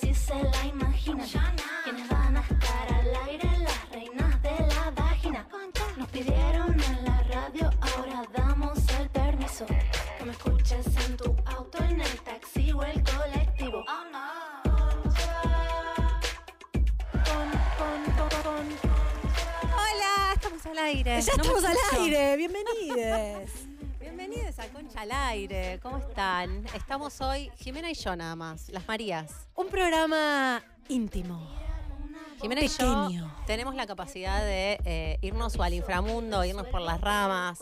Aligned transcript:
si 0.00 0.14
se 0.14 0.34
la 0.34 0.64
imaginan. 0.66 1.26
Quienes 1.84 2.08
van 2.08 2.36
a 2.36 2.40
estar 2.40 2.92
al 2.92 3.28
aire, 3.28 3.48
las 3.58 3.88
reinas 3.90 4.42
de 4.42 4.66
la 4.74 4.90
vagina. 4.90 5.46
Nos 5.96 6.08
pidieron 6.08 6.72
en 6.80 7.04
la 7.04 7.22
radio, 7.22 7.70
ahora 7.80 8.22
damos 8.34 8.78
el 9.00 9.08
permiso. 9.10 9.66
Que 9.66 10.24
me 10.24 10.32
escuches 10.32 10.86
en 11.06 11.16
tu 11.16 11.34
auto, 11.46 11.78
en 11.84 12.00
el 12.00 12.20
taxi 12.20 12.72
o 12.72 12.82
el 12.82 13.02
colectivo. 13.02 13.84
Oh 13.88 14.04
no. 14.12 14.26
Hola, 19.74 20.32
estamos 20.34 20.66
al 20.66 20.78
aire. 20.78 21.20
Ya 21.20 21.32
No 21.36 21.42
estamos 21.42 21.64
al 21.64 21.76
aire, 22.00 22.36
bienvenidos. 22.36 22.55
Al 24.96 25.12
Aire. 25.12 25.78
¿Cómo 25.82 25.98
están? 25.98 26.64
Estamos 26.74 27.20
hoy, 27.20 27.50
Jimena 27.58 27.90
y 27.90 27.94
yo 27.94 28.16
nada 28.16 28.34
más, 28.34 28.70
las 28.70 28.88
Marías. 28.88 29.30
Un 29.54 29.68
programa 29.68 30.62
íntimo. 30.88 31.46
Jimena 32.40 32.62
y 32.62 32.68
Pequeño. 32.68 33.10
yo 33.10 33.30
tenemos 33.46 33.74
la 33.74 33.86
capacidad 33.86 34.40
de 34.40 34.78
eh, 34.84 35.18
irnos 35.20 35.56
al 35.60 35.74
inframundo, 35.74 36.44
irnos 36.44 36.66
por 36.68 36.80
las 36.80 37.00
ramas. 37.00 37.58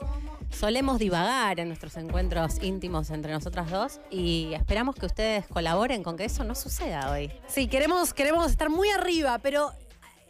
Solemos 0.51 1.01
divagar 1.01 1.59
en 1.59 1.69
nuestros 1.69 1.97
encuentros 1.97 2.62
íntimos 2.62 3.11
entre 3.11 3.33
nosotras 3.33 3.69
dos 3.70 4.01
y 4.11 4.53
esperamos 4.55 4.95
que 4.95 5.06
ustedes 5.06 5.47
colaboren 5.48 6.05
con 6.05 6.16
que 6.16 6.25
eso 6.27 6.45
no 6.45 6.55
suceda 6.55 7.11
hoy. 7.11 7.33
Sí, 7.48 7.66
queremos, 7.66 8.14
queremos 8.14 8.48
estar 8.50 8.70
muy 8.70 8.91
arriba, 8.91 9.39
pero 9.39 9.72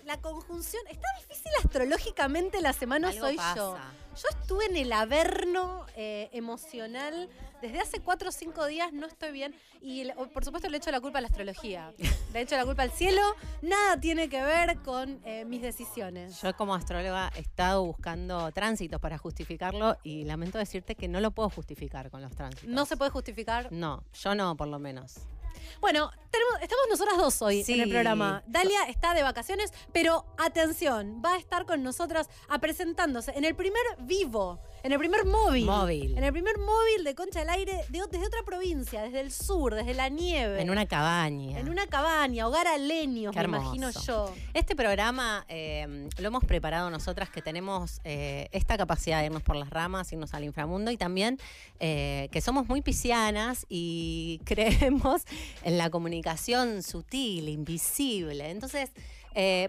la 0.05 0.17
conjunción 0.19 0.83
está 0.91 1.07
difícil 1.19 1.53
astrológicamente 1.63 2.61
la 2.63 2.73
semana 2.73 3.09
Algo 3.09 3.27
soy 3.27 3.37
pasa. 3.37 3.57
yo. 3.57 3.77
Yo 4.17 4.29
estuve 4.31 4.67
en 4.67 4.77
el 4.77 4.93
averno 4.93 5.85
eh, 5.97 6.29
emocional 6.33 7.29
desde 7.61 7.81
hace 7.81 8.01
cuatro 8.01 8.29
o 8.29 8.33
cinco 8.33 8.67
días, 8.67 8.93
no 8.93 9.07
estoy 9.07 9.33
bien. 9.33 9.55
Y 9.81 10.03
el- 10.03 10.13
por 10.33 10.45
supuesto 10.45 10.69
le 10.69 10.77
echo 10.77 10.91
la 10.91 11.01
culpa 11.01 11.19
a 11.19 11.21
la 11.21 11.29
astrología. 11.29 11.93
Le 12.33 12.41
echo 12.43 12.57
la 12.57 12.65
culpa 12.65 12.83
al 12.83 12.91
cielo. 12.93 13.21
Nada 13.63 13.99
tiene 14.01 14.29
que 14.29 14.43
ver 14.43 14.79
con 14.83 15.21
eh, 15.25 15.45
mis 15.45 15.63
decisiones. 15.63 16.41
Yo 16.43 16.55
como 16.57 16.75
astróloga 16.75 17.33
he 17.37 17.41
estado 17.41 17.85
buscando 17.85 18.53
tránsitos 18.53 19.01
para 19.01 19.19
justificarlo 19.19 19.97
y 20.05 20.25
lamento 20.25 20.59
decirte 20.59 20.95
que 20.95 21.09
no 21.09 21.21
lo 21.21 21.31
puedo 21.33 21.51
justificar 21.51 22.11
con 22.11 22.23
los 22.23 22.33
tránsitos. 22.37 22.69
No 22.69 22.87
se 22.87 22.97
puede 22.97 23.11
justificar. 23.11 23.73
No, 23.73 24.05
yo 24.15 24.35
no, 24.35 24.57
por 24.57 24.69
lo 24.69 24.79
menos. 24.79 25.15
Bueno, 25.81 26.11
tenemos, 26.31 26.55
estamos 26.63 26.85
nosotras 26.91 27.17
dos 27.19 27.43
hoy 27.43 27.63
Sí. 27.65 27.75
en 27.75 27.81
el 27.81 27.91
programa. 27.91 28.43
Dalia 28.47 28.85
está 28.89 29.15
de 29.15 29.23
vacaciones, 29.23 29.73
pero 29.93 30.25
atención, 30.39 31.23
va 31.25 31.35
a 31.35 31.39
estar 31.39 31.67
con 31.67 31.83
nosotras 31.83 32.29
a 32.49 32.59
presentándose 32.59 33.33
en 33.37 33.45
el 33.45 33.55
primer 33.55 33.83
vivo, 34.01 34.61
en 34.85 34.93
el 34.93 34.99
primer 34.99 35.25
móvil. 35.25 35.65
Móvil. 35.65 36.19
En 36.19 36.25
el 36.25 36.33
primer 36.33 36.59
móvil 36.59 37.05
de 37.05 37.15
Concha 37.15 37.41
del 37.41 37.49
Aire 37.49 37.73
de, 37.89 38.03
desde 38.11 38.27
otra 38.27 38.43
provincia, 38.45 39.03
desde 39.03 39.21
el 39.21 39.33
sur, 39.33 39.75
desde 39.75 39.95
la 39.95 40.11
nieve. 40.11 40.61
En 40.61 40.69
una 40.69 40.85
cabaña. 40.85 41.59
En 41.59 41.71
una 41.71 41.87
cabaña, 41.87 42.47
hogar 42.47 42.67
a 42.67 42.77
leños, 42.77 43.35
me 43.35 43.45
imagino 43.45 43.91
yo. 44.07 44.35
Este 44.53 44.77
programa 44.77 45.47
eh, 45.49 46.11
lo 46.19 46.27
hemos 46.29 46.45
preparado 46.45 46.91
nosotras 46.91 47.31
que 47.31 47.41
tenemos 47.41 48.03
eh, 48.05 48.49
esta 48.53 48.77
capacidad 48.77 49.21
de 49.21 49.27
irnos 49.27 49.43
por 49.43 49.57
las 49.57 49.71
ramas, 49.71 50.13
irnos 50.13 50.35
al 50.35 50.45
inframundo 50.45 50.91
y 50.91 50.99
también 50.99 51.39
eh, 51.81 52.29
que 52.31 52.43
somos 52.43 52.69
muy 52.69 52.83
piscianas 52.83 53.65
y 53.71 54.43
creemos 54.45 55.23
en 55.63 55.79
la 55.79 55.89
comunicación 55.89 56.83
sutil, 56.83 57.49
invisible. 57.49 58.51
Entonces, 58.51 58.91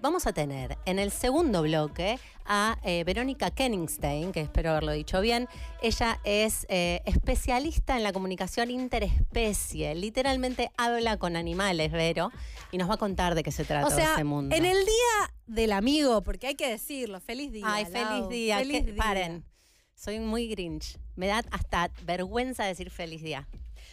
vamos 0.02 0.28
a 0.28 0.34
tener 0.34 0.78
en 0.86 1.00
el 1.00 1.10
segundo 1.10 1.62
bloque 1.64 2.20
a 2.46 2.78
eh, 2.84 3.04
Verónica 3.04 3.52
Kenningstein, 3.52 4.32
que 4.32 4.42
espero 4.42 4.72
haberlo 4.72 4.92
dicho 4.92 5.22
bien. 5.22 5.48
Ella 5.82 6.20
es 6.24 6.66
eh, 6.70 7.02
especialista 7.06 7.96
en 7.98 8.04
la 8.04 8.14
comunicación 8.14 8.72
interespecie. 8.72 9.96
Literalmente 9.96 10.72
habla 10.78 11.18
con 11.18 11.36
animales, 11.36 11.92
Vero, 11.92 12.32
y 12.72 12.78
nos 12.78 12.90
va 12.90 12.96
a 12.96 12.98
contar 12.98 13.36
de 13.36 13.44
qué 13.44 13.52
se 13.52 13.66
trata 13.66 13.88
O 13.88 13.90
sea, 13.92 14.14
ese 14.14 14.24
mundo. 14.24 14.56
en 14.56 14.66
el 14.66 14.78
día 14.78 15.34
del 15.48 15.72
amigo, 15.72 16.22
porque 16.24 16.48
hay 16.48 16.56
que 16.56 16.70
decirlo, 16.70 17.20
feliz 17.20 17.52
día. 17.52 17.66
Ay, 17.68 17.86
Lau. 17.92 18.08
feliz 18.08 18.30
día. 18.30 18.58
Feliz 18.60 18.84
que- 18.86 18.92
día. 18.94 19.04
Paren. 19.04 19.46
Soy 19.96 20.20
muy 20.20 20.48
grinch. 20.48 20.98
Me 21.16 21.28
da 21.28 21.42
hasta 21.52 21.90
vergüenza 22.04 22.66
decir 22.66 22.90
feliz 22.90 23.22
día. 23.22 23.48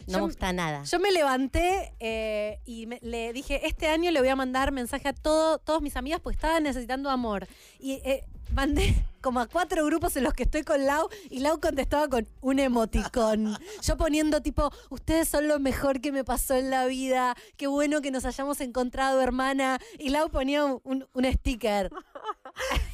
No 0.06 0.12
Yo- 0.14 0.18
me 0.18 0.24
gusta 0.26 0.52
nada. 0.52 0.82
Yo 0.84 0.98
me 0.98 1.10
levanté 1.12 1.94
eh, 2.00 2.60
y 2.64 2.86
me- 2.86 2.98
le 3.02 3.32
dije, 3.32 3.66
este 3.66 3.88
año 3.88 4.10
le 4.10 4.20
voy 4.20 4.28
a 4.28 4.36
mandar 4.36 4.72
mensaje 4.72 5.08
a 5.08 5.12
todo, 5.12 5.58
todos 5.58 5.82
mis 5.82 5.96
amigas 5.96 6.20
porque 6.20 6.36
estaban 6.36 6.62
necesitando 6.64 7.10
amor. 7.10 7.46
Y 7.78 7.92
eh, 8.04 8.24
mandé 8.52 8.94
como 9.22 9.38
a 9.40 9.46
cuatro 9.46 9.84
grupos 9.86 10.16
en 10.16 10.24
los 10.24 10.34
que 10.34 10.42
estoy 10.42 10.62
con 10.64 10.84
Lau 10.84 11.08
y 11.30 11.38
Lau 11.40 11.60
contestaba 11.60 12.08
con 12.08 12.26
un 12.40 12.58
emoticón. 12.58 13.56
Yo 13.82 13.96
poniendo 13.96 14.42
tipo, 14.42 14.70
ustedes 14.90 15.28
son 15.28 15.46
lo 15.48 15.60
mejor 15.60 16.00
que 16.00 16.10
me 16.10 16.24
pasó 16.24 16.54
en 16.56 16.68
la 16.70 16.86
vida, 16.86 17.36
qué 17.56 17.68
bueno 17.68 18.00
que 18.00 18.10
nos 18.10 18.24
hayamos 18.24 18.60
encontrado, 18.60 19.20
hermana. 19.22 19.78
Y 19.98 20.08
Lau 20.10 20.28
ponía 20.30 20.64
un, 20.64 21.06
un 21.12 21.32
sticker. 21.32 21.90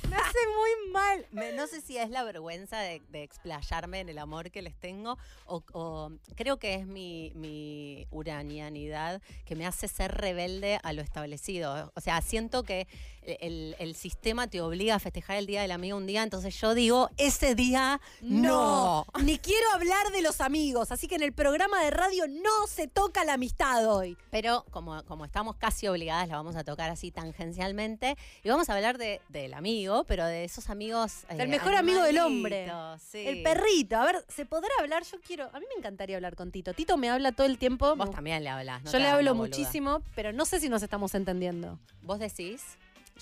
Me 0.09 0.17
hace 0.17 0.39
muy 0.57 0.93
mal. 0.93 1.27
Me- 1.31 1.53
no 1.53 1.67
sé 1.67 1.81
si 1.81 1.97
es 1.99 2.11
la 2.11 2.23
vergüenza 2.25 2.79
de, 2.81 3.01
de 3.11 3.23
explayarme 3.23 4.01
en 4.01 4.09
el 4.09 4.19
amor 4.19 4.51
que 4.51 4.63
les 4.63 4.75
tengo 4.77 5.19
o, 5.47 5.63
o 5.73 6.11
creo 6.37 6.59
que 6.59 6.75
es 6.75 6.87
mi, 6.87 7.33
mi 7.35 8.07
uranianidad 8.11 9.21
que 9.45 9.55
me 9.57 9.67
hace 9.67 9.89
ser 9.89 10.13
rebelde 10.13 10.79
a 10.83 10.93
lo 10.93 11.03
establecido. 11.03 11.93
O 11.95 12.01
sea, 12.01 12.21
siento 12.23 12.63
que 12.63 12.87
el, 13.23 13.77
el 13.79 13.95
sistema 13.95 14.47
te 14.47 14.63
obliga 14.63 14.95
a 14.95 14.99
festejar 14.99 15.37
el 15.37 15.47
Día 15.47 15.61
del 15.61 15.71
Amigo 15.73 15.99
un 15.99 16.07
día, 16.07 16.23
entonces 16.23 16.59
yo 16.59 16.73
digo, 16.75 17.11
ese 17.19 17.55
día 17.55 18.01
no. 18.23 18.49
No, 18.49 19.23
ni 19.23 19.39
quiero 19.39 19.71
hablar 19.75 20.11
de 20.13 20.23
los 20.23 20.41
amigos, 20.41 20.91
así 20.93 21.09
que 21.09 21.17
en 21.17 21.23
el 21.23 21.35
programa 21.35 21.83
de 21.85 21.91
radio 21.91 22.27
no 22.27 22.67
se 22.67 22.89
toca 22.89 23.25
la 23.27 23.35
amistad 23.35 23.87
hoy. 23.95 24.17
Pero 24.31 24.65
como, 24.71 25.05
como 25.05 25.27
estamos 25.27 25.57
casi 25.57 25.87
obligadas, 25.89 26.29
la 26.29 26.37
vamos 26.37 26.57
a 26.57 26.65
tocar 26.65 26.91
así 26.91 27.11
tangencialmente. 27.11 28.17
Y 28.43 28.49
vamos 28.49 28.71
a 28.71 28.75
hablar 28.75 28.97
de, 28.97 29.21
del 29.29 29.53
amigo, 29.53 29.98
pero 30.05 30.27
de 30.27 30.45
esos 30.45 30.71
amigos. 30.71 31.25
eh, 31.31 31.37
El 31.39 31.49
mejor 31.49 31.75
amigo 31.75 32.03
del 32.03 32.19
hombre. 32.19 32.71
sí. 33.01 33.19
El 33.27 33.43
perrito. 33.43 33.97
A 33.97 34.05
ver, 34.05 34.25
¿se 34.29 34.45
podrá 34.47 34.71
hablar? 34.81 35.03
Yo 35.05 35.19
quiero. 35.21 35.45
A 35.53 35.61
mí 35.61 35.67
me 35.73 35.79
encantaría 35.79 36.17
hablar 36.17 36.37
con 36.37 36.51
Tito. 36.51 36.75
Tito 36.75 36.97
me 36.97 37.09
habla 37.11 37.33
todo 37.33 37.47
el 37.47 37.59
tiempo. 37.59 37.97
Vos 37.97 38.11
también 38.11 38.43
le 38.45 38.51
hablas. 38.51 38.83
no 38.83 38.93
Yo 38.93 38.99
le 38.99 39.07
hablo 39.09 39.35
muchísimo, 39.35 40.03
pero 40.15 40.33
no 40.33 40.45
sé 40.45 40.61
si 40.61 40.69
nos 40.69 40.83
estamos 40.83 41.15
entendiendo. 41.15 41.79
Vos 42.03 42.19
decís, 42.19 42.63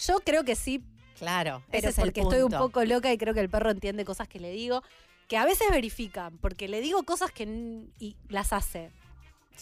Yo 0.06 0.20
creo 0.20 0.44
que 0.44 0.56
sí, 0.56 0.82
claro. 1.18 1.62
pero 1.70 1.78
ese 1.78 1.88
es 1.90 1.98
el 1.98 2.04
porque 2.04 2.20
estoy 2.20 2.38
un 2.42 2.50
punto. 2.50 2.58
poco 2.58 2.84
loca 2.84 3.12
y 3.12 3.18
creo 3.18 3.32
que 3.34 3.40
el 3.40 3.48
perro 3.48 3.70
entiende 3.70 4.04
cosas 4.04 4.28
que 4.28 4.38
le 4.40 4.50
digo, 4.50 4.82
que 5.28 5.36
a 5.36 5.44
veces 5.44 5.68
verifican, 5.70 6.38
porque 6.38 6.68
le 6.68 6.80
digo 6.80 7.02
cosas 7.02 7.32
que 7.32 7.44
y 7.98 8.16
las 8.28 8.52
hace. 8.52 8.90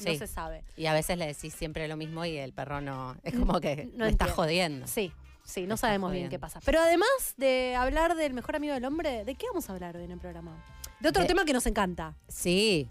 No 0.01 0.11
Sí. 0.11 0.19
se 0.19 0.27
sabe. 0.27 0.65
Y 0.77 0.87
a 0.87 0.93
veces 0.93 1.17
le 1.17 1.25
decís 1.27 1.55
siempre 1.55 1.87
lo 1.87 1.97
mismo 1.97 2.25
y 2.25 2.37
el 2.37 2.53
perro 2.53 2.81
no. 2.81 3.17
Es 3.23 3.33
como 3.35 3.61
que 3.61 3.89
No 3.95 4.05
está 4.07 4.27
jodiendo. 4.27 4.89
Sí, 4.89 5.13
sí, 5.45 5.67
no 5.67 5.77
sabemos 5.77 6.13
bien 6.13 6.29
qué 6.29 6.39
pasa. 6.39 6.61
Pero 6.65 6.81
además 6.81 7.09
de 7.37 7.75
hablar 7.77 8.15
del 8.17 8.33
mejor 8.35 8.57
amigo 8.57 8.75
del 8.75 8.85
hombre, 8.85 9.25
¿de 9.25 9.35
qué 9.35 9.47
vamos 9.47 9.69
a 9.69 9.73
hablar 9.75 9.97
hoy 9.97 10.05
en 10.05 10.11
el 10.13 10.19
programa? 10.19 10.63
De 11.01 11.09
otro 11.09 11.23
De- 11.23 11.29
tema 11.29 11.45
que 11.45 11.53
nos 11.53 11.67
encanta. 11.67 12.15
Sí. 12.29 12.89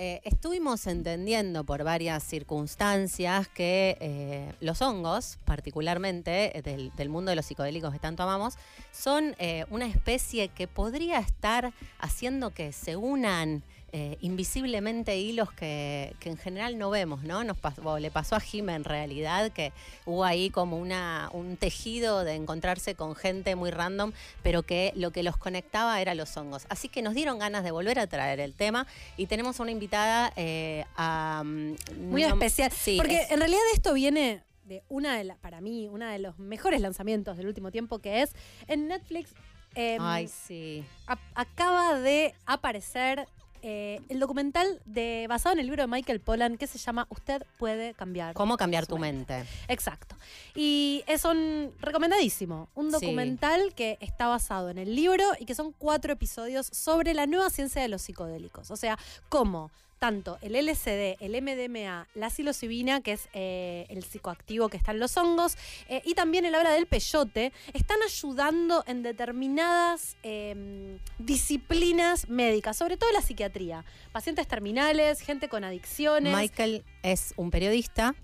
Eh, 0.00 0.20
estuvimos 0.22 0.86
entendiendo 0.86 1.64
por 1.64 1.82
varias 1.82 2.22
circunstancias 2.22 3.48
que 3.48 3.96
eh, 4.00 4.52
los 4.60 4.80
hongos, 4.80 5.38
particularmente 5.44 6.56
eh, 6.56 6.62
del, 6.62 6.92
del 6.94 7.08
mundo 7.08 7.30
de 7.30 7.36
los 7.36 7.46
psicodélicos 7.46 7.92
que 7.92 7.98
tanto 7.98 8.22
amamos, 8.22 8.54
son 8.92 9.34
eh, 9.40 9.64
una 9.70 9.86
especie 9.86 10.48
que 10.48 10.68
podría 10.68 11.18
estar 11.18 11.72
haciendo 11.98 12.50
que 12.50 12.72
se 12.72 12.94
unan 12.96 13.64
eh, 13.92 14.18
invisiblemente 14.20 15.16
hilos 15.18 15.50
que, 15.52 16.14
que 16.20 16.28
en 16.30 16.36
general 16.36 16.76
no 16.78 16.90
vemos, 16.90 17.22
¿no? 17.22 17.42
Nos 17.44 17.56
pasó, 17.56 17.98
le 17.98 18.10
pasó 18.10 18.36
a 18.36 18.40
Jim 18.40 18.68
en 18.68 18.84
realidad, 18.84 19.50
que 19.52 19.72
hubo 20.04 20.24
ahí 20.24 20.50
como 20.50 20.76
una, 20.78 21.30
un 21.32 21.56
tejido 21.56 22.24
de 22.24 22.34
encontrarse 22.34 22.94
con 22.94 23.14
gente 23.14 23.56
muy 23.56 23.70
random, 23.70 24.12
pero 24.42 24.62
que 24.62 24.92
lo 24.94 25.10
que 25.10 25.22
los 25.22 25.36
conectaba 25.36 26.00
era 26.00 26.14
los 26.14 26.36
hongos. 26.36 26.66
Así 26.68 26.88
que 26.88 27.00
nos 27.02 27.14
dieron 27.14 27.38
ganas 27.38 27.64
de 27.64 27.70
volver 27.70 27.98
a 27.98 28.06
traer 28.06 28.40
el 28.40 28.52
tema 28.54 28.86
y 29.16 29.26
tenemos 29.26 29.58
una 29.60 29.70
invitada 29.70 30.32
eh, 30.36 30.84
a, 30.96 31.42
mm, 31.44 31.74
Muy 32.10 32.22
no- 32.22 32.28
especial. 32.28 32.70
Sí, 32.72 32.96
porque 32.98 33.22
es- 33.22 33.30
en 33.30 33.38
realidad 33.38 33.60
esto 33.74 33.94
viene 33.94 34.42
de 34.66 34.82
una 34.90 35.16
de 35.16 35.24
las, 35.24 35.38
para 35.38 35.62
mí, 35.62 35.88
una 35.88 36.12
de 36.12 36.18
los 36.18 36.38
mejores 36.38 36.82
lanzamientos 36.82 37.38
del 37.38 37.46
último 37.46 37.70
tiempo, 37.70 38.00
que 38.00 38.20
es 38.22 38.32
en 38.66 38.86
Netflix. 38.88 39.30
em, 39.74 39.98
Ay, 40.02 40.28
sí. 40.28 40.84
a- 41.06 41.18
acaba 41.34 41.98
de 42.00 42.34
aparecer 42.46 43.28
eh, 43.62 44.00
el 44.08 44.18
documental 44.20 44.80
de 44.84 45.26
basado 45.28 45.52
en 45.54 45.60
el 45.60 45.66
libro 45.66 45.82
de 45.82 45.86
Michael 45.86 46.20
Pollan 46.20 46.56
que 46.56 46.66
se 46.66 46.78
llama 46.78 47.06
Usted 47.10 47.42
puede 47.58 47.94
cambiar. 47.94 48.34
¿Cómo 48.34 48.56
cambiar 48.56 48.86
tu 48.86 48.98
mente? 48.98 49.44
Exacto. 49.68 50.16
Y 50.54 51.04
es 51.06 51.24
un 51.24 51.72
recomendadísimo, 51.80 52.68
un 52.74 52.86
Sí. 52.86 52.92
documental 52.92 53.74
que 53.74 53.98
está 54.00 54.26
basado 54.28 54.70
en 54.70 54.78
el 54.78 54.94
libro 54.94 55.24
y 55.38 55.44
que 55.44 55.54
son 55.54 55.72
cuatro 55.72 56.12
episodios 56.12 56.66
sobre 56.72 57.14
la 57.14 57.26
nueva 57.26 57.50
ciencia 57.50 57.82
de 57.82 57.88
los 57.88 58.02
psicodélicos. 58.02 58.70
O 58.70 58.76
sea, 58.76 58.98
cómo 59.28 59.70
tanto 59.98 60.38
el 60.42 60.54
LSD, 60.54 61.16
el 61.20 61.40
MDMA, 61.42 62.08
la 62.14 62.30
psilocibina, 62.30 63.00
que 63.00 63.12
es 63.12 63.28
eh, 63.32 63.86
el 63.88 64.04
psicoactivo 64.04 64.68
que 64.68 64.76
está 64.76 64.92
en 64.92 65.00
los 65.00 65.16
hongos, 65.16 65.56
eh, 65.88 66.02
y 66.04 66.14
también 66.14 66.44
el 66.44 66.54
habla 66.54 66.70
del 66.70 66.86
peyote, 66.86 67.52
están 67.74 67.98
ayudando 68.02 68.84
en 68.86 69.02
determinadas 69.02 70.16
eh, 70.22 70.98
disciplinas 71.18 72.28
médicas, 72.28 72.76
sobre 72.76 72.96
todo 72.96 73.10
la 73.12 73.22
psiquiatría. 73.22 73.84
Pacientes 74.12 74.46
terminales, 74.46 75.20
gente 75.20 75.48
con 75.48 75.64
adicciones. 75.64 76.34
Michael 76.34 76.84
es 77.02 77.34
un 77.36 77.50
periodista 77.50 78.14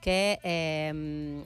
que 0.00 0.38
eh, 0.42 1.44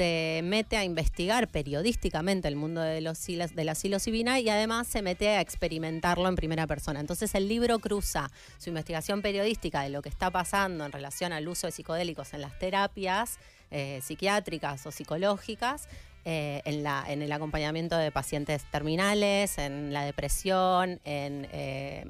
se 0.00 0.40
mete 0.42 0.78
a 0.78 0.84
investigar 0.84 1.48
periodísticamente 1.48 2.48
el 2.48 2.56
mundo 2.56 2.80
de, 2.80 3.02
los, 3.02 3.22
de 3.26 3.64
la 3.64 3.74
psilocibina 3.74 4.40
y 4.40 4.48
además 4.48 4.86
se 4.86 5.02
mete 5.02 5.28
a 5.28 5.42
experimentarlo 5.42 6.26
en 6.26 6.36
primera 6.36 6.66
persona. 6.66 7.00
Entonces 7.00 7.34
el 7.34 7.46
libro 7.48 7.78
cruza 7.80 8.30
su 8.56 8.70
investigación 8.70 9.20
periodística 9.20 9.82
de 9.82 9.90
lo 9.90 10.00
que 10.00 10.08
está 10.08 10.30
pasando 10.30 10.86
en 10.86 10.92
relación 10.92 11.34
al 11.34 11.46
uso 11.46 11.66
de 11.66 11.72
psicodélicos 11.72 12.32
en 12.32 12.40
las 12.40 12.58
terapias 12.58 13.38
eh, 13.70 14.00
psiquiátricas 14.02 14.86
o 14.86 14.90
psicológicas, 14.90 15.86
eh, 16.24 16.62
en, 16.64 16.82
la, 16.82 17.04
en 17.06 17.20
el 17.20 17.30
acompañamiento 17.30 17.98
de 17.98 18.10
pacientes 18.10 18.64
terminales, 18.70 19.58
en 19.58 19.92
la 19.92 20.06
depresión, 20.06 20.98
en 21.04 21.46
eh, 21.52 22.06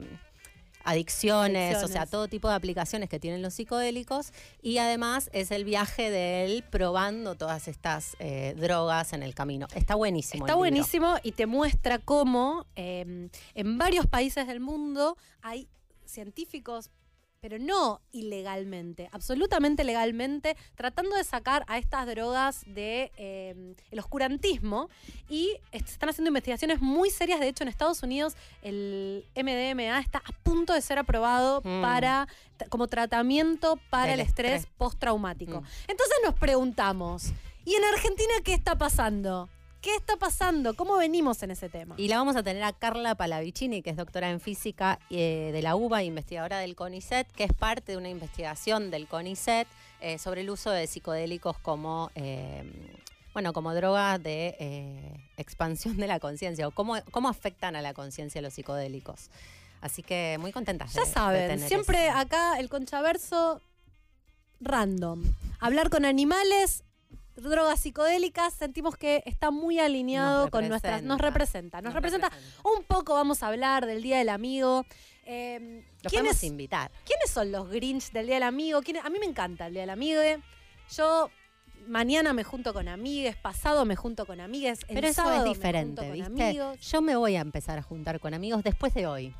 adicciones, 0.84 1.82
o 1.82 1.88
sea, 1.88 2.06
todo 2.06 2.28
tipo 2.28 2.48
de 2.48 2.54
aplicaciones 2.54 3.08
que 3.08 3.18
tienen 3.18 3.42
los 3.42 3.54
psicodélicos. 3.54 4.32
Y 4.62 4.78
además 4.78 5.30
es 5.32 5.50
el 5.50 5.64
viaje 5.64 6.10
de 6.10 6.44
él 6.44 6.64
probando 6.70 7.34
todas 7.34 7.68
estas 7.68 8.16
eh, 8.18 8.54
drogas 8.56 9.12
en 9.12 9.22
el 9.22 9.34
camino. 9.34 9.66
Está 9.74 9.94
buenísimo. 9.94 10.46
Está 10.46 10.52
el 10.52 10.58
libro. 10.58 10.70
buenísimo 10.70 11.16
y 11.22 11.32
te 11.32 11.46
muestra 11.46 11.98
cómo 11.98 12.66
eh, 12.76 13.28
en 13.54 13.78
varios 13.78 14.06
países 14.06 14.46
del 14.46 14.60
mundo 14.60 15.16
hay 15.42 15.68
científicos, 16.04 16.90
pero 17.40 17.58
no 17.58 18.02
ilegalmente, 18.12 19.08
absolutamente 19.12 19.82
legalmente, 19.82 20.56
tratando 20.74 21.16
de 21.16 21.24
sacar 21.24 21.64
a 21.68 21.78
estas 21.78 22.06
drogas 22.06 22.62
de 22.66 23.10
eh, 23.16 23.74
el 23.90 23.98
oscurantismo 23.98 24.90
y 25.28 25.56
est- 25.72 25.88
están 25.88 26.10
haciendo 26.10 26.28
investigaciones 26.28 26.80
muy 26.82 27.08
serias. 27.08 27.40
De 27.40 27.48
hecho, 27.48 27.64
en 27.64 27.68
Estados 27.68 28.02
Unidos 28.02 28.36
el 28.62 29.24
MDMA 29.34 29.98
está 30.00 30.18
a 30.18 30.32
punto 30.42 30.74
de 30.74 30.82
ser 30.82 30.98
aprobado 30.98 31.62
Mm. 31.64 31.80
para 31.82 32.28
como 32.68 32.88
tratamiento 32.88 33.78
para 33.88 34.10
Del 34.12 34.20
el 34.20 34.26
estrés, 34.26 34.60
estrés. 34.60 34.74
postraumático. 34.76 35.62
Mm. 35.62 35.64
Entonces 35.88 36.16
nos 36.24 36.34
preguntamos, 36.34 37.32
¿y 37.64 37.74
en 37.74 37.84
Argentina 37.84 38.34
qué 38.44 38.52
está 38.52 38.76
pasando? 38.76 39.48
¿Qué 39.80 39.94
está 39.96 40.16
pasando? 40.16 40.74
¿Cómo 40.74 40.96
venimos 40.98 41.42
en 41.42 41.52
ese 41.52 41.70
tema? 41.70 41.94
Y 41.96 42.08
la 42.08 42.18
vamos 42.18 42.36
a 42.36 42.42
tener 42.42 42.62
a 42.64 42.72
Carla 42.74 43.14
Palavicini, 43.14 43.80
que 43.80 43.90
es 43.90 43.96
doctora 43.96 44.30
en 44.30 44.38
física 44.40 44.98
eh, 45.08 45.50
de 45.54 45.62
la 45.62 45.74
UBA, 45.74 46.02
investigadora 46.02 46.58
del 46.58 46.76
CONICET, 46.76 47.26
que 47.32 47.44
es 47.44 47.52
parte 47.54 47.92
de 47.92 47.98
una 47.98 48.10
investigación 48.10 48.90
del 48.90 49.06
CONICET 49.06 49.66
eh, 50.02 50.18
sobre 50.18 50.42
el 50.42 50.50
uso 50.50 50.70
de 50.70 50.86
psicodélicos 50.86 51.56
como, 51.60 52.10
eh, 52.14 52.62
bueno, 53.32 53.54
como 53.54 53.74
droga 53.74 54.18
de 54.18 54.54
eh, 54.60 55.14
expansión 55.38 55.96
de 55.96 56.06
la 56.08 56.20
conciencia, 56.20 56.68
o 56.68 56.72
cómo, 56.72 56.96
cómo 57.10 57.30
afectan 57.30 57.74
a 57.74 57.80
la 57.80 57.94
conciencia 57.94 58.42
los 58.42 58.52
psicodélicos. 58.52 59.30
Así 59.80 60.02
que 60.02 60.36
muy 60.38 60.52
contentas. 60.52 60.92
Ya 60.92 61.00
de- 61.00 61.06
de 61.06 61.12
saben, 61.14 61.48
tener 61.52 61.68
siempre 61.68 62.08
eso. 62.08 62.18
acá 62.18 62.58
el 62.60 62.68
conchaverso 62.68 63.62
random. 64.60 65.22
Hablar 65.58 65.88
con 65.88 66.04
animales, 66.04 66.84
drogas 67.36 67.80
psicodélicas, 67.80 68.54
sentimos 68.54 68.96
que 68.96 69.22
está 69.26 69.50
muy 69.50 69.78
alineado 69.78 70.42
Nos 70.42 70.50
con 70.50 70.68
nuestras. 70.68 71.02
Nos 71.02 71.20
representa. 71.20 71.80
Nos, 71.80 71.94
representa. 71.94 72.30
Un 72.64 72.84
poco 72.84 73.14
vamos 73.14 73.42
a 73.42 73.48
hablar 73.48 73.86
del 73.86 74.02
Día 74.02 74.18
del 74.18 74.28
Amigo. 74.28 74.84
Eh, 75.24 75.84
Los 76.02 76.12
¿quiénes, 76.12 76.42
invitar. 76.44 76.90
¿Quiénes 77.04 77.30
son 77.30 77.52
los 77.52 77.68
Grinch 77.68 78.10
del 78.12 78.26
Día 78.26 78.36
del 78.36 78.42
Amigo? 78.44 78.82
¿Quiénes- 78.82 79.04
A 79.04 79.10
mí 79.10 79.18
me 79.18 79.26
encanta 79.26 79.66
el 79.66 79.72
Día 79.74 79.82
del 79.82 79.90
Amigo. 79.90 80.20
Yo 80.96 81.30
mañana 81.86 82.32
me 82.32 82.44
junto 82.44 82.72
con 82.72 82.88
amigues, 82.88 83.36
pasado 83.36 83.84
me 83.84 83.96
junto 83.96 84.26
con 84.26 84.40
amigues. 84.40 84.80
Pero 84.88 85.06
eso 85.06 85.32
es 85.32 85.44
diferente, 85.44 86.10
¿viste? 86.10 86.42
amigos. 86.42 86.80
Yo 86.80 87.00
me 87.00 87.16
voy 87.16 87.36
a 87.36 87.40
empezar 87.40 87.78
a 87.78 87.82
juntar 87.82 88.20
con 88.20 88.34
amigos 88.34 88.62
después 88.62 88.92
de 88.94 89.06
hoy. 89.06 89.34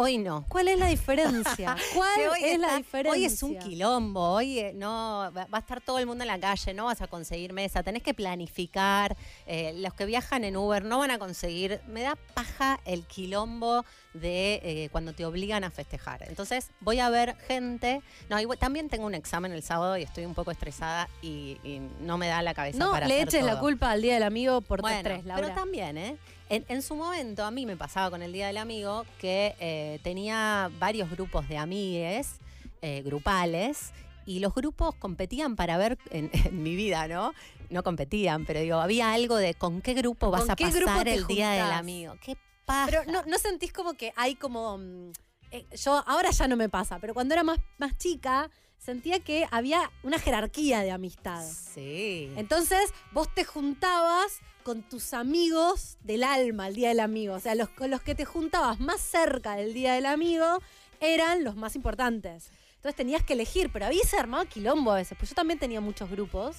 Hoy 0.00 0.16
no. 0.16 0.44
¿Cuál 0.48 0.68
es 0.68 0.78
la 0.78 0.86
diferencia? 0.96 1.74
¿Cuál 1.92 2.28
hoy 2.28 2.44
es 2.44 2.58
la 2.60 2.76
diferencia? 2.76 3.10
Hoy 3.12 3.24
es 3.24 3.42
un 3.42 3.58
quilombo, 3.58 4.20
hoy 4.30 4.60
eh, 4.60 4.72
no 4.72 5.32
va 5.36 5.48
a 5.50 5.58
estar 5.58 5.80
todo 5.80 5.98
el 5.98 6.06
mundo 6.06 6.22
en 6.22 6.28
la 6.28 6.38
calle, 6.38 6.72
no 6.72 6.84
vas 6.84 7.02
a 7.02 7.08
conseguir 7.08 7.52
mesa, 7.52 7.82
tenés 7.82 8.04
que 8.04 8.14
planificar. 8.14 9.16
eh, 9.46 9.72
los 9.78 9.92
que 9.94 10.06
viajan 10.06 10.44
en 10.44 10.56
Uber 10.56 10.84
no 10.84 10.98
van 11.00 11.10
a 11.10 11.18
conseguir. 11.18 11.80
Me 11.88 12.02
da 12.02 12.16
paja 12.34 12.78
el 12.84 13.06
quilombo 13.06 13.84
de 14.14 14.60
eh, 14.62 14.88
cuando 14.92 15.14
te 15.14 15.24
obligan 15.26 15.64
a 15.64 15.70
festejar. 15.72 16.22
Entonces 16.28 16.70
voy 16.78 17.00
a 17.00 17.10
ver 17.10 17.34
gente. 17.48 18.00
No, 18.28 18.38
igual- 18.38 18.56
también 18.58 18.88
tengo 18.88 19.04
un 19.04 19.16
examen 19.16 19.50
el 19.50 19.64
sábado 19.64 19.96
y 19.98 20.04
estoy 20.04 20.26
un 20.26 20.34
poco 20.34 20.52
estresada 20.52 21.08
y, 21.22 21.58
y 21.64 21.80
no 22.02 22.18
me 22.18 22.28
da 22.28 22.40
la 22.42 22.54
cabeza 22.54 22.78
No 22.78 22.92
para 22.92 23.08
le 23.08 23.14
hacer 23.14 23.28
eches 23.30 23.44
la 23.44 23.58
culpa 23.58 23.90
al 23.90 24.00
Día 24.00 24.14
del 24.14 24.22
Amigo 24.22 24.60
por 24.60 24.80
Bueno, 24.80 25.00
tres, 25.02 25.24
Laura. 25.24 25.42
pero 25.42 25.54
también, 25.56 25.98
¿eh? 25.98 26.16
En, 26.50 26.64
en 26.68 26.82
su 26.82 26.94
momento, 26.94 27.44
a 27.44 27.50
mí 27.50 27.66
me 27.66 27.76
pasaba 27.76 28.10
con 28.10 28.22
el 28.22 28.32
Día 28.32 28.46
del 28.46 28.56
Amigo 28.56 29.04
que 29.20 29.54
eh, 29.60 30.00
tenía 30.02 30.70
varios 30.78 31.10
grupos 31.10 31.48
de 31.48 31.58
amigues, 31.58 32.36
eh, 32.80 33.02
grupales, 33.02 33.92
y 34.24 34.40
los 34.40 34.54
grupos 34.54 34.94
competían 34.94 35.56
para 35.56 35.76
ver, 35.78 35.98
en, 36.10 36.30
en 36.32 36.62
mi 36.62 36.74
vida, 36.74 37.06
¿no? 37.08 37.32
No 37.70 37.82
competían, 37.82 38.46
pero 38.46 38.60
digo, 38.60 38.76
había 38.78 39.12
algo 39.12 39.36
de 39.36 39.54
con 39.54 39.82
qué 39.82 39.92
grupo 39.94 40.30
vas 40.30 40.42
¿Con 40.42 40.50
a 40.52 40.56
pasar 40.56 41.08
el 41.08 41.26
Día 41.26 41.50
del? 41.50 41.72
Amigo. 41.72 42.14
¿Qué 42.22 42.36
paja? 42.64 42.86
Pero 42.86 43.04
no, 43.12 43.22
¿no 43.24 43.38
sentís 43.38 43.72
como 43.72 43.94
que 43.94 44.12
hay 44.16 44.34
como... 44.34 44.78
mm, 44.78 45.12
eh, 45.50 45.66
yo 45.76 46.02
ahora 46.06 46.30
ya 46.30 46.48
no 46.48 46.56
me 46.56 46.68
pasa, 46.68 46.98
pero 46.98 47.14
cuando 47.14 47.34
era 47.34 47.42
más, 47.42 47.58
más 47.78 47.96
chica 47.98 48.50
sentía 48.78 49.20
que 49.20 49.46
había 49.50 49.90
una 50.02 50.18
jerarquía 50.18 50.80
de 50.80 50.90
amistad. 50.90 51.44
Sí. 51.44 52.32
Entonces 52.36 52.92
vos 53.12 53.32
te 53.34 53.44
juntabas 53.44 54.40
con 54.62 54.82
tus 54.82 55.14
amigos 55.14 55.96
del 56.02 56.24
alma 56.24 56.68
el 56.68 56.74
Día 56.74 56.88
del 56.88 57.00
Amigo. 57.00 57.34
O 57.34 57.40
sea, 57.40 57.54
los 57.54 57.68
con 57.70 57.90
los 57.90 58.02
que 58.02 58.14
te 58.14 58.24
juntabas 58.24 58.80
más 58.80 59.00
cerca 59.00 59.56
del 59.56 59.74
Día 59.74 59.94
del 59.94 60.06
Amigo 60.06 60.60
eran 61.00 61.44
los 61.44 61.56
más 61.56 61.76
importantes. 61.76 62.50
Entonces 62.76 62.96
tenías 62.96 63.24
que 63.24 63.32
elegir, 63.32 63.70
pero 63.72 63.86
había 63.86 64.02
ese 64.02 64.18
armado 64.18 64.46
quilombo 64.46 64.92
a 64.92 64.96
veces, 64.96 65.18
pues 65.18 65.30
yo 65.30 65.34
también 65.34 65.58
tenía 65.58 65.80
muchos 65.80 66.10
grupos. 66.10 66.56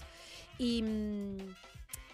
Y, 0.57 0.81
mm, 0.81 1.37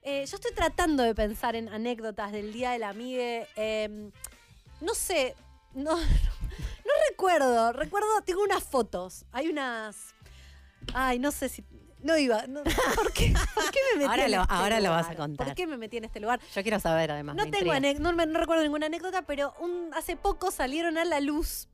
Eh, 0.03 0.25
yo 0.25 0.35
estoy 0.35 0.53
tratando 0.53 1.03
de 1.03 1.13
pensar 1.13 1.55
en 1.55 1.69
anécdotas 1.69 2.31
del 2.31 2.53
Día 2.53 2.71
del 2.71 2.83
Amigo. 2.83 3.21
no 4.79 4.93
sé, 4.93 5.35
no, 5.73 5.95
no 5.95 6.36
recuerdo. 7.09 7.73
Recuerdo, 7.73 8.07
tengo 8.25 8.41
unas 8.43 8.63
fotos. 8.63 9.25
Hay 9.31 9.47
unas 9.49 10.13
Ay, 10.93 11.19
no 11.19 11.31
sé 11.31 11.49
si. 11.49 11.63
No 12.03 12.15
iba. 12.17 12.45
no- 12.47 12.63
¿por, 12.95 13.11
qué, 13.11 13.33
por 13.55 13.71
qué 13.71 13.79
me 13.93 13.97
metí 13.99 14.09
Ahora 14.09 14.25
en 14.25 14.31
lo- 14.31 14.41
este 14.43 14.53
ahora 14.53 14.79
lo 14.79 14.89
vas 14.91 15.09
a 15.09 15.15
contar. 15.15 15.47
¿Por 15.47 15.55
qué 15.55 15.67
me 15.67 15.77
metí 15.77 15.97
en 15.97 16.05
este 16.05 16.19
lugar? 16.19 16.39
Yo 16.53 16.61
quiero 16.61 16.79
saber 16.79 17.11
además. 17.11 17.35
No 17.35 17.49
tengo 17.49 17.73
no, 17.99 18.11
no 18.13 18.39
recuerdo 18.39 18.63
ninguna 18.63 18.85
anécdota, 18.85 19.23
pero 19.23 19.53
un- 19.59 19.91
hace 19.95 20.15
poco 20.15 20.51
salieron 20.51 20.97
a 20.97 21.05
la 21.05 21.19
luz, 21.19 21.67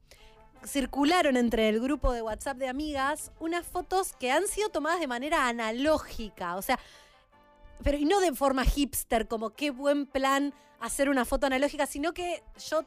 circularon 0.66 1.36
entre 1.38 1.68
el 1.70 1.82
grupo 1.82 2.14
de 2.14 2.22
WhatsApp 2.22 2.58
de 2.58 2.70
amigas 2.70 3.32
unas 3.40 3.68
fotos 3.68 4.14
que 4.14 4.32
han 4.32 4.48
sido 4.48 4.70
tomadas 4.70 5.00
de 5.02 5.08
manera 5.08 5.48
analógica. 5.50 6.56
O 6.56 6.62
sea, 6.62 6.80
pero 7.84 7.98
y 7.98 8.06
no 8.06 8.22
de 8.22 8.34
forma 8.34 8.64
hipster, 8.64 9.28
como 9.28 9.50
qué 9.52 9.72
buen 9.72 10.06
plan 10.06 10.54
hacer 10.80 11.10
una 11.10 11.26
foto 11.26 11.48
analógica, 11.48 11.86
sino 11.86 12.14
que 12.14 12.44
yo 12.70 12.86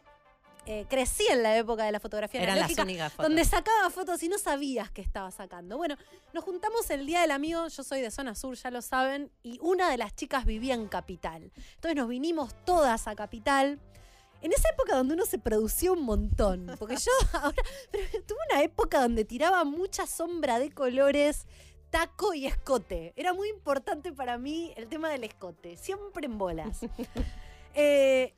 eh, 0.66 0.84
crecí 0.88 1.24
en 1.30 1.42
la 1.42 1.56
época 1.56 1.84
de 1.84 1.92
la 1.92 2.00
fotografía 2.00 2.42
Eran 2.42 2.56
las 2.56 2.64
analógica. 2.64 2.82
únicas 2.82 3.12
fotos. 3.12 3.26
Donde 3.28 3.44
sacaba 3.44 3.90
fotos 3.90 4.22
y 4.22 4.28
no 4.28 4.38
sabías 4.38 4.90
que 4.90 5.00
estaba 5.00 5.30
sacando. 5.30 5.76
Bueno, 5.76 5.96
nos 6.32 6.44
juntamos 6.44 6.90
el 6.90 7.06
Día 7.06 7.20
del 7.20 7.30
Amigo, 7.30 7.68
yo 7.68 7.82
soy 7.84 8.00
de 8.00 8.10
zona 8.10 8.34
sur, 8.34 8.56
ya 8.56 8.70
lo 8.70 8.82
saben, 8.82 9.30
y 9.42 9.58
una 9.62 9.90
de 9.90 9.96
las 9.96 10.14
chicas 10.14 10.44
vivía 10.44 10.74
en 10.74 10.88
Capital. 10.88 11.52
Entonces 11.74 11.96
nos 11.96 12.08
vinimos 12.08 12.54
todas 12.64 13.06
a 13.06 13.14
Capital. 13.14 13.80
En 14.42 14.52
esa 14.52 14.68
época 14.70 14.96
donde 14.96 15.14
uno 15.14 15.24
se 15.24 15.38
producía 15.38 15.92
un 15.92 16.02
montón, 16.02 16.74
porque 16.78 16.96
yo 16.96 17.10
ahora 17.32 17.62
pero 17.90 18.04
tuve 18.26 18.38
una 18.50 18.62
época 18.62 19.00
donde 19.00 19.24
tiraba 19.24 19.64
mucha 19.64 20.06
sombra 20.06 20.58
de 20.58 20.70
colores, 20.70 21.46
taco 21.90 22.34
y 22.34 22.46
escote. 22.46 23.12
Era 23.16 23.32
muy 23.32 23.48
importante 23.48 24.12
para 24.12 24.36
mí 24.36 24.72
el 24.76 24.88
tema 24.88 25.08
del 25.10 25.24
escote, 25.24 25.76
siempre 25.76 26.26
en 26.26 26.38
bolas. 26.38 26.80
Eh, 27.78 28.34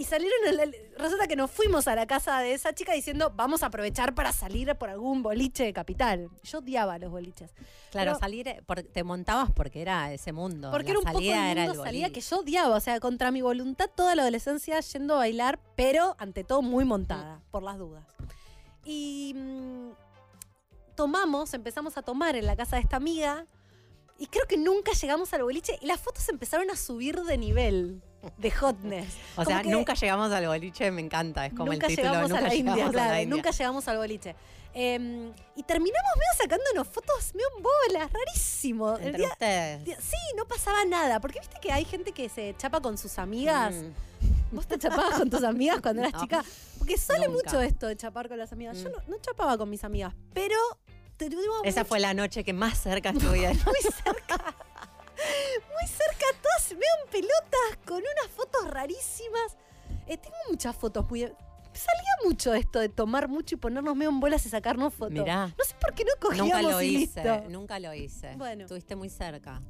Y 0.00 0.04
salieron, 0.04 0.38
el- 0.48 0.60
el- 0.60 0.74
resulta 0.96 1.26
que 1.26 1.36
nos 1.36 1.50
fuimos 1.50 1.86
a 1.86 1.94
la 1.94 2.06
casa 2.06 2.38
de 2.40 2.54
esa 2.54 2.72
chica 2.74 2.94
diciendo, 2.94 3.32
vamos 3.36 3.62
a 3.62 3.66
aprovechar 3.66 4.14
para 4.14 4.32
salir 4.32 4.74
por 4.76 4.88
algún 4.88 5.22
boliche 5.22 5.64
de 5.64 5.74
capital. 5.74 6.30
Yo 6.42 6.60
odiaba 6.60 6.98
los 6.98 7.10
boliches. 7.10 7.50
Claro, 7.90 8.12
Pero- 8.12 8.18
salir, 8.18 8.48
eh, 8.48 8.62
por- 8.64 8.82
te 8.82 9.04
montabas 9.04 9.50
porque 9.52 9.82
era 9.82 10.10
ese 10.12 10.32
mundo. 10.32 10.70
Porque 10.70 10.86
la 10.86 10.90
era 10.92 10.98
un 11.00 11.04
poco 11.04 11.18
salida 11.18 11.52
el 11.52 11.58
era 11.58 11.64
el 11.70 11.76
salida 11.76 12.08
que 12.10 12.22
yo 12.22 12.38
odiaba, 12.38 12.76
o 12.76 12.80
sea, 12.80 12.98
contra 12.98 13.30
mi 13.30 13.42
voluntad 13.42 13.90
toda 13.94 14.14
la 14.14 14.22
adolescencia 14.22 14.80
yendo 14.80 15.14
a 15.16 15.18
bailar, 15.18 15.60
pero 15.76 16.16
ante 16.18 16.44
todo 16.44 16.62
muy 16.62 16.86
montada, 16.86 17.42
por 17.50 17.62
las 17.62 17.76
dudas. 17.76 18.06
Y 18.86 19.34
mm, 19.36 19.90
tomamos, 20.94 21.52
empezamos 21.52 21.96
a 21.98 22.02
tomar 22.02 22.36
en 22.36 22.46
la 22.46 22.56
casa 22.56 22.76
de 22.76 22.82
esta 22.82 22.96
amiga, 22.96 23.46
y 24.18 24.28
creo 24.28 24.46
que 24.46 24.56
nunca 24.56 24.92
llegamos 24.92 25.32
al 25.34 25.42
boliche, 25.42 25.78
y 25.82 25.86
las 25.86 26.00
fotos 26.00 26.26
empezaron 26.30 26.70
a 26.70 26.76
subir 26.76 27.20
de 27.22 27.36
nivel, 27.36 28.02
de 28.36 28.50
hotness. 28.50 29.14
O 29.36 29.44
sea, 29.44 29.62
nunca 29.62 29.94
llegamos 29.94 30.30
al 30.32 30.46
boliche, 30.46 30.90
me 30.90 31.00
encanta. 31.00 31.46
Es 31.46 31.52
como 31.54 31.72
nunca 31.72 31.86
el 31.86 31.96
título. 31.96 32.08
llegamos 32.10 32.30
nunca 32.30 32.44
a 32.44 32.48
la 32.48 32.54
India, 32.54 32.74
llegamos 32.74 32.90
a 32.90 32.92
claro, 32.98 33.10
la 33.12 33.22
India. 33.22 33.36
nunca 33.36 33.50
llegamos 33.50 33.88
al 33.88 33.96
boliche. 33.96 34.36
Em, 34.72 35.32
y 35.56 35.62
terminamos 35.64 36.10
medio 36.14 36.42
sacándonos 36.42 36.86
fotos 36.86 37.34
medio 37.34 37.46
en 37.56 37.62
bolas, 37.62 38.10
rarísimo. 38.12 38.96
El 38.98 39.06
Entre 39.06 39.18
día- 39.18 39.28
ustedes. 39.32 39.84
Día- 39.84 39.98
Sí, 40.00 40.16
no 40.36 40.44
pasaba 40.46 40.84
nada. 40.84 41.18
Porque 41.20 41.40
viste 41.40 41.56
que 41.60 41.72
hay 41.72 41.84
gente 41.84 42.12
que 42.12 42.28
se 42.28 42.54
chapa 42.56 42.80
con 42.80 42.96
sus 42.96 43.18
amigas. 43.18 43.74
Mm. 43.74 44.54
¿Vos 44.54 44.66
te 44.66 44.78
chapabas 44.78 45.18
con 45.18 45.28
tus 45.30 45.42
amigas 45.42 45.80
cuando 45.80 46.02
eras 46.02 46.12
No. 46.14 46.20
chica? 46.22 46.44
Porque 46.78 46.96
sale 46.98 47.26
Nunca. 47.26 47.42
mucho 47.50 47.60
esto 47.60 47.86
de 47.88 47.96
chapar 47.96 48.28
con 48.28 48.38
las 48.38 48.52
amigas. 48.52 48.78
Yo 48.78 48.90
Mm. 48.90 48.92
no, 48.92 48.98
no 49.08 49.16
chapaba 49.20 49.58
con 49.58 49.68
mis 49.70 49.82
amigas, 49.82 50.14
pero 50.32 50.56
tuvimos 51.16 51.60
Esa 51.64 51.80
mucho- 51.80 51.88
fue 51.88 52.00
la 52.00 52.14
noche 52.14 52.44
que 52.44 52.52
más 52.52 52.78
cerca 52.80 53.10
estuve. 53.10 53.48
muy 53.66 53.92
cerca. 54.04 54.54
Muy 55.68 55.88
cerca, 55.88 56.26
todas 56.42 56.72
medio 56.72 56.86
en 57.04 57.10
pelotas, 57.10 57.78
con 57.86 57.98
unas 57.98 58.28
fotos 58.34 58.68
rarísimas. 58.70 59.56
Eh, 60.06 60.16
tengo 60.16 60.36
muchas 60.48 60.74
fotos 60.76 61.08
muy. 61.08 61.20
Salía 61.20 62.14
mucho 62.24 62.52
esto 62.52 62.80
de 62.80 62.88
tomar 62.88 63.28
mucho 63.28 63.54
y 63.54 63.58
ponernos 63.58 63.94
medio 63.94 64.10
en 64.10 64.18
bolas 64.20 64.44
y 64.44 64.48
sacarnos 64.48 64.92
fotos. 64.92 65.12
Mirá. 65.12 65.46
No 65.56 65.64
sé 65.64 65.74
por 65.80 65.94
qué 65.94 66.04
no 66.04 66.10
cogíamos 66.20 66.52
Nunca 66.52 66.62
lo 66.62 66.82
y 66.82 66.86
hice, 66.86 67.22
listo. 67.22 67.48
nunca 67.48 67.78
lo 67.78 67.94
hice. 67.94 68.34
Bueno. 68.36 68.62
Estuviste 68.64 68.96
muy 68.96 69.08
cerca. 69.08 69.62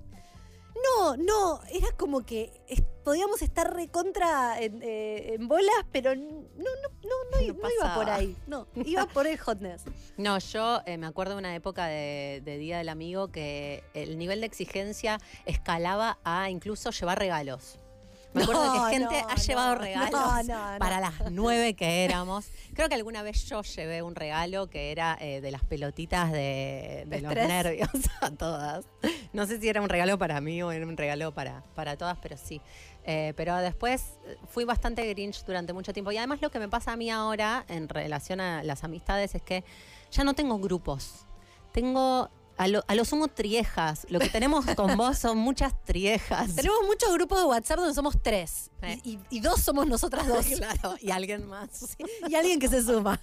No, 0.84 1.16
no, 1.16 1.60
era 1.70 1.92
como 1.96 2.24
que 2.24 2.62
podíamos 3.04 3.42
estar 3.42 3.74
recontra 3.74 4.60
en, 4.60 4.82
eh, 4.82 5.34
en 5.34 5.48
bolas, 5.48 5.84
pero 5.90 6.14
no, 6.14 6.22
no, 6.22 6.64
no, 7.02 7.52
no, 7.52 7.70
iba 7.70 7.94
por 7.94 8.10
ahí. 8.10 8.36
No, 8.46 8.66
iba 8.84 9.06
por 9.06 9.26
el 9.26 9.38
hotness. 9.38 9.84
No, 10.16 10.38
yo 10.38 10.82
eh, 10.84 10.98
me 10.98 11.06
acuerdo 11.06 11.34
de 11.34 11.38
una 11.38 11.54
época 11.54 11.86
de, 11.86 12.42
de 12.44 12.58
Día 12.58 12.78
del 12.78 12.90
Amigo 12.90 13.28
que 13.28 13.82
el 13.94 14.18
nivel 14.18 14.40
de 14.40 14.46
exigencia 14.46 15.18
escalaba 15.46 16.18
a 16.24 16.50
incluso 16.50 16.90
llevar 16.90 17.18
regalos. 17.18 17.78
Me 18.32 18.42
acuerdo 18.42 18.64
No, 18.64 18.84
que 18.84 18.90
gente 18.92 19.22
no, 19.22 19.28
ha 19.28 19.34
llevado 19.34 19.74
no, 19.74 19.80
regalos 19.80 20.20
para 20.78 21.00
las 21.00 21.14
nueve 21.30 21.74
que 21.74 22.04
éramos. 22.04 22.48
Creo 22.74 22.88
que 22.88 22.94
alguna 22.94 23.22
vez 23.22 23.48
yo 23.48 23.62
llevé 23.62 24.02
un 24.02 24.14
regalo 24.14 24.68
que 24.68 24.92
era 24.92 25.18
eh, 25.20 25.40
de 25.40 25.50
las 25.50 25.64
pelotitas 25.64 26.30
de, 26.30 27.04
de 27.06 27.16
¿De 27.16 27.20
los 27.22 27.34
nervios 27.34 27.88
a 28.20 28.30
todas. 28.30 28.86
No 29.32 29.46
sé 29.46 29.60
si 29.60 29.68
era 29.68 29.82
un 29.82 29.88
regalo 29.88 30.18
para 30.18 30.40
mí 30.40 30.62
o 30.62 30.70
era 30.70 30.86
un 30.86 30.96
regalo 30.96 31.32
para, 31.34 31.64
para 31.74 31.96
todas, 31.96 32.18
pero 32.18 32.36
sí. 32.36 32.60
Eh, 33.04 33.32
pero 33.36 33.56
después 33.56 34.18
eh, 34.26 34.36
fui 34.48 34.64
bastante 34.64 35.08
grinch 35.08 35.44
durante 35.44 35.72
mucho 35.72 35.92
tiempo. 35.92 36.12
Y 36.12 36.18
además 36.18 36.40
lo 36.40 36.50
que 36.50 36.58
me 36.58 36.68
pasa 36.68 36.92
a 36.92 36.96
mí 36.96 37.10
ahora 37.10 37.64
en 37.68 37.88
relación 37.88 38.40
a 38.40 38.62
las 38.62 38.84
amistades 38.84 39.34
es 39.34 39.42
que 39.42 39.64
ya 40.10 40.24
no 40.24 40.34
tengo 40.34 40.58
grupos. 40.58 41.26
Tengo 41.72 42.30
a 42.60 42.68
lo, 42.68 42.84
a 42.86 42.94
lo 42.94 43.04
sumo 43.04 43.28
triejas. 43.28 44.06
Lo 44.10 44.18
que 44.18 44.28
tenemos 44.28 44.66
con 44.76 44.94
vos 44.96 45.18
son 45.18 45.38
muchas 45.38 45.72
triejas. 45.84 46.54
Tenemos 46.54 46.78
muchos 46.86 47.12
grupos 47.14 47.38
de 47.38 47.44
WhatsApp 47.46 47.78
donde 47.78 47.94
somos 47.94 48.22
tres. 48.22 48.70
Eh. 48.82 49.18
Y, 49.30 49.40
dos 49.40 49.60
somos 49.60 49.86
nosotras 49.86 50.26
dos. 50.26 50.46
claro, 50.56 50.96
y 51.00 51.10
alguien 51.10 51.46
más. 51.46 51.96
y 52.28 52.34
alguien 52.34 52.58
que 52.58 52.68
se 52.68 52.82
suma. 52.82 53.20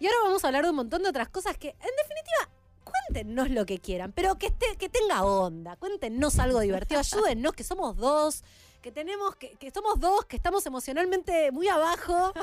Y 0.00 0.06
ahora 0.06 0.18
vamos 0.24 0.44
a 0.44 0.48
hablar 0.48 0.64
de 0.64 0.70
un 0.70 0.76
montón 0.76 1.02
de 1.02 1.08
otras 1.08 1.28
cosas 1.28 1.58
que, 1.58 1.68
en 1.68 1.76
definitiva, 1.78 2.48
cuéntenos 2.84 3.50
lo 3.50 3.66
que 3.66 3.78
quieran, 3.78 4.12
pero 4.12 4.36
que, 4.38 4.46
esté, 4.46 4.76
que 4.78 4.88
tenga 4.88 5.24
onda. 5.24 5.76
Cuéntenos 5.76 6.38
algo 6.38 6.60
divertido. 6.60 7.00
Ayúdennos, 7.00 7.52
que 7.52 7.64
somos 7.64 7.96
dos. 7.96 8.42
Que 8.80 8.92
tenemos, 8.92 9.34
que, 9.36 9.50
que 9.52 9.70
somos 9.70 9.98
dos, 9.98 10.26
que 10.26 10.36
estamos 10.36 10.64
emocionalmente 10.66 11.50
muy 11.52 11.68
abajo 11.68 12.34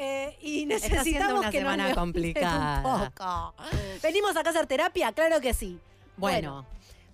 eh, 0.00 0.36
y 0.40 0.70
Está 0.72 0.88
necesitamos 0.88 1.40
una 1.40 1.50
que 1.50 1.58
semana 1.58 1.94
complicada. 1.94 2.76
un 3.04 3.10
poco. 3.10 3.54
¿Venimos 4.02 4.34
acá 4.36 4.48
a 4.48 4.52
hacer 4.52 4.66
terapia? 4.66 5.12
Claro 5.12 5.40
que 5.42 5.52
sí. 5.52 5.78
Bueno, 6.16 6.66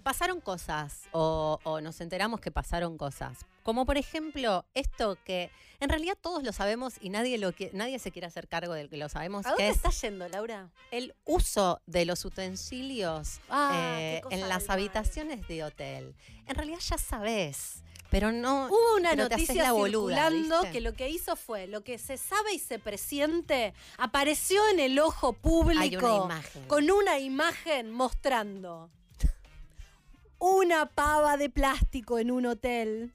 pasaron 0.02 0.40
cosas 0.40 1.04
o, 1.12 1.58
o 1.64 1.80
nos 1.80 2.00
enteramos 2.00 2.40
que 2.40 2.50
pasaron 2.50 2.96
cosas. 2.98 3.38
Como 3.62 3.84
por 3.84 3.98
ejemplo 3.98 4.64
esto 4.74 5.18
que 5.24 5.50
en 5.80 5.90
realidad 5.90 6.16
todos 6.20 6.42
lo 6.42 6.52
sabemos 6.54 6.94
y 7.00 7.10
nadie, 7.10 7.36
lo 7.38 7.52
nadie 7.74 7.98
se 7.98 8.10
quiere 8.10 8.26
hacer 8.26 8.48
cargo 8.48 8.72
del 8.72 8.88
que 8.88 8.96
lo 8.96 9.08
sabemos, 9.10 9.44
¿A 9.44 9.50
dónde 9.50 9.64
que 9.64 9.68
es 9.68 9.76
estás 9.76 10.00
yendo, 10.00 10.26
Laura? 10.28 10.70
el 10.90 11.14
uso 11.26 11.80
de 11.86 12.06
los 12.06 12.24
utensilios 12.24 13.40
Ah, 13.50 13.72
eh, 13.98 14.14
qué 14.16 14.22
cosa 14.22 14.34
en 14.34 14.40
del 14.40 14.48
las 14.48 14.62
mal. 14.68 14.78
habitaciones 14.78 15.46
de 15.48 15.64
hotel. 15.64 16.14
En 16.46 16.54
realidad 16.54 16.78
ya 16.80 16.96
sabes, 16.98 17.82
pero 18.10 18.32
no... 18.32 18.68
Hubo 18.68 18.96
una 18.96 19.14
noticia 19.14 19.62
la 19.62 19.72
boluda, 19.72 20.14
circulando 20.14 20.62
¿viste? 20.62 20.72
que 20.72 20.80
lo 20.80 20.94
que 20.94 21.08
hizo 21.08 21.36
fue 21.36 21.66
lo 21.66 21.82
que 21.82 21.98
se 21.98 22.16
sabe 22.16 22.54
y 22.54 22.58
se 22.58 22.78
presiente 22.78 23.74
apareció 23.96 24.60
en 24.70 24.80
el 24.80 24.98
ojo 24.98 25.32
público 25.32 26.24
una 26.24 26.42
con 26.66 26.90
una 26.90 27.18
imagen 27.18 27.90
mostrando 27.90 28.90
una 30.38 30.86
pava 30.86 31.36
de 31.36 31.50
plástico 31.50 32.18
en 32.18 32.30
un 32.30 32.46
hotel. 32.46 33.12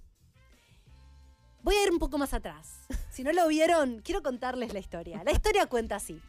Voy 1.61 1.75
a 1.75 1.83
ir 1.83 1.91
un 1.91 1.99
poco 1.99 2.17
más 2.17 2.33
atrás. 2.33 2.81
Si 3.09 3.23
no 3.23 3.31
lo 3.31 3.47
vieron, 3.47 4.01
quiero 4.01 4.21
contarles 4.21 4.73
la 4.73 4.79
historia. 4.79 5.21
La 5.23 5.31
historia 5.31 5.67
cuenta 5.67 5.95
así. 5.95 6.19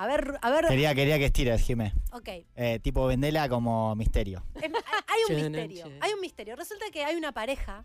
A 0.00 0.06
ver, 0.06 0.38
a 0.40 0.50
ver, 0.50 0.66
Quería, 0.66 0.94
quería 0.94 1.18
que 1.18 1.26
estires, 1.26 1.60
Jimé. 1.60 1.92
ok. 2.12 2.28
Eh, 2.56 2.78
tipo 2.82 3.04
vendela 3.06 3.50
como 3.50 3.94
misterio. 3.96 4.42
Hay 4.54 5.20
un 5.28 5.36
misterio, 5.42 5.84
hay 6.00 6.12
un 6.14 6.20
misterio. 6.22 6.56
Resulta 6.56 6.86
que 6.90 7.04
hay 7.04 7.16
una 7.16 7.32
pareja, 7.32 7.84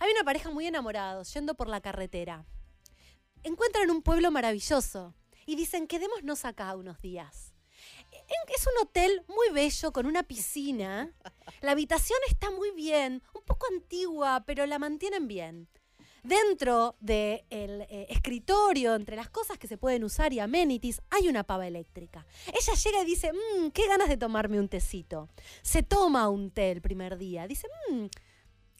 hay 0.00 0.10
una 0.10 0.24
pareja 0.24 0.50
muy 0.50 0.66
enamorados 0.66 1.32
yendo 1.32 1.54
por 1.54 1.68
la 1.68 1.80
carretera. 1.80 2.44
Encuentran 3.44 3.90
un 3.92 4.02
pueblo 4.02 4.32
maravilloso 4.32 5.14
y 5.46 5.54
dicen, 5.54 5.86
quedémonos 5.86 6.44
acá 6.44 6.74
unos 6.74 7.00
días. 7.00 7.54
En- 8.10 8.54
Es 8.56 8.66
un 8.66 8.82
hotel 8.82 9.22
muy 9.28 9.50
bello 9.54 9.92
con 9.92 10.06
una 10.06 10.24
piscina. 10.24 11.12
La 11.60 11.72
habitación 11.72 12.18
está 12.28 12.50
muy 12.50 12.72
bien, 12.72 13.22
un 13.34 13.42
poco 13.44 13.66
antigua, 13.72 14.42
pero 14.46 14.66
la 14.66 14.80
mantienen 14.80 15.28
bien. 15.28 15.68
Dentro 16.22 16.94
del 17.00 17.86
escritorio, 18.08 18.94
entre 18.94 19.16
las 19.16 19.28
cosas 19.28 19.58
que 19.58 19.66
se 19.66 19.76
pueden 19.76 20.04
usar 20.04 20.32
y 20.32 20.38
amenities, 20.38 21.02
hay 21.10 21.28
una 21.28 21.42
pava 21.42 21.66
eléctrica. 21.66 22.24
Ella 22.46 22.74
llega 22.74 23.02
y 23.02 23.04
dice, 23.04 23.32
mmm, 23.32 23.70
qué 23.70 23.88
ganas 23.88 24.08
de 24.08 24.16
tomarme 24.16 24.60
un 24.60 24.68
tecito. 24.68 25.28
Se 25.62 25.82
toma 25.82 26.28
un 26.28 26.52
té 26.52 26.70
el 26.70 26.80
primer 26.80 27.18
día. 27.18 27.48
Dice, 27.48 27.66
mmm, 27.90 28.04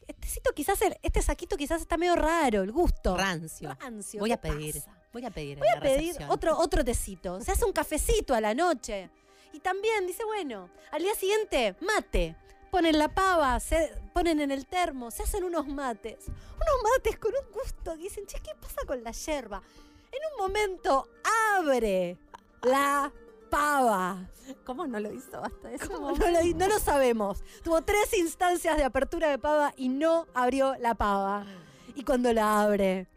este 0.07 0.13
tecito 0.13 0.51
quizás, 0.53 0.79
este 1.01 1.21
saquito 1.21 1.57
quizás 1.57 1.81
está 1.81 1.97
medio 1.97 2.15
raro, 2.15 2.61
el 2.61 2.71
gusto. 2.71 3.17
Rancio. 3.17 3.75
Rancio, 3.77 4.21
Voy 4.21 4.31
a 4.31 4.37
¿qué 4.37 4.49
pedir. 4.49 4.75
pasa? 4.75 4.97
Voy 5.11 5.25
a 5.25 5.29
pedir. 5.29 5.57
Voy 5.59 5.67
a 5.67 5.79
pedir 5.81 5.97
recepción. 6.07 6.29
otro, 6.31 6.57
otro 6.57 6.83
tecito. 6.85 7.41
Se 7.41 7.51
hace 7.51 7.65
un 7.65 7.73
cafecito 7.73 8.33
a 8.33 8.39
la 8.39 8.53
noche. 8.53 9.09
Y 9.51 9.59
también 9.59 10.07
dice, 10.07 10.23
bueno, 10.23 10.69
al 10.91 11.03
día 11.03 11.13
siguiente, 11.15 11.75
mate. 11.81 12.35
Ponen 12.73 12.97
la 12.97 13.07
pava, 13.07 13.59
se 13.59 13.93
ponen 14.15 14.41
en 14.41 14.49
el 14.49 14.65
termo, 14.65 15.11
se 15.11 15.21
hacen 15.21 15.43
unos 15.43 15.67
mates. 15.67 16.25
Unos 16.25 16.91
mates 16.91 17.19
con 17.19 17.31
un 17.31 17.51
gusto 17.51 17.95
dicen, 17.95 18.25
che, 18.25 18.39
¿qué 18.41 18.49
pasa 18.59 18.81
con 18.87 19.03
la 19.03 19.11
yerba? 19.11 19.61
En 20.11 20.19
un 20.31 20.43
momento 20.43 21.07
abre 21.55 22.17
la 22.63 23.13
pava. 23.51 24.27
¿Cómo 24.65 24.87
no 24.87 24.99
lo 24.99 25.13
hizo 25.13 25.39
hasta 25.45 25.71
eso? 25.71 25.87
No, 25.87 26.15
lo, 26.15 26.43
no 26.55 26.67
lo 26.67 26.79
sabemos. 26.79 27.43
Tuvo 27.63 27.83
tres 27.83 28.11
instancias 28.17 28.75
de 28.75 28.83
apertura 28.83 29.29
de 29.29 29.37
pava 29.37 29.71
y 29.77 29.89
no 29.89 30.25
abrió 30.33 30.73
la 30.79 30.95
pava. 30.95 31.45
Y 31.93 32.03
cuando 32.03 32.33
la 32.33 32.63
abre, 32.63 33.07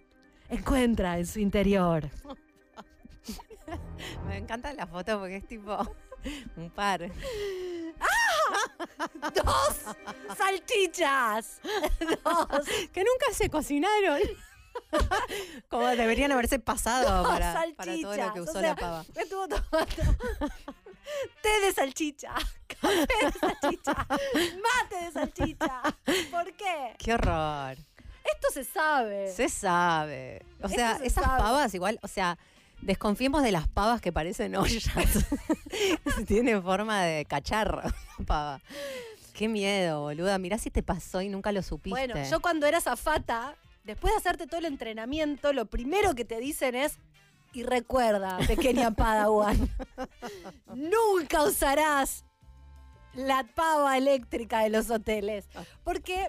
encuentra 0.50 1.18
en 1.18 1.26
su 1.26 1.38
interior 1.38 2.10
Me 4.26 4.36
encanta 4.36 4.75
la 4.75 4.86
foto 4.86 5.18
porque 5.18 5.36
es 5.36 5.46
tipo 5.46 5.78
un 6.58 6.68
par. 6.68 7.10
¡Dos 9.35 10.37
salchichas! 10.37 11.61
¡Dos! 12.25 12.67
Que 12.93 13.00
nunca 13.00 13.33
se 13.33 13.50
cocinaron. 13.50 14.21
Como 15.69 15.87
deberían 15.87 16.33
haberse 16.33 16.59
pasado 16.59 17.23
Dos 17.23 17.29
para, 17.33 17.53
salchichas. 17.53 17.76
para 17.76 18.00
todo 18.00 18.17
lo 18.17 18.33
que 18.35 18.41
usó 18.43 18.50
o 18.59 18.61
sea, 18.61 18.71
la 18.71 18.76
pava. 18.76 19.05
Estuvo 19.15 19.49
tomando 19.49 19.87
té 21.43 21.61
de 21.61 21.73
salchicha, 21.73 22.35
café 22.67 23.07
de 23.23 23.33
salchicha, 23.41 23.95
mate 23.95 25.05
de 25.05 25.12
salchicha. 25.12 25.83
¿Por 26.31 26.53
qué? 26.55 26.95
Qué 26.99 27.15
horror. 27.15 27.76
Esto 28.25 28.49
se 28.53 28.65
sabe. 28.65 29.33
Se 29.33 29.49
sabe. 29.49 30.45
O 30.62 30.69
sea, 30.69 30.99
se 30.99 31.07
esas 31.07 31.25
sabe. 31.25 31.43
pavas 31.43 31.75
igual, 31.75 31.99
o 32.03 32.09
sea, 32.09 32.37
desconfiemos 32.80 33.42
de 33.42 33.52
las 33.52 33.68
pavas 33.68 34.00
que 34.00 34.12
parecen 34.12 34.56
ollas. 34.56 34.85
Tienen 36.26 36.62
forma 36.62 37.02
de 37.02 37.25
cacharro, 37.25 37.83
pava. 38.26 38.61
Qué 39.33 39.49
miedo, 39.49 40.02
boluda. 40.02 40.38
Mirá 40.38 40.56
si 40.59 40.71
te 40.71 40.83
pasó 40.83 41.21
y 41.21 41.28
nunca 41.28 41.52
lo 41.52 41.62
supiste. 41.62 41.90
Bueno, 41.90 42.14
yo 42.30 42.40
cuando 42.40 42.66
era 42.66 42.80
zafata, 42.80 43.54
después 43.85 44.12
de 44.12 44.18
hacerte 44.18 44.47
todo 44.47 44.61
el 44.61 44.66
entrenamiento, 44.66 45.52
lo 45.52 45.66
primero 45.66 46.14
que 46.14 46.25
te 46.25 46.40
dicen 46.40 46.75
es, 46.75 46.99
y 47.52 47.62
recuerda, 47.62 48.38
pequeña 48.47 48.90
Padawan, 48.90 49.68
nunca 50.75 51.42
usarás 51.42 52.25
la 53.14 53.45
pava 53.54 53.97
eléctrica 53.97 54.61
de 54.61 54.71
los 54.71 54.90
hoteles. 54.90 55.47
Porque, 55.85 56.28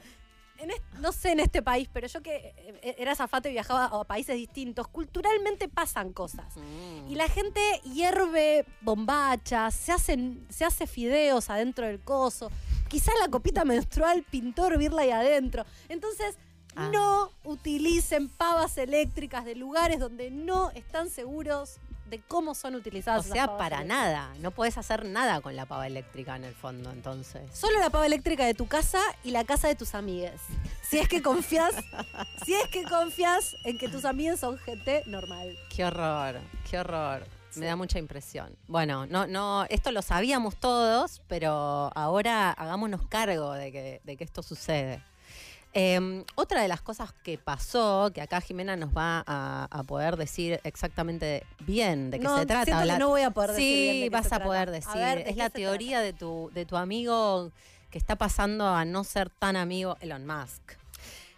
en 0.59 0.71
est- 0.71 0.83
no 0.99 1.11
sé 1.11 1.31
en 1.31 1.39
este 1.39 1.61
país, 1.61 1.89
pero 1.91 2.07
yo 2.07 2.21
que 2.21 2.53
eh, 2.81 2.95
era 2.97 3.15
zafata 3.15 3.49
y 3.49 3.53
viajaba 3.53 3.85
a 3.85 4.03
países 4.03 4.35
distintos, 4.35 4.87
culturalmente 4.87 5.67
pasan 5.69 6.13
cosas. 6.13 6.55
Mm. 6.55 7.07
Y 7.09 7.15
la 7.15 7.27
gente 7.29 7.61
hierve 7.83 8.65
bombachas, 8.81 9.73
se, 9.75 9.91
hacen, 9.91 10.45
se 10.49 10.65
hace 10.65 10.87
fideos 10.87 11.49
adentro 11.49 11.85
del 11.85 11.99
coso. 11.99 12.51
Quizás 12.89 13.13
la 13.19 13.27
copita 13.29 13.65
menstrual 13.65 14.23
pintó 14.29 14.67
hervirla 14.67 15.01
ahí 15.03 15.11
adentro. 15.11 15.65
Entonces, 15.89 16.37
Ah. 16.79 16.89
no 16.93 17.31
utilicen 17.43 18.29
pavas 18.29 18.77
eléctricas 18.77 19.45
de 19.45 19.55
lugares 19.55 19.99
donde 19.99 20.29
no 20.29 20.69
están 20.75 21.09
seguros 21.09 21.77
de 22.09 22.21
cómo 22.21 22.55
son 22.55 22.75
O 22.75 22.77
utilizadas. 22.77 23.25
esas 23.25 23.33
sea, 23.33 23.45
pavas 23.47 23.59
para 23.59 23.77
eléctricas. 23.77 24.05
nada. 24.05 24.33
No 24.39 24.51
puedes 24.51 24.77
hacer 24.77 25.05
nada 25.05 25.41
con 25.41 25.55
la 25.55 25.65
pava 25.65 25.87
eléctrica 25.87 26.35
en 26.35 26.43
el 26.45 26.53
fondo, 26.55 26.91
entonces. 26.91 27.41
Solo 27.53 27.79
la 27.79 27.89
pava 27.89 28.05
eléctrica 28.05 28.45
de 28.45 28.53
tu 28.53 28.67
casa 28.67 28.99
y 29.23 29.31
la 29.31 29.43
casa 29.43 29.67
de 29.67 29.75
tus 29.75 29.95
amigues. 29.95 30.39
Si 30.81 30.97
es 30.99 31.07
que 31.07 31.21
confías, 31.21 31.73
si 32.45 32.53
es 32.53 32.67
que 32.69 32.83
confías 32.83 33.55
en 33.65 33.77
que 33.77 33.89
tus 33.89 34.05
amigues 34.05 34.39
son 34.39 34.57
gente 34.59 35.03
normal. 35.07 35.55
Qué 35.69 35.85
horror, 35.85 36.39
qué 36.69 36.79
horror. 36.79 37.23
Me 37.55 37.65
da 37.65 37.75
mucha 37.75 37.97
impresión. 37.97 38.55
Bueno, 38.67 39.07
no, 39.07 39.25
no, 39.25 39.65
esto 39.69 39.91
lo 39.91 40.03
sabíamos 40.03 40.57
todos, 40.57 41.23
pero 41.27 41.91
ahora 41.95 42.51
hagámonos 42.51 43.07
cargo 43.07 43.51
de 43.53 43.71
que, 43.71 44.01
de 44.03 44.15
que 44.15 44.23
esto 44.23 44.43
sucede. 44.43 45.01
Eh, 45.73 46.23
otra 46.35 46.61
de 46.61 46.67
las 46.67 46.81
cosas 46.81 47.13
que 47.23 47.37
pasó, 47.37 48.11
que 48.13 48.21
acá 48.21 48.41
Jimena 48.41 48.75
nos 48.75 48.89
va 48.95 49.23
a, 49.27 49.67
a 49.69 49.83
poder 49.83 50.17
decir 50.17 50.59
exactamente 50.63 51.45
bien 51.59 52.09
de 52.09 52.19
qué 52.19 52.23
no, 52.23 52.39
se 52.39 52.45
trata. 52.45 52.83
que 52.83 52.97
no 52.99 53.09
voy 53.09 53.21
a 53.21 53.31
poder 53.31 53.51
decir 53.51 53.91
sí, 53.91 54.01
de 54.01 54.09
vas 54.09 54.25
a 54.27 54.29
trata. 54.29 54.45
poder 54.45 54.71
decir. 54.71 54.95
ver, 54.95 55.23
¿de 55.23 55.29
es 55.29 55.37
la 55.37 55.49
teoría 55.49 55.99
de 56.01 56.13
tu, 56.13 56.49
de 56.53 56.65
tu 56.65 56.77
amigo 56.77 57.51
que 57.91 57.97
está 57.97 58.15
pasando 58.15 58.67
a 58.67 58.85
no 58.85 59.03
ser 59.03 59.29
tan 59.29 59.55
amigo 59.55 59.97
Elon 60.01 60.25
Musk. 60.25 60.73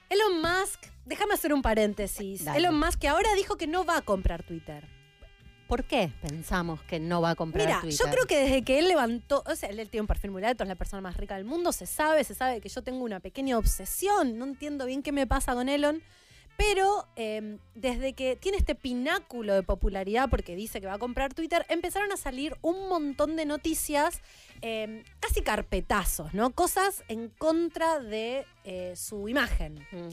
Elon 0.09 0.41
Musk, 0.41 0.85
déjame 1.05 1.33
hacer 1.33 1.53
un 1.53 1.61
paréntesis. 1.61 2.45
Dale. 2.45 2.57
Elon 2.59 2.79
Musk 2.79 2.99
que 2.99 3.07
ahora 3.07 3.33
dijo 3.35 3.57
que 3.57 3.67
no 3.67 3.85
va 3.85 3.97
a 3.97 4.01
comprar 4.01 4.43
Twitter. 4.43 4.87
¿Por 5.69 5.83
qué 5.83 6.11
pensamos 6.19 6.81
que 6.81 6.99
no 6.99 7.21
va 7.21 7.29
a 7.29 7.35
comprar 7.35 7.67
Mira, 7.67 7.79
Twitter? 7.79 7.99
yo 8.03 8.11
creo 8.11 8.25
que 8.25 8.39
desde 8.39 8.63
que 8.63 8.79
él 8.79 8.87
levantó, 8.87 9.43
o 9.45 9.55
sea, 9.55 9.69
él 9.69 9.87
tiene 9.87 10.01
un 10.01 10.07
perfil 10.07 10.31
muy 10.31 10.43
alto, 10.43 10.63
es 10.63 10.67
la 10.67 10.73
persona 10.73 10.99
más 10.99 11.15
rica 11.15 11.35
del 11.35 11.45
mundo, 11.45 11.71
se 11.71 11.85
sabe, 11.85 12.23
se 12.23 12.33
sabe 12.33 12.59
que 12.59 12.69
yo 12.69 12.81
tengo 12.81 13.03
una 13.03 13.19
pequeña 13.19 13.55
obsesión, 13.55 14.39
no 14.39 14.45
entiendo 14.45 14.87
bien 14.87 15.03
qué 15.03 15.11
me 15.11 15.27
pasa 15.27 15.53
con 15.53 15.69
Elon, 15.69 16.01
pero 16.59 17.07
eh, 17.15 17.57
desde 17.73 18.11
que 18.11 18.35
tiene 18.35 18.57
este 18.57 18.75
pináculo 18.75 19.53
de 19.53 19.63
popularidad 19.63 20.29
porque 20.29 20.57
dice 20.57 20.81
que 20.81 20.87
va 20.87 20.95
a 20.95 20.99
comprar 20.99 21.33
Twitter, 21.33 21.65
empezaron 21.69 22.11
a 22.11 22.17
salir 22.17 22.57
un 22.61 22.89
montón 22.89 23.37
de 23.37 23.45
noticias, 23.45 24.19
eh, 24.61 25.05
casi 25.21 25.41
carpetazos, 25.41 26.33
¿no? 26.33 26.49
Cosas 26.49 27.05
en 27.07 27.29
contra 27.29 27.99
de 28.01 28.45
eh, 28.65 28.93
su 28.97 29.29
imagen. 29.29 29.75
Mm. 29.93 30.09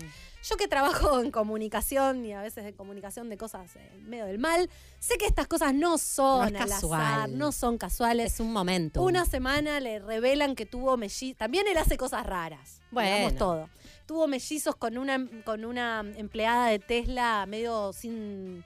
Yo 0.48 0.56
que 0.56 0.68
trabajo 0.68 1.20
en 1.20 1.32
comunicación 1.32 2.24
y 2.24 2.32
a 2.32 2.42
veces 2.42 2.64
en 2.64 2.74
comunicación 2.74 3.28
de 3.28 3.36
cosas 3.36 3.74
eh, 3.74 3.90
medio 4.04 4.26
del 4.26 4.38
mal, 4.38 4.70
sé 5.00 5.18
que 5.18 5.26
estas 5.26 5.48
cosas 5.48 5.74
no 5.74 5.98
son 5.98 6.52
No 6.52 6.58
es 6.58 6.62
al 6.62 6.68
casual. 6.68 7.00
azar, 7.00 7.28
no 7.30 7.50
son 7.50 7.76
casuales. 7.76 8.34
Es 8.34 8.38
un 8.38 8.52
momento. 8.52 9.02
Una 9.02 9.24
semana 9.24 9.80
le 9.80 9.98
revelan 9.98 10.54
que 10.54 10.64
tuvo 10.64 10.96
mellizos. 10.96 11.38
También 11.38 11.66
él 11.66 11.76
hace 11.76 11.96
cosas 11.96 12.24
raras. 12.24 12.80
Bueno. 12.92 13.10
Digamos 13.16 13.36
todo. 13.36 13.68
Tuvo 14.06 14.28
mellizos 14.28 14.76
con 14.76 14.98
una, 14.98 15.26
con 15.44 15.64
una 15.64 16.04
empleada 16.16 16.68
de 16.68 16.78
Tesla 16.78 17.44
medio 17.46 17.92
sin, 17.92 18.64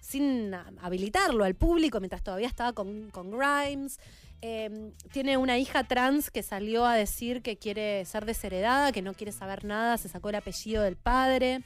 sin 0.00 0.54
habilitarlo 0.54 1.44
al 1.44 1.54
público 1.54 2.00
mientras 2.00 2.22
todavía 2.22 2.46
estaba 2.46 2.72
con, 2.72 3.10
con 3.10 3.30
Grimes. 3.30 3.98
Eh, 4.40 4.92
tiene 5.10 5.36
una 5.36 5.58
hija 5.58 5.82
trans 5.82 6.30
que 6.30 6.44
salió 6.44 6.86
a 6.86 6.94
decir 6.94 7.42
que 7.42 7.56
quiere 7.56 8.04
ser 8.04 8.24
desheredada, 8.24 8.92
que 8.92 9.02
no 9.02 9.14
quiere 9.14 9.32
saber 9.32 9.64
nada, 9.64 9.98
se 9.98 10.08
sacó 10.08 10.28
el 10.28 10.36
apellido 10.36 10.82
del 10.82 10.96
padre. 10.96 11.62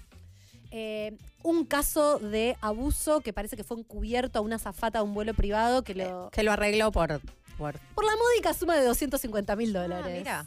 Eh, 0.70 1.18
un 1.42 1.66
caso 1.66 2.18
de 2.18 2.56
abuso 2.62 3.20
que 3.20 3.34
parece 3.34 3.56
que 3.56 3.64
fue 3.64 3.78
encubierto 3.78 4.38
a 4.38 4.42
una 4.42 4.58
zafata 4.58 5.00
de 5.00 5.04
un 5.04 5.12
vuelo 5.12 5.34
privado 5.34 5.84
que 5.84 5.94
lo, 5.94 6.30
Que 6.30 6.42
lo 6.42 6.52
arregló 6.52 6.90
por. 6.90 7.20
por 7.58 7.78
por 7.94 8.04
la 8.06 8.16
módica 8.16 8.54
suma 8.54 8.74
de 8.76 8.86
250 8.86 9.54
mil 9.54 9.74
dólares. 9.74 10.24
Ah, 10.26 10.46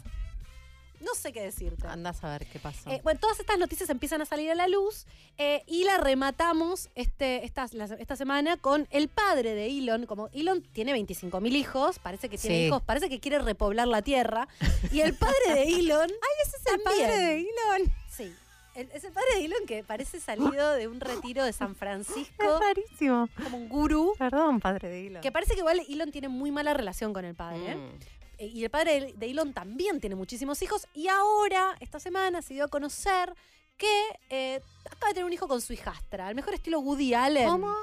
No 1.00 1.14
sé 1.14 1.32
qué 1.32 1.42
decirte. 1.42 1.86
andás 1.86 2.22
a 2.24 2.30
ver 2.30 2.46
qué 2.46 2.58
pasó. 2.58 2.90
Eh, 2.90 3.00
bueno, 3.04 3.20
todas 3.20 3.38
estas 3.40 3.58
noticias 3.58 3.88
empiezan 3.90 4.22
a 4.22 4.26
salir 4.26 4.50
a 4.50 4.54
la 4.54 4.66
luz 4.68 5.06
eh, 5.38 5.62
y 5.66 5.84
la 5.84 5.98
rematamos 5.98 6.88
este, 6.94 7.44
esta, 7.44 7.66
la- 7.72 7.84
esta 7.84 8.16
semana 8.16 8.56
con 8.56 8.86
el 8.90 9.08
padre 9.08 9.54
de 9.54 9.66
Elon. 9.66 10.06
Como 10.06 10.28
Elon 10.32 10.62
tiene 10.72 10.92
25 10.92 11.40
mil 11.40 11.54
hijos, 11.56 11.98
parece 11.98 12.28
que 12.28 12.38
tiene 12.38 12.56
Sí. 12.56 12.66
hijos, 12.66 12.82
parece 12.82 13.08
que 13.08 13.20
quiere 13.20 13.38
repoblar 13.38 13.88
la 13.88 14.02
tierra. 14.02 14.48
Y 14.90 15.00
el 15.00 15.14
padre 15.14 15.54
de 15.54 15.62
Elon. 15.64 16.10
¡Ay, 16.10 16.46
ese 16.46 16.56
es 16.56 16.72
el 16.74 16.80
padre 16.80 17.16
de 17.16 17.40
Elon! 17.40 17.92
Sí. 18.10 18.34
El- 18.74 18.90
es 18.92 19.04
el 19.04 19.12
padre 19.12 19.28
de 19.36 19.44
Elon 19.46 19.66
que 19.66 19.82
parece 19.84 20.20
salido 20.20 20.72
de 20.74 20.86
un 20.86 21.00
retiro 21.00 21.42
de 21.44 21.52
San 21.54 21.74
Francisco, 21.76 22.58
rarísimo. 22.60 23.26
como 23.42 23.56
un 23.56 23.68
gurú. 23.70 24.12
Perdón, 24.18 24.60
padre 24.60 24.88
de 24.90 25.06
Elon. 25.06 25.22
Que 25.22 25.32
parece 25.32 25.54
que 25.54 25.60
igual 25.60 25.80
Elon 25.88 26.12
tiene 26.12 26.28
muy 26.28 26.50
mala 26.50 26.74
relación 26.74 27.14
con 27.14 27.24
el 27.24 27.34
padre. 27.34 27.72
¿eh? 27.72 27.74
Mm. 27.74 27.78
Eh, 27.80 27.98
Y 28.38 28.64
el 28.64 28.70
padre 28.70 29.12
de- 29.16 29.30
Elon 29.30 29.52
también 29.52 30.00
tiene 30.00 30.14
muchísimos 30.16 30.60
hijos. 30.62 30.86
Y 30.94 31.08
ahora, 31.08 31.76
esta 31.80 31.98
semana, 32.00 32.42
se 32.42 32.54
dio 32.54 32.64
a 32.64 32.68
conocer 32.68 33.34
que 33.76 34.02
eh, 34.30 34.60
acaba 34.86 35.08
de 35.08 35.14
tener 35.14 35.24
un 35.24 35.32
hijo 35.32 35.48
con 35.48 35.60
su 35.60 35.72
hijastra. 35.72 36.26
Al 36.28 36.34
mejor 36.34 36.54
estilo 36.54 36.80
Woody 36.80 37.14
Allen. 37.14 37.48
¿Cómo? 37.48 37.74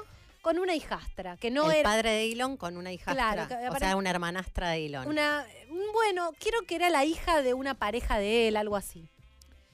Con 0.42 0.58
una 0.58 0.74
hijastra. 0.74 1.36
Que 1.38 1.50
no 1.50 1.70
el 1.70 1.78
era 1.78 1.88
padre 1.88 2.10
de 2.10 2.32
Elon 2.32 2.56
con 2.56 2.76
una 2.76 2.92
hijastra. 2.92 3.46
Claro, 3.46 3.74
o 3.74 3.78
sea, 3.78 3.96
una 3.96 4.10
hermanastra 4.10 4.70
de 4.70 4.86
Elon. 4.86 5.06
una. 5.08 5.46
Bueno, 5.92 6.32
quiero 6.38 6.62
que 6.62 6.74
era 6.76 6.90
la 6.90 7.04
hija 7.04 7.42
de 7.42 7.54
una 7.54 7.74
pareja 7.74 8.18
de 8.18 8.48
él, 8.48 8.56
algo 8.56 8.76
así. 8.76 9.08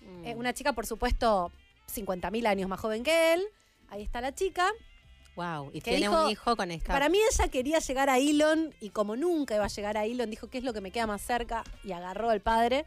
Mm. 0.00 0.26
Eh, 0.26 0.34
una 0.36 0.52
chica, 0.54 0.72
por 0.72 0.86
supuesto, 0.86 1.50
50.000 1.92 2.46
años 2.46 2.68
más 2.68 2.78
joven 2.80 3.02
que 3.02 3.34
él. 3.34 3.44
Ahí 3.88 4.02
está 4.02 4.20
la 4.20 4.32
chica. 4.34 4.70
Wow. 5.36 5.70
Y 5.72 5.80
que 5.80 5.92
tiene 5.92 6.08
dijo- 6.08 6.24
un 6.24 6.30
hijo 6.30 6.56
con 6.56 6.70
esta. 6.70 6.92
Para 6.92 7.08
mí 7.08 7.18
ella 7.32 7.48
quería 7.48 7.78
llegar 7.78 8.10
a 8.10 8.18
Elon 8.18 8.74
y 8.80 8.90
como 8.90 9.16
nunca 9.16 9.54
iba 9.54 9.64
a 9.64 9.68
llegar 9.68 9.96
a 9.96 10.04
Elon, 10.04 10.28
dijo, 10.30 10.48
¿qué 10.48 10.58
es 10.58 10.64
lo 10.64 10.72
que 10.72 10.80
me 10.80 10.90
queda 10.90 11.06
más 11.06 11.22
cerca? 11.22 11.64
Y 11.84 11.92
agarró 11.92 12.30
al 12.30 12.40
padre. 12.40 12.84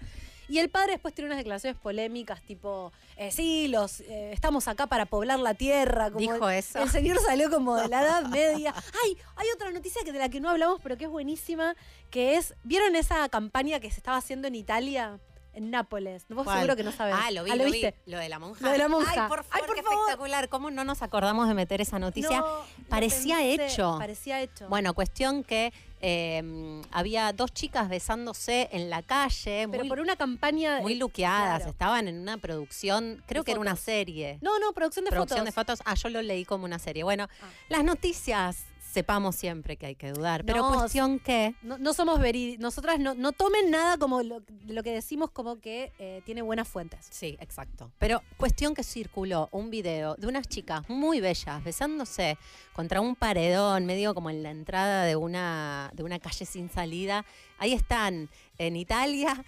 Y 0.49 0.59
el 0.59 0.69
padre 0.69 0.91
después 0.91 1.13
tiene 1.15 1.29
unas 1.29 1.37
declaraciones 1.37 1.79
polémicas, 1.81 2.41
tipo, 2.41 2.91
eh, 3.15 3.31
sí, 3.31 3.69
los, 3.69 4.01
eh, 4.01 4.33
estamos 4.33 4.67
acá 4.67 4.87
para 4.87 5.05
poblar 5.05 5.39
la 5.39 5.53
tierra. 5.53 6.11
Como 6.11 6.19
Dijo 6.19 6.49
el, 6.49 6.57
eso. 6.59 6.79
El 6.83 6.89
señor 6.89 7.17
salió 7.25 7.49
como 7.49 7.77
de 7.77 7.87
la 7.87 8.01
Edad 8.01 8.23
Media. 8.29 8.73
Ay, 9.05 9.17
hay 9.37 9.47
otra 9.55 9.71
noticia 9.71 10.01
que 10.03 10.11
de 10.11 10.19
la 10.19 10.27
que 10.27 10.41
no 10.41 10.49
hablamos, 10.49 10.81
pero 10.83 10.97
que 10.97 11.05
es 11.05 11.09
buenísima, 11.09 11.75
que 12.11 12.35
es, 12.35 12.53
¿vieron 12.63 12.95
esa 12.97 13.27
campaña 13.29 13.79
que 13.79 13.89
se 13.89 13.97
estaba 13.97 14.17
haciendo 14.17 14.49
en 14.49 14.55
Italia? 14.55 15.17
En 15.53 15.69
Nápoles. 15.71 16.25
Vos 16.29 16.43
¿Cuál? 16.43 16.57
seguro 16.57 16.75
que 16.75 16.83
no 16.83 16.91
sabés. 16.91 17.15
Ah, 17.17 17.31
lo 17.31 17.43
vi, 17.43 17.51
Ah, 17.51 17.55
lo, 17.55 17.65
vi. 17.65 17.71
viste? 17.73 17.95
Lo 18.05 18.17
de 18.17 18.29
la 18.29 18.39
monja. 18.39 18.65
Lo 18.65 18.71
de 18.71 18.77
la 18.77 18.87
monja. 18.87 19.11
Ay, 19.23 19.29
por 19.29 19.39
Ay, 19.39 19.45
favor, 19.49 19.65
por 19.67 19.75
qué 19.75 19.83
favor. 19.83 19.99
espectacular. 19.99 20.49
¿Cómo 20.49 20.71
no 20.71 20.83
nos 20.83 21.01
acordamos 21.01 21.47
de 21.47 21.53
meter 21.53 21.79
esa 21.81 21.99
noticia? 21.99 22.39
No, 22.39 22.47
parecía 22.89 23.37
pensé, 23.37 23.65
hecho. 23.67 23.95
Parecía 23.99 24.41
hecho. 24.41 24.67
Bueno, 24.67 24.93
cuestión 24.93 25.43
que 25.43 25.71
eh, 26.05 26.81
había 26.91 27.31
dos 27.33 27.53
chicas 27.53 27.87
besándose 27.87 28.67
en 28.71 28.89
la 28.89 29.01
calle, 29.03 29.67
pero 29.71 29.83
muy, 29.83 29.89
por 29.89 29.99
una 30.01 30.15
campaña. 30.15 30.81
muy 30.81 30.95
luqueadas. 30.95 31.57
claro. 31.59 31.71
Estaban 31.71 32.07
en 32.07 32.19
una 32.19 32.37
producción, 32.37 33.23
creo 33.25 33.43
De 33.43 33.45
que 33.45 33.51
era 33.51 33.61
una 33.61 33.75
serie. 33.75 34.37
No, 34.41 34.59
no, 34.59 34.73
producción 34.73 35.05
de 35.05 35.11
producción 35.11 35.39
fotos. 35.39 35.45
de 35.45 35.51
fotos. 35.51 35.79
Ah, 35.85 35.95
yo 35.95 36.09
lo 36.09 36.21
leí 36.21 36.43
como 36.45 36.65
una 36.65 36.79
serie. 36.79 37.03
Bueno, 37.03 37.27
Ah. 37.41 37.45
las 37.69 37.83
noticias 37.83 38.65
sepamos 38.93 39.35
siempre 39.35 39.75
que 39.75 39.87
hay 39.87 39.95
que 39.95 40.11
dudar. 40.11 40.45
Pero 40.45 40.69
No, 40.69 40.79
cuestión 40.79 41.19
que. 41.19 41.55
No, 41.63 41.77
no 41.79 41.93
somos 41.93 42.19
verídicos. 42.19 42.61
Nosotras 42.61 42.99
no, 42.99 43.15
no 43.15 43.31
tomen 43.31 43.71
nada 43.71 43.97
como 43.97 44.21
lo, 44.21 44.43
lo 44.67 44.83
que 44.83 44.91
decimos 44.91 45.31
como 45.31 45.59
que 45.59 45.91
eh, 45.97 46.21
tiene 46.25 46.43
buenas 46.43 46.67
fuentes. 46.67 47.07
Sí, 47.09 47.35
exacto. 47.39 47.91
Pero 47.97 48.21
cuestión 48.37 48.75
que 48.75 48.83
circuló 48.83 49.49
un 49.51 49.71
video 49.71 50.15
de 50.15 50.27
unas 50.27 50.47
chicas 50.47 50.87
muy 50.87 51.19
bellas 51.19 51.63
besándose 51.63 52.37
contra 52.71 53.01
un 53.01 53.15
paredón, 53.15 53.85
medio 53.85 54.13
como 54.13 54.29
en 54.29 54.43
la 54.43 54.51
entrada 54.51 55.03
de 55.05 55.15
una, 55.15 55.89
de 55.93 56.03
una 56.03 56.19
calle 56.19 56.45
sin 56.45 56.69
salida. 56.69 57.25
Ahí 57.57 57.73
están, 57.73 58.29
en 58.57 58.75
Italia, 58.75 59.43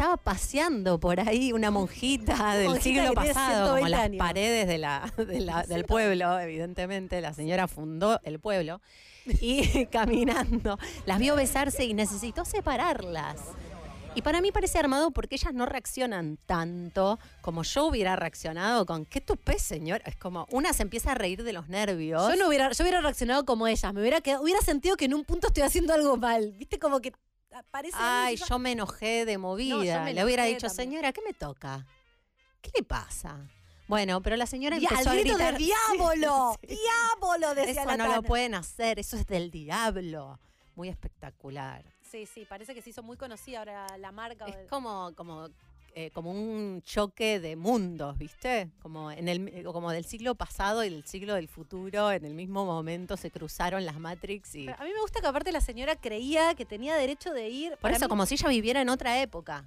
estaba 0.00 0.16
paseando 0.16 0.98
por 0.98 1.20
ahí 1.20 1.52
una 1.52 1.70
monjita 1.70 2.54
del 2.56 2.68
Monjita 2.68 3.02
siglo 3.02 3.12
pasado, 3.12 3.74
como 3.76 3.86
120 3.86 3.90
las 3.90 4.00
años. 4.00 4.18
paredes 4.18 4.66
de 4.66 4.78
la, 4.78 5.12
de 5.18 5.40
la- 5.40 5.62
del 5.64 5.84
pueblo, 5.84 6.38
evidentemente. 6.40 7.20
La 7.20 7.34
señora 7.34 7.68
fundó 7.68 8.18
el 8.24 8.40
pueblo. 8.40 8.80
Y 9.42 9.84
caminando, 9.92 10.78
las 11.04 11.18
vio 11.18 11.36
besarse 11.36 11.84
y 11.84 11.92
necesitó 11.92 12.46
separarlas. 12.46 13.36
Y 14.14 14.22
para 14.22 14.40
mí 14.40 14.50
parece 14.52 14.78
armado 14.78 15.10
porque 15.10 15.34
ellas 15.34 15.52
no 15.52 15.66
reaccionan 15.66 16.38
tanto 16.46 17.18
como 17.42 17.62
yo 17.62 17.84
hubiera 17.84 18.16
reaccionado 18.16 18.86
con 18.86 19.04
¿qué 19.04 19.20
tupé, 19.20 19.58
señor? 19.58 20.00
Es 20.06 20.16
como 20.16 20.46
una 20.50 20.72
se 20.72 20.82
empieza 20.82 21.12
a 21.12 21.14
reír 21.14 21.44
de 21.44 21.52
los 21.52 21.68
nervios. 21.68 22.26
Yo 22.26 22.36
no 22.36 22.48
hubiera, 22.48 22.72
yo 22.72 22.82
hubiera 22.84 23.02
reaccionado 23.02 23.44
como 23.44 23.66
ellas. 23.68 23.92
Me 23.92 24.00
hubiera 24.00 24.22
quedado, 24.22 24.42
hubiera 24.42 24.62
sentido 24.62 24.96
que 24.96 25.04
en 25.04 25.12
un 25.14 25.24
punto 25.24 25.48
estoy 25.48 25.62
haciendo 25.62 25.92
algo 25.92 26.16
mal. 26.16 26.52
¿Viste? 26.52 26.78
Como 26.78 27.00
que 27.00 27.12
parece. 27.70 27.96
Ay, 27.98 28.36
yo 28.36 28.58
me 28.58 28.72
enojé 28.72 29.24
de 29.24 29.38
movida. 29.38 30.04
me 30.04 30.14
Le 30.14 30.24
hubiera 30.24 30.44
enojé 30.44 30.54
dicho, 30.56 30.66
también. 30.68 30.90
señora, 30.90 31.12
¿qué 31.12 31.22
me 31.22 31.32
toca? 31.34 31.86
¿Qué 32.60 32.70
le 32.76 32.82
pasa? 32.84 33.38
Bueno, 33.88 34.22
pero 34.22 34.36
la 34.36 34.46
señora 34.46 34.76
empezó 34.76 35.10
al 35.10 35.18
a 35.18 35.20
gritar. 35.20 35.56
diablo, 35.58 36.56
Sí. 36.60 36.76
diablo, 36.76 37.54
decía 37.54 37.82
Eso 37.82 37.96
no 37.96 38.06
lo 38.14 38.22
pueden 38.22 38.54
hacer, 38.54 38.98
eso 38.98 39.16
es 39.16 39.26
del 39.26 39.50
diablo. 39.50 40.38
Muy 40.76 40.88
espectacular. 40.88 41.84
Sí, 42.00 42.26
sí, 42.26 42.44
parece 42.48 42.74
que 42.74 42.82
se 42.82 42.90
hizo 42.90 43.02
muy 43.02 43.16
conocida 43.16 43.58
ahora 43.60 43.98
la 43.98 44.12
marca. 44.12 44.46
Es 44.46 44.68
como, 44.68 45.12
como, 45.16 45.48
eh, 45.94 46.10
como 46.12 46.30
un 46.30 46.82
choque 46.82 47.40
de 47.40 47.56
mundos, 47.56 48.16
¿viste? 48.18 48.70
Como, 48.82 49.10
en 49.10 49.28
el, 49.28 49.48
eh, 49.48 49.62
como 49.64 49.90
del 49.90 50.04
siglo 50.04 50.34
pasado 50.34 50.84
y 50.84 50.90
del 50.90 51.04
siglo 51.06 51.34
del 51.34 51.48
futuro, 51.48 52.10
en 52.12 52.24
el 52.24 52.34
mismo 52.34 52.64
momento 52.64 53.16
se 53.16 53.30
cruzaron 53.30 53.84
las 53.84 53.98
Matrix 53.98 54.54
y... 54.54 54.66
Pero 54.66 54.78
a 54.80 54.84
mí 54.84 54.90
me 54.94 55.00
gusta 55.00 55.20
que 55.20 55.26
aparte 55.26 55.52
la 55.52 55.60
señora 55.60 55.96
creía 55.96 56.54
que 56.54 56.64
tenía 56.64 56.94
derecho 56.96 57.32
de 57.32 57.48
ir. 57.48 57.76
Por 57.80 57.90
eso, 57.90 58.04
mí, 58.04 58.08
como 58.08 58.26
si 58.26 58.34
ella 58.34 58.48
viviera 58.48 58.80
en 58.80 58.88
otra 58.88 59.20
época. 59.20 59.66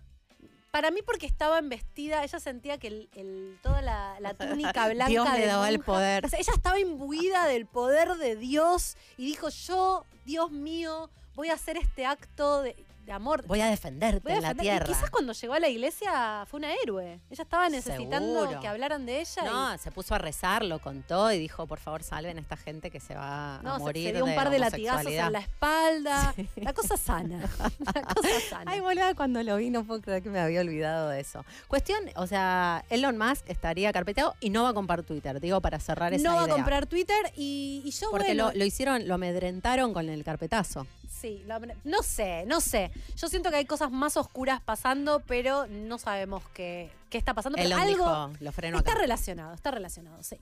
para 0.71 0.89
mí 0.91 1.01
porque 1.05 1.25
estaba 1.27 1.59
vestida, 1.61 2.23
ella 2.23 2.39
sentía 2.39 2.77
que 2.77 2.87
el, 2.87 3.09
el- 3.15 3.57
toda 3.61 3.81
la, 3.81 4.19
la 4.19 4.33
túnica 4.33 4.87
blanca 4.89 5.07
Dios 5.09 5.27
le 5.37 5.45
daba 5.45 5.69
el 5.69 5.79
poder. 5.81 6.25
O 6.25 6.29
sea, 6.29 6.39
ella 6.39 6.53
estaba 6.55 6.79
imbuida 6.79 7.45
del 7.47 7.65
poder 7.65 8.15
de 8.15 8.35
Dios 8.35 8.97
y 9.17 9.25
dijo, 9.25 9.49
yo, 9.49 10.05
Dios 10.25 10.51
mío, 10.51 11.09
voy 11.35 11.49
a 11.49 11.53
hacer 11.53 11.77
este 11.77 12.05
acto 12.05 12.61
de, 12.61 12.75
de 13.05 13.11
amor. 13.11 13.45
Voy 13.47 13.59
a 13.61 13.67
defenderte 13.67 14.21
Voy 14.23 14.31
a 14.31 14.35
en 14.37 14.41
la 14.41 14.49
defender". 14.49 14.65
Y 14.65 14.69
tierra. 14.79 14.85
quizás 14.85 15.09
cuando 15.09 15.33
llegó 15.33 15.53
a 15.53 15.59
la 15.59 15.67
iglesia 15.69 16.45
fue 16.49 16.57
una 16.59 16.73
héroe. 16.83 17.19
Ella 17.29 17.43
estaba 17.43 17.67
necesitando 17.69 18.41
Seguro. 18.41 18.59
que 18.61 18.67
hablaran 18.67 19.05
de 19.05 19.19
ella. 19.21 19.43
No, 19.45 19.77
se 19.77 19.91
puso 19.91 20.15
a 20.15 20.17
rezar, 20.19 20.63
lo 20.63 20.79
contó 20.79 21.31
y 21.31 21.37
dijo, 21.39 21.67
por 21.67 21.79
favor, 21.79 22.03
salven 22.03 22.37
a 22.37 22.41
esta 22.41 22.55
gente 22.57 22.91
que 22.91 22.99
se 22.99 23.15
va 23.15 23.59
No, 23.63 23.73
a 23.73 23.77
se- 23.77 23.83
morir 23.83 24.07
se, 24.07 24.13
dio 24.13 24.25
un 24.25 24.35
par 24.35 24.49
de 24.49 24.59
latigazos 24.59 25.01
homosexualidad". 25.05 25.27
en 25.27 25.33
la 25.33 25.39
espalda. 25.39 26.35
La 26.55 26.73
cosa 26.73 26.97
sana. 26.97 27.39
La 27.93 28.01
cosa 28.03 28.29
sana. 28.49 28.71
Ay, 28.71 28.79
boluda, 28.79 29.13
cuando 29.15 29.43
lo 29.43 29.57
vi 29.57 29.69
no 29.69 29.83
puedo 29.83 30.01
creer 30.01 30.23
que 30.23 30.29
me 30.29 30.39
había 30.39 30.61
olvidado 30.61 31.09
de 31.09 31.19
eso. 31.19 31.43
Cuestión, 31.67 31.99
o 32.15 32.25
sea, 32.27 32.85
Elon 32.89 33.17
Musk 33.17 33.49
estaría 33.49 33.91
carpeteado 33.91 34.35
y 34.39 34.49
no 34.49 34.63
va 34.63 34.69
a 34.69 34.73
comprar 34.73 35.03
Twitter, 35.03 35.39
digo, 35.39 35.59
para 35.61 35.79
cerrar 35.79 36.13
esa 36.13 36.23
no 36.29 36.35
va 36.35 36.41
a 36.41 36.45
idea. 36.45 36.55
comprar 36.55 36.85
Twitter 36.85 37.31
y, 37.35 37.81
y 37.85 37.91
yo, 37.91 38.09
Porque 38.11 38.27
bueno, 38.27 38.51
lo, 38.51 38.57
lo 38.59 38.65
hicieron, 38.65 39.07
lo 39.07 39.15
amedrentaron 39.15 39.93
con 39.93 40.09
el 40.09 40.23
carpetazo. 40.23 40.87
Sí, 41.19 41.43
la- 41.47 41.59
no 41.85 42.03
sé, 42.03 42.43
no 42.47 42.59
sé. 42.59 42.91
Yo 43.15 43.27
siento 43.29 43.49
que 43.49 43.55
hay 43.57 43.65
cosas 43.65 43.91
más 43.91 44.17
oscuras 44.17 44.59
pasando, 44.61 45.21
pero 45.25 45.67
no 45.67 45.97
sabemos 45.97 46.43
qué, 46.53 46.89
qué 47.13 47.19
está 47.19 47.33
pasando. 47.35 47.55
Pero 47.57 47.67
Elon 47.67 47.79
algo 47.79 47.93
dijo, 47.93 48.31
lo 48.43 48.51
freno 48.51 48.79
está 48.79 48.91
acá. 48.93 48.99
relacionado, 49.01 49.53
está 49.53 49.69
relacionado, 49.69 50.17
sí. 50.23 50.37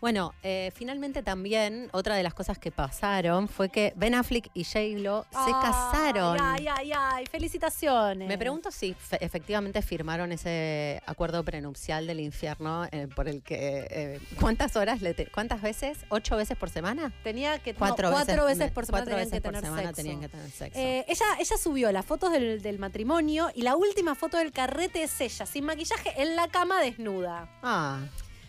Bueno, 0.00 0.32
eh, 0.42 0.70
finalmente 0.74 1.22
también 1.22 1.88
otra 1.92 2.14
de 2.14 2.22
las 2.22 2.32
cosas 2.34 2.56
que 2.58 2.70
pasaron 2.70 3.48
fue 3.48 3.68
que 3.68 3.92
Ben 3.96 4.14
Affleck 4.14 4.48
y 4.54 4.64
J-Lo 4.64 5.24
se 5.24 5.36
Ay, 5.38 5.52
casaron. 5.60 6.38
Ay, 6.40 6.66
ay, 6.68 6.92
ay, 6.96 7.26
felicitaciones. 7.26 8.26
Me 8.28 8.38
pregunto 8.38 8.70
si 8.70 8.94
fe- 8.94 9.18
efectivamente 9.20 9.82
firmaron 9.82 10.30
ese 10.32 11.02
acuerdo 11.04 11.42
prenupcial 11.44 12.06
del 12.06 12.20
infierno 12.20 12.86
eh, 12.92 13.08
por 13.14 13.28
el 13.28 13.42
que 13.42 13.86
eh, 13.90 14.20
¿cuántas 14.40 14.76
horas 14.76 15.02
le 15.02 15.14
te- 15.14 15.26
cuántas 15.26 15.60
veces? 15.60 15.98
¿Ocho 16.08 16.36
veces 16.36 16.56
por 16.56 16.70
semana? 16.70 17.12
Tenía 17.24 17.58
que 17.58 17.72
no, 17.72 17.78
Cuatro, 17.80 18.10
cuatro 18.12 18.44
veces, 18.46 18.70
por 18.70 18.86
semana 18.86 19.04
cuatro 19.04 19.16
tenían 19.16 19.30
veces 19.30 19.32
que 19.32 19.42
por 19.42 19.52
tener 19.52 19.64
semana 19.64 19.88
sexo. 19.88 19.96
tenían 20.02 20.20
que 20.20 20.28
tener 20.28 20.50
sexo. 20.50 20.78
Ella, 20.80 21.26
ella 21.40 21.56
subió 21.58 21.90
las 21.92 22.06
fotos 22.06 22.30
del, 22.30 22.62
del 22.62 22.78
matrimonio 22.78 23.50
y 23.54 23.62
la 23.62 23.74
última 23.74 24.14
foto 24.14 24.36
del 24.38 24.52
carrete 24.52 25.02
es 25.02 25.20
ella, 25.20 25.44
sin 25.44 25.64
maquillaje, 25.64 25.81
en 26.16 26.36
la 26.36 26.48
cama 26.48 26.80
desnuda. 26.80 27.48
ah, 27.62 28.00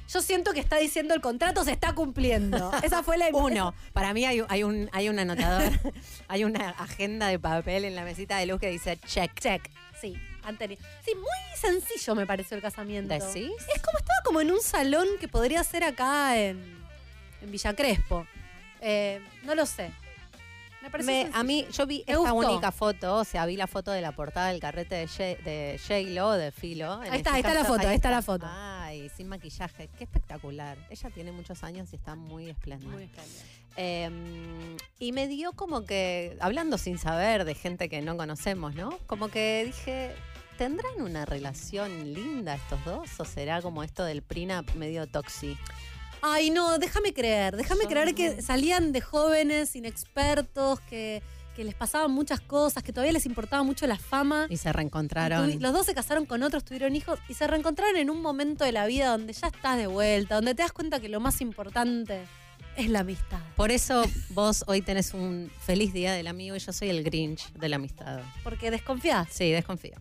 Yo 0.10 0.22
siento 0.22 0.54
que 0.54 0.60
está 0.60 0.78
diciendo 0.78 1.14
el 1.14 1.22
contrato 1.22 1.64
se 1.64 1.72
está 1.72 1.94
cumpliendo. 1.94 2.72
Esa 2.84 3.04
fue 3.04 3.18
la 3.18 3.30
uno. 3.34 3.74
Para 3.94 4.14
mí 4.14 4.26
hay, 4.26 4.42
un- 4.42 4.48
hay 4.50 4.64
un 4.64 4.90
hay 4.92 5.10
un 5.10 5.18
anotador, 5.20 5.72
hay 6.28 6.44
una 6.44 6.70
agenda 6.72 7.28
de 7.28 7.40
papel 7.40 7.86
en 7.86 7.96
la 7.96 8.04
mesita 8.04 8.38
de 8.38 8.46
luz 8.46 8.60
que 8.60 8.70
dice 8.70 8.98
check. 8.98 9.34
Check. 9.40 9.70
Sí, 10.00 10.16
anterior. 10.44 10.80
Sí, 11.06 11.12
muy 11.16 11.58
sencillo 11.58 12.14
me 12.16 12.26
pareció 12.26 12.56
el 12.58 12.62
casamiento. 12.62 13.14
¿Decís? 13.14 13.52
Es 13.74 13.82
como 13.82 13.98
estaba 13.98 14.20
como 14.26 14.42
en 14.42 14.52
un 14.52 14.62
salón 14.62 15.08
que 15.20 15.28
podría 15.28 15.64
ser 15.64 15.84
acá 15.86 16.38
en, 16.38 16.84
en 17.42 17.52
Villa 17.52 17.74
Crespo. 17.74 18.28
Eh, 18.82 19.22
no 19.44 19.56
lo 19.56 19.66
sé. 19.66 19.92
Me 21.04 21.30
a 21.34 21.44
mí, 21.44 21.66
yo 21.72 21.86
vi 21.86 22.04
esta 22.08 22.32
gustó. 22.32 22.52
única 22.52 22.72
foto, 22.72 23.18
o 23.18 23.24
sea, 23.24 23.46
vi 23.46 23.56
la 23.58 23.68
foto 23.68 23.92
de 23.92 24.02
la 24.02 24.12
portada 24.12 24.50
del 24.50 24.60
carrete 24.60 24.96
de, 24.96 25.08
J- 25.08 25.42
de 25.44 25.80
J-Lo, 25.86 26.32
de 26.34 26.52
Filo. 26.52 27.02
en 27.04 27.12
Ahí 27.12 27.18
está, 27.20 27.34
ahí 27.34 27.42
está 27.42 27.54
la 27.54 27.66
foto, 27.66 27.88
ahí 27.88 27.96
está 27.96 28.12
la 28.12 28.22
foto. 28.22 28.46
Ay, 28.50 29.10
sin 29.16 29.28
maquillaje, 29.28 29.90
qué 29.98 30.04
espectacular. 30.04 30.78
Ella 30.90 31.10
tiene 31.10 31.32
muchos 31.32 31.64
años 31.64 31.90
y 31.94 31.96
está 31.96 32.16
muy 32.16 32.50
espléndida. 32.50 32.92
Muy 32.92 33.04
extraño. 33.04 33.30
Eh, 33.76 34.78
y 35.00 35.12
me 35.14 35.28
dio 35.28 35.54
como 35.54 35.86
que, 35.86 36.38
hablando 36.42 36.78
sin 36.78 36.98
saber 36.98 37.44
de 37.46 37.56
gente 37.56 37.90
que 37.90 38.02
no 38.02 38.16
conocemos, 38.18 38.76
¿no? 38.76 38.98
Como 39.08 39.30
que 39.30 39.64
dije, 39.66 40.14
¿tendrán 40.58 41.02
una 41.02 41.26
relación 41.26 42.14
linda 42.14 42.56
estos 42.56 42.84
dos? 42.86 43.10
¿O 43.20 43.26
será 43.26 43.62
como 43.62 43.84
esto 43.84 44.04
del 44.04 44.22
prenup 44.22 44.76
medio 44.76 45.08
toxi? 45.08 45.58
Ay, 46.26 46.50
no, 46.52 46.78
déjame 46.80 47.14
creer. 47.14 47.56
Déjame 47.58 47.86
creer 47.86 48.16
que 48.16 48.42
salían 48.42 48.94
de 48.94 49.02
jóvenes, 49.02 49.76
inexpertos, 49.76 50.80
que, 50.82 51.22
que 51.56 51.64
les 51.66 51.76
pasaban 51.76 52.12
muchas 52.12 52.40
cosas, 52.40 52.82
que 52.82 52.94
todavía 52.94 53.12
les 53.12 53.26
importaba 53.26 53.62
mucho 53.64 53.86
la 53.88 53.98
fama. 53.98 54.48
Y 54.50 54.56
se 54.56 54.70
Y 54.70 54.72
reencontraron. 54.72 55.52
tuvi- 55.52 55.60
los 55.60 55.74
dos 55.74 55.86
se 55.86 55.94
casaron 55.94 56.26
con 56.26 56.42
otros, 56.42 56.64
tuvieron 56.64 56.96
hijos 56.96 57.20
y 57.28 57.34
se 57.34 57.46
reencontraron 57.46 57.98
en 57.98 58.10
un 58.10 58.22
momento 58.22 58.64
de 58.64 58.72
la 58.72 58.86
vida 58.86 59.10
donde 59.10 59.34
ya 59.34 59.48
estás 59.48 59.78
de 59.78 59.88
vuelta, 59.88 60.36
donde 60.36 60.56
te 60.56 60.64
das 60.64 60.72
cuenta 60.72 61.00
que 61.02 61.10
lo 61.10 61.20
más 61.20 61.42
importante 61.42 62.22
es 62.78 62.90
la 62.90 63.02
amistad. 63.02 63.40
Por 63.58 63.72
eso 63.72 64.04
vos 64.30 64.64
hoy 64.68 64.82
tenés 64.82 65.14
un 65.14 65.52
feliz 65.66 65.92
día 65.94 66.14
del 66.14 66.28
amigo 66.28 66.56
y 66.56 66.60
yo 66.60 66.72
soy 66.74 66.90
el 66.90 67.04
Grinch 67.04 67.52
de 67.54 67.68
la 67.70 67.76
amistad. 67.76 68.22
Porque 68.44 68.72
desconfías. 68.72 69.28
Sí, 69.30 69.52
desconfío. 69.52 69.96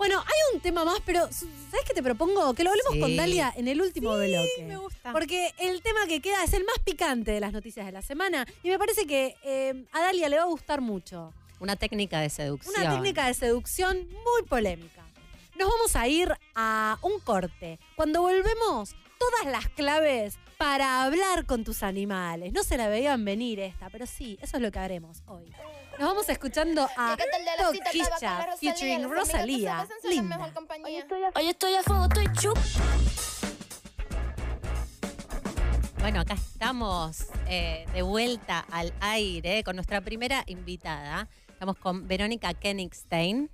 Bueno. 0.00 0.18
Hay 0.20 0.54
un 0.54 0.60
tema 0.62 0.82
más, 0.86 0.98
pero 1.04 1.28
¿sabes 1.30 1.84
qué 1.86 1.92
te 1.92 2.02
propongo? 2.02 2.54
Que 2.54 2.64
lo 2.64 2.70
hablemos 2.70 2.94
Sí. 2.94 3.00
con 3.00 3.16
Dalia 3.16 3.52
en 3.54 3.68
el 3.68 3.82
último 3.82 4.14
bloque. 4.16 4.64
me 4.66 4.78
gusta. 4.78 5.12
Porque 5.12 5.52
el 5.58 5.82
tema 5.82 6.06
que 6.08 6.20
queda 6.22 6.42
es 6.42 6.54
el 6.54 6.64
más 6.64 6.78
picante 6.82 7.32
de 7.32 7.40
las 7.40 7.52
noticias 7.52 7.84
de 7.84 7.92
la 7.92 8.00
semana 8.00 8.46
y 8.62 8.70
me 8.70 8.78
parece 8.78 9.06
que 9.06 9.36
eh, 9.44 9.84
a 9.92 10.00
Dalia 10.00 10.30
le 10.30 10.36
va 10.38 10.44
a 10.44 10.46
gustar 10.46 10.80
mucho. 10.80 11.34
Una 11.60 11.76
técnica 11.76 12.20
de 12.20 12.30
seducción. 12.30 12.74
Una 12.80 12.94
técnica 12.94 13.26
de 13.26 13.34
seducción 13.34 14.08
muy 14.08 14.48
polémica. 14.48 15.04
Nos 15.58 15.68
vamos 15.68 15.94
a 15.94 16.08
ir 16.08 16.32
a 16.54 16.96
un 17.02 17.20
corte. 17.20 17.78
Cuando 17.94 18.22
volvemos, 18.22 18.96
todas 19.18 19.52
las 19.52 19.68
claves 19.68 20.38
para 20.56 21.02
hablar 21.04 21.44
con 21.44 21.62
tus 21.62 21.82
animales. 21.82 22.54
No 22.54 22.62
se 22.62 22.78
la 22.78 22.88
veían 22.88 23.22
venir 23.26 23.60
esta, 23.60 23.90
pero 23.90 24.06
sí, 24.06 24.38
eso 24.40 24.56
es 24.56 24.62
lo 24.62 24.70
que 24.72 24.78
haremos 24.78 25.22
hoy. 25.26 25.52
Nos 26.00 26.08
vamos 26.08 26.30
escuchando 26.30 26.88
a 26.96 27.14
Toquilla 27.58 28.56
featuring 28.58 29.06
Rosalía. 29.10 29.86
Linda. 30.08 30.50
Hoy 31.34 31.48
estoy 31.48 31.74
a 31.74 31.82
fuego, 31.82 32.04
estoy 32.04 32.26
chup. 32.32 32.56
Bueno, 35.98 36.20
acá 36.20 36.32
estamos 36.32 37.26
eh, 37.46 37.84
de 37.92 38.00
vuelta 38.00 38.64
al 38.70 38.94
aire 39.00 39.62
con 39.62 39.76
nuestra 39.76 40.00
primera 40.00 40.42
invitada. 40.46 41.28
Estamos 41.50 41.76
con 41.76 42.08
Verónica 42.08 42.54
Kenigstein. 42.54 43.50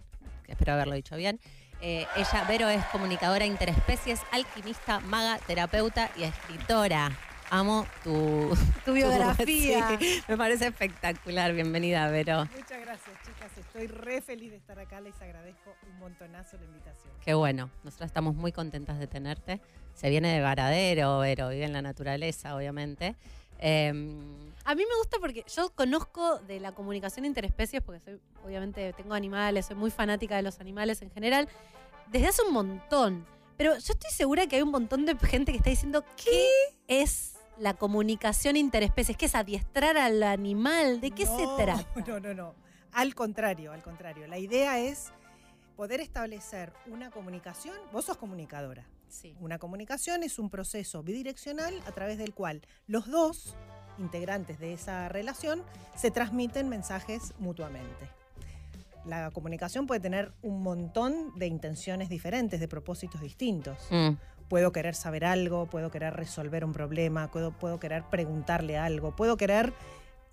espero 0.46 0.74
haberlo 0.74 0.94
dicho 0.94 1.16
bien. 1.16 1.40
Eh, 1.80 2.06
ella, 2.14 2.44
Vero, 2.46 2.68
es 2.68 2.84
comunicadora 2.86 3.44
interespecies, 3.44 4.20
alquimista, 4.30 5.00
maga, 5.00 5.38
terapeuta 5.48 6.12
y 6.16 6.22
escritora. 6.22 7.10
Amo 7.50 7.86
tu, 8.04 8.56
Tu 8.84 8.92
biografía. 8.92 9.96
Sí, 10.00 10.22
me 10.28 10.36
parece 10.36 10.66
espectacular. 10.66 11.52
Bienvenida, 11.52 12.08
Vero. 12.10 12.44
Muchas 12.56 12.80
gracias, 12.80 13.16
chicas. 13.24 13.56
Estoy 13.58 13.86
re 13.86 14.20
feliz 14.20 14.50
de 14.50 14.56
estar 14.56 14.78
acá. 14.78 15.00
Les 15.00 15.20
agradezco 15.20 15.74
un 15.88 15.98
montonazo 15.98 16.56
la 16.58 16.64
invitación. 16.64 17.12
Qué 17.24 17.34
bueno. 17.34 17.70
Nosotros 17.84 18.06
estamos 18.08 18.34
muy 18.34 18.52
contentas 18.52 18.98
de 18.98 19.06
tenerte. 19.06 19.60
Se 19.94 20.10
viene 20.10 20.32
de 20.32 20.40
Varadero, 20.40 21.20
Vero, 21.20 21.48
vive 21.50 21.64
en 21.64 21.72
la 21.72 21.82
naturaleza, 21.82 22.54
obviamente. 22.56 23.16
Em, 23.58 24.52
A 24.64 24.74
mí 24.74 24.82
me 24.86 24.96
gusta 24.98 25.18
porque 25.20 25.44
yo 25.54 25.70
conozco 25.70 26.38
de 26.40 26.60
la 26.60 26.72
comunicación 26.72 27.24
interespecies, 27.24 27.82
porque 27.82 28.00
soy, 28.00 28.20
obviamente 28.44 28.92
tengo 28.92 29.14
animales, 29.14 29.66
soy 29.66 29.76
muy 29.76 29.90
fanática 29.90 30.36
de 30.36 30.42
los 30.42 30.60
animales 30.60 31.00
en 31.00 31.10
general, 31.10 31.48
desde 32.08 32.26
hace 32.26 32.42
un 32.42 32.52
montón. 32.52 33.24
Pero 33.56 33.72
yo 33.78 33.92
estoy 33.94 34.10
segura 34.10 34.46
que 34.46 34.56
hay 34.56 34.62
un 34.62 34.70
montón 34.70 35.06
de 35.06 35.16
gente 35.16 35.52
que 35.52 35.58
está 35.58 35.70
diciendo 35.70 36.04
¿qué 36.22 36.46
es 36.88 37.35
la 37.58 37.74
comunicación 37.74 38.56
interespecies? 38.56 39.16
¿Qué 39.16 39.26
es 39.26 39.34
adiestrar 39.34 39.96
al 39.96 40.22
animal? 40.22 41.00
¿De 41.00 41.10
qué 41.10 41.26
se 41.26 41.46
trata? 41.56 41.86
No, 42.06 42.20
no, 42.20 42.34
no. 42.34 42.54
Al 42.92 43.14
contrario, 43.14 43.72
al 43.72 43.82
contrario. 43.82 44.26
La 44.26 44.38
idea 44.38 44.78
es 44.78 45.12
poder 45.76 46.00
establecer 46.00 46.72
una 46.86 47.10
comunicación. 47.10 47.76
Vos 47.92 48.06
sos 48.06 48.16
comunicadora. 48.16 48.86
Sí. 49.08 49.36
Una 49.40 49.58
comunicación 49.58 50.22
es 50.22 50.38
un 50.38 50.50
proceso 50.50 51.02
bidireccional 51.02 51.74
a 51.86 51.92
través 51.92 52.18
del 52.18 52.34
cual 52.34 52.62
los 52.86 53.06
dos 53.08 53.54
integrantes 53.98 54.58
de 54.58 54.72
esa 54.72 55.08
relación 55.08 55.62
se 55.94 56.10
transmiten 56.10 56.68
mensajes 56.68 57.34
mutuamente. 57.38 58.08
La 59.04 59.30
comunicación 59.30 59.86
puede 59.86 60.00
tener 60.00 60.32
un 60.42 60.62
montón 60.62 61.32
de 61.38 61.46
intenciones 61.46 62.08
diferentes, 62.08 62.58
de 62.58 62.66
propósitos 62.68 63.20
distintos. 63.20 63.78
mm, 63.90 64.10
Puedo 64.48 64.72
querer 64.72 64.94
saber 64.94 65.24
algo, 65.24 65.66
puedo 65.66 65.90
querer 65.90 66.14
resolver 66.14 66.64
un 66.64 66.72
problema, 66.72 67.30
puedo, 67.30 67.50
puedo 67.52 67.80
querer 67.80 68.04
preguntarle 68.10 68.78
algo, 68.78 69.14
puedo 69.16 69.36
querer 69.36 69.72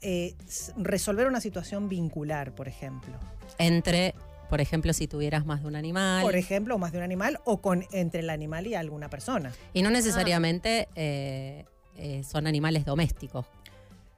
eh, 0.01 0.35
resolver 0.77 1.27
una 1.27 1.41
situación 1.41 1.89
vincular, 1.89 2.53
por 2.53 2.67
ejemplo. 2.67 3.13
entre, 3.57 4.13
por 4.49 4.61
ejemplo, 4.61 4.93
si 4.93 5.07
tuvieras 5.07 5.45
más 5.45 5.61
de 5.61 5.67
un 5.67 5.75
animal. 5.75 6.21
Por 6.21 6.35
ejemplo, 6.35 6.77
más 6.77 6.91
de 6.91 6.99
un 6.99 7.03
animal 7.03 7.39
o 7.45 7.61
con, 7.61 7.85
entre 7.91 8.19
el 8.19 8.29
animal 8.29 8.67
y 8.67 8.75
alguna 8.75 9.09
persona. 9.09 9.51
y 9.73 9.81
no 9.81 9.89
necesariamente 9.89 10.87
eh, 10.95 11.65
eh, 11.97 12.23
son 12.23 12.45
animales 12.47 12.85
domésticos. 12.85 13.45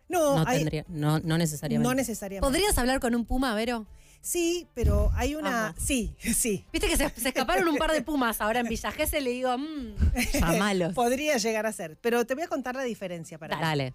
No, 0.10 0.36
No, 0.44 0.44
hay- 0.48 0.58
tendría, 0.60 0.86
no, 0.90 1.20
no 1.20 1.38
necesariamente. 1.38 1.88
no 1.90 1.96
necesariamente. 1.96 2.46
¿Podrías 2.48 2.78
hablar 2.78 3.00
con 3.00 3.16
un 3.16 3.26
puma, 3.26 3.56
Vero? 3.56 3.86
Sí, 4.26 4.68
pero 4.74 5.12
hay 5.14 5.36
una... 5.36 5.76
Sí, 5.78 6.16
sí. 6.20 6.66
Viste 6.74 6.88
que 6.88 6.98
se, 6.98 7.08
se 7.12 7.28
escaparon 7.30 7.68
un 7.68 7.78
par 7.78 7.92
de 7.92 8.02
pumas 8.02 8.42
ahora 8.42 8.62
en 8.62 8.68
Villa 8.68 8.92
Gesell 8.92 9.24
le 9.24 9.30
digo, 9.30 9.56
mmm, 9.56 9.94
Llamalos. 10.34 10.94
Podría 10.96 11.38
llegar 11.38 11.68
a 11.68 11.72
ser. 11.72 11.96
Pero 12.02 12.26
te 12.26 12.34
voy 12.34 12.44
a 12.44 12.48
contar 12.48 12.76
la 12.76 12.82
diferencia 12.82 13.38
para 13.38 13.60
Dale. 13.60 13.94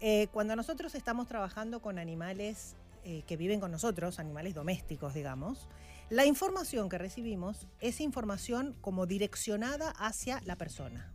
Eh, 0.00 0.26
cuando 0.32 0.56
nosotros 0.56 0.96
estamos 0.96 1.28
trabajando 1.28 1.80
con 1.80 2.00
animales 2.00 2.74
eh, 3.04 3.22
que 3.28 3.36
viven 3.36 3.60
con 3.60 3.70
nosotros, 3.70 4.18
animales 4.18 4.52
domésticos, 4.52 5.14
digamos, 5.14 5.68
la 6.10 6.26
información 6.26 6.88
que 6.88 6.98
recibimos 6.98 7.68
es 7.80 8.00
información 8.00 8.74
como 8.80 9.06
direccionada 9.06 9.90
hacia 9.90 10.40
la 10.44 10.56
persona. 10.56 11.12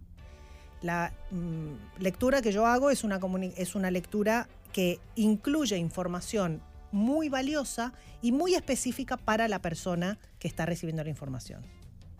La 0.81 1.11
mm, 1.31 1.99
lectura 1.99 2.41
que 2.41 2.53
yo 2.53 2.65
hago 2.65 2.91
es 2.91 3.03
una, 3.03 3.19
es 3.57 3.75
una 3.75 3.91
lectura 3.91 4.47
que 4.71 5.01
incluye 5.15 5.75
información 5.75 6.61
muy 6.91 7.29
valiosa 7.29 7.93
y 8.21 8.31
muy 8.31 8.55
específica 8.55 9.17
para 9.17 9.47
la 9.47 9.61
persona 9.61 10.17
que 10.39 10.47
está 10.47 10.65
recibiendo 10.65 11.03
la 11.03 11.09
información. 11.09 11.63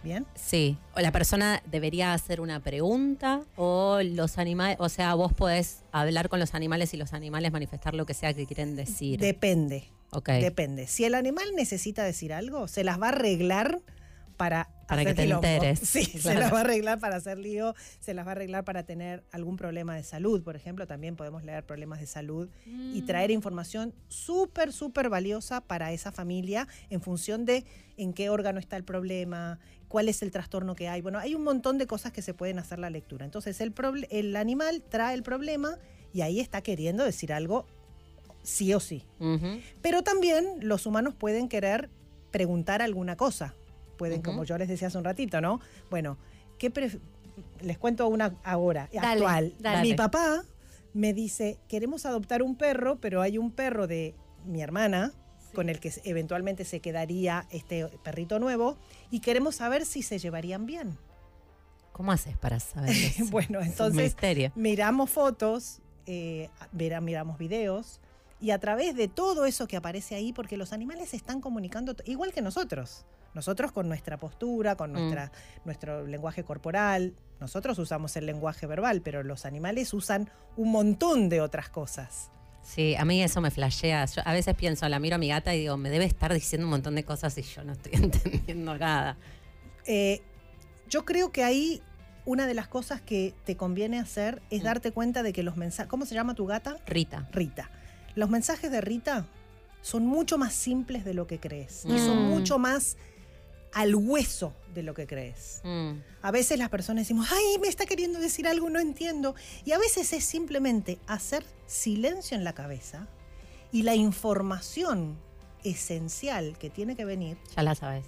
¿Bien? 0.03 0.25
Sí. 0.35 0.77
O 0.95 0.99
la 0.99 1.11
persona 1.11 1.61
debería 1.65 2.13
hacer 2.13 2.39
una 2.39 2.59
pregunta 2.59 3.41
o 3.55 3.99
los 4.03 4.37
animales, 4.37 4.77
o 4.79 4.89
sea, 4.89 5.15
vos 5.15 5.33
podés 5.33 5.83
hablar 5.91 6.29
con 6.29 6.39
los 6.39 6.53
animales 6.53 6.93
y 6.93 6.97
los 6.97 7.13
animales 7.13 7.51
manifestar 7.51 7.95
lo 7.95 8.05
que 8.05 8.13
sea 8.13 8.33
que 8.33 8.45
quieren 8.45 8.75
decir. 8.75 9.19
Depende. 9.19 9.89
ok. 10.11 10.29
Depende. 10.29 10.87
Si 10.87 11.03
el 11.03 11.15
animal 11.15 11.47
necesita 11.55 12.03
decir 12.03 12.31
algo, 12.31 12.67
se 12.67 12.83
las 12.83 13.01
va 13.01 13.07
a 13.07 13.09
arreglar 13.09 13.81
para. 14.37 14.69
Para 14.87 15.03
que 15.03 15.09
hacer 15.09 15.15
te 15.17 15.23
quilombo. 15.23 15.45
enteres. 15.45 15.79
Sí, 15.83 16.05
se 16.05 16.35
las 16.35 16.53
va 16.53 16.59
a 16.59 16.61
arreglar 16.61 16.99
para 16.99 17.17
hacer 17.17 17.37
lío, 17.37 17.75
se 17.99 18.13
las 18.13 18.25
va 18.25 18.29
a 18.29 18.31
arreglar 18.33 18.63
para 18.63 18.83
tener 18.83 19.25
algún 19.31 19.57
problema 19.57 19.95
de 19.95 20.03
salud, 20.03 20.41
por 20.43 20.55
ejemplo. 20.55 20.87
También 20.87 21.17
podemos 21.17 21.43
leer 21.43 21.65
problemas 21.65 21.99
de 21.99 22.07
salud 22.07 22.47
y 22.65 23.01
traer 23.01 23.31
información 23.31 23.93
súper, 24.07 24.71
súper 24.71 25.09
valiosa 25.09 25.59
para 25.59 25.91
esa 25.91 26.13
familia 26.13 26.67
en 26.89 27.01
función 27.01 27.43
de 27.43 27.65
en 27.97 28.13
qué 28.13 28.29
órgano 28.29 28.59
está 28.59 28.77
el 28.77 28.85
problema, 28.85 29.59
cuál 29.89 30.07
es 30.07 30.21
el 30.21 30.31
trastorno 30.31 30.75
que 30.75 30.87
hay. 30.87 31.01
Bueno, 31.01 31.19
hay 31.19 31.35
un 31.35 31.43
montón 31.43 31.77
de 31.77 31.87
cosas 31.87 32.13
que 32.13 32.21
se 32.21 32.33
pueden 32.33 32.59
hacer 32.59 32.79
la 32.79 32.89
lectura. 32.89 33.25
Entonces, 33.25 33.59
el, 33.59 33.73
el 34.09 34.35
animal 34.35 34.83
trae 34.87 35.15
el 35.15 35.23
problema 35.23 35.77
y 36.13 36.21
ahí 36.21 36.39
está 36.39 36.61
queriendo 36.61 37.03
decir 37.03 37.33
algo 37.33 37.65
sí 38.43 38.73
o 38.73 38.79
sí. 38.79 39.03
Pero 39.81 40.03
también 40.03 40.59
los 40.61 40.85
humanos 40.85 41.13
pueden 41.13 41.49
querer 41.49 41.89
preguntar 42.31 42.81
alguna 42.81 43.17
cosa. 43.17 43.53
Pueden, 43.97 44.21
como 44.21 44.43
yo 44.43 44.57
les 44.57 44.67
decía 44.67 44.87
hace 44.87 44.97
un 44.97 45.03
ratito, 45.03 45.41
¿no? 45.41 45.59
Bueno, 45.89 46.17
¿qué 46.57 46.71
les 47.61 47.77
cuento 47.77 48.07
una 48.07 48.35
ahora, 48.43 48.89
Dale, 48.93 49.07
actual. 49.07 49.53
dale. 49.59 49.81
Mi 49.81 49.95
papá 49.95 50.43
me 50.93 51.13
dice, 51.13 51.57
queremos 51.67 52.05
adoptar 52.05 52.41
un 52.41 52.55
perro, 52.55 52.97
pero 52.99 53.21
hay 53.21 53.37
un 53.37 53.51
perro 53.51 53.87
de 53.87 54.15
mi 54.45 54.61
hermana 54.61 55.13
con 55.53 55.69
el 55.69 55.79
que 55.79 55.91
eventualmente 56.03 56.65
se 56.65 56.79
quedaría 56.79 57.47
este 57.49 57.87
perrito 58.03 58.39
nuevo 58.39 58.77
y 59.09 59.19
queremos 59.21 59.55
saber 59.55 59.85
si 59.85 60.03
se 60.03 60.19
llevarían 60.19 60.65
bien. 60.65 60.97
¿Cómo 61.93 62.11
haces 62.11 62.37
para 62.37 62.59
saber 62.59 62.91
eso? 62.95 63.25
Bueno, 63.31 63.61
entonces 63.61 64.15
miramos 64.55 65.09
fotos, 65.09 65.79
eh, 66.05 66.49
miramos 66.71 67.37
videos 67.37 67.99
y 68.39 68.51
a 68.51 68.59
través 68.59 68.95
de 68.95 69.07
todo 69.07 69.45
eso 69.45 69.67
que 69.67 69.77
aparece 69.77 70.15
ahí, 70.15 70.31
porque 70.31 70.57
los 70.57 70.73
animales 70.73 71.09
se 71.09 71.17
están 71.17 71.41
comunicando 71.41 71.95
igual 72.05 72.33
que 72.33 72.41
nosotros. 72.41 73.05
Nosotros 73.37 73.71
con 73.71 73.87
nuestra 73.87 74.17
postura, 74.17 74.75
con 74.75 74.91
nuestra, 74.93 75.31
nuestro 75.63 76.07
lenguaje 76.07 76.43
corporal, 76.43 77.13
nosotros 77.39 77.77
usamos 77.77 78.17
el 78.17 78.25
lenguaje 78.25 78.65
verbal, 78.65 79.01
pero 79.03 79.21
los 79.21 79.45
animales 79.45 79.93
usan 79.93 80.27
un 80.55 80.71
montón 80.71 81.29
de 81.29 81.39
otras 81.41 81.69
cosas. 81.69 82.31
Sí, 82.63 82.95
a 82.95 83.05
mí 83.05 83.21
eso 83.21 83.39
me 83.39 83.51
flashea. 83.51 84.03
Yo 84.05 84.23
a 84.25 84.33
veces 84.33 84.55
pienso, 84.55 84.89
la 84.89 84.97
miro 84.97 85.17
a 85.17 85.19
mi 85.19 85.27
gata 85.27 85.53
y 85.53 85.59
digo, 85.59 85.77
me 85.77 85.91
debe 85.91 86.05
estar 86.05 86.33
diciendo 86.33 86.65
un 86.65 86.71
montón 86.71 86.95
de 86.95 87.03
cosas 87.03 87.37
y 87.37 87.43
yo 87.43 87.63
no 87.63 87.73
estoy 87.73 87.91
entendiendo 87.95 88.75
nada. 88.75 89.17
Eh, 89.85 90.23
yo 90.89 91.05
creo 91.05 91.31
que 91.31 91.43
ahí 91.43 91.83
una 92.25 92.47
de 92.47 92.55
las 92.55 92.67
cosas 92.67 93.01
que 93.01 93.35
te 93.45 93.55
conviene 93.55 93.99
hacer 93.99 94.41
es 94.49 94.61
Mm. 94.61 94.65
darte 94.65 94.91
cuenta 94.91 95.21
de 95.21 95.31
que 95.31 95.43
los 95.43 95.57
mensajes... 95.57 95.87
¿Cómo 95.91 96.07
se 96.07 96.15
llama 96.15 96.33
tu 96.33 96.47
gata? 96.47 96.77
Rita. 96.87 97.29
Rita. 97.31 97.69
Los 98.15 98.31
mensajes 98.31 98.71
de 98.71 98.81
Rita 98.81 99.27
son 99.83 100.07
mucho 100.07 100.39
más 100.39 100.53
simples 100.53 101.05
de 101.05 101.13
lo 101.13 101.27
que 101.27 101.39
crees 101.39 101.85
y 101.85 101.99
son 101.99 102.25
Mm. 102.25 102.29
mucho 102.29 102.57
más 102.57 102.97
al 103.73 103.95
hueso 103.95 104.53
de 104.73 104.83
lo 104.83 104.93
que 104.93 105.07
crees. 105.07 105.61
Mm. 105.63 105.91
A 106.21 106.31
veces 106.31 106.57
las 106.57 106.69
personas 106.69 107.03
decimos, 107.03 107.27
ay, 107.31 107.59
me 107.59 107.67
está 107.67 107.85
queriendo 107.85 108.19
decir 108.19 108.47
algo, 108.47 108.69
no 108.69 108.79
entiendo. 108.79 109.35
Y 109.65 109.71
a 109.71 109.77
veces 109.77 110.13
es 110.13 110.23
simplemente 110.23 110.99
hacer 111.07 111.43
silencio 111.65 112.37
en 112.37 112.43
la 112.43 112.53
cabeza 112.53 113.07
y 113.71 113.83
la 113.83 113.95
información 113.95 115.17
esencial 115.63 116.57
que 116.57 116.69
tiene 116.69 116.95
que 116.95 117.05
venir, 117.05 117.37
Ya 117.55 117.63
la 117.63 117.75
sabes. 117.75 118.05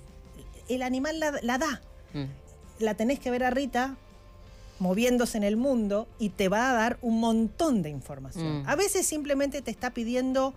el 0.69 0.81
animal 0.83 1.19
la, 1.19 1.39
la 1.41 1.57
da. 1.57 1.81
Mm. 2.13 2.25
La 2.79 2.93
tenés 2.95 3.19
que 3.19 3.29
ver 3.31 3.43
a 3.43 3.49
Rita 3.49 3.97
moviéndose 4.79 5.37
en 5.37 5.43
el 5.43 5.57
mundo 5.57 6.07
y 6.19 6.29
te 6.29 6.47
va 6.47 6.69
a 6.69 6.73
dar 6.73 6.97
un 7.01 7.19
montón 7.19 7.81
de 7.81 7.89
información. 7.89 8.63
Mm. 8.63 8.69
A 8.69 8.75
veces 8.75 9.05
simplemente 9.05 9.61
te 9.61 9.71
está 9.71 9.93
pidiendo 9.93 10.53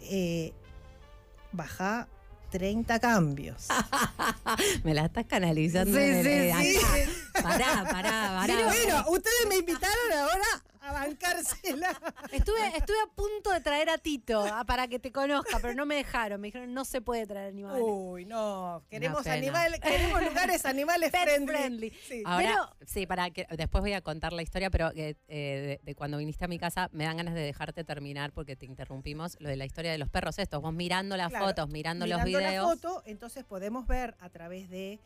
eh, 0.00 0.52
baja 1.52 2.08
30 2.50 2.98
cambios. 3.00 3.68
Me 4.84 4.94
la 4.94 5.06
estás 5.06 5.26
canalizando. 5.26 5.98
Sí, 5.98 6.22
sí, 6.22 6.52
sí. 6.52 6.80
Pará, 7.42 7.84
pará, 7.90 8.34
pará. 8.34 8.44
Pero 8.46 8.64
bueno, 8.66 9.04
ustedes 9.08 9.46
me 9.48 9.56
invitaron 9.56 10.12
ahora 10.18 10.62
a 10.90 11.06
bancársela. 11.06 11.88
Estuve, 12.32 12.66
estuve 12.76 12.96
a 13.02 13.06
punto 13.14 13.50
de 13.52 13.60
traer 13.60 13.90
a 13.90 13.98
Tito 13.98 14.44
para 14.66 14.88
que 14.88 14.98
te 14.98 15.12
conozca, 15.12 15.58
pero 15.60 15.74
no 15.74 15.86
me 15.86 15.96
dejaron. 15.96 16.40
Me 16.40 16.48
dijeron, 16.48 16.72
no 16.74 16.84
se 16.84 17.00
puede 17.00 17.26
traer 17.26 17.48
animales. 17.48 17.82
Uy, 17.84 18.24
no. 18.26 18.82
Queremos, 18.90 19.22
pena. 19.22 19.34
animal, 19.36 19.80
queremos 19.80 20.22
lugares 20.24 20.64
animales 20.66 21.10
Pet 21.12 21.22
friendly. 21.22 21.46
friendly. 21.54 21.90
Sí. 22.08 22.22
Ahora, 22.24 22.70
sí, 22.86 23.06
para 23.06 23.30
que 23.30 23.46
después 23.56 23.82
voy 23.82 23.92
a 23.92 24.00
contar 24.00 24.32
la 24.32 24.42
historia, 24.42 24.70
pero 24.70 24.90
eh, 24.94 25.16
eh, 25.28 25.78
de, 25.78 25.80
de 25.84 25.94
cuando 25.94 26.18
viniste 26.18 26.44
a 26.44 26.48
mi 26.48 26.58
casa 26.58 26.88
me 26.92 27.04
dan 27.04 27.16
ganas 27.16 27.34
de 27.34 27.40
dejarte 27.42 27.84
terminar 27.84 28.32
porque 28.32 28.56
te 28.56 28.66
interrumpimos 28.66 29.36
lo 29.40 29.48
de 29.48 29.56
la 29.56 29.64
historia 29.66 29.92
de 29.92 29.98
los 29.98 30.08
perros 30.08 30.38
estos. 30.38 30.60
Vos 30.60 30.72
mirando 30.72 31.16
las 31.16 31.28
Claro, 31.30 31.46
fotos, 31.46 31.68
mirando, 31.70 32.06
los 32.06 32.24
videos. 32.24 32.42
la 32.42 32.62
foto, 32.62 33.02
entonces 33.06 33.44
podemos 33.44 33.86
ver 33.86 34.16
a 34.20 34.28
través 34.30 34.68
de 34.70 34.98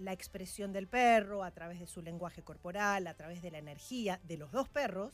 la 0.00 0.12
expresión 0.12 0.72
del 0.72 0.86
perro, 0.86 1.42
a 1.42 1.50
través 1.50 1.80
de 1.80 1.86
su 1.86 2.00
lenguaje 2.02 2.42
corporal, 2.42 3.06
a 3.06 3.14
través 3.14 3.42
de 3.42 3.50
la 3.50 3.58
energía 3.58 4.20
de 4.24 4.36
los 4.36 4.52
dos 4.52 4.68
perros, 4.68 5.12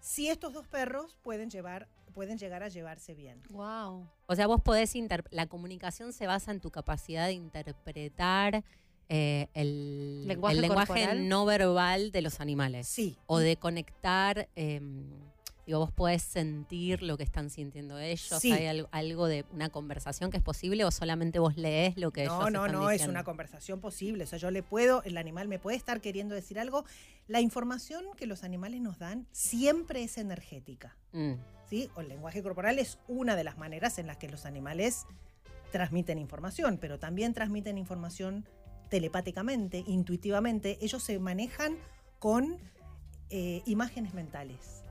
si 0.00 0.28
estos 0.28 0.52
dos 0.52 0.66
perros 0.66 1.16
pueden, 1.22 1.50
llevar, 1.50 1.88
pueden 2.14 2.38
llegar 2.38 2.62
a 2.62 2.68
llevarse 2.68 3.14
bien. 3.14 3.42
Wow. 3.50 4.08
O 4.26 4.34
sea, 4.34 4.46
vos 4.46 4.60
podés 4.62 4.94
inter- 4.94 5.24
la 5.30 5.46
comunicación 5.46 6.12
se 6.12 6.26
basa 6.26 6.52
en 6.52 6.60
tu 6.60 6.70
capacidad 6.70 7.26
de 7.26 7.32
interpretar 7.32 8.64
eh, 9.08 9.48
el 9.54 10.26
Lenguaje 10.26 10.56
el 10.56 10.62
lenguaje 10.62 10.86
corporal. 10.94 11.28
no 11.28 11.44
verbal 11.44 12.10
de 12.12 12.22
los 12.22 12.40
animales. 12.40 12.88
Sí. 12.88 13.16
O 13.26 13.38
de 13.38 13.56
conectar, 13.56 14.48
eh, 14.56 14.80
digo, 15.66 15.80
vos 15.80 15.90
podés 15.90 16.22
sentir 16.22 17.02
lo 17.02 17.16
que 17.16 17.24
están 17.24 17.50
sintiendo 17.50 17.98
ellos. 17.98 18.40
Sí. 18.40 18.52
¿Hay 18.52 18.66
al- 18.66 18.88
algo 18.92 19.26
de 19.26 19.44
una 19.52 19.68
conversación 19.68 20.30
que 20.30 20.36
es 20.36 20.42
posible 20.42 20.84
o 20.84 20.90
solamente 20.92 21.38
vos 21.40 21.56
lees 21.56 21.96
lo 21.96 22.12
que 22.12 22.22
ellos 22.22 22.38
No, 22.38 22.50
no, 22.50 22.68
no, 22.68 22.90
es 22.90 23.06
una 23.08 23.24
conversación 23.24 23.80
posible. 23.80 24.24
O 24.24 24.26
sea, 24.28 24.38
yo 24.38 24.50
le 24.52 24.62
puedo, 24.62 25.02
el 25.02 25.16
animal 25.18 25.48
me 25.48 25.58
puede 25.58 25.76
estar 25.76 26.00
queriendo 26.00 26.34
decir 26.36 26.60
algo. 26.60 26.84
La 27.26 27.40
información 27.40 28.04
que 28.16 28.26
los 28.26 28.44
animales 28.44 28.80
nos 28.80 28.98
dan 29.00 29.26
siempre 29.32 30.04
es 30.04 30.18
energética. 30.18 30.96
Mm, 31.12 31.32
¿sí? 31.68 31.90
O 31.96 32.00
el 32.00 32.08
lenguaje 32.08 32.42
corporal 32.44 32.78
es 32.78 32.98
una 33.08 33.34
de 33.34 33.42
las 33.42 33.58
maneras 33.58 33.98
en 33.98 34.06
las 34.06 34.16
que 34.18 34.28
los 34.28 34.46
animales 34.46 35.04
transmiten 35.72 36.18
información, 36.18 36.78
pero 36.80 37.00
también 37.00 37.34
transmiten 37.34 37.76
información 37.76 38.46
telepáticamente, 38.88 39.82
intuitivamente. 39.88 40.78
Ellos 40.80 41.02
se 41.02 41.18
manejan 41.18 41.76
con 42.20 42.56
eh, 43.30 43.62
imágenes 43.66 44.14
mentales. 44.14 44.84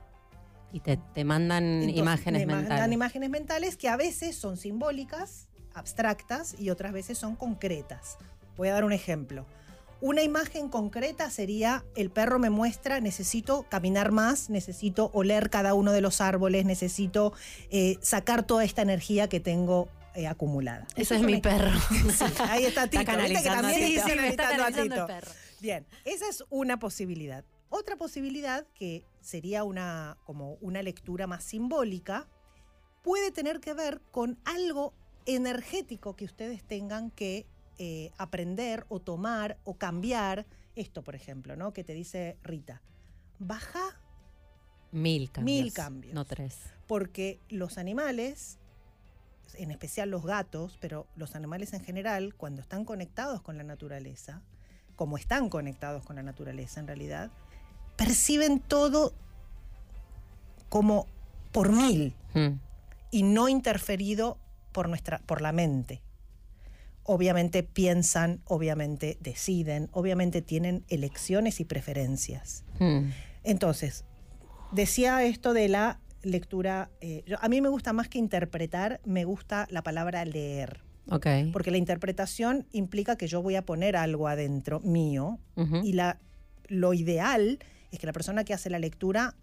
Y 0.72 0.80
te, 0.80 0.98
te 1.14 1.24
mandan 1.24 1.64
Entonces, 1.64 1.96
imágenes 1.98 2.40
me 2.46 2.52
mandan 2.54 2.68
mentales. 2.70 2.92
imágenes 2.94 3.30
mentales 3.30 3.76
que 3.76 3.88
a 3.88 3.96
veces 3.96 4.36
son 4.36 4.56
simbólicas, 4.56 5.48
abstractas, 5.74 6.54
y 6.58 6.70
otras 6.70 6.92
veces 6.92 7.18
son 7.18 7.36
concretas. 7.36 8.18
Voy 8.56 8.68
a 8.68 8.72
dar 8.74 8.84
un 8.84 8.92
ejemplo. 8.92 9.46
Una 10.02 10.22
imagen 10.22 10.68
concreta 10.68 11.30
sería, 11.30 11.84
el 11.94 12.10
perro 12.10 12.38
me 12.38 12.50
muestra, 12.50 13.00
necesito 13.00 13.64
caminar 13.70 14.12
más, 14.12 14.50
necesito 14.50 15.10
oler 15.14 15.48
cada 15.48 15.72
uno 15.72 15.92
de 15.92 16.02
los 16.02 16.20
árboles, 16.20 16.66
necesito 16.66 17.32
eh, 17.70 17.96
sacar 18.02 18.42
toda 18.42 18.64
esta 18.64 18.82
energía 18.82 19.28
que 19.28 19.40
tengo 19.40 19.88
eh, 20.14 20.26
acumulada. 20.26 20.86
Ese 20.96 21.02
Eso 21.02 21.14
es 21.14 21.22
mi 21.22 21.40
perro. 21.40 21.70
Sí, 22.12 22.24
ahí 22.40 22.64
está 22.66 22.88
Tito. 22.88 23.04
¿viste 23.16 23.42
que 23.42 23.48
a 23.48 23.54
también 23.54 23.86
Tito. 23.86 24.00
está 24.06 24.26
está 24.26 24.42
canalizando 24.48 24.64
a 24.64 24.82
el 24.82 24.90
Tito? 24.90 25.06
perro. 25.06 25.30
Bien, 25.60 25.86
esa 26.04 26.28
es 26.28 26.44
una 26.50 26.78
posibilidad. 26.78 27.44
Otra 27.68 27.96
posibilidad, 27.96 28.66
que 28.74 29.04
sería 29.20 29.64
una, 29.64 30.16
como 30.24 30.54
una 30.60 30.82
lectura 30.82 31.26
más 31.26 31.44
simbólica, 31.44 32.28
puede 33.02 33.30
tener 33.30 33.60
que 33.60 33.74
ver 33.74 34.00
con 34.10 34.38
algo 34.44 34.94
energético 35.26 36.16
que 36.16 36.24
ustedes 36.24 36.62
tengan 36.64 37.10
que 37.10 37.46
eh, 37.78 38.12
aprender 38.16 38.86
o 38.88 39.00
tomar 39.00 39.58
o 39.64 39.76
cambiar. 39.76 40.46
Esto, 40.76 41.02
por 41.02 41.14
ejemplo, 41.14 41.56
¿no? 41.56 41.72
Que 41.72 41.84
te 41.84 41.94
dice 41.94 42.38
Rita. 42.42 42.82
Baja 43.38 44.00
Mil 44.92 45.30
cambios. 45.30 45.62
Mil 45.62 45.72
cambios. 45.72 46.14
No 46.14 46.24
tres. 46.24 46.58
porque 46.86 47.40
los 47.48 47.78
animales, 47.78 48.58
en 49.54 49.70
especial 49.70 50.10
los 50.10 50.24
gatos, 50.24 50.78
pero 50.80 51.06
los 51.16 51.34
animales 51.34 51.72
en 51.72 51.82
general, 51.82 52.34
cuando 52.34 52.62
están 52.62 52.84
conectados 52.84 53.42
con 53.42 53.56
la 53.58 53.64
naturaleza, 53.64 54.42
como 54.94 55.18
están 55.18 55.50
conectados 55.50 56.04
con 56.04 56.16
la 56.16 56.22
naturaleza 56.22 56.80
en 56.80 56.86
realidad, 56.86 57.30
perciben 57.96 58.60
todo 58.60 59.14
como 60.68 61.06
por 61.52 61.72
mil 61.72 62.14
Mm. 62.34 62.58
y 63.10 63.22
no 63.22 63.48
interferido 63.48 64.38
por 64.72 64.88
nuestra 64.88 65.18
por 65.26 65.40
la 65.40 65.52
mente. 65.52 66.02
Obviamente 67.04 67.62
piensan, 67.62 68.40
obviamente 68.44 69.16
deciden, 69.20 69.88
obviamente 69.92 70.42
tienen 70.42 70.84
elecciones 70.88 71.60
y 71.60 71.64
preferencias. 71.64 72.64
Mm. 72.80 73.10
Entonces, 73.44 74.04
decía 74.72 75.22
esto 75.24 75.54
de 75.54 75.68
la 75.68 76.00
lectura, 76.22 76.90
eh, 77.00 77.22
yo- 77.26 77.36
a 77.40 77.48
mí 77.48 77.60
me 77.60 77.68
gusta 77.68 77.92
más 77.92 78.08
que 78.08 78.18
interpretar, 78.18 79.00
me 79.04 79.24
gusta 79.24 79.66
la 79.70 79.82
palabra 79.82 80.24
leer, 80.24 80.80
Ok. 81.08 81.26
porque 81.52 81.70
la 81.70 81.76
interpretación 81.78 82.66
implica 82.72 83.16
que 83.16 83.28
yo 83.28 83.40
voy 83.40 83.54
a 83.54 83.62
poner 83.64 83.96
algo 83.96 84.26
adentro 84.26 84.80
mío 84.80 85.38
y 85.84 85.92
la, 85.92 86.18
lo 86.66 86.92
ideal 86.92 87.60
es 87.90 87.98
que 87.98 88.06
la 88.06 88.12
persona 88.12 88.44
que 88.44 88.54
hace 88.54 88.70
la 88.70 88.78
lectura 88.78 89.34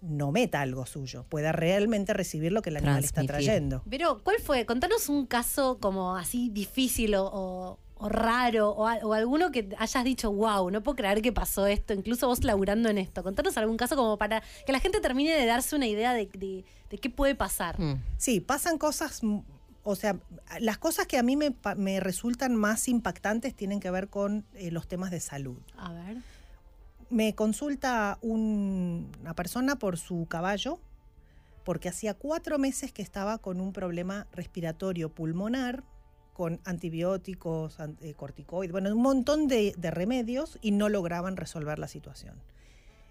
no 0.00 0.32
meta 0.32 0.60
algo 0.60 0.84
suyo, 0.84 1.24
pueda 1.30 1.52
realmente 1.52 2.12
recibir 2.12 2.52
lo 2.52 2.60
que 2.60 2.68
el 2.70 2.76
animal 2.76 3.02
está 3.04 3.22
trayendo. 3.24 3.82
Pero, 3.88 4.22
¿cuál 4.22 4.36
fue? 4.38 4.66
Contanos 4.66 5.08
un 5.08 5.24
caso 5.26 5.78
como 5.80 6.16
así 6.16 6.50
difícil 6.50 7.14
o, 7.14 7.24
o- 7.32 7.78
o 7.96 8.08
raro 8.10 8.70
o, 8.70 8.86
al- 8.86 9.02
o 9.02 9.14
alguno 9.14 9.50
que 9.50 9.68
hayas 9.78 10.04
dicho, 10.04 10.30
wow, 10.30 10.68
no 10.70 10.82
puedo 10.82 10.96
creer 10.96 11.22
que 11.22 11.32
pasó 11.32 11.66
esto, 11.66 11.94
incluso 11.94 12.26
vos 12.26 12.44
laburando 12.44 12.90
en 12.90 12.98
esto. 12.98 13.22
Contanos 13.22 13.56
algún 13.56 13.78
caso 13.78 13.96
como 13.96 14.18
para 14.18 14.42
que 14.66 14.72
la 14.72 14.80
gente 14.80 15.00
termine 15.00 15.32
de 15.32 15.46
darse 15.46 15.74
una 15.74 15.86
idea 15.86 16.12
de, 16.12 16.26
de- 16.26 16.64
de 16.90 16.98
qué 16.98 17.08
puede 17.08 17.34
pasar. 17.34 17.80
Mm. 17.80 18.02
Sí, 18.18 18.40
pasan 18.40 18.76
cosas, 18.76 19.22
mm, 19.22 19.38
o 19.84 19.94
sea, 19.96 20.18
las 20.60 20.76
cosas 20.76 21.06
que 21.06 21.16
a 21.16 21.22
mí 21.22 21.36
me, 21.36 21.50
pa- 21.50 21.76
me 21.76 21.98
resultan 22.00 22.56
más 22.56 22.88
impactantes 22.88 23.54
tienen 23.54 23.80
que 23.80 23.90
ver 23.90 24.08
con 24.08 24.44
eh, 24.54 24.70
los 24.70 24.86
temas 24.86 25.10
de 25.10 25.20
salud. 25.20 25.56
A 25.78 25.92
ver. 25.94 26.18
Me 27.14 27.34
consulta 27.34 28.18
un- 28.22 29.10
una 29.20 29.34
persona 29.34 29.76
por 29.76 29.96
su 29.98 30.26
caballo, 30.28 30.80
porque 31.64 31.88
hacía 31.88 32.14
cuatro 32.14 32.58
meses 32.58 32.92
que 32.92 33.02
estaba 33.02 33.38
con 33.38 33.60
un 33.60 33.72
problema 33.72 34.26
respiratorio 34.32 35.08
pulmonar, 35.14 35.84
con 36.32 36.60
antibióticos, 36.64 37.78
an- 37.78 37.96
eh, 38.02 38.14
corticoides, 38.14 38.72
bueno, 38.72 38.90
un 38.92 39.00
montón 39.00 39.46
de, 39.46 39.74
de 39.78 39.90
remedios 39.92 40.58
y 40.60 40.72
no 40.72 40.88
lograban 40.88 41.36
resolver 41.36 41.78
la 41.78 41.86
situación. 41.86 42.34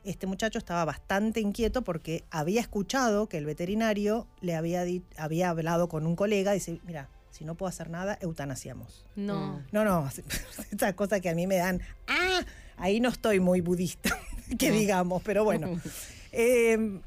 Este 0.04 0.28
muchacho 0.28 0.58
estaba 0.60 0.84
bastante 0.84 1.40
inquieto 1.40 1.84
porque 1.84 2.26
había 2.30 2.60
escuchado 2.60 3.30
que 3.30 3.38
el 3.38 3.46
veterinario 3.46 4.28
le 4.42 4.54
había, 4.56 5.50
hablado 5.50 5.88
con 5.88 6.06
un 6.06 6.18
colega 6.18 6.52
y 6.52 6.60
dice, 6.60 6.82
mira, 6.84 7.08
si 7.32 7.46
no 7.46 7.56
puedo 7.56 7.70
hacer 7.70 7.90
nada, 7.90 8.18
eutanasiamos. 8.22 9.06
No. 9.16 9.62
No, 9.72 9.86
no, 9.86 10.10
estas 10.72 10.94
cosas 10.96 11.22
que 11.22 11.30
a 11.30 11.34
mí 11.36 11.48
me 11.48 11.56
dan, 11.56 11.80
ah, 12.08 12.42
ahí 12.78 13.00
no 13.00 13.10
estoy 13.10 13.40
muy 13.40 13.62
budista, 13.62 14.18
que 14.58 14.72
digamos, 14.72 15.22
pero 15.24 15.44
bueno. 15.44 15.80
Eh, 16.36 17.00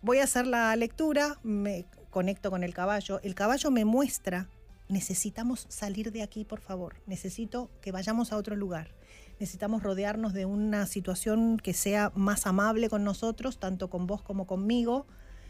voy 0.00 0.20
a 0.20 0.24
hacer 0.24 0.46
la 0.46 0.74
lectura, 0.76 1.38
me 1.42 1.84
conecto 2.08 2.50
con 2.50 2.64
el 2.64 2.72
caballo, 2.72 3.20
el 3.22 3.34
caballo 3.34 3.70
me 3.70 3.84
muestra, 3.84 4.48
necesitamos 4.88 5.66
salir 5.68 6.10
de 6.10 6.22
aquí, 6.22 6.46
por 6.46 6.60
favor, 6.60 6.96
necesito 7.06 7.70
que 7.82 7.92
vayamos 7.92 8.32
a 8.32 8.38
otro 8.38 8.56
lugar. 8.56 8.94
Necesitamos 9.38 9.82
rodearnos 9.82 10.32
de 10.32 10.46
una 10.46 10.86
situación 10.86 11.58
que 11.58 11.74
sea 11.74 12.10
más 12.14 12.46
amable 12.46 12.88
con 12.88 13.04
nosotros, 13.04 13.58
tanto 13.58 13.90
con 13.90 14.06
vos 14.06 14.22
como 14.22 14.46
conmigo, 14.46 15.06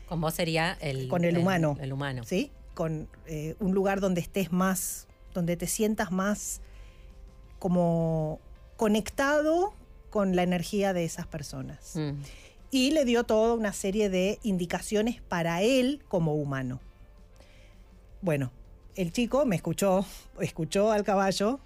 Con 0.09 0.20
vos 0.20 0.35
sería 0.35 0.72
el, 0.80 1.06
Con 1.09 1.24
el 1.24 1.38
humano. 1.38 1.76
El, 1.80 1.92
humano. 1.92 2.24
¿sí? 2.24 2.50
Con 2.74 3.09
eh, 3.26 3.54
un 3.61 3.74
lugar 3.74 4.00
donde 4.00 4.20
estés 4.20 4.50
más, 4.50 5.06
donde 5.35 5.56
te 5.56 5.68
sientas 5.68 6.11
más 6.11 6.61
como 7.61 8.40
conectado 8.77 9.75
con 10.11 10.37
la 10.37 10.43
energía 10.43 10.93
de 10.93 11.05
esas 11.05 11.27
personas. 11.27 11.93
Mm. 11.95 12.12
Y 12.71 12.91
le 12.91 13.05
dio 13.05 13.25
toda 13.25 13.55
una 13.55 13.73
serie 13.73 14.11
de 14.11 14.39
indicaciones 14.43 15.21
para 15.23 15.62
él 15.62 16.03
como 16.09 16.35
humano. 16.35 16.81
Bueno, 18.23 18.51
el 18.97 19.12
chico 19.12 19.47
me 19.47 19.57
escuchó, 19.57 20.05
escuchó 20.41 20.91
al 20.91 21.05
caballo, 21.05 21.61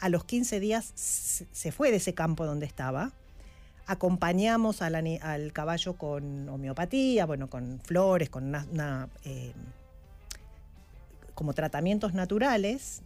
a 0.00 0.08
los 0.08 0.24
15 0.24 0.60
días 0.60 0.92
se 0.94 1.72
fue 1.72 1.90
de 1.90 1.98
ese 1.98 2.14
campo 2.14 2.46
donde 2.46 2.66
estaba. 2.66 3.12
Acompañamos 3.86 4.82
al, 4.82 4.94
al 4.94 5.52
caballo 5.52 5.94
con 5.94 6.48
homeopatía, 6.48 7.26
bueno, 7.26 7.48
con 7.48 7.80
flores, 7.80 8.30
con 8.30 8.44
una, 8.44 8.66
una, 8.72 9.08
eh, 9.24 9.52
como 11.34 11.52
tratamientos 11.52 12.14
naturales. 12.14 13.02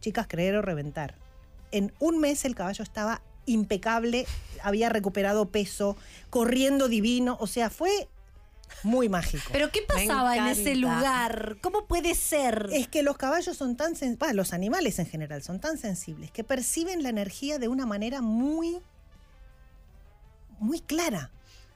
Chicas, 0.00 0.26
creer 0.28 0.56
o 0.56 0.62
reventar. 0.62 1.14
En 1.72 1.92
un 1.98 2.18
mes 2.20 2.44
el 2.44 2.54
caballo 2.54 2.82
estaba 2.82 3.22
impecable, 3.46 4.26
había 4.62 4.88
recuperado 4.88 5.48
peso, 5.50 5.96
corriendo 6.30 6.88
divino, 6.88 7.36
o 7.40 7.46
sea, 7.46 7.70
fue 7.70 8.08
muy 8.82 9.08
mágico. 9.08 9.44
Pero 9.52 9.70
¿qué 9.70 9.82
pasaba 9.82 10.36
en 10.36 10.46
ese 10.48 10.74
lugar? 10.74 11.56
¿Cómo 11.60 11.86
puede 11.86 12.14
ser? 12.16 12.68
Es 12.72 12.88
que 12.88 13.02
los 13.04 13.16
caballos 13.16 13.56
son 13.56 13.76
tan 13.76 13.94
sen- 13.94 14.18
bah, 14.18 14.32
los 14.32 14.52
animales 14.52 14.98
en 14.98 15.06
general 15.06 15.42
son 15.42 15.60
tan 15.60 15.78
sensibles 15.78 16.32
que 16.32 16.42
perciben 16.42 17.02
la 17.04 17.08
energía 17.10 17.58
de 17.58 17.68
una 17.68 17.86
manera 17.86 18.20
muy 18.22 18.78
muy 20.58 20.80
clara, 20.80 21.30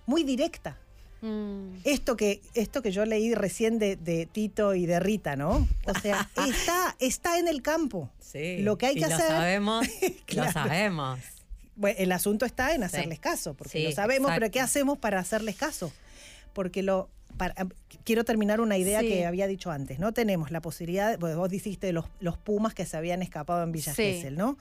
muy 0.07 0.25
directa. 0.25 0.79
Mm. 1.23 1.77
Esto 1.85 2.17
que, 2.17 2.41
esto 2.55 2.81
que 2.83 2.93
yo 2.93 3.05
leí 3.05 3.35
recién 3.35 3.79
de, 3.79 3.97
de 3.97 4.27
Tito 4.27 4.75
y 4.75 4.87
de 4.87 5.01
Rita, 5.01 5.37
¿no? 5.37 5.69
O 5.87 5.95
sea, 6.01 6.29
está, 6.49 6.97
está 6.99 7.39
en 7.39 7.47
el 7.49 7.61
campo. 7.63 8.11
Sí. 8.21 8.59
Lo 8.63 8.79
que 8.79 8.87
hay 8.87 8.95
si 8.95 9.01
que 9.01 9.09
lo 9.09 9.15
hacer- 9.17 9.29
sabemos, 9.29 9.87
Claro. 10.27 10.49
lo 10.49 10.53
sabemos. 10.53 11.21
Bueno, 11.77 11.97
el 11.99 12.13
asunto 12.13 12.45
está 12.47 12.73
en 12.75 12.81
Sí. 12.81 12.85
hacerles 12.85 13.19
caso, 13.21 13.55
porque 13.55 13.79
Sí, 13.79 13.85
lo 13.85 13.93
sabemos, 13.93 14.31
pero. 14.35 14.51
¿qué 14.51 14.61
hacemos 14.61 14.99
para 14.99 15.19
hacerles 15.19 15.57
caso? 15.57 15.93
Porque 16.53 16.83
lo 16.83 17.09
para- 17.37 17.55
quiero 18.05 18.25
terminar 18.25 18.61
una 18.61 18.77
idea 18.77 19.01
Sí. 19.01 19.09
que 19.09 19.27
había 19.27 19.47
dicho 19.47 19.71
antes, 19.71 19.99
¿no? 19.99 20.13
Tenemos 20.13 20.51
la 20.51 20.61
posibilidad, 20.61 21.19
pues 21.19 21.37
vos 21.37 21.49
dijiste 21.49 21.93
los, 21.93 22.05
los 22.21 22.37
pumas 22.39 22.75
que 22.75 22.85
se 22.87 22.97
habían 22.97 23.23
escapado 23.23 23.63
en 23.63 23.73
Villa 23.73 23.95
Sí. 23.95 24.03
Gesell, 24.03 24.37
¿no? 24.37 24.57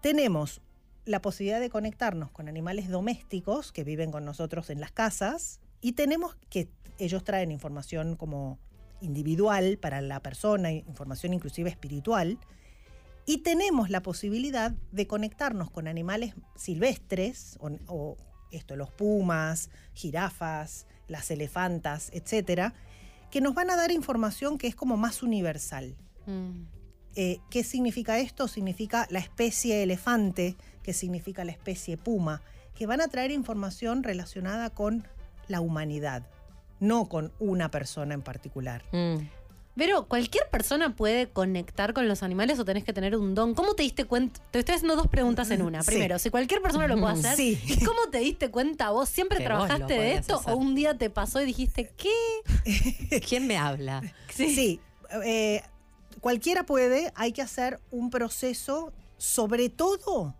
Tenemos 0.00 0.60
la 1.04 1.20
posibilidad 1.22 1.60
de 1.60 1.70
conectarnos 1.70 2.30
con 2.30 2.48
animales 2.48 2.88
domésticos 2.88 3.72
que 3.72 3.82
viven 3.84 4.10
con 4.12 4.24
nosotros 4.24 4.70
en 4.70 4.80
las 4.80 4.92
casas, 4.92 5.58
Y 5.82 5.92
tenemos 5.92 6.36
que 6.48 6.70
ellos 6.98 7.24
traen 7.24 7.50
información 7.50 8.16
como 8.16 8.58
individual 9.02 9.76
para 9.78 10.00
la 10.00 10.20
persona, 10.20 10.72
información 10.72 11.34
inclusive 11.34 11.68
espiritual, 11.68 12.38
y 13.26 13.38
tenemos 13.38 13.90
la 13.90 14.02
posibilidad 14.02 14.72
de 14.92 15.06
conectarnos 15.06 15.70
con 15.70 15.86
animales 15.88 16.34
silvestres, 16.56 17.58
o, 17.60 17.70
o 17.88 18.16
esto, 18.50 18.76
los 18.76 18.90
pumas, 18.90 19.70
jirafas, 19.92 20.86
las 21.08 21.30
elefantas, 21.30 22.10
etcétera, 22.12 22.74
que 23.30 23.40
nos 23.40 23.54
van 23.54 23.70
a 23.70 23.76
dar 23.76 23.90
información 23.90 24.58
que 24.58 24.66
es 24.66 24.74
como 24.74 24.96
más 24.96 25.22
universal. 25.22 25.96
Mm. 26.26 26.64
Eh, 27.14 27.40
¿Qué 27.50 27.64
significa 27.64 28.18
esto? 28.18 28.48
Significa 28.48 29.06
la 29.10 29.18
especie 29.18 29.82
elefante, 29.82 30.56
que 30.82 30.92
significa 30.92 31.44
la 31.44 31.52
especie 31.52 31.96
puma, 31.96 32.42
que 32.74 32.86
van 32.86 33.00
a 33.00 33.08
traer 33.08 33.30
información 33.30 34.02
relacionada 34.02 34.70
con 34.70 35.06
la 35.48 35.60
humanidad, 35.60 36.26
no 36.80 37.08
con 37.08 37.32
una 37.38 37.70
persona 37.70 38.14
en 38.14 38.22
particular. 38.22 38.82
Mm. 38.92 39.16
Pero 39.74 40.06
cualquier 40.06 40.50
persona 40.50 40.94
puede 40.94 41.30
conectar 41.30 41.94
con 41.94 42.06
los 42.06 42.22
animales 42.22 42.58
o 42.58 42.64
tenés 42.66 42.84
que 42.84 42.92
tener 42.92 43.16
un 43.16 43.34
don. 43.34 43.54
¿Cómo 43.54 43.72
te 43.74 43.82
diste 43.84 44.04
cuenta? 44.04 44.38
Te 44.50 44.58
estoy 44.58 44.74
haciendo 44.74 44.96
dos 44.96 45.06
preguntas 45.08 45.50
en 45.50 45.62
una. 45.62 45.82
Sí. 45.82 45.92
Primero, 45.92 46.18
si 46.18 46.28
cualquier 46.28 46.60
persona 46.60 46.86
lo 46.86 46.98
puede 47.00 47.14
hacer, 47.14 47.36
Sí. 47.36 47.58
¿y 47.66 47.82
¿cómo 47.82 48.00
te 48.10 48.18
diste 48.18 48.50
cuenta 48.50 48.90
vos? 48.90 49.08
¿Siempre 49.08 49.38
Que 49.38 49.44
vos 49.44 49.52
lo 49.52 49.58
trabajaste 49.66 49.94
de 49.94 50.14
esto 50.14 50.40
hacer. 50.40 50.52
o 50.52 50.56
un 50.58 50.74
día 50.74 50.98
te 50.98 51.08
pasó 51.08 51.40
y 51.40 51.46
dijiste, 51.46 51.90
¿qué? 51.96 53.20
¿Quién 53.26 53.46
me 53.46 53.56
habla? 53.56 54.02
Sí, 54.28 54.78
eh, 55.24 55.62
cualquiera 56.20 56.64
puede, 56.64 57.10
hay 57.14 57.32
que 57.32 57.40
hacer 57.40 57.80
un 57.90 58.10
proceso, 58.10 58.92
sobre 59.16 59.70
todo 59.70 60.34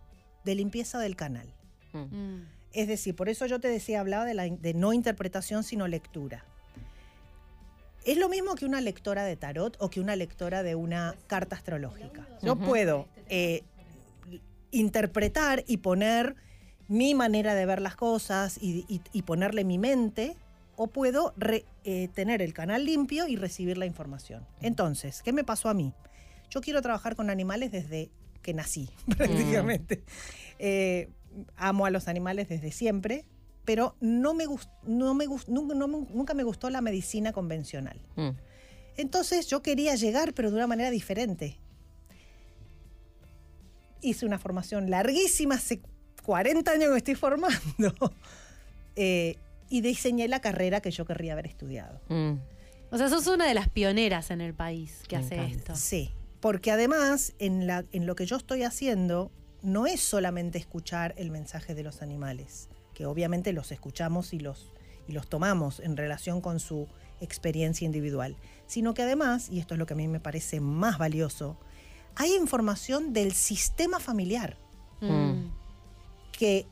de 0.45 0.53
limpieza 0.53 0.99
del 0.99 1.15
canal. 1.15 1.51
Mm. 1.93 2.41
Es 2.73 2.87
decir, 2.87 3.15
por 3.15 3.29
eso 3.29 3.45
yo 3.45 3.59
te 3.59 3.67
decía, 3.67 3.99
hablaba 3.99 4.25
de, 4.25 4.33
la, 4.33 4.43
de 4.49 4.73
no 4.73 4.93
interpretación, 4.93 5.63
sino 5.63 5.87
lectura. 5.87 6.43
Es 8.05 8.17
lo 8.17 8.27
mismo 8.29 8.55
que 8.55 8.65
una 8.65 8.81
lectora 8.81 9.23
de 9.23 9.35
tarot 9.37 9.77
o 9.79 9.89
que 9.89 10.01
una 10.01 10.15
lectora 10.15 10.61
de 10.63 10.75
una 10.75 11.15
carta 11.27 11.55
astrológica. 11.55 12.27
Yo 12.41 12.55
puedo 12.57 13.07
eh, 13.29 13.63
interpretar 14.71 15.63
y 15.67 15.77
poner 15.77 16.35
mi 16.87 17.13
manera 17.15 17.55
de 17.55 17.65
ver 17.65 17.81
las 17.81 17.95
cosas 17.95 18.57
y, 18.61 18.85
y- 18.89 19.01
y 19.13 19.21
ponerle 19.21 19.63
mi 19.63 19.77
mente, 19.77 20.35
o 20.75 20.87
puedo 20.87 21.33
re- 21.37 21.65
eh, 21.85 22.09
tener 22.13 22.41
el 22.41 22.53
canal 22.53 22.83
limpio 22.85 23.27
y 23.27 23.35
recibir 23.35 23.77
la 23.77 23.85
información. 23.85 24.45
Entonces, 24.61 25.21
¿qué 25.23 25.31
me 25.31 25.43
pasó 25.43 25.69
a 25.69 25.73
mí? 25.73 25.93
Yo 26.49 26.61
quiero 26.61 26.81
trabajar 26.81 27.15
con 27.15 27.29
animales 27.29 27.71
desde 27.71 28.09
que 28.41 28.53
nací, 28.53 28.89
prácticamente. 29.17 30.03
Eh, 30.59 31.07
amo 31.55 31.85
a 31.85 31.89
los 31.89 32.07
animales 32.07 32.49
desde 32.49 32.71
siempre, 32.71 33.25
pero 33.65 33.95
no 34.01 34.33
me 34.33 34.45
gust- 34.45 34.69
no 34.83 35.13
me 35.13 35.25
gust- 35.27 35.47
nunca, 35.47 35.73
no 35.75 35.87
me- 35.87 36.07
nunca 36.13 36.33
me 36.33 36.43
gustó 36.43 36.69
la 36.69 36.81
medicina 36.81 37.31
convencional. 37.33 37.99
Mm. 38.15 38.29
Entonces 38.97 39.47
yo 39.47 39.61
quería 39.61 39.95
llegar, 39.95 40.33
pero 40.33 40.49
de 40.51 40.57
una 40.57 40.67
manera 40.67 40.91
diferente. 40.91 41.57
Hice 44.01 44.25
una 44.25 44.37
formación 44.37 44.89
larguísima, 44.89 45.55
hace 45.55 45.81
40 46.25 46.71
años 46.71 46.85
que 46.85 46.91
me 46.91 46.97
estoy 46.97 47.15
formando, 47.15 47.57
eh, 48.95 49.37
y 49.69 49.81
diseñé 49.81 50.27
la 50.27 50.41
carrera 50.41 50.81
que 50.81 50.91
yo 50.91 51.05
querría 51.05 51.33
haber 51.33 51.47
estudiado. 51.47 52.01
Mm. 52.09 52.33
O 52.91 52.97
sea, 52.97 53.09
sos 53.09 53.25
una 53.27 53.47
de 53.47 53.53
las 53.53 53.69
pioneras 53.69 54.29
en 54.29 54.41
el 54.41 54.53
país 54.53 55.01
que 55.07 55.17
Me 55.17 55.25
hace 55.25 55.35
encanta. 55.35 55.55
esto. 55.57 55.75
Sí, 55.75 56.11
porque 56.41 56.69
además 56.69 57.33
en, 57.39 57.65
la, 57.65 57.85
en 57.91 58.05
lo 58.05 58.15
que 58.15 58.25
yo 58.25 58.35
estoy 58.35 58.63
haciendo 58.63 59.31
no 59.63 59.87
es 59.87 60.01
solamente 60.01 60.59
escuchar 60.59 61.15
el 61.17 61.31
mensaje 61.31 61.73
de 61.73 61.83
los 61.83 62.01
animales, 62.01 62.69
que 62.93 63.05
obviamente 63.07 63.53
los 63.53 63.71
escuchamos 63.71 64.33
y 64.33 64.39
los, 64.39 64.71
y 65.07 65.13
los 65.13 65.27
tomamos 65.27 65.79
en 65.79 65.97
relación 65.97 66.41
con 66.41 66.59
su 66.59 66.87
experiencia 67.21 67.85
individual, 67.85 68.35
sino 68.67 68.93
que 68.93 69.01
además, 69.01 69.49
y 69.49 69.59
esto 69.59 69.73
es 69.73 69.79
lo 69.79 69.85
que 69.85 69.93
a 69.93 69.97
mí 69.97 70.07
me 70.07 70.19
parece 70.19 70.59
más 70.59 70.97
valioso, 70.97 71.57
hay 72.15 72.35
información 72.35 73.13
del 73.13 73.33
sistema 73.33 73.99
familiar 73.99 74.57
Mm. 75.01 75.51
que 76.31 76.65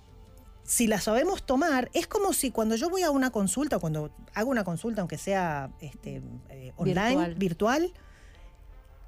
si 0.63 0.87
la 0.87 1.01
sabemos 1.01 1.43
tomar, 1.43 1.89
es 1.93 2.07
como 2.07 2.31
si 2.33 2.49
cuando 2.51 2.75
yo 2.75 2.89
voy 2.89 3.01
a 3.03 3.11
una 3.11 3.29
consulta, 3.29 3.77
cuando 3.79 4.09
hago 4.33 4.49
una 4.49 4.63
consulta, 4.63 5.01
aunque 5.01 5.17
sea 5.17 5.71
este, 5.81 6.21
eh, 6.49 6.71
online, 6.77 7.35
Virtual. 7.35 7.35
virtual. 7.35 7.93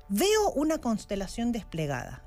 veo 0.09 0.51
una 0.55 0.79
constelación 0.79 1.51
desplegada. 1.53 2.21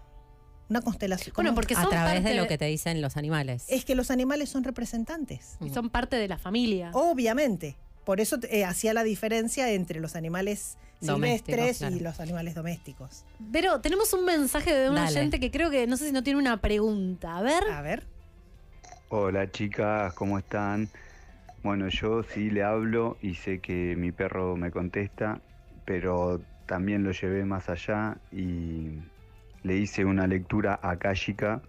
Una 0.69 0.81
constelación. 0.81 1.33
Bueno, 1.35 1.55
porque 1.55 1.75
A 1.75 1.89
través 1.89 2.15
parte 2.15 2.29
de 2.31 2.35
lo 2.35 2.49
que 2.49 2.59
te 2.59 2.65
dicen 2.67 3.01
los 3.01 3.17
animales. 3.17 3.65
es 3.69 3.85
que 3.85 3.95
los 3.95 4.11
animales 4.11 4.49
son 4.49 4.65
representantes. 4.65 5.57
y 5.61 5.71
son 5.71 5.91
parte 5.91 6.17
de 6.17 6.29
la 6.29 6.39
familia. 6.39 6.91
Obviamente. 6.93 7.77
Por 8.05 8.21
eso 8.21 8.39
eh, 8.51 8.65
hacía 8.65 8.95
la 8.95 9.03
diferencia 9.03 9.69
entre 9.73 9.99
los 9.99 10.15
animales 10.15 10.79
Domésticos, 11.01 11.47
silvestres 11.57 11.79
claro. 11.79 11.97
y 11.97 12.01
los 12.01 12.21
animales 12.21 12.55
domésticos. 12.55 13.25
Pero 13.53 13.81
tenemos 13.81 14.13
un 14.13 14.25
mensaje 14.25 14.73
de 14.73 14.91
un 14.91 14.97
oyente 14.97 15.41
que 15.41 15.51
creo 15.51 15.71
que 15.71 15.89
no 15.89 15.97
sé 15.97 16.07
si 16.07 16.13
no 16.13 16.23
tiene 16.23 16.39
una 16.39 16.57
pregunta. 16.61 17.37
A 17.37 17.43
ver. 17.43 17.65
A 17.69 17.83
ver. 17.83 18.05
Hola 19.09 19.51
chicas, 19.51 20.15
¿cómo 20.15 20.39
están? 20.39 20.89
Bueno, 21.65 21.89
yo 21.89 22.23
sí 22.23 22.51
le 22.51 22.63
hablo 22.63 23.19
y 23.21 23.35
sé 23.35 23.59
que 23.59 23.97
mi 23.97 24.13
perro 24.13 24.57
me 24.57 24.71
contesta, 24.71 25.41
pero 25.85 26.41
también 26.67 27.03
lo 27.03 27.11
llevé 27.11 27.45
más 27.45 27.69
allá 27.69 28.19
y 28.31 29.01
le 29.67 29.77
hice 29.77 30.05
una 30.05 30.29
lectura 30.29 30.79
akáshica 30.81 31.61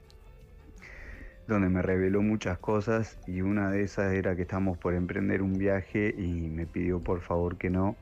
donde 1.47 1.67
me 1.67 1.81
reveló 1.81 2.21
muchas 2.21 2.59
cosas 2.59 3.17
y 3.25 3.41
una 3.41 3.71
de 3.71 3.81
esas 3.81 4.13
era 4.13 4.35
que 4.35 4.43
estamos 4.43 4.77
por 4.77 4.93
emprender 4.93 5.41
un 5.41 5.57
viaje 5.57 6.13
y 6.15 6.47
me 6.49 6.67
pidió 6.67 6.99
por 6.99 7.21
favor 7.21 7.57
que 7.57 7.71
no. 7.71 7.95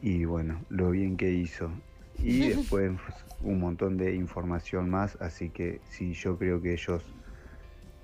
Y 0.00 0.26
bueno, 0.26 0.60
lo 0.68 0.90
bien 0.90 1.16
que 1.16 1.32
hizo. 1.32 1.70
Y 2.18 2.48
después 2.54 2.92
un 3.42 3.58
montón 3.58 3.96
de 3.96 4.14
información 4.14 4.90
más, 4.90 5.20
así 5.20 5.50
que 5.50 5.80
sí, 5.88 6.12
yo 6.12 6.38
creo 6.38 6.62
que 6.62 6.74
ellos 6.74 7.04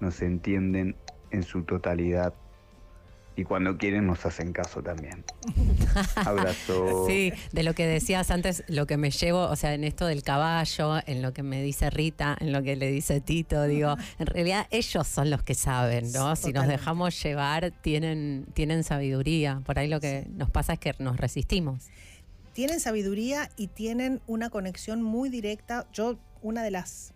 nos 0.01 0.21
entienden 0.23 0.97
en 1.31 1.45
su 1.45 1.63
totalidad 1.63 2.35
y 3.41 3.45
cuando 3.45 3.79
quieren 3.79 4.07
nos 4.07 4.27
hacen 4.27 4.53
caso 4.53 4.83
también. 4.83 5.25
Abrazo. 6.15 7.07
Sí, 7.07 7.33
de 7.53 7.63
lo 7.63 7.75
que 7.75 7.87
decías 7.87 8.31
antes, 8.31 8.65
lo 8.69 8.87
que 8.87 8.99
me 8.99 9.11
llevo, 9.11 9.45
o 9.45 9.57
sea, 9.57 9.73
en 9.73 9.85
esto 9.85 10.07
del 10.07 10.23
caballo, 10.23 10.99
en 11.07 11.23
lo 11.23 11.33
que 11.33 11.43
me 11.43 11.63
dice 11.63 11.89
Rita, 11.89 12.37
en 12.39 12.53
lo 12.53 12.63
que 12.63 12.77
le 12.77 12.91
dice 12.91 13.23
Tito, 13.23 13.65
digo, 13.65 13.97
en 14.19 14.27
realidad 14.27 14.67
ellos 14.71 15.07
son 15.07 15.31
los 15.31 15.43
que 15.43 15.55
saben, 15.55 16.13
¿no? 16.13 16.37
Si 16.37 16.53
nos 16.53 16.69
dejamos 16.69 17.23
llevar, 17.23 17.73
tienen, 17.81 18.47
tienen 18.53 18.85
sabiduría. 18.85 19.63
Por 19.65 19.79
ahí 19.79 19.89
lo 19.89 20.01
que 20.01 20.27
nos 20.31 20.51
pasa 20.51 20.75
es 20.75 20.79
que 20.79 20.95
nos 20.99 21.17
resistimos. 21.17 21.89
tienen 22.53 22.79
sabiduría 22.79 23.49
y 23.57 23.69
tienen 23.69 24.21
una 24.27 24.51
conexión 24.51 25.01
muy 25.01 25.31
directa. 25.31 25.87
Yo, 25.95 26.19
una 26.43 26.63
de 26.63 26.73
las 26.73 27.15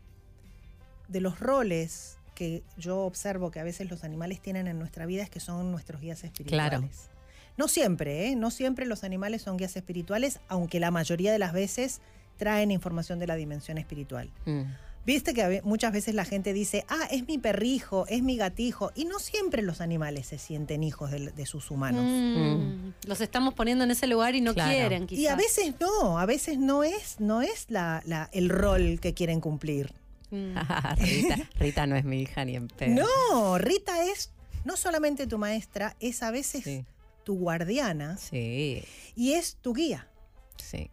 de 1.08 1.20
los 1.20 1.38
roles 1.38 2.16
que 2.34 2.62
yo 2.76 2.98
observo 3.00 3.50
que 3.50 3.60
a 3.60 3.64
veces 3.64 3.88
los 3.90 4.04
animales 4.04 4.40
tienen 4.40 4.66
en 4.66 4.78
nuestra 4.78 5.06
vida 5.06 5.22
es 5.22 5.30
que 5.30 5.40
son 5.40 5.70
nuestros 5.70 6.00
guías 6.00 6.24
espirituales. 6.24 7.10
No 7.56 7.68
siempre, 7.68 8.28
¿eh? 8.28 8.36
No 8.36 8.50
siempre 8.50 8.84
los 8.86 9.04
animales 9.04 9.42
son 9.42 9.56
guías 9.56 9.76
espirituales, 9.76 10.40
aunque 10.48 10.80
la 10.80 10.90
mayoría 10.90 11.30
de 11.32 11.38
las 11.38 11.52
veces 11.52 12.00
traen 12.36 12.70
información 12.72 13.20
de 13.20 13.28
la 13.28 13.36
dimensión 13.36 13.78
espiritual. 13.78 14.28
Mm. 14.44 14.62
Viste 15.06 15.34
que 15.34 15.60
muchas 15.64 15.92
veces 15.92 16.14
la 16.14 16.24
gente 16.24 16.52
dice, 16.54 16.84
ah, 16.88 17.06
es 17.10 17.28
mi 17.28 17.36
perrijo, 17.38 18.06
es 18.08 18.22
mi 18.22 18.38
gatijo, 18.38 18.90
y 18.94 19.04
no 19.04 19.18
siempre 19.18 19.60
los 19.62 19.82
animales 19.82 20.26
se 20.26 20.38
sienten 20.38 20.82
hijos 20.82 21.10
de, 21.10 21.30
de 21.30 21.46
sus 21.46 21.70
humanos. 21.70 22.02
Mm. 22.06 23.06
Los 23.06 23.20
estamos 23.20 23.52
poniendo 23.54 23.84
en 23.84 23.90
ese 23.90 24.06
lugar 24.06 24.34
y 24.34 24.40
no 24.40 24.54
Claro. 24.54 24.72
quieren, 24.72 25.06
quizás. 25.06 25.22
Y 25.22 25.26
a 25.28 25.36
veces 25.36 25.74
no, 25.78 26.18
a 26.18 26.24
veces 26.26 26.58
no 26.58 26.82
es, 26.84 27.20
no 27.20 27.42
es 27.42 27.66
la, 27.68 28.02
la- 28.06 28.30
el 28.32 28.48
rol 28.48 28.98
que 29.00 29.12
quieren 29.14 29.40
cumplir. 29.40 29.92
Mm. 30.30 30.56
Rita, 30.98 31.50
Rita 31.58 31.86
no 31.86 31.96
es 31.96 32.04
mi 32.04 32.20
hija 32.22 32.44
ni 32.44 32.56
en 32.56 32.68
pedo. 32.68 33.04
No, 33.04 33.58
Rita 33.58 34.04
es 34.04 34.32
no 34.64 34.76
solamente 34.76 35.26
tu 35.26 35.38
maestra, 35.38 35.96
es 36.00 36.22
a 36.22 36.30
veces 36.30 36.64
Sí, 36.64 36.84
tu 37.24 37.36
guardiana 37.38 38.16
sí, 38.16 38.82
y 39.14 39.32
es 39.34 39.56
tu 39.56 39.74
guía. 39.74 40.08
sí. 40.56 40.90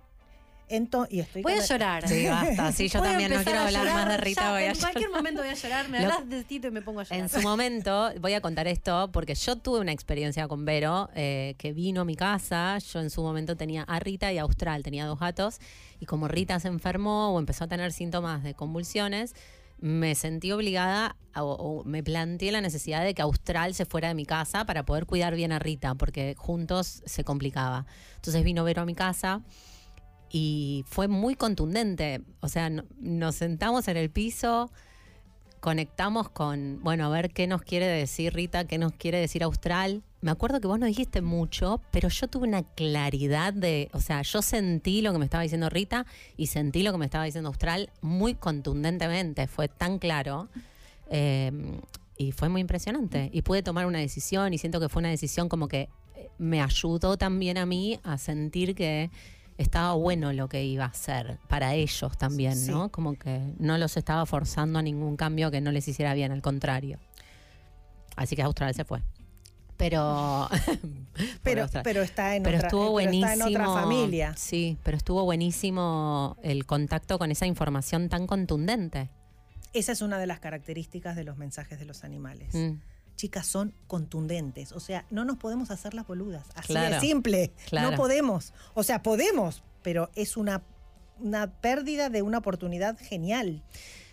Ento- 0.71 1.07
y 1.09 1.19
estoy 1.19 1.41
Voy 1.41 1.53
a 1.53 1.65
llorar. 1.65 2.07
Sí, 2.07 2.27
basta. 2.27 2.71
Sí, 2.71 2.87
yo 2.89 2.99
Voy 2.99 3.09
también 3.09 3.31
no 3.33 3.43
quiero 3.43 3.59
hablar 3.59 3.83
llorar 3.85 3.95
más 4.05 4.09
de 4.09 4.17
Rita. 4.17 4.41
ya, 4.41 4.51
voy 4.51 4.63
a 4.63 4.71
en 4.71 4.77
cualquier 4.77 5.03
llorar. 5.05 5.19
momento 5.21 5.41
voy 5.41 5.49
a 5.51 5.53
llorar. 5.53 5.89
Me 5.89 5.97
hablas 5.99 6.29
de 6.29 6.43
Tito 6.43 6.67
y 6.67 6.71
me 6.71 6.81
pongo 6.81 6.99
a 7.01 7.03
llorar. 7.03 7.19
En 7.19 7.29
su 7.29 7.41
momento, 7.41 8.11
voy 8.19 8.33
a 8.33 8.41
contar 8.41 8.67
esto 8.67 9.09
porque 9.11 9.35
yo 9.35 9.55
tuve 9.57 9.79
una 9.79 9.91
experiencia 9.91 10.47
con 10.47 10.65
Vero 10.65 11.09
eh, 11.15 11.55
que 11.57 11.73
vino 11.73 12.01
a 12.01 12.05
mi 12.05 12.15
casa. 12.15 12.77
Yo 12.79 12.99
en 12.99 13.09
su 13.09 13.21
momento 13.21 13.55
tenía 13.57 13.83
a 13.83 13.99
Rita 13.99 14.31
y 14.31 14.37
a 14.37 14.43
Austral, 14.43 14.83
tenía 14.83 15.05
dos 15.05 15.19
gatos. 15.19 15.59
Y 15.99 16.05
como 16.05 16.27
Rita 16.27 16.59
se 16.59 16.67
enfermó 16.67 17.33
o 17.35 17.39
empezó 17.39 17.65
a 17.65 17.67
tener 17.67 17.91
síntomas 17.91 18.43
de 18.43 18.53
convulsiones, 18.53 19.35
me 19.79 20.13
sentí 20.13 20.51
obligada 20.51 21.15
a- 21.33 21.43
o, 21.43 21.53
o 21.79 21.83
me 21.85 22.03
planteé 22.03 22.51
la 22.51 22.61
necesidad 22.61 23.03
de 23.03 23.15
que 23.15 23.21
Austral 23.23 23.73
se 23.73 23.85
fuera 23.85 24.09
de 24.09 24.13
mi 24.13 24.25
casa 24.27 24.63
para 24.65 24.83
poder 24.83 25.07
cuidar 25.07 25.33
bien 25.35 25.51
a 25.51 25.57
Rita, 25.59 25.95
porque 25.95 26.35
juntos 26.37 27.01
se 27.05 27.23
complicaba. 27.23 27.87
Entonces 28.17 28.43
vino 28.43 28.63
Vero 28.63 28.83
a 28.83 28.85
mi 28.85 28.93
casa 28.93 29.41
y 30.31 30.85
fue 30.87 31.07
muy 31.07 31.35
contundente. 31.35 32.21
O 32.39 32.47
sea, 32.47 32.69
no- 32.69 32.85
nos 32.99 33.35
sentamos 33.35 33.87
en 33.87 33.97
el 33.97 34.09
piso, 34.09 34.71
conectamos 35.59 36.29
con, 36.29 36.79
bueno, 36.81 37.05
a 37.05 37.09
ver 37.09 37.29
qué 37.31 37.45
nos 37.47 37.61
quiere 37.61 37.85
decir 37.85 38.33
Rita, 38.33 38.65
qué 38.65 38.77
nos 38.77 38.93
quiere 38.93 39.19
decir 39.19 39.43
Austral. 39.43 40.01
me 40.21 40.29
acuerdo 40.31 40.59
que 40.61 40.67
vos 40.67 40.77
no 40.79 40.85
dijiste 40.85 41.21
mucho, 41.21 41.81
pero 41.91 42.07
yo 42.09 42.27
tuve 42.27 42.47
una 42.47 42.61
claridad 42.63 43.53
de, 43.53 43.89
o 43.93 43.99
sea, 43.99 44.21
yo 44.21 44.41
sentí 44.43 45.01
lo 45.01 45.11
que 45.13 45.17
me 45.19 45.25
estaba 45.25 45.41
diciendo 45.43 45.67
Rita 45.69 46.05
y 46.37 46.47
sentí 46.47 46.83
lo 46.83 46.91
que 46.91 46.97
me 46.99 47.05
estaba 47.05 47.23
diciendo 47.25 47.47
Austral 47.49 47.89
muy 48.01 48.35
contundentemente, 48.35 49.47
fue 49.47 49.67
tan 49.67 49.97
claro. 49.99 50.47
eh, 51.09 51.51
y 52.17 52.31
fue 52.33 52.49
muy 52.49 52.61
impresionante. 52.61 53.29
Y 53.33 53.41
pude 53.41 53.63
tomar 53.63 53.87
una 53.87 53.97
decisión 53.97 54.53
y 54.53 54.59
siento 54.59 54.79
que 54.79 54.89
fue 54.89 54.99
una 54.99 55.09
decisión 55.09 55.49
como 55.49 55.67
que 55.67 55.89
eh, 56.15 56.29
me 56.37 56.61
ayudó 56.61 57.17
también 57.17 57.57
a 57.57 57.65
mí 57.65 57.99
a 58.03 58.19
sentir 58.19 58.75
que 58.75 59.09
estaba 59.57 59.93
bueno 59.93 60.33
lo 60.33 60.47
que 60.49 60.63
iba 60.63 60.85
a 60.85 60.87
hacer 60.87 61.37
para 61.47 61.73
ellos 61.75 62.17
también, 62.17 62.55
Sí. 62.55 62.71
¿no? 62.71 62.89
Como 62.89 63.13
que 63.17 63.53
no 63.59 63.77
los 63.77 63.97
estaba 63.97 64.25
forzando 64.25 64.79
a 64.79 64.81
ningún 64.81 65.17
cambio 65.17 65.51
que 65.51 65.61
no 65.61 65.71
les 65.71 65.87
hiciera 65.87 66.13
bien, 66.13 66.31
al 66.31 66.41
contrario. 66.41 66.99
Así 68.15 68.35
que 68.35 68.41
Austral 68.43 68.73
se 68.73 68.83
fue. 68.85 69.01
Pero, 69.77 70.47
Pero, 71.43 71.67
pero 71.83 72.01
está 72.03 72.35
en 72.35 72.43
pero 72.43 72.57
otra, 72.57 72.67
estuvo 72.67 72.81
pero 72.83 72.91
buenísimo. 72.91 73.31
está 73.31 73.47
en 73.47 73.55
otra 73.55 73.65
familia. 73.67 74.33
Sí, 74.37 74.77
pero 74.83 74.97
estuvo 74.97 75.23
buenísimo 75.23 76.37
el 76.43 76.65
contacto 76.65 77.17
con 77.19 77.31
esa 77.31 77.45
información 77.45 78.09
tan 78.09 78.27
contundente. 78.27 79.09
Esa 79.73 79.91
es 79.93 80.01
una 80.01 80.19
de 80.19 80.27
las 80.27 80.39
características 80.39 81.15
de 81.15 81.23
los 81.23 81.37
mensajes 81.37 81.79
de 81.79 81.85
los 81.85 82.03
animales. 82.03 82.53
Mm, 82.53 82.73
Chicas, 83.21 83.45
son 83.45 83.75
contundentes. 83.85 84.71
O 84.71 84.79
sea, 84.79 85.05
no 85.11 85.25
nos 85.25 85.37
podemos 85.37 85.69
hacer 85.69 85.93
las 85.93 86.07
boludas. 86.07 86.47
Así 86.55 86.69
Claro, 86.69 86.95
de 86.95 87.01
simple. 87.01 87.53
claro. 87.69 87.91
No 87.91 87.95
podemos. 87.97 88.51
O 88.73 88.81
sea, 88.81 89.03
podemos, 89.03 89.61
pero 89.83 90.09
es 90.15 90.37
una, 90.37 90.63
una 91.19 91.51
pérdida 91.61 92.09
de 92.09 92.23
una 92.23 92.39
oportunidad 92.39 92.97
genial. 92.97 93.61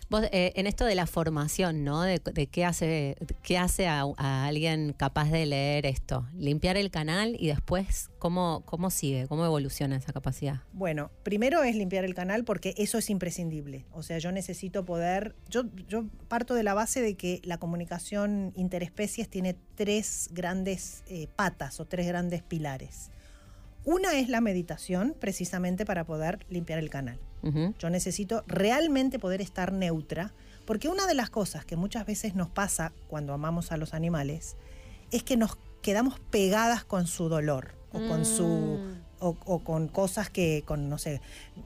Vos, 0.09 0.23
eh, 0.31 0.53
en 0.55 0.65
esto 0.65 0.85
de 0.85 0.95
la 0.95 1.05
formación, 1.05 1.83
¿no? 1.83 2.01
De, 2.01 2.19
de 2.19 2.47
qué 2.47 2.65
hace, 2.65 3.15
qué 3.43 3.59
hace 3.59 3.87
a, 3.87 4.05
alguien 4.17 4.93
capaz 4.93 5.29
de 5.29 5.45
leer 5.45 5.85
esto. 5.85 6.27
Limpiar 6.35 6.77
el 6.77 6.89
canal 6.89 7.35
y 7.39 7.47
después, 7.47 8.09
¿cómo, 8.17 8.63
cómo 8.65 8.89
sigue? 8.89 9.27
¿Cómo 9.27 9.45
evoluciona 9.45 9.95
esa 9.95 10.11
capacidad? 10.11 10.61
Bueno, 10.73 11.11
primero 11.21 11.61
es 11.61 11.75
limpiar 11.75 12.05
el 12.05 12.15
canal 12.15 12.43
porque 12.43 12.73
eso 12.77 12.97
es 12.97 13.11
imprescindible. 13.11 13.85
O 13.91 14.01
sea, 14.01 14.17
yo 14.17 14.31
necesito 14.31 14.83
poder. 14.83 15.35
Yo, 15.47 15.63
yo 15.87 16.05
parto 16.27 16.55
de 16.55 16.63
la 16.63 16.73
base 16.73 17.01
de 17.01 17.15
que 17.15 17.39
la 17.43 17.59
comunicación 17.59 18.51
interespecies 18.55 19.29
tiene 19.29 19.55
tres 19.75 20.29
grandes 20.31 21.03
eh, 21.07 21.27
patas 21.35 21.79
o 21.79 21.85
tres 21.85 22.07
grandes 22.07 22.41
pilares. 22.41 23.11
Una 23.85 24.17
es 24.19 24.29
la 24.29 24.41
meditación, 24.41 25.15
precisamente 25.19 25.85
para 25.85 26.03
poder 26.05 26.45
limpiar 26.49 26.79
el 26.79 26.89
canal. 26.89 27.19
Yo 27.79 27.89
necesito 27.89 28.43
realmente 28.47 29.17
poder 29.17 29.39
estar 29.41 29.71
neutra, 29.71 30.33
porque 30.65 30.89
una 30.89 31.07
de 31.07 31.13
las 31.13 31.29
cosas 31.29 31.63
que 31.63 31.77
muchas 31.77 32.05
veces 32.05 32.35
nos 32.35 32.49
pasa 32.49 32.91
cuando 33.07 33.33
amamos 33.33 33.71
a 33.71 33.77
los 33.77 33.93
animales 33.93 34.57
es 35.11 35.23
que 35.23 35.37
nos 35.37 35.57
quedamos 35.81 36.19
pegadas 36.31 36.83
con 36.83 37.07
su 37.07 37.29
dolor 37.29 37.75
o 37.93 37.99
con 38.07 38.25
su 38.25 38.45
Mm. 38.45 39.01
o, 39.21 39.37
o 39.45 39.59
con 39.63 39.87
cosas 39.87 40.29
que, 40.29 40.63
con, 40.65 40.89
no 40.89 40.97
sé, 40.97 41.21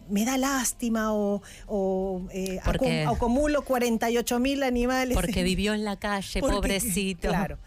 me 0.09 0.23
da 0.25 0.37
lástima 0.37 1.13
o, 1.13 1.41
o, 1.67 2.21
eh, 2.31 2.59
Porque- 2.63 3.03
acumulo 3.05 3.63
48 3.65 4.39
mil 4.39 4.61
animales. 4.63 5.15
Porque 5.15 5.43
vivió 5.43 5.73
en 5.73 5.83
la 5.83 5.97
calle, 5.97 6.39
Porque- 6.39 6.55
pobrecito. 6.55 7.29
Claro. 7.29 7.57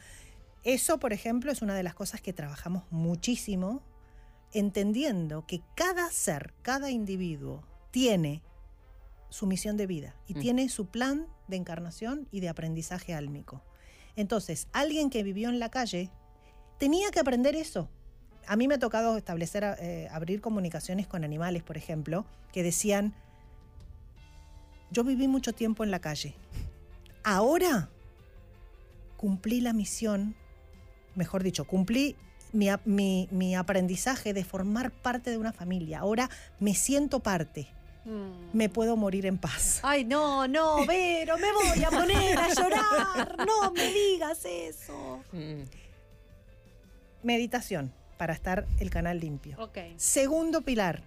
Eso, 0.65 0.99
por 0.99 1.13
ejemplo, 1.13 1.51
es 1.53 1.61
una 1.61 1.75
de 1.75 1.83
las 1.83 1.95
cosas 1.95 2.21
que 2.21 2.33
trabajamos 2.33 2.85
muchísimo, 2.91 3.83
entendiendo 4.59 5.47
que 5.47 5.63
cada 5.75 6.11
ser, 6.11 6.55
cada 6.63 6.91
individuo 6.91 7.63
tiene 7.91 8.43
su 9.29 9.47
misión 9.47 9.77
de 9.77 9.87
vida 9.87 10.15
y 10.27 10.35
Mm. 10.35 10.41
tiene 10.41 10.69
su 10.69 10.87
plan 10.87 11.27
de 11.47 11.57
encarnación 11.57 12.27
y 12.31 12.41
de 12.41 12.49
aprendizaje 12.49 13.13
álmico. 13.15 13.63
Entonces, 14.17 14.69
alguien 14.73 15.11
que 15.11 15.23
vivió 15.23 15.51
en 15.51 15.59
la 15.59 15.71
calle 15.71 16.11
tenía 16.79 17.11
que 17.11 17.21
aprender 17.21 17.55
eso. 17.55 17.91
A 18.47 18.57
mí 18.57 18.67
me 18.67 18.75
ha 18.77 18.79
tocado 18.79 19.17
establecer, 19.17 19.65
eh, 19.81 20.09
abrir 20.11 20.41
comunicaciones 20.41 21.07
con 21.07 21.23
animales, 21.25 21.63
por 21.63 21.77
ejemplo, 21.77 22.25
que 22.53 22.63
decían, 22.63 23.13
yo 24.91 25.05
viví 25.05 25.29
mucho 25.29 25.53
tiempo 25.53 25.85
en 25.85 25.91
la 25.91 25.99
calle. 26.01 26.35
Ahora 27.25 27.91
cumplí 29.17 29.61
la 29.61 29.73
misión, 29.73 30.35
mejor 31.15 31.43
dicho, 31.43 31.67
cumplí 31.67 32.17
mi, 32.57 32.69
mi- 32.85 33.29
mi 33.31 33.55
aprendizaje 33.55 34.33
de 34.33 34.45
formar 34.45 34.91
parte 34.91 35.31
de 35.31 35.39
una 35.39 35.53
familia. 35.53 36.01
Ahora 36.01 36.29
me 36.59 36.75
siento 36.75 37.21
parte, 37.21 37.69
Mm. 38.05 38.57
me 38.57 38.69
puedo 38.69 38.97
morir 38.97 39.27
en 39.27 39.37
paz. 39.39 39.81
Ay, 39.83 40.05
no, 40.05 40.47
no, 40.49 40.87
Vero, 40.87 41.37
me 41.39 41.53
voy 41.53 41.83
a 41.85 41.91
poner 41.91 42.39
a 42.39 42.49
llorar. 42.55 43.37
No 43.47 43.73
me 43.73 43.93
digas 43.93 44.45
eso. 44.45 45.21
Mm, 45.33 45.63
Meditación, 47.23 47.93
para 48.19 48.33
estar 48.33 48.67
el 48.79 48.91
canal 48.91 49.19
limpio. 49.21 49.57
Segundo 49.97 50.63
pilar, 50.63 51.03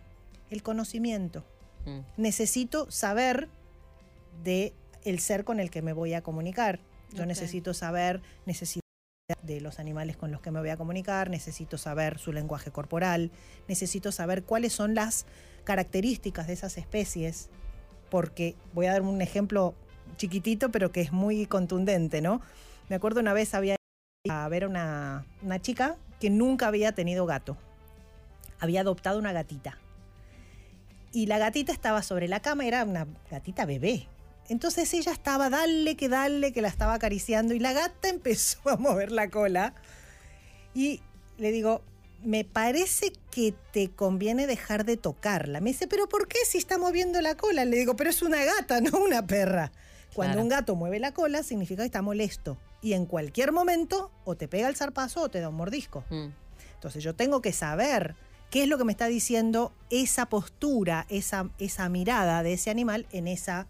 el 0.49 0.61
conocimiento. 0.63 1.43
mm. 1.85 1.99
Necesito 2.17 2.91
saber 2.91 3.47
de 4.43 4.73
el 5.05 5.19
ser 5.19 5.43
con 5.45 5.59
el 5.61 5.71
que 5.71 5.81
me 5.81 5.93
voy 5.93 6.13
a 6.13 6.21
comunicar. 6.21 6.79
Yo 7.13 7.25
necesito 7.25 7.73
saber, 7.73 8.21
necesito 8.45 8.85
de 9.41 9.61
los 9.61 9.79
animales 9.79 10.17
con 10.17 10.31
los 10.31 10.41
que 10.41 10.51
me 10.51 10.59
voy 10.59 10.69
a 10.69 10.77
comunicar, 10.77 11.29
necesito 11.29 11.77
saber 11.77 12.19
su 12.19 12.31
lenguaje 12.31 12.71
corporal, 12.71 13.31
necesito 13.67 14.11
saber 14.11 14.43
cuáles 14.43 14.73
son 14.73 14.95
las 14.95 15.25
características 15.63 16.47
de 16.47 16.53
esas 16.53 16.77
especies, 16.77 17.49
porque 18.09 18.55
voy 18.73 18.87
a 18.87 18.93
dar 18.93 19.01
un 19.01 19.21
ejemplo 19.21 19.75
chiquitito, 20.17 20.71
pero 20.71 20.91
que 20.91 21.01
es 21.01 21.11
muy 21.11 21.45
contundente, 21.45 22.21
¿no? 22.21 22.41
Me 22.89 22.95
acuerdo 22.95 23.19
una 23.19 23.33
vez 23.33 23.53
había 23.53 23.75
ido 24.23 24.35
a 24.35 24.47
ver 24.49 24.63
a 24.63 24.67
una, 24.67 25.25
una 25.43 25.61
chica 25.61 25.97
que 26.19 26.29
nunca 26.29 26.67
había 26.67 26.93
tenido 26.93 27.25
gato. 27.25 27.57
Había 28.59 28.81
adoptado 28.81 29.19
una 29.19 29.31
gatita. 29.31 29.77
Y 31.11 31.27
la 31.27 31.37
gatita 31.37 31.71
estaba 31.71 32.01
sobre 32.01 32.27
la 32.27 32.39
cama, 32.39 32.65
era 32.65 32.83
una 32.83 33.07
gatita 33.31 33.65
bebé. 33.65 34.07
Entonces 34.49 34.93
ella 34.93 35.11
estaba, 35.11 35.49
dale 35.49 35.95
que 35.95 36.09
dale, 36.09 36.51
que 36.51 36.61
la 36.61 36.67
estaba 36.67 36.95
acariciando 36.95 37.53
y 37.53 37.59
la 37.59 37.73
gata 37.73 38.09
empezó 38.09 38.67
a 38.69 38.75
mover 38.77 39.11
la 39.11 39.29
cola. 39.29 39.73
Y 40.73 41.01
le 41.37 41.51
digo, 41.51 41.81
me 42.23 42.43
parece 42.43 43.13
que 43.31 43.53
te 43.71 43.89
conviene 43.91 44.47
dejar 44.47 44.85
de 44.85 44.97
tocarla. 44.97 45.61
Me 45.61 45.71
dice, 45.71 45.87
pero 45.87 46.09
¿por 46.09 46.27
qué 46.27 46.39
si 46.45 46.57
está 46.57 46.77
moviendo 46.77 47.21
la 47.21 47.35
cola? 47.35 47.63
Le 47.65 47.77
digo, 47.77 47.95
pero 47.95 48.09
es 48.09 48.21
una 48.21 48.43
gata, 48.43 48.81
no 48.81 48.99
una 48.99 49.25
perra. 49.25 49.71
Cuando 50.13 50.33
Claro. 50.33 50.43
un 50.43 50.49
gato 50.49 50.75
mueve 50.75 50.99
la 50.99 51.13
cola 51.13 51.43
significa 51.43 51.83
que 51.83 51.87
está 51.87 52.01
molesto. 52.01 52.57
Y 52.81 52.93
en 52.93 53.05
cualquier 53.05 53.51
momento 53.51 54.11
o 54.25 54.35
te 54.35 54.47
pega 54.47 54.67
el 54.67 54.75
zarpazo 54.75 55.21
o 55.21 55.29
te 55.29 55.39
da 55.39 55.49
un 55.49 55.55
mordisco. 55.55 56.03
Mm. 56.09 56.29
Entonces 56.73 57.03
yo 57.03 57.13
tengo 57.13 57.41
que 57.41 57.53
saber 57.53 58.15
qué 58.49 58.63
es 58.63 58.69
lo 58.69 58.77
que 58.77 58.85
me 58.85 58.91
está 58.91 59.07
diciendo 59.07 59.71
esa 59.89 60.27
postura, 60.27 61.05
esa, 61.09 61.49
esa 61.59 61.87
mirada 61.89 62.41
de 62.43 62.53
ese 62.53 62.69
animal 62.69 63.05
en 63.11 63.27
esa... 63.27 63.67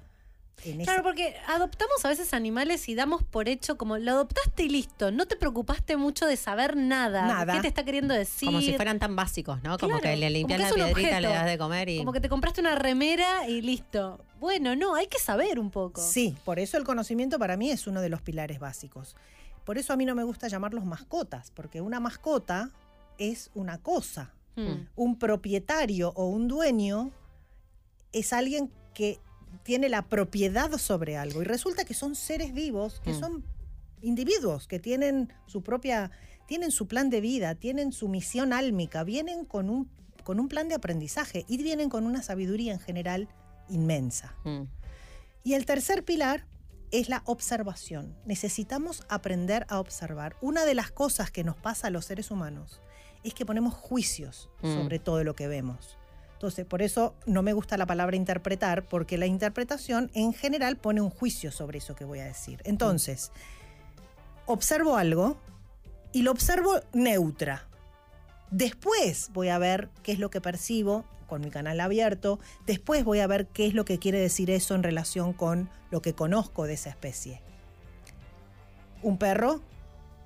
En 0.66 0.78
Claro, 0.84 0.92
esa- 1.00 1.04
porque 1.04 1.36
adoptamos 1.48 2.04
a 2.04 2.10
veces 2.10 2.34
animales 2.34 2.90
y 2.90 2.96
damos 2.96 3.24
por 3.24 3.48
hecho 3.50 3.78
como 3.78 3.98
lo 3.98 4.12
adoptaste 4.12 4.64
y 4.64 4.70
listo. 4.70 5.12
No 5.12 5.26
te 5.26 5.36
preocupaste 5.36 5.98
mucho 5.98 6.26
de 6.26 6.36
saber 6.38 6.76
nada. 6.76 7.28
Nada. 7.28 7.54
¿Qué 7.54 7.62
te 7.62 7.68
está 7.68 7.86
queriendo 7.86 8.14
decir? 8.14 8.48
Como 8.48 8.62
si 8.62 8.74
fueran 8.74 9.00
tan 9.00 9.16
básicos, 9.16 9.62
¿no? 9.64 9.78
Como 9.78 10.00
Claro, 10.00 10.04
que 10.04 10.18
le 10.18 10.30
limpias 10.30 10.60
la 10.60 10.70
piedrita, 10.74 11.22
le 11.22 11.30
das 11.30 11.46
de 11.46 11.58
comer 11.58 11.90
y. 11.90 11.98
Como 12.00 12.12
que 12.14 12.22
te 12.22 12.30
compraste 12.30 12.62
una 12.62 12.76
remera 12.76 13.48
y 13.48 13.62
listo. 13.62 14.24
Bueno, 14.40 14.76
no, 14.76 14.96
hay 14.96 15.08
que 15.08 15.20
saber 15.20 15.60
un 15.60 15.70
poco. 15.72 16.02
Sí, 16.02 16.36
por 16.46 16.60
eso 16.60 16.78
el 16.78 16.84
conocimiento 16.84 17.40
para 17.40 17.58
mí 17.58 17.72
es 17.72 17.88
uno 17.88 18.02
de 18.02 18.10
los 18.10 18.22
pilares 18.22 18.60
básicos. 18.60 19.16
Por 19.66 19.78
eso 19.78 19.94
a 19.94 19.98
mí 19.98 20.06
no 20.06 20.16
me 20.16 20.24
gusta 20.24 20.48
llamarlos 20.48 20.86
mascotas, 20.86 21.52
porque 21.52 21.82
una 21.82 22.00
mascota 22.00 22.72
es 23.18 23.52
una 23.54 23.78
cosa. 23.78 24.34
Mm. 24.56 24.88
Un 24.96 25.20
propietario 25.20 26.12
o 26.16 26.26
un 26.28 26.48
dueño 26.48 27.12
es 28.12 28.34
alguien 28.34 28.72
que 28.94 29.20
tiene 29.64 29.90
la 29.90 30.04
propiedad 30.04 30.72
sobre 30.78 31.18
algo 31.18 31.42
y 31.42 31.46
resulta 31.46 31.86
que 31.86 31.94
son 31.94 32.16
seres 32.16 32.54
vivos, 32.54 33.00
que 33.02 33.12
Mm. 33.14 33.20
son 33.20 33.44
individuos, 34.02 34.68
que 34.68 34.80
tienen 34.80 35.32
su 35.46 35.62
propia, 35.62 36.12
tienen 36.48 36.72
su 36.72 36.88
plan 36.88 37.10
de 37.10 37.22
vida, 37.22 37.56
tienen 37.56 37.92
su 37.92 38.08
misión 38.08 38.54
álmica, 38.54 39.04
vienen 39.04 39.46
con 39.46 39.70
un, 39.70 39.90
con 40.24 40.40
un 40.40 40.48
plan 40.48 40.70
de 40.70 40.76
aprendizaje 40.76 41.46
y 41.48 41.58
vienen 41.62 41.90
con 41.90 42.06
una 42.06 42.22
sabiduría 42.24 42.74
en 42.74 42.80
general 42.80 43.28
inmensa. 43.70 44.36
Mm. 44.46 44.64
Y 45.44 45.54
el 45.54 45.66
tercer 45.66 46.04
pilar 46.04 46.46
es 46.92 47.08
la 47.10 47.22
observación. 47.26 48.16
Necesitamos 48.26 49.04
aprender 49.10 49.66
a 49.70 49.80
observar. 49.80 50.36
Una 50.42 50.66
de 50.66 50.74
las 50.74 50.90
cosas 50.92 51.30
que 51.30 51.44
nos 51.44 51.56
pasa 51.56 51.88
a 51.88 51.92
los 51.92 52.06
seres 52.06 52.32
humanos 52.32 52.82
es 53.24 53.34
que 53.36 53.46
ponemos 53.46 53.74
juicios 53.76 54.50
Mm. 54.64 54.76
sobre 54.76 54.98
todo 55.00 55.24
lo 55.24 55.36
que 55.36 55.48
vemos. 55.48 55.98
Entonces, 56.40 56.66
por 56.66 56.82
eso 56.82 57.16
no 57.26 57.44
me 57.44 57.52
gusta 57.52 57.76
la 57.76 57.86
palabra 57.86 58.16
interpretar, 58.16 58.86
porque 58.86 59.18
la 59.18 59.26
interpretación 59.26 60.10
en 60.14 60.32
general 60.32 60.78
pone 60.78 61.02
un 61.02 61.10
juicio 61.10 61.52
sobre 61.52 61.80
eso 61.80 61.96
que 61.96 62.06
voy 62.06 62.20
a 62.20 62.24
decir. 62.24 62.62
Entonces, 62.64 63.34
observo 64.46 64.96
algo 64.96 65.36
y 66.14 66.22
lo 66.22 66.32
observo 66.32 66.80
neutra. 66.94 67.68
Después 68.52 69.32
voy 69.34 69.50
a 69.50 69.58
ver 69.58 69.90
qué 70.02 70.14
es 70.14 70.20
lo 70.20 70.30
que 70.30 70.40
percibo 70.40 71.04
con 71.28 71.42
mi 71.42 71.50
canal 71.50 71.78
abierto. 71.82 72.40
Después 72.66 73.04
voy 73.04 73.20
a 73.20 73.28
ver 73.28 73.48
qué 73.48 73.68
es 73.68 73.74
lo 73.74 73.84
que 73.84 74.00
quiere 74.00 74.22
decir 74.22 74.50
eso 74.50 74.76
en 74.76 74.84
relación 74.84 75.34
con 75.34 75.70
lo 75.92 76.02
que 76.02 76.14
conozco 76.16 76.68
de 76.68 76.76
esa 76.76 76.90
especie. 76.90 77.42
Un 79.02 79.18
perro 79.18 79.60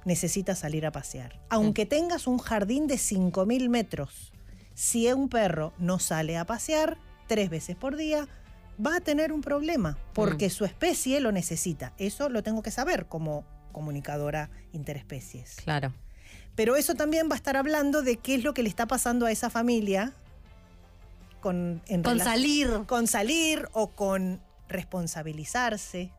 necesita 0.05 0.53
salir 0.53 0.85
a 0.85 0.91
pasear. 0.91 1.41
Aunque 1.49 1.87
tengas 1.87 2.27
un 2.27 2.37
jardín 2.37 2.85
de 2.85 2.97
5.000 2.97 3.67
metros, 3.69 4.32
si 4.73 5.11
un 5.11 5.29
perro 5.29 5.73
no 5.77 5.99
sale 5.99 6.37
a 6.37 6.45
pasear 6.45 6.97
tres 7.27 7.49
veces 7.49 7.75
por 7.75 7.95
día, 7.95 8.27
va 8.83 8.97
a 8.97 9.01
tener 9.01 9.31
un 9.31 9.41
problema, 9.41 9.97
porque 10.13 10.49
su 10.49 10.65
especie 10.65 11.19
lo 11.19 11.31
necesita. 11.31 11.93
Eso 11.97 12.29
lo 12.29 12.43
tengo 12.43 12.61
que 12.63 12.71
saber 12.71 13.05
como 13.07 13.45
comunicadora 13.71 14.49
interespecies. 14.71 15.55
Claro. 15.63 15.93
Pero 16.55 16.75
eso 16.75 16.93
también 16.95 17.29
va 17.29 17.33
a 17.33 17.37
estar 17.37 17.57
hablando 17.57 18.01
de 18.03 18.17
qué 18.17 18.35
es 18.35 18.43
lo 18.43 18.53
que 18.53 18.63
le 18.63 18.69
está 18.69 18.85
pasando 18.87 19.25
a 19.25 19.31
esa 19.31 19.49
familia 19.49 20.13
con, 21.41 21.81
en 21.87 22.03
Con 22.03 22.19
salir. 22.19 22.69
con 22.87 23.07
salir 23.07 23.67
o 23.73 23.87
con 23.89 24.41
responsabilizarse. 24.69 26.11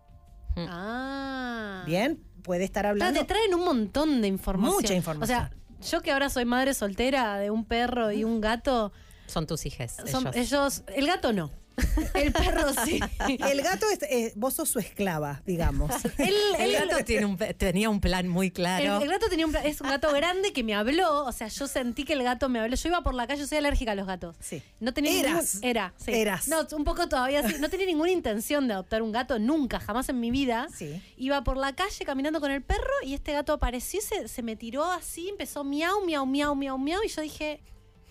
Ah. 0.57 1.83
Bien, 1.87 2.23
puede 2.43 2.65
estar 2.65 2.87
hablando. 2.87 3.19
te 3.21 3.27
traen 3.27 3.55
un 3.55 3.65
montón 3.65 4.21
de 4.21 4.29
información. 4.29 4.77
Mucha 4.83 4.95
información. 4.95 5.39
O 5.39 5.49
sea, 5.49 5.53
yo 5.91 6.01
que 6.03 6.13
ahora 6.13 6.29
soy 6.31 6.45
madre 6.45 6.75
soltera 6.75 7.39
de 7.39 7.51
un 7.51 7.65
perro 7.65 8.11
y 8.13 8.25
un 8.25 8.41
gato, 8.41 8.93
Son 9.27 9.47
tus 9.47 9.65
hijes. 9.67 9.97
son- 10.11 10.27
ellos. 10.29 10.37
ellos, 10.37 10.83
el 10.95 11.07
gato 11.07 11.33
no. 11.33 11.51
El 12.15 12.33
perro 12.33 12.73
sí. 12.85 13.01
El 13.29 13.63
gato, 13.63 13.87
es, 13.91 14.03
eh, 14.03 14.33
vos 14.37 14.55
sos 14.55 14.69
su 14.69 14.79
esclava, 14.79 15.43
digamos. 15.45 15.91
El, 16.19 16.35
El 16.59 16.75
el- 16.75 16.89
gato 16.89 17.05
tiene 17.05 17.27
un 17.27 17.37
pe- 17.37 17.55
tenía 17.55 17.91
un 17.91 18.01
plan 18.01 18.29
muy 18.29 18.51
claro. 18.51 18.97
el- 18.99 19.03
el 19.05 19.09
gato 19.09 19.29
tenía 19.29 19.47
un, 19.47 19.53
pla- 19.53 19.65
es 19.65 19.81
un 19.81 19.89
gato 19.89 20.13
grande 20.13 20.53
que 20.53 20.63
me 20.63 20.75
habló, 20.75 21.25
o 21.25 21.33
sea, 21.33 21.49
yo 21.49 21.67
sentí 21.67 22.05
que 22.05 22.13
el 22.13 22.23
gato 22.23 22.49
me 22.49 22.61
habló. 22.61 22.77
Yo 22.77 22.89
iba 22.89 23.03
por 23.03 23.15
la 23.15 23.27
calle, 23.27 23.41
yo 23.41 23.47
soy 23.47 23.59
alérgica 23.59 23.93
a 23.93 23.95
los 23.95 24.07
gatos. 24.07 24.37
Sí. 24.41 24.63
No 24.81 24.93
tenía 24.95 25.13
Eras. 25.19 25.55
ningún- 25.57 25.69
era, 25.69 25.95
sí. 25.97 26.13
Eras. 26.13 26.49
No, 26.49 26.67
un 26.77 26.85
poco 26.85 27.09
todavía 27.09 27.47
sí. 27.49 27.57
No 27.59 27.69
tenía 27.69 27.87
ninguna 27.87 28.11
intención 28.11 28.67
de 28.69 28.75
adoptar 28.75 29.03
un 29.03 29.13
gato, 29.13 29.39
nunca, 29.39 29.81
jamás 29.81 30.09
en 30.09 30.21
mi 30.21 30.31
vida. 30.31 30.69
Sí. 30.75 31.03
Iba 31.17 31.43
por 31.45 31.57
la 31.57 31.75
calle 31.75 32.05
caminando 32.05 32.41
con 32.41 32.51
el 32.51 32.63
perro 32.63 32.93
y 33.05 33.15
este 33.15 33.33
gato 33.33 33.53
apareció 33.53 34.01
y 34.01 34.03
se, 34.03 34.29
se 34.29 34.43
me 34.43 34.57
tiró 34.57 34.85
así, 34.85 35.29
empezó 35.29 35.65
miau, 35.65 36.05
miau, 36.05 36.25
miau, 36.27 36.55
miau, 36.55 36.79
miau. 36.79 37.03
Y 37.05 37.09
yo 37.09 37.23
dije, 37.23 37.61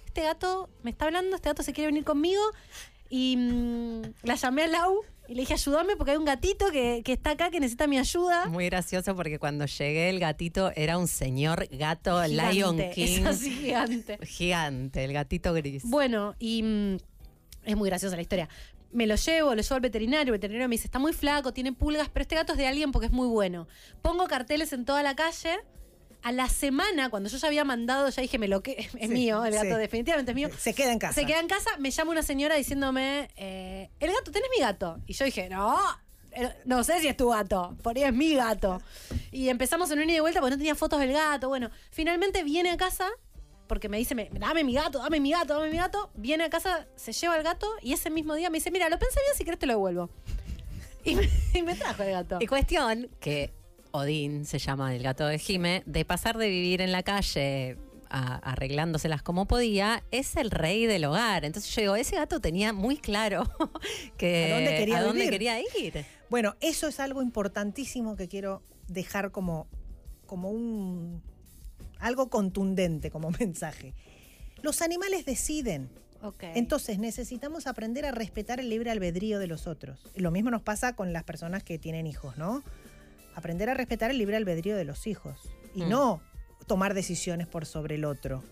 este 0.05 0.21
gato 0.23 0.69
me 0.83 0.91
está 0.91 1.05
hablando, 1.05 1.35
este 1.35 1.49
gato 1.49 1.63
se 1.63 1.73
quiere 1.73 1.87
venir 1.87 2.03
conmigo. 2.03 2.41
Y 3.15 3.37
mm, 3.37 4.01
la 4.23 4.33
llamé 4.33 4.63
a 4.63 4.67
Lau 4.67 5.01
y 5.27 5.35
le 5.35 5.41
dije, 5.41 5.53
ayúdame 5.53 5.95
porque 5.95 6.13
hay 6.13 6.17
un 6.17 6.25
gatito 6.25 6.71
que, 6.71 7.03
que 7.05 7.13
está 7.13 7.29
acá 7.29 7.51
que 7.51 7.59
necesita 7.59 7.85
mi 7.85 7.99
ayuda. 7.99 8.47
Muy 8.47 8.65
gracioso 8.65 9.15
porque 9.15 9.37
cuando 9.37 9.67
llegué 9.67 10.09
el 10.09 10.19
gatito 10.19 10.71
era 10.75 10.97
un 10.97 11.07
señor 11.07 11.67
gato 11.69 12.23
Gigante, 12.23 12.53
Lion 12.55 12.79
es 12.79 12.95
King. 12.95 13.25
así 13.27 13.51
gigante. 13.51 14.17
Gigante, 14.25 15.05
el 15.05 15.13
gatito 15.13 15.53
gris. 15.53 15.83
Bueno, 15.85 16.33
y 16.39 16.63
mm, 16.63 16.97
es 17.65 17.77
muy 17.77 17.87
graciosa 17.87 18.15
la 18.15 18.23
historia. 18.23 18.49
Me 18.91 19.05
lo 19.05 19.13
llevo, 19.13 19.53
lo 19.53 19.61
llevo 19.61 19.75
al 19.75 19.81
veterinario, 19.81 20.33
el 20.33 20.39
veterinario 20.39 20.67
me 20.67 20.73
dice, 20.73 20.87
está 20.87 20.97
muy 20.97 21.13
flaco, 21.13 21.53
tiene 21.53 21.71
pulgas, 21.71 22.09
pero 22.09 22.23
este 22.23 22.33
gato 22.33 22.53
es 22.53 22.57
de 22.57 22.65
alguien 22.65 22.91
porque 22.91 23.05
es 23.05 23.13
muy 23.13 23.27
bueno. 23.27 23.67
Pongo 24.01 24.25
carteles 24.25 24.73
en 24.73 24.85
toda 24.85 25.03
la 25.03 25.15
calle. 25.15 25.59
A 26.23 26.31
la 26.31 26.47
semana, 26.49 27.09
cuando 27.09 27.29
yo 27.29 27.37
ya 27.37 27.47
había 27.47 27.63
mandado, 27.65 28.07
ya 28.09 28.21
dije, 28.21 28.37
me 28.39 28.47
lo 28.47 28.63
que 28.63 28.71
es 28.79 28.91
Sí, 28.91 29.07
mío, 29.09 29.43
el 29.45 29.53
gato 29.53 29.75
sí. 29.75 29.75
definitivamente 29.75 30.31
es 30.31 30.35
mío. 30.35 30.49
Se 30.57 30.73
queda 30.73 30.91
en 30.93 30.99
casa. 30.99 31.13
Se 31.13 31.25
queda 31.25 31.39
en 31.39 31.47
casa, 31.47 31.69
me 31.79 31.91
llama 31.91 32.11
una 32.11 32.23
señora 32.23 32.55
diciéndome, 32.55 33.29
eh, 33.35 33.89
el 33.99 34.11
gato, 34.11 34.31
tenés 34.31 34.49
mi 34.55 34.61
gato. 34.61 34.99
Y 35.05 35.13
yo 35.13 35.25
dije, 35.25 35.49
no, 35.49 35.77
eh, 36.31 36.49
no 36.65 36.83
sé 36.83 36.99
si 37.01 37.07
es 37.09 37.17
tu 37.17 37.29
gato, 37.29 37.75
por 37.83 37.97
ahí 37.97 38.03
es 38.03 38.13
mi 38.13 38.35
gato. 38.35 38.81
Y 39.31 39.49
empezamos 39.49 39.91
en 39.91 39.99
un 39.99 40.05
ida 40.05 40.11
y 40.13 40.15
de 40.15 40.21
vuelta 40.21 40.39
porque 40.39 40.51
no 40.51 40.57
tenía 40.57 40.75
fotos 40.75 40.99
del 41.01 41.11
gato. 41.11 41.49
Bueno, 41.49 41.69
finalmente 41.91 42.43
viene 42.43 42.69
a 42.71 42.77
casa, 42.77 43.09
porque 43.67 43.89
me 43.89 43.97
dice, 43.97 44.15
me- 44.15 44.29
dame 44.31 44.63
mi 44.63 44.73
gato, 44.75 44.99
dame 44.99 45.19
mi 45.19 45.31
gato, 45.31 45.55
dame 45.55 45.69
mi 45.71 45.77
gato. 45.77 46.09
Viene 46.15 46.45
a 46.45 46.49
casa, 46.49 46.87
se 46.95 47.11
lleva 47.11 47.35
el 47.35 47.43
gato 47.43 47.67
y 47.81 47.91
ese 47.91 48.09
mismo 48.09 48.33
día 48.35 48.49
me 48.49 48.59
dice, 48.59 48.71
mira, 48.71 48.87
lo 48.87 48.97
pensé 48.97 49.19
bien, 49.21 49.35
si 49.37 49.43
querés 49.43 49.59
te 49.59 49.65
lo 49.65 49.73
devuelvo. 49.73 50.09
Y 51.05 51.15
me, 51.15 51.29
y 51.53 51.61
me 51.63 51.75
trajo 51.75 52.01
el 52.03 52.11
gato. 52.11 52.37
Y 52.39 52.47
cuestión 52.47 53.09
que 53.19 53.51
Odín 54.03 54.45
se 54.45 54.57
llama 54.57 54.95
el 54.95 55.03
gato 55.03 55.27
de 55.27 55.37
Jime, 55.37 55.83
de 55.85 56.03
pasar 56.03 56.37
de 56.39 56.49
vivir 56.49 56.81
en 56.81 56.91
la 56.91 57.03
calle 57.03 57.77
a- 58.09 58.37
arreglándoselas 58.37 59.21
como 59.21 59.45
podía, 59.45 60.03
es 60.09 60.35
el 60.35 60.49
rey 60.49 60.87
del 60.87 61.05
hogar. 61.05 61.45
Entonces 61.45 61.73
yo 61.75 61.81
digo, 61.81 61.95
ese 61.95 62.15
gato 62.15 62.39
tenía 62.39 62.73
muy 62.73 62.97
claro 62.97 63.43
que 64.17 64.51
¿A 64.51 64.55
dónde 64.55 64.75
quería 64.77 64.97
a 64.97 65.01
dónde 65.03 65.19
vivir? 65.25 65.31
quería 65.31 65.59
ir. 65.61 66.05
Bueno, 66.31 66.55
eso 66.59 66.87
es 66.87 66.99
algo 66.99 67.21
importantísimo 67.21 68.15
que 68.15 68.27
quiero 68.27 68.63
dejar 68.87 69.29
como, 69.31 69.67
como 70.25 70.49
un 70.49 71.21
algo 71.99 72.29
contundente 72.31 73.11
como 73.11 73.29
mensaje. 73.39 73.93
Los 74.63 74.81
animales 74.81 75.23
deciden. 75.25 75.89
Ok. 76.23 76.43
Entonces 76.55 76.97
necesitamos 76.97 77.67
aprender 77.67 78.05
a 78.07 78.11
respetar 78.11 78.59
el 78.59 78.69
libre 78.69 78.89
albedrío 78.89 79.37
de 79.37 79.45
los 79.47 79.67
otros. 79.67 79.99
Lo 80.15 80.31
mismo 80.31 80.49
nos 80.49 80.63
pasa 80.63 80.95
con 80.95 81.13
las 81.13 81.23
personas 81.25 81.63
que 81.63 81.77
tienen 81.77 82.07
hijos, 82.07 82.37
¿no? 82.37 82.63
Aprender 83.35 83.69
a 83.69 83.73
respetar 83.73 84.11
el 84.11 84.17
libre 84.17 84.37
albedrío 84.37 84.75
de 84.75 84.85
los 84.85 85.07
hijos 85.07 85.39
y 85.73 85.83
Mm. 85.83 85.89
no 85.89 86.21
tomar 86.67 86.93
decisiones 86.93 87.47
por 87.47 87.65
sobre 87.65 87.95
el 87.95 88.05
otro. 88.05 88.43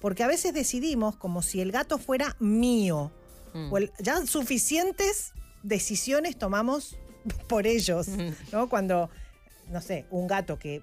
Porque 0.00 0.22
a 0.22 0.26
veces 0.26 0.54
decidimos 0.54 1.16
como 1.16 1.42
si 1.42 1.60
el 1.60 1.72
gato 1.72 1.98
fuera 1.98 2.36
mío. 2.40 3.12
Mm. 3.54 3.72
O 3.72 3.78
el- 3.78 3.92
ya 3.98 4.24
suficientes 4.26 5.32
decisiones 5.62 6.38
tomamos 6.38 6.96
por 7.48 7.66
ellos, 7.66 8.08
Mm. 8.08 8.30
¿no? 8.52 8.68
Cuando, 8.68 9.10
no 9.68 9.80
sé, 9.80 10.06
un 10.10 10.26
gato 10.26 10.58
que 10.58 10.82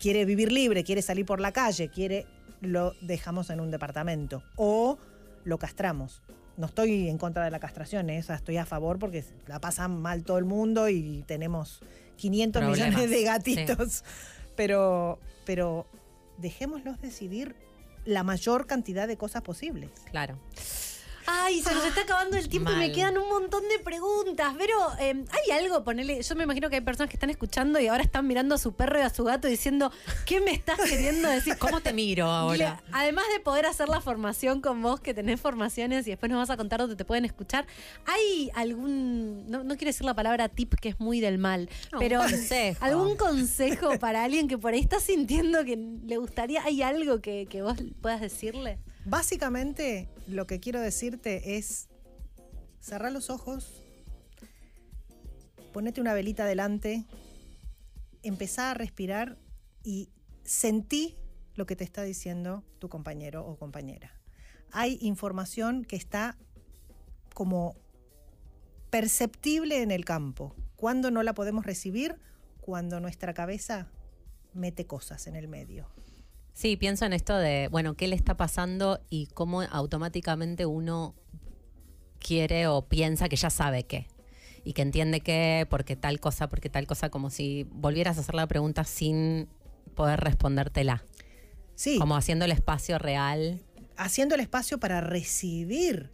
quiere 0.00 0.24
vivir 0.24 0.52
libre, 0.52 0.84
quiere 0.84 1.02
salir 1.02 1.24
por 1.24 1.40
la 1.40 1.52
calle, 1.52 1.88
quiere, 1.88 2.26
lo 2.60 2.92
dejamos 3.02 3.50
en 3.50 3.60
un 3.60 3.70
departamento 3.70 4.42
o 4.56 4.98
lo 5.44 5.58
castramos. 5.58 6.22
No 6.56 6.66
estoy 6.66 7.08
en 7.08 7.18
contra 7.18 7.44
de 7.44 7.50
la 7.50 7.58
castración, 7.60 8.10
¿eh? 8.10 8.18
O 8.18 8.22
sea, 8.22 8.36
estoy 8.36 8.56
a 8.58 8.66
favor 8.66 8.98
porque 8.98 9.24
la 9.46 9.60
pasan 9.60 10.00
mal 10.00 10.22
todo 10.24 10.38
el 10.38 10.44
mundo 10.44 10.88
y 10.88 11.24
tenemos 11.26 11.80
500 12.16 12.60
Problemas, 12.60 12.88
millones 12.88 13.10
de 13.10 13.16
sí. 13.16 13.24
gatitos. 13.24 14.04
Pero, 14.54 15.18
pero 15.46 15.86
dejémoslos 16.36 17.00
decidir 17.00 17.56
la 18.04 18.22
mayor 18.22 18.66
cantidad 18.66 19.08
de 19.08 19.16
cosas 19.16 19.40
posibles. 19.40 19.90
Claro. 20.10 20.38
Ay, 21.26 21.62
se 21.62 21.72
nos 21.74 21.84
está 21.84 22.02
acabando 22.02 22.36
el 22.36 22.48
tiempo 22.48 22.70
y 22.72 22.76
me 22.76 22.92
quedan 22.92 23.16
un 23.18 23.28
montón 23.28 23.62
de 23.68 23.78
preguntas. 23.78 24.54
Pero 24.58 24.74
eh, 24.98 25.24
hay 25.30 25.50
algo, 25.56 25.84
ponele. 25.84 26.20
Yo 26.22 26.34
me 26.34 26.44
imagino 26.44 26.68
que 26.68 26.76
hay 26.76 26.80
personas 26.80 27.08
que 27.10 27.16
están 27.16 27.30
escuchando 27.30 27.78
y 27.80 27.86
ahora 27.88 28.02
están 28.02 28.26
mirando 28.26 28.54
a 28.54 28.58
su 28.58 28.74
perro 28.74 28.98
y 28.98 29.02
a 29.02 29.10
su 29.10 29.24
gato 29.24 29.48
diciendo, 29.48 29.92
¿qué 30.26 30.40
me 30.40 30.50
estás 30.52 30.78
queriendo 30.80 31.28
decir? 31.28 31.56
¿Cómo 31.58 31.80
te 31.80 31.92
miro 31.92 32.26
ahora? 32.26 32.80
Le- 32.86 32.92
además 32.92 33.24
de 33.32 33.40
poder 33.40 33.66
hacer 33.66 33.88
la 33.88 34.00
formación 34.00 34.60
con 34.60 34.82
vos, 34.82 35.00
que 35.00 35.14
tenés 35.14 35.40
formaciones 35.40 36.06
y 36.06 36.10
después 36.10 36.30
nos 36.30 36.38
vas 36.40 36.50
a 36.50 36.56
contar 36.56 36.80
dónde 36.80 36.96
te 36.96 37.04
pueden 37.04 37.24
escuchar, 37.24 37.66
¿hay 38.06 38.50
algún, 38.54 39.46
no, 39.50 39.64
no 39.64 39.76
quiero 39.76 39.90
decir 39.90 40.04
la 40.04 40.14
palabra 40.14 40.48
tip 40.48 40.74
que 40.74 40.88
es 40.90 41.00
muy 41.00 41.20
del 41.20 41.38
mal, 41.38 41.68
No, 41.92 41.98
pero 41.98 42.18
consejo. 42.20 42.84
algún 42.84 43.16
consejo 43.16 43.98
para 43.98 44.24
alguien 44.24 44.48
que 44.48 44.58
por 44.58 44.72
ahí 44.74 44.80
está 44.80 45.00
sintiendo 45.00 45.64
que 45.64 45.76
le 45.76 46.16
gustaría, 46.16 46.62
¿hay 46.64 46.82
algo 46.82 47.20
que, 47.20 47.46
que 47.48 47.62
vos 47.62 47.76
puedas 48.00 48.20
decirle? 48.20 48.78
Básicamente, 49.04 50.08
lo 50.28 50.46
que 50.46 50.60
quiero 50.60 50.80
decirte 50.80 51.56
es 51.56 51.88
cerrar 52.80 53.12
los 53.12 53.30
ojos, 53.30 53.82
ponete 55.72 56.00
una 56.00 56.14
velita 56.14 56.44
delante, 56.44 57.04
empezá 58.22 58.70
a 58.70 58.74
respirar 58.74 59.38
y 59.82 60.10
sentí 60.44 61.16
lo 61.54 61.66
que 61.66 61.76
te 61.76 61.84
está 61.84 62.02
diciendo 62.02 62.64
tu 62.78 62.88
compañero 62.88 63.44
o 63.44 63.56
compañera. 63.56 64.20
Hay 64.70 64.98
información 65.00 65.84
que 65.84 65.96
está 65.96 66.38
como 67.34 67.74
perceptible 68.90 69.82
en 69.82 69.90
el 69.90 70.04
campo. 70.04 70.54
¿Cuándo 70.76 71.10
no 71.10 71.22
la 71.22 71.34
podemos 71.34 71.66
recibir? 71.66 72.16
Cuando 72.60 73.00
nuestra 73.00 73.34
cabeza 73.34 73.88
mete 74.54 74.86
cosas 74.86 75.26
en 75.26 75.36
el 75.36 75.48
medio. 75.48 75.88
Sí, 76.52 76.76
pienso 76.76 77.06
en 77.06 77.12
esto 77.12 77.36
de, 77.36 77.68
bueno, 77.68 77.94
qué 77.94 78.08
le 78.08 78.16
está 78.16 78.36
pasando 78.36 79.00
y 79.08 79.26
cómo 79.28 79.62
automáticamente 79.62 80.66
uno 80.66 81.14
quiere 82.18 82.66
o 82.66 82.88
piensa 82.88 83.28
que 83.28 83.36
ya 83.36 83.50
sabe 83.50 83.84
qué. 83.84 84.06
Y 84.64 84.74
que 84.74 84.82
entiende 84.82 85.20
qué, 85.20 85.66
porque 85.68 85.96
tal 85.96 86.20
cosa, 86.20 86.48
porque 86.48 86.68
tal 86.68 86.86
cosa, 86.86 87.10
como 87.10 87.30
si 87.30 87.66
volvieras 87.70 88.18
a 88.18 88.20
hacer 88.20 88.34
la 88.34 88.46
pregunta 88.46 88.84
sin 88.84 89.48
poder 89.96 90.20
respondértela. 90.20 91.04
Sí. 91.74 91.98
Como 91.98 92.16
haciendo 92.16 92.44
el 92.44 92.52
espacio 92.52 92.98
real. 92.98 93.60
haciendo 93.96 94.34
el 94.34 94.40
espacio 94.40 94.78
para 94.78 95.00
recibir. 95.00 96.10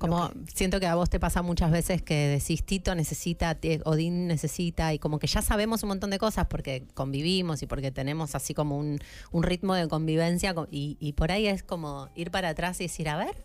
Como 0.00 0.30
que- 0.30 0.38
siento 0.54 0.80
que 0.80 0.86
a 0.86 0.94
vos 0.94 1.08
te 1.10 1.20
pasa 1.20 1.42
muchas 1.42 1.70
veces 1.70 2.02
que 2.02 2.14
decís 2.28 2.64
Tito 2.64 2.94
necesita, 2.94 3.56
Odín 3.84 4.26
necesita, 4.26 4.92
y 4.94 4.98
como 4.98 5.18
que 5.18 5.26
ya 5.26 5.42
sabemos 5.42 5.82
un 5.82 5.90
montón 5.90 6.10
de 6.10 6.18
cosas 6.18 6.46
porque 6.48 6.86
convivimos 6.94 7.62
y 7.62 7.66
porque 7.66 7.90
tenemos 7.90 8.34
así 8.34 8.54
como 8.54 8.76
un, 8.78 8.98
un 9.30 9.42
ritmo 9.42 9.74
de 9.74 9.86
convivencia 9.88 10.54
co- 10.54 10.68
y, 10.70 10.96
y 11.00 11.12
por 11.12 11.30
ahí 11.32 11.46
es 11.46 11.62
como 11.62 12.08
ir 12.14 12.30
para 12.30 12.48
atrás 12.50 12.80
y 12.80 12.84
decir, 12.84 13.08
a 13.08 13.16
ver, 13.16 13.44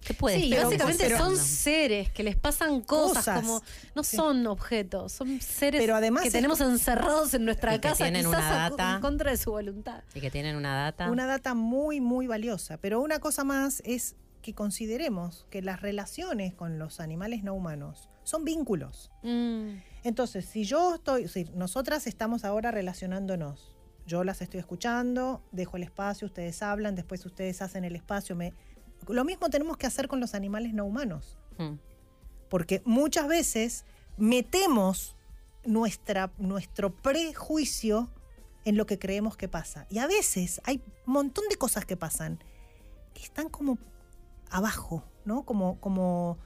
¿qué 0.00 0.12
puede 0.12 0.38
Sí, 0.38 0.54
básicamente 0.54 1.16
son 1.16 1.34
seres 1.38 2.10
que 2.10 2.22
les 2.22 2.36
pasan 2.36 2.82
cosas, 2.82 3.24
Cosas, 3.24 3.40
como 3.40 3.62
no 3.94 4.04
sí. 4.04 4.16
son 4.18 4.46
objetos, 4.46 5.12
son 5.12 5.40
seres 5.40 5.80
Pero 5.80 5.96
además 5.96 6.24
que 6.24 6.30
tenemos 6.30 6.60
encerrados 6.60 7.32
en 7.32 7.46
nuestra 7.46 7.72
Y 7.74 7.78
que 7.78 7.88
casa, 7.88 8.04
tienen 8.04 8.26
quizás 8.26 8.38
una 8.44 8.52
data. 8.68 8.94
en 8.96 9.00
contra 9.00 9.30
de 9.30 9.38
su 9.38 9.50
voluntad. 9.52 10.02
Y 10.14 10.20
que 10.20 10.30
tienen 10.30 10.56
una 10.56 10.74
data. 10.74 11.10
Una 11.10 11.24
data 11.26 11.54
muy, 11.54 12.02
muy 12.02 12.26
valiosa. 12.26 12.76
Pero 12.76 13.00
una 13.00 13.18
cosa 13.18 13.44
más 13.44 13.80
es 13.86 14.14
que 14.44 14.54
consideremos 14.54 15.46
que 15.48 15.62
las 15.62 15.80
relaciones 15.80 16.52
con 16.52 16.78
los 16.78 17.00
animales 17.00 17.42
no 17.42 17.54
humanos 17.54 18.10
son 18.24 18.44
vínculos. 18.44 19.10
Mm. 19.22 19.78
Entonces, 20.04 20.44
si 20.44 20.64
yo 20.64 20.96
estoy, 20.96 21.28
si 21.28 21.44
nosotras 21.54 22.06
estamos 22.06 22.44
ahora 22.44 22.70
relacionándonos, 22.70 23.74
yo 24.06 24.22
las 24.22 24.42
estoy 24.42 24.60
escuchando, 24.60 25.42
dejo 25.50 25.78
el 25.78 25.82
espacio, 25.82 26.26
ustedes 26.26 26.62
hablan, 26.62 26.94
después 26.94 27.24
ustedes 27.24 27.62
hacen 27.62 27.86
el 27.86 27.96
espacio, 27.96 28.36
me... 28.36 28.52
lo 29.08 29.24
mismo 29.24 29.48
tenemos 29.48 29.78
que 29.78 29.86
hacer 29.86 30.08
con 30.08 30.20
los 30.20 30.34
animales 30.34 30.74
no 30.74 30.84
humanos, 30.84 31.38
Mm. 31.56 31.78
porque 32.50 32.82
muchas 32.84 33.28
veces 33.28 33.86
metemos 34.18 35.16
nuestra, 35.64 36.32
nuestro 36.36 36.94
prejuicio 36.94 38.10
en 38.66 38.76
lo 38.76 38.84
que 38.84 38.98
creemos 38.98 39.38
que 39.38 39.48
pasa. 39.48 39.86
Y 39.88 40.00
a 40.00 40.06
veces 40.06 40.60
hay 40.64 40.82
un 41.06 41.12
montón 41.14 41.44
de 41.48 41.56
cosas 41.56 41.86
que 41.86 41.96
pasan 41.96 42.42
que 43.14 43.22
están 43.22 43.48
como 43.48 43.78
abajo, 44.50 45.04
¿no? 45.24 45.44
Como, 45.44 45.80
como 45.80 46.38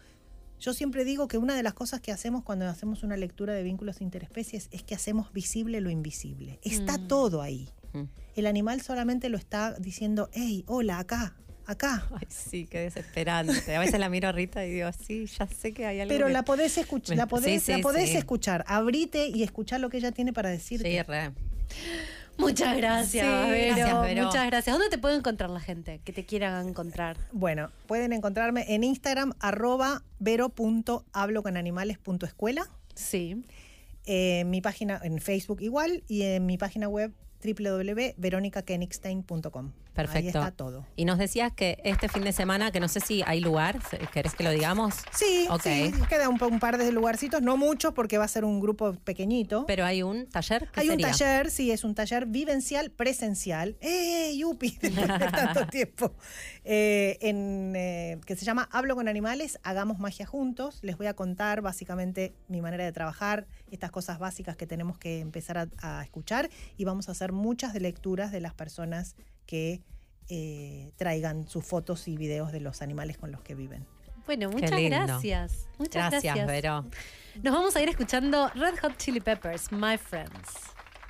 yo 0.60 0.72
siempre 0.74 1.04
digo 1.04 1.28
que 1.28 1.38
una 1.38 1.54
de 1.54 1.62
las 1.62 1.74
cosas 1.74 2.00
que 2.00 2.10
hacemos 2.12 2.42
cuando 2.42 2.66
hacemos 2.68 3.02
una 3.02 3.16
lectura 3.16 3.52
de 3.54 3.62
vínculos 3.62 4.00
interespecies 4.00 4.68
es 4.72 4.82
que 4.82 4.94
hacemos 4.94 5.32
visible 5.32 5.80
lo 5.80 5.90
invisible. 5.90 6.58
Está 6.62 6.98
Mm. 6.98 7.06
todo 7.08 7.42
ahí. 7.42 7.70
Mm. 7.92 8.02
El 8.36 8.46
animal 8.46 8.80
solamente 8.82 9.28
lo 9.28 9.36
está 9.38 9.74
diciendo, 9.74 10.28
hey, 10.32 10.64
hola, 10.66 10.98
acá, 10.98 11.36
acá. 11.66 12.08
Ay, 12.12 12.26
sí, 12.28 12.66
qué 12.66 12.80
desesperante. 12.80 13.74
A 13.76 13.80
veces 13.80 14.00
la 14.00 14.08
miro 14.08 14.28
a 14.28 14.32
Rita 14.32 14.64
y 14.66 14.70
digo, 14.72 14.88
sí, 14.92 15.26
ya 15.26 15.46
sé 15.46 15.72
que 15.72 15.86
hay 15.86 16.00
algo. 16.00 16.08
Pero 16.12 16.26
que- 16.26 16.32
la 16.32 16.44
podés, 16.44 16.76
escuchar, 16.78 17.16
la 17.16 17.24
Sí, 17.24 17.28
podés, 17.30 17.62
sí, 17.62 17.72
la 17.72 17.78
podés 17.78 18.10
sí. 18.10 18.16
escuchar. 18.16 18.64
Abrite 18.66 19.28
y 19.28 19.42
escuchar 19.44 19.80
lo 19.80 19.90
que 19.90 19.98
ella 19.98 20.10
tiene 20.12 20.32
para 20.32 20.48
decirte. 20.50 20.88
Sí, 20.90 21.02
re. 21.02 21.32
Muchas 22.38 22.76
gracias, 22.76 23.26
Sí, 23.26 23.50
Vero. 23.50 23.74
gracias, 23.76 24.02
Vero. 24.02 24.24
Muchas 24.26 24.46
gracias. 24.46 24.74
¿Dónde 24.74 24.88
te 24.88 24.98
puede 24.98 25.16
encontrar 25.16 25.50
la 25.50 25.58
gente 25.60 26.00
que 26.04 26.12
te 26.12 26.24
quieran 26.24 26.68
encontrar? 26.68 27.16
Bueno, 27.32 27.70
pueden 27.86 28.12
encontrarme 28.12 28.64
en 28.74 28.84
Instagram, 28.84 29.32
arroba 29.40 30.02
vero.habloconanimales.escuela. 30.20 32.68
Sí. 32.94 33.42
En 34.06 34.50
mi 34.50 34.60
página, 34.60 35.00
en 35.02 35.18
Facebook 35.20 35.60
igual, 35.60 36.04
y 36.08 36.22
en 36.22 36.46
mi 36.46 36.56
página 36.56 36.88
web 36.88 37.12
www.veronicakenigstein.com. 37.44 39.72
Ahí 39.98 40.06
Perfecto. 40.06 40.38
está 40.38 40.50
todo. 40.52 40.86
Y 40.96 41.04
nos 41.04 41.18
decías 41.18 41.52
que 41.52 41.78
este 41.84 42.08
fin 42.08 42.22
de 42.22 42.32
semana, 42.32 42.70
que 42.70 42.78
no 42.80 42.86
sé 42.88 43.00
si 43.00 43.22
hay 43.26 43.40
lugar, 43.40 43.80
¿querés 44.12 44.34
que 44.34 44.44
lo 44.44 44.50
digamos? 44.50 44.94
Sí, 45.12 45.46
Ok. 45.50 45.62
sí, 45.62 45.92
queda 46.08 46.28
un, 46.28 46.38
pa- 46.38 46.46
un 46.46 46.60
par 46.60 46.78
de 46.78 46.92
lugarcitos, 46.92 47.42
no 47.42 47.56
muchos 47.56 47.94
porque 47.94 48.16
va 48.18 48.24
a 48.24 48.28
ser 48.28 48.44
un 48.44 48.60
grupo 48.60 48.94
pequeñito. 49.04 49.64
Pero 49.66 49.84
hay 49.84 50.02
un 50.02 50.26
taller. 50.28 50.68
¿qué 50.72 50.80
Hay 50.80 50.90
un 50.90 50.98
taller, 50.98 51.50
sí, 51.50 51.70
es 51.72 51.82
un 51.84 51.94
taller 51.94 52.26
vivencial 52.26 52.90
presencial. 52.90 53.76
¡Eh, 53.80 54.36
Yupi! 54.38 54.78
Después 54.82 55.08
de 55.08 55.18
tanto 55.30 55.66
tiempo. 55.70 56.14
Eh, 56.64 57.18
en, 57.20 57.72
eh, 57.76 58.20
que 58.26 58.36
se 58.36 58.44
llama 58.44 58.68
Hablo 58.70 58.94
con 58.94 59.08
animales, 59.08 59.58
hagamos 59.62 59.98
magia 59.98 60.26
juntos. 60.26 60.78
Les 60.82 60.96
voy 60.96 61.06
a 61.06 61.14
contar 61.14 61.60
básicamente 61.62 62.34
mi 62.48 62.60
manera 62.60 62.84
de 62.84 62.92
trabajar, 62.92 63.46
estas 63.70 63.90
cosas 63.90 64.18
básicas 64.18 64.56
que 64.56 64.66
tenemos 64.66 64.98
que 64.98 65.20
empezar 65.20 65.58
a, 65.58 65.68
a 65.78 66.02
escuchar 66.04 66.50
y 66.76 66.84
vamos 66.84 67.08
a 67.08 67.12
hacer 67.12 67.32
muchas 67.32 67.72
de 67.72 67.80
lecturas 67.80 68.30
de 68.32 68.40
las 68.40 68.54
personas 68.54 69.16
que 69.48 69.80
eh, 70.28 70.92
traigan 70.96 71.48
sus 71.48 71.64
fotos 71.64 72.06
y 72.06 72.18
videos 72.18 72.52
de 72.52 72.60
los 72.60 72.82
animales 72.82 73.16
con 73.16 73.32
los 73.32 73.40
que 73.40 73.54
viven. 73.54 73.86
Bueno, 74.26 74.50
muchas 74.50 74.78
gracias. 74.78 75.68
Muchas 75.78 76.10
Gracias, 76.10 76.22
gracias. 76.22 76.46
Vero. 76.46 76.84
Nos 77.42 77.54
vamos 77.54 77.74
a 77.74 77.82
ir 77.82 77.88
escuchando 77.88 78.50
Red 78.54 78.78
Hot 78.82 78.98
Chili 78.98 79.20
Peppers, 79.20 79.72
My 79.72 79.96
Friends. 79.96 80.50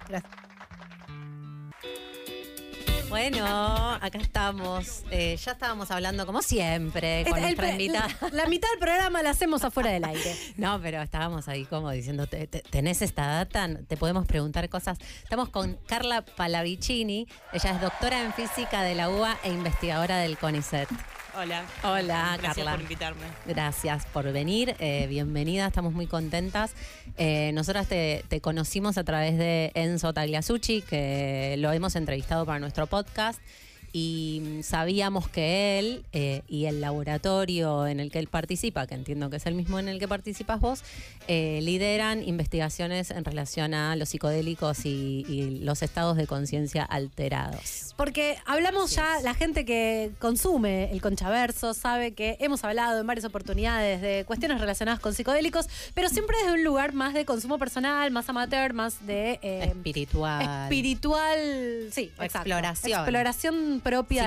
Gracias. 0.09 0.48
Bueno, 3.09 3.47
acá 3.47 4.19
estamos. 4.19 5.03
Eh, 5.11 5.37
ya 5.43 5.53
estábamos 5.53 5.91
hablando, 5.91 6.27
como 6.27 6.43
siempre, 6.43 7.25
con 7.27 7.39
El- 7.39 7.43
nuestra 7.45 7.71
invitada. 7.71 8.09
La, 8.21 8.29
la 8.43 8.47
mitad 8.47 8.69
del 8.71 8.79
programa 8.79 9.23
la 9.23 9.31
hacemos 9.31 9.65
afuera 9.65 9.91
del 9.91 10.05
aire. 10.05 10.37
No, 10.59 10.79
pero 10.83 11.01
estábamos 11.01 11.49
ahí 11.49 11.65
como 11.65 11.91
diciendo, 11.91 12.27
"¿Te- 12.27 12.47
te- 12.47 12.61
¿tenés 12.61 13.01
esta 13.01 13.27
data? 13.27 13.69
Te 13.87 13.97
podemos 13.97 14.27
preguntar 14.27 14.69
cosas. 14.69 14.99
Estamos 15.23 15.49
con 15.49 15.79
Carla 15.87 16.23
Palavicini. 16.23 17.27
Ella 17.53 17.71
es 17.71 17.81
doctora 17.81 18.23
en 18.23 18.33
física 18.35 18.83
de 18.83 18.95
la 18.95 19.09
UBA 19.09 19.39
e 19.43 19.51
investigadora 19.51 20.19
del 20.19 20.37
CONICET. 20.37 20.89
Hola. 21.39 21.65
Hola, 21.85 22.37
Gracias 22.37 22.57
Carla. 22.57 22.73
por 22.73 22.81
invitarme. 22.81 23.23
Gracias 23.47 24.07
por 24.07 24.33
venir, 24.33 24.75
eh, 24.81 25.07
bienvenida, 25.09 25.69
estamos 25.69 25.93
muy 25.93 26.09
contentas. 26.09 26.75
Eh, 27.17 27.53
nosotras 27.55 27.87
te, 27.87 28.25
te 28.29 28.41
conocimos 28.41 28.99
a 28.99 29.05
través 29.05 29.39
de 29.39 29.71
Enzo 29.75 30.13
Tagliasucci, 30.13 30.83
que 30.83 31.55
lo 31.59 31.71
hemos 31.73 31.95
entrevistado 31.95 32.45
para 32.45 32.59
nuestro 32.59 32.89
podcast. 32.89 33.41
Y 33.93 34.61
sabíamos 34.63 35.29
que 35.29 35.79
él 35.79 36.05
eh, 36.13 36.43
y 36.49 36.67
el 36.67 36.81
laboratorio 36.81 37.87
en 37.87 38.01
el 38.01 38.11
que 38.11 38.19
él 38.19 38.29
participa, 38.29 38.87
que 38.87 38.95
entiendo 38.95 39.31
que 39.31 39.37
es 39.37 39.47
el 39.47 39.55
mismo 39.55 39.79
en 39.79 39.89
el 39.89 39.99
que 39.99 40.09
participas 40.09 40.61
vos, 40.61 40.83
eh, 41.27 41.61
lideran 41.63 42.23
investigaciones 42.27 43.11
en 43.11 43.25
relación 43.25 43.75
a 43.75 43.97
los 43.97 44.11
psicodélicos 44.11 44.85
y, 44.85 45.25
y 45.29 45.61
los 45.61 45.83
estados 45.83 46.17
de 46.17 46.27
conciencia 46.27 46.85
alterados. 46.85 47.95
Porque 47.97 48.37
hablamos 48.47 48.95
ya, 48.95 49.21
la 49.23 49.35
gente 49.35 49.65
que 49.65 50.13
consume 50.19 50.91
el 50.93 51.01
conchaverso 51.01 51.75
sabe 51.75 52.13
que 52.13 52.37
hemos 52.41 52.63
hablado 52.65 53.01
en 53.01 53.07
varias 53.07 53.25
oportunidades 53.25 54.01
de 54.01 54.25
cuestiones 54.27 54.61
relacionadas 54.61 55.01
con 55.01 55.15
psicodélicos, 55.15 55.67
pero 55.95 56.09
siempre 56.09 56.37
desde 56.39 56.53
un 56.53 56.65
lugar 56.65 56.93
más 56.93 57.15
de 57.15 57.25
consumo 57.25 57.59
personal, 57.59 58.11
más 58.11 58.29
amateur, 58.29 58.73
más 58.73 59.07
de... 59.07 59.39
eh, 59.43 59.65
Espiritual. 59.65 60.65
Espiritual, 60.65 61.39
sí, 61.93 62.11
exacto. 62.21 62.39
exploración. 62.39 63.01
Exploración 63.01 63.78
propia 63.81 64.23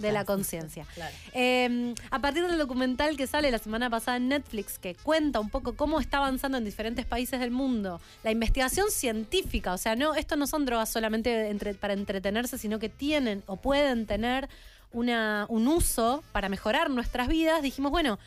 de- 0.00 0.12
la 0.12 0.24
conciencia. 0.24 0.86
Claro. 0.94 1.14
Eh, 1.32 1.94
a 2.10 2.18
partir 2.20 2.46
del 2.46 2.58
documental 2.58 3.16
que 3.16 3.26
sale 3.26 3.50
la 3.50 3.58
semana 3.58 3.90
pasada 3.90 4.16
en 4.16 4.28
Netflix, 4.28 4.78
que 4.78 4.94
cuenta 4.94 5.40
un 5.40 5.50
poco 5.50 5.74
cómo 5.76 6.00
está 6.00 6.18
avanzando 6.18 6.58
en 6.58 6.64
diferentes 6.64 7.04
países 7.06 7.40
del 7.40 7.50
mundo 7.50 8.00
la 8.22 8.30
investigación 8.30 8.90
científica, 8.90 9.72
o 9.72 9.78
sea, 9.78 9.96
no, 9.96 10.14
esto 10.14 10.36
no 10.36 10.46
son 10.46 10.64
drogas 10.64 10.88
solamente 10.88 11.48
entre- 11.50 11.74
para 11.74 11.94
entretenerse, 11.94 12.58
sino 12.58 12.78
que 12.78 12.88
tienen 12.88 13.42
o 13.46 13.56
pueden 13.56 14.06
tener 14.06 14.48
una, 14.92 15.46
un 15.48 15.66
uso 15.66 16.22
para 16.32 16.48
mejorar 16.48 16.88
nuestras 16.90 17.28
vidas, 17.28 17.62
dijimos, 17.62 17.90
bueno, 17.90 18.18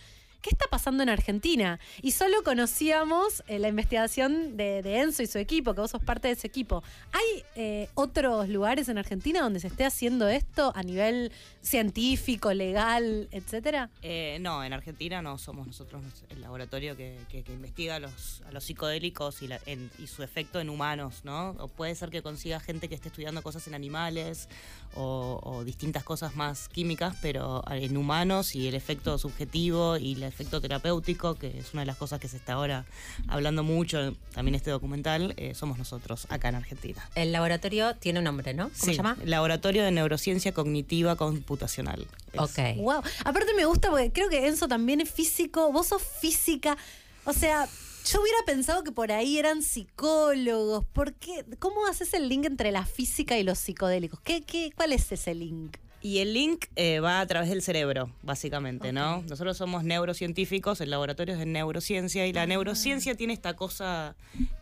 ¿qué 0.42 0.50
está 0.52 0.66
pasando 0.70 1.04
en 1.04 1.10
Argentina? 1.10 1.80
Y 2.02 2.12
solo 2.12 2.44
conocíamos 2.44 3.44
eh, 3.48 3.60
la 3.60 3.68
investigación 3.70 4.58
de, 4.58 4.80
Enzo 5.02 5.24
y 5.24 5.28
su 5.28 5.38
equipo, 5.38 5.74
que 5.74 5.82
vos 5.82 5.92
sos 5.92 6.04
parte 6.04 6.28
de 6.28 6.34
ese 6.36 6.48
equipo. 6.48 6.84
¿Hay 7.12 7.44
eh, 7.56 7.90
otros 7.96 8.48
lugares 8.50 8.90
en 8.90 8.98
Argentina 8.98 9.42
donde 9.42 9.60
se 9.60 9.68
esté 9.68 9.86
haciendo 9.86 10.28
esto 10.28 10.72
a 10.76 10.84
nivel 10.84 11.32
científico, 11.62 12.54
legal, 12.54 13.28
etcétera? 13.32 13.90
Eh, 14.02 14.38
no, 14.42 14.64
en 14.64 14.74
Argentina 14.74 15.22
no 15.22 15.38
somos 15.38 15.68
nosotros 15.68 16.02
el 16.30 16.42
laboratorio 16.42 16.96
que, 16.98 17.18
que- 17.30 17.44
que 17.44 17.54
investiga 17.54 18.00
los, 18.00 18.42
a 18.48 18.52
los 18.52 18.64
psicodélicos 18.64 19.42
y, 19.42 19.48
la- 19.48 19.60
su 20.08 20.24
efecto 20.24 20.60
en 20.60 20.70
humanos, 20.70 21.22
¿no? 21.24 21.52
O 21.60 21.68
puede 21.68 21.94
ser 21.96 22.10
que 22.10 22.22
consiga 22.22 22.60
gente 22.60 22.88
que 22.90 22.96
esté 22.96 23.10
estudiando 23.10 23.42
cosas 23.42 23.68
en 23.68 23.74
animales 23.76 24.48
o, 24.96 25.40
o 25.44 25.64
distintas 25.64 26.04
cosas 26.04 26.36
más 26.36 26.70
químicas, 26.70 27.16
pero 27.22 27.64
en 27.70 27.96
humanos 27.98 28.56
y 28.56 28.68
el 28.68 28.74
efecto 28.76 29.18
subjetivo 29.18 29.98
y 29.98 30.14
el 30.14 30.24
efecto 30.28 30.62
terapéutico, 30.62 31.36
que 31.36 31.58
es 31.58 31.74
una 31.74 31.82
de 31.82 31.86
las 31.88 31.98
cosas 31.98 32.20
que 32.20 32.28
se 32.28 32.38
está 32.38 32.54
ahora 32.54 32.86
hablando 33.28 33.64
mucho, 33.64 34.16
también 34.34 34.56
este 34.56 34.70
documental, 34.70 35.34
eh, 35.38 35.54
somos 35.56 35.78
nosotros 35.78 36.28
acá 36.30 36.50
en 36.50 36.56
Argentina. 36.56 37.10
El 37.16 37.32
laboratorio 37.32 37.96
tiene 37.96 38.20
un 38.20 38.26
nombre, 38.26 38.54
¿no? 38.54 38.66
¿Cómo 38.66 38.76
Sí, 38.76 38.86
se 38.92 38.94
llama? 38.96 39.18
Laboratorio 39.24 39.84
de 39.84 39.92
Neurociencia 39.92 40.52
Cognitiva 40.54 41.16
Computacional. 41.16 42.08
Es- 42.34 42.40
Ok. 42.42 42.78
Wow. 42.78 43.02
Aparte 43.26 43.54
me 43.56 43.66
gusta 43.66 43.90
porque 43.90 44.12
creo 44.12 44.30
que 44.30 44.46
Enzo 44.48 44.68
también 44.68 45.02
es 45.02 45.10
físico, 45.10 45.72
vos 45.72 45.88
sos 45.88 46.02
física. 46.04 46.78
O 47.26 47.34
sea, 47.34 47.68
yo 48.12 48.22
hubiera 48.22 48.38
pensado 48.46 48.84
que 48.84 48.92
por 48.92 49.12
ahí 49.12 49.38
eran 49.38 49.62
psicólogos. 49.64 50.86
¿Por 50.86 51.14
qué? 51.14 51.44
¿Cómo 51.60 51.88
haces 51.88 52.14
el 52.14 52.30
link 52.30 52.46
entre 52.46 52.72
la 52.72 52.86
física 52.86 53.38
y 53.38 53.44
los 53.44 53.58
psicodélicos? 53.60 54.20
¿Qué, 54.22 54.44
qué, 54.44 54.72
¿Cuál 54.76 54.94
es 54.94 55.12
ese 55.12 55.34
link? 55.36 55.78
Y 56.08 56.20
el 56.20 56.34
link 56.34 56.68
eh, 56.78 57.02
va 57.02 57.20
a 57.20 57.28
través 57.28 57.50
del 57.50 57.62
cerebro, 57.62 58.10
básicamente, 58.24 58.94
¿no? 58.94 59.24
Nosotros 59.24 59.58
somos 59.58 59.84
neurocientíficos, 59.84 60.80
el 60.80 60.90
laboratorio 60.90 61.34
es 61.34 61.40
de 61.40 61.46
neurociencia, 61.46 62.26
y 62.26 62.32
la 62.32 62.46
neurociencia 62.46 63.16
tiene 63.16 63.34
esta 63.34 63.58
cosa 63.58 64.16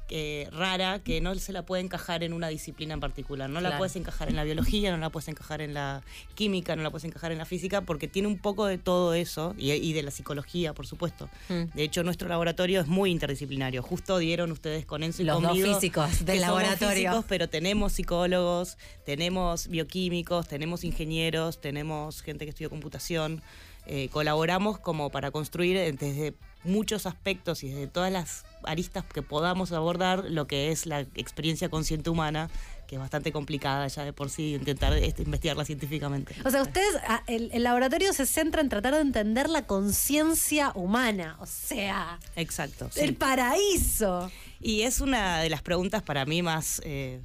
eh, 0.09 0.47
rara 0.51 0.99
que 0.99 1.19
no 1.21 1.33
se 1.35 1.51
la 1.51 1.65
puede 1.65 1.81
encajar 1.81 2.23
en 2.23 2.33
una 2.33 2.47
disciplina 2.47 2.93
en 2.93 2.99
particular. 2.99 3.49
No 3.49 3.61
la 3.61 3.77
puedes 3.77 3.95
encajar 3.95 4.29
en 4.29 4.35
la 4.35 4.43
biología, 4.43 4.91
no 4.91 4.97
la 4.97 5.09
puedes 5.09 5.27
encajar 5.27 5.61
en 5.61 5.73
la 5.73 6.03
química, 6.35 6.75
no 6.75 6.83
la 6.83 6.91
puedes 6.91 7.05
encajar 7.05 7.31
en 7.31 7.37
la 7.37 7.45
física, 7.45 7.81
porque 7.81 8.07
tiene 8.07 8.27
un 8.27 8.37
poco 8.37 8.65
de 8.65 8.77
todo 8.77 9.13
eso, 9.13 9.55
y, 9.57 9.71
y 9.71 9.93
de 9.93 10.03
la 10.03 10.11
psicología, 10.11 10.73
por 10.73 10.85
supuesto. 10.85 11.29
Mm. 11.49 11.63
De 11.73 11.83
hecho, 11.83 12.03
nuestro 12.03 12.29
laboratorio 12.29 12.81
es 12.81 12.87
muy 12.87 13.11
interdisciplinario. 13.11 13.81
Justo 13.81 14.17
dieron 14.17 14.51
ustedes 14.51 14.85
con 14.85 15.03
Enzo 15.03 15.21
y 15.21 15.25
Los 15.25 15.41
dos 15.41 15.51
conmigo 15.51 15.73
físicos 15.73 16.25
del 16.25 16.41
laboratorio. 16.41 17.11
físicos, 17.11 17.25
pero 17.27 17.49
tenemos 17.49 17.93
psicólogos, 17.93 18.77
tenemos 19.05 19.67
bioquímicos, 19.67 20.47
tenemos 20.47 20.83
ingenieros, 20.83 21.59
tenemos 21.61 22.21
gente 22.21 22.45
que 22.45 22.49
estudia 22.49 22.69
computación. 22.69 23.41
Eh, 23.87 24.09
colaboramos 24.09 24.79
como 24.79 25.11
para 25.11 25.31
construir 25.31 25.77
desde 25.95 26.33
muchos 26.63 27.05
aspectos 27.05 27.63
y 27.63 27.69
desde 27.69 27.87
todas 27.87 28.11
las 28.11 28.43
aristas 28.63 29.03
que 29.05 29.21
podamos 29.21 29.71
abordar 29.71 30.25
lo 30.27 30.47
que 30.47 30.71
es 30.71 30.87
la 30.87 31.01
experiencia 31.01 31.69
consciente 31.69 32.09
humana, 32.09 32.49
que 32.87 32.95
es 32.95 33.01
bastante 33.01 33.31
complicada 33.31 33.87
ya 33.87 34.03
de 34.03 34.13
por 34.13 34.29
sí 34.29 34.55
intentar 34.55 34.93
este, 34.93 35.23
investigarla 35.23 35.65
científicamente. 35.65 36.35
O 36.43 36.49
sea, 36.49 36.61
ustedes, 36.61 36.95
ah, 37.07 37.23
el, 37.27 37.49
el 37.53 37.63
laboratorio 37.63 38.13
se 38.13 38.25
centra 38.25 38.61
en 38.61 38.69
tratar 38.69 38.95
de 38.95 39.01
entender 39.01 39.49
la 39.49 39.65
conciencia 39.67 40.71
humana. 40.75 41.37
O 41.39 41.45
sea, 41.45 42.19
Exacto. 42.35 42.89
sí. 42.91 43.01
el 43.01 43.15
paraíso. 43.15 44.31
Y 44.61 44.81
es 44.81 45.01
una 45.01 45.41
de 45.41 45.49
las 45.49 45.61
preguntas 45.61 46.01
para 46.01 46.25
mí 46.25 46.41
más, 46.41 46.81
eh, 46.85 47.19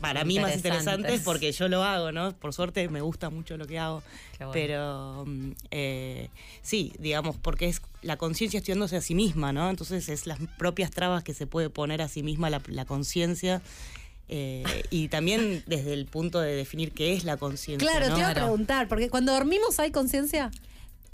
para 0.00 0.24
mí 0.24 0.38
más 0.38 0.56
Interesantes. 0.56 1.22
porque 1.24 1.52
yo 1.52 1.68
lo 1.68 1.82
hago, 1.82 2.12
¿no? 2.12 2.32
Por 2.36 2.52
suerte 2.52 2.88
me 2.88 3.00
gusta 3.00 3.30
mucho 3.30 3.56
lo 3.56 3.66
que 3.66 3.78
hago. 3.78 4.02
Bueno. 4.38 4.52
Pero 4.52 5.24
mm, 5.26 5.50
eh, 5.70 6.28
sí, 6.62 6.92
digamos, 6.98 7.36
porque 7.36 7.68
es 7.68 7.80
la 8.02 8.16
conciencia 8.16 8.58
estudiándose 8.58 8.96
a 8.96 9.00
sí 9.00 9.14
misma, 9.14 9.52
¿no? 9.52 9.70
Entonces 9.70 10.08
es 10.08 10.26
las 10.26 10.38
propias 10.58 10.90
trabas 10.90 11.22
que 11.22 11.32
se 11.32 11.46
puede 11.46 11.70
poner 11.70 12.02
a 12.02 12.08
sí 12.08 12.22
misma 12.22 12.50
la, 12.50 12.60
la 12.66 12.84
conciencia. 12.84 13.62
eh, 14.28 14.64
y 14.90 15.08
también 15.08 15.62
desde 15.66 15.92
el 15.92 16.06
punto 16.06 16.40
de 16.40 16.54
definir 16.54 16.92
qué 16.92 17.12
es 17.14 17.24
la 17.24 17.36
conciencia. 17.36 17.86
Claro, 17.88 18.08
¿no? 18.08 18.14
te 18.14 18.20
iba 18.20 18.30
a 18.30 18.34
preguntar, 18.34 18.88
porque 18.88 19.10
cuando 19.10 19.32
dormimos 19.32 19.78
hay 19.78 19.90
conciencia. 19.90 20.50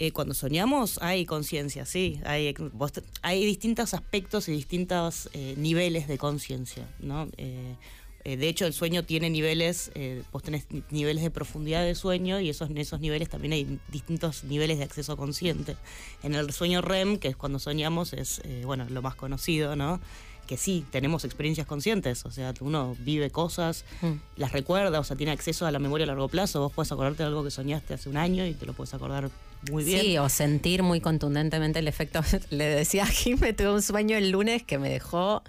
Eh, 0.03 0.11
cuando 0.11 0.33
soñamos 0.33 0.97
hay 1.03 1.27
conciencia, 1.27 1.85
sí. 1.85 2.19
Hay, 2.25 2.55
vos 2.73 2.91
hay 3.21 3.45
distintos 3.45 3.93
aspectos 3.93 4.49
y 4.49 4.51
distintos 4.51 5.29
eh, 5.33 5.53
niveles 5.57 6.07
de 6.07 6.17
conciencia, 6.17 6.87
¿no? 6.99 7.27
Eh, 7.37 7.75
de 8.23 8.47
hecho, 8.49 8.65
el 8.65 8.73
sueño 8.73 9.03
tiene 9.03 9.29
niveles, 9.29 9.91
vos 10.31 10.41
tenés 10.41 10.65
ni- 10.71 10.83
niveles 10.89 11.21
de 11.23 11.29
profundidad 11.29 11.83
de 11.83 11.93
sueño 11.93 12.39
y 12.39 12.49
esos, 12.49 12.69
en 12.71 12.77
esos 12.79 12.99
niveles 12.99 13.29
también 13.29 13.53
hay 13.53 13.79
distintos 13.91 14.43
niveles 14.43 14.79
de 14.79 14.83
acceso 14.85 15.15
consciente. 15.17 15.75
En 16.23 16.33
el 16.33 16.51
sueño 16.51 16.81
REM, 16.81 17.17
que 17.17 17.27
es 17.29 17.35
cuando 17.35 17.59
soñamos, 17.59 18.13
es 18.13 18.41
bueno 18.63 18.85
lo 18.89 19.01
más 19.03 19.13
conocido, 19.15 19.75
¿no? 19.75 19.99
Que 20.47 20.57
sí, 20.57 20.83
tenemos 20.91 21.25
experiencias 21.25 21.65
conscientes, 21.67 22.25
o 22.25 22.31
sea, 22.31 22.53
uno 22.59 22.95
vive 22.99 23.29
cosas, 23.29 23.85
Mm. 24.01 24.13
las 24.37 24.51
recuerda, 24.51 24.99
o 24.99 25.03
sea, 25.03 25.15
tiene 25.15 25.31
acceso 25.31 25.65
a 25.67 25.71
la 25.71 25.79
memoria 25.79 26.03
a 26.05 26.07
largo 26.07 26.27
plazo. 26.27 26.59
Vos 26.59 26.73
puedes 26.73 26.91
acordarte 26.91 27.21
de 27.23 27.27
algo 27.27 27.43
que 27.43 27.51
soñaste 27.51 27.93
hace 27.95 28.09
un 28.09 28.17
año 28.17 28.45
y 28.47 28.53
te 28.55 28.65
lo 28.67 28.73
puedes 28.73 28.93
acordar 28.95 29.29
muy 29.69 29.83
bien. 29.83 30.01
Sí, 30.01 30.17
o 30.17 30.29
sentir 30.29 30.83
muy 30.83 31.01
contundentemente 31.01 31.79
el 31.79 31.87
efecto. 31.87 32.21
Le 32.49 32.65
decía 32.65 33.03
a 33.03 33.07
Jim, 33.07 33.37
me 33.39 33.53
tuve 33.53 33.73
un 33.73 33.81
sueño 33.81 34.17
el 34.17 34.31
lunes 34.31 34.63
que 34.63 34.77
me 34.77 34.89
dejó, 34.89 35.43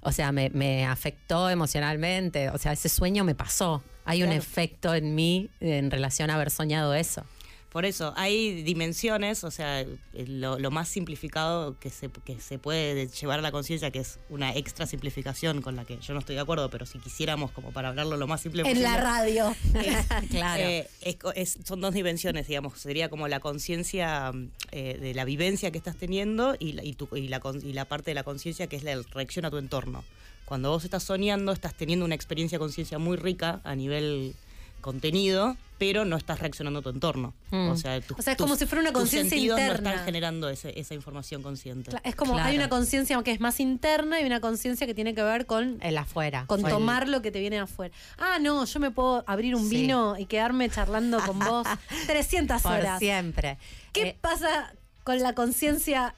o 0.00 0.12
sea, 0.12 0.32
me, 0.32 0.50
me 0.50 0.86
afectó 0.86 1.50
emocionalmente. 1.50 2.50
O 2.50 2.58
sea, 2.58 2.72
ese 2.72 2.88
sueño 2.88 3.24
me 3.24 3.34
pasó. 3.34 3.82
Hay 4.04 4.22
un 4.22 4.32
efecto 4.32 4.94
en 4.94 5.14
mí 5.14 5.50
en 5.60 5.90
relación 5.90 6.30
a 6.30 6.36
haber 6.36 6.50
soñado 6.50 6.94
eso. 6.94 7.24
Por 7.70 7.84
eso, 7.84 8.14
hay 8.16 8.62
dimensiones, 8.62 9.44
o 9.44 9.50
sea, 9.50 9.82
eh, 9.82 9.86
lo, 10.26 10.58
lo 10.58 10.70
más 10.70 10.88
simplificado 10.88 11.78
que 11.78 11.90
se, 11.90 12.08
que 12.24 12.40
se 12.40 12.58
puede 12.58 13.08
llevar 13.08 13.40
a 13.40 13.42
la 13.42 13.52
conciencia, 13.52 13.90
que 13.90 13.98
es 13.98 14.18
una 14.30 14.54
extra 14.56 14.86
simplificación 14.86 15.60
con 15.60 15.76
la 15.76 15.84
que 15.84 15.98
yo 15.98 16.14
no 16.14 16.20
estoy 16.20 16.34
de 16.36 16.40
acuerdo, 16.40 16.70
pero 16.70 16.86
si 16.86 16.98
quisiéramos, 16.98 17.50
como 17.50 17.70
para 17.70 17.88
hablarlo 17.88 18.16
lo 18.16 18.26
más 18.26 18.40
simple 18.40 18.62
En 18.62 18.82
la 18.82 18.88
posible, 18.96 19.02
radio. 19.02 19.54
claro. 20.30 20.62
eh, 20.62 20.88
es 21.02 21.16
co- 21.16 21.32
es- 21.34 21.58
son 21.64 21.82
dos 21.82 21.92
dimensiones, 21.92 22.48
digamos. 22.48 22.78
Sería 22.80 23.10
como 23.10 23.28
la 23.28 23.38
conciencia 23.40 24.32
mm, 24.32 24.48
eh, 24.72 24.98
de 24.98 25.12
la 25.14 25.26
vivencia 25.26 25.70
que 25.70 25.76
estás 25.78 25.96
teniendo 25.96 26.56
y 26.58 26.72
la, 26.72 26.82
y 26.84 26.94
tu- 26.94 27.14
y 27.14 27.28
la, 27.28 27.40
con- 27.40 27.64
y 27.64 27.74
la 27.74 27.84
parte 27.84 28.12
de 28.12 28.14
la 28.14 28.22
conciencia 28.24 28.66
que 28.66 28.76
es 28.76 28.82
la 28.82 28.98
reacción 29.12 29.44
a 29.44 29.50
tu 29.50 29.58
entorno. 29.58 30.04
Cuando 30.46 30.70
vos 30.70 30.84
estás 30.84 31.02
soñando, 31.02 31.52
estás 31.52 31.74
teniendo 31.74 32.06
una 32.06 32.14
experiencia 32.14 32.56
de 32.56 32.60
conciencia 32.60 32.98
muy 32.98 33.18
rica 33.18 33.60
a 33.64 33.74
nivel 33.74 34.34
contenido, 34.80 35.56
pero 35.78 36.04
no 36.04 36.16
estás 36.16 36.40
reaccionando 36.40 36.80
a 36.80 36.82
tu 36.82 36.88
entorno. 36.90 37.34
Mm. 37.50 37.68
O 37.68 37.76
sea, 37.76 38.00
tus- 38.00 38.18
O 38.18 38.22
sea, 38.22 38.32
es 38.32 38.36
como 38.36 38.50
tus- 38.54 38.58
si 38.60 38.66
fuera 38.66 38.80
una 38.82 38.92
conciencia 38.92 39.30
sentidos 39.30 39.58
no 39.60 39.66
interna. 39.66 39.90
están 39.90 40.04
generando 40.04 40.48
ese- 40.48 40.78
esa 40.78 40.94
información 40.94 41.42
consciente. 41.42 41.90
Es 42.02 42.16
como 42.16 42.32
Claro. 42.34 42.48
hay 42.48 42.56
una 42.56 42.68
conciencia 42.68 43.22
que 43.22 43.30
es 43.30 43.38
más 43.40 43.60
interna 43.60 44.20
y 44.20 44.24
una 44.24 44.40
conciencia 44.40 44.86
que 44.88 44.94
tiene 44.94 45.14
que 45.14 45.22
ver 45.22 45.46
con, 45.46 45.78
el 45.82 45.96
afuera. 45.98 46.44
con 46.48 46.60
Fue 46.62 46.70
el- 46.70 46.74
tomar 46.76 47.08
lo 47.08 47.22
que 47.22 47.30
te 47.30 47.38
viene 47.40 47.58
afuera. 47.60 47.94
Ah, 48.18 48.38
no, 48.40 48.64
yo 48.64 48.80
me 48.80 48.90
puedo 48.90 49.22
abrir 49.28 49.54
un 49.54 49.68
Sí. 49.68 49.76
vino 49.82 50.16
y 50.18 50.26
quedarme 50.26 50.68
charlando 50.68 51.20
con 51.24 51.38
vos 51.38 51.66
300 52.08 52.60
por 52.62 52.72
horas. 52.72 52.98
siempre. 52.98 53.58
¿Qué 53.92 54.02
Eh, 54.08 54.16
pasa 54.20 54.72
con 55.04 55.20
la 55.22 55.32
conciencia 55.34 56.14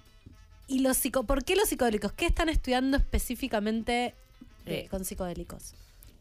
y 0.68 0.78
los 0.80 0.96
psico 0.96 1.24
¿Por 1.24 1.44
qué 1.44 1.54
los 1.56 1.68
psicodélicos? 1.68 2.12
¿Qué 2.12 2.26
están 2.26 2.48
estudiando 2.48 2.96
específicamente 2.96 4.14
Eh, 4.66 4.86
con 4.90 5.04
psicodélicos? 5.04 5.74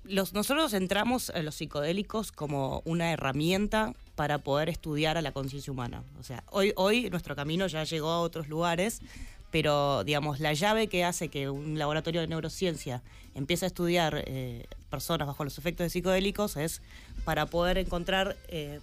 Nosotros 0.10 0.74
entramos 0.74 1.30
a 1.30 1.44
los 1.44 1.54
psicodélicos 1.54 2.32
como 2.32 2.82
una 2.84 3.12
herramienta 3.12 3.94
para 4.16 4.40
poder 4.40 4.68
estudiar 4.68 5.18
a 5.18 5.22
la 5.22 5.32
conciencia 5.32 5.72
humana. 5.72 6.02
O 6.20 6.24
sea, 6.24 6.44
hoy, 6.50 6.74
hoy 6.78 7.12
nuestro 7.12 7.36
camino 7.36 7.68
ya 7.68 7.84
llegó 7.84 8.10
a 8.10 8.20
otros 8.20 8.50
lugares, 8.50 9.02
pero 9.52 10.04
digamos, 10.04 10.40
la 10.40 10.54
llave 10.54 10.88
que 10.88 11.04
hace 11.04 11.30
que 11.30 11.48
un 11.48 11.78
laboratorio 11.78 12.22
de 12.22 12.28
neurociencia 12.28 13.04
empiece 13.36 13.66
a 13.66 13.68
estudiar 13.68 14.24
eh, 14.26 14.66
personas 14.90 15.28
bajo 15.28 15.44
los 15.44 15.60
efectos 15.60 15.86
de 15.86 15.92
psicodélicos 15.92 16.58
es 16.58 16.82
para 17.24 17.46
poder 17.46 17.78
encontrar, 17.78 18.36
eh, 18.48 18.80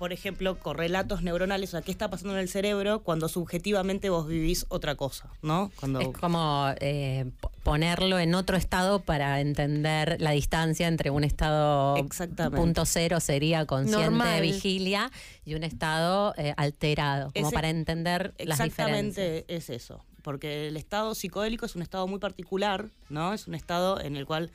por 0.00 0.14
ejemplo, 0.14 0.58
correlatos 0.58 1.20
neuronales, 1.22 1.68
o 1.68 1.72
sea, 1.72 1.82
qué 1.82 1.90
está 1.92 2.08
pasando 2.08 2.32
en 2.32 2.40
el 2.40 2.48
cerebro 2.48 3.02
cuando 3.02 3.28
subjetivamente 3.28 4.08
vos 4.08 4.26
vivís 4.26 4.64
otra 4.70 4.94
cosa, 4.94 5.28
¿no? 5.42 5.70
Cuando 5.78 6.00
Es 6.00 6.08
como 6.08 6.72
eh, 6.80 7.30
ponerlo 7.62 8.18
en 8.18 8.34
otro 8.34 8.56
estado 8.56 9.00
para 9.02 9.42
entender 9.42 10.16
la 10.18 10.30
distancia 10.30 10.88
entre 10.88 11.10
un 11.10 11.22
estado 11.22 11.96
Exactamente. 11.98 12.56
punto 12.56 12.86
cero 12.86 13.20
sería 13.20 13.66
consciente 13.66 14.04
Normal. 14.06 14.36
de 14.36 14.40
vigilia 14.40 15.10
y 15.44 15.52
un 15.54 15.64
estado 15.64 16.32
eh, 16.38 16.54
alterado, 16.56 17.30
como 17.34 17.48
Ese- 17.48 17.54
para 17.54 17.68
entender 17.68 18.32
las 18.38 18.58
diferencias. 18.58 19.18
Exactamente 19.18 19.44
es 19.54 19.68
eso, 19.68 20.02
porque 20.22 20.68
el 20.68 20.78
estado 20.78 21.14
psicodélico 21.14 21.66
es 21.66 21.76
un 21.76 21.82
estado 21.82 22.06
muy 22.06 22.20
particular, 22.20 22.88
¿no? 23.10 23.34
Es 23.34 23.46
un 23.46 23.54
estado 23.54 24.00
en 24.00 24.16
el 24.16 24.24
cual 24.24 24.50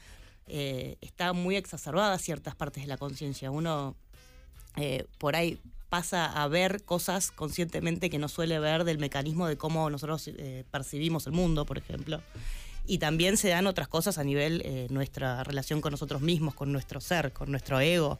eh, 0.47 0.97
está 1.01 1.33
muy 1.33 1.55
exacerbada 1.55 2.17
ciertas 2.17 2.55
partes 2.55 2.81
de 2.83 2.87
la 2.87 2.97
conciencia. 2.97 3.51
Uno 3.51 3.95
eh, 4.77 5.05
por 5.17 5.35
ahí 5.35 5.59
pasa 5.95 6.25
a 6.25 6.47
ver 6.49 6.83
cosas 6.83 7.31
conscientemente 7.31 8.09
que 8.09 8.17
no 8.17 8.27
suele 8.27 8.59
ver 8.59 8.83
del 8.83 8.97
mecanismo 8.97 9.47
de 9.47 9.57
cómo 9.57 9.89
nosotros 9.89 10.27
eh, 10.27 10.65
percibimos 10.69 11.25
el 11.25 11.31
mundo, 11.31 11.65
por 11.65 11.77
ejemplo. 11.77 12.21
Y 12.85 12.97
también 12.97 13.37
se 13.37 13.47
dan 13.47 13.65
otras 13.65 13.87
cosas 13.87 14.17
a 14.17 14.25
nivel 14.25 14.61
eh, 14.65 14.87
nuestra 14.89 15.43
relación 15.45 15.79
con 15.79 15.91
nosotros 15.91 16.21
mismos, 16.21 16.53
con 16.53 16.73
nuestro 16.73 16.99
ser, 16.99 17.31
con 17.31 17.49
nuestro 17.49 17.79
ego. 17.79 18.19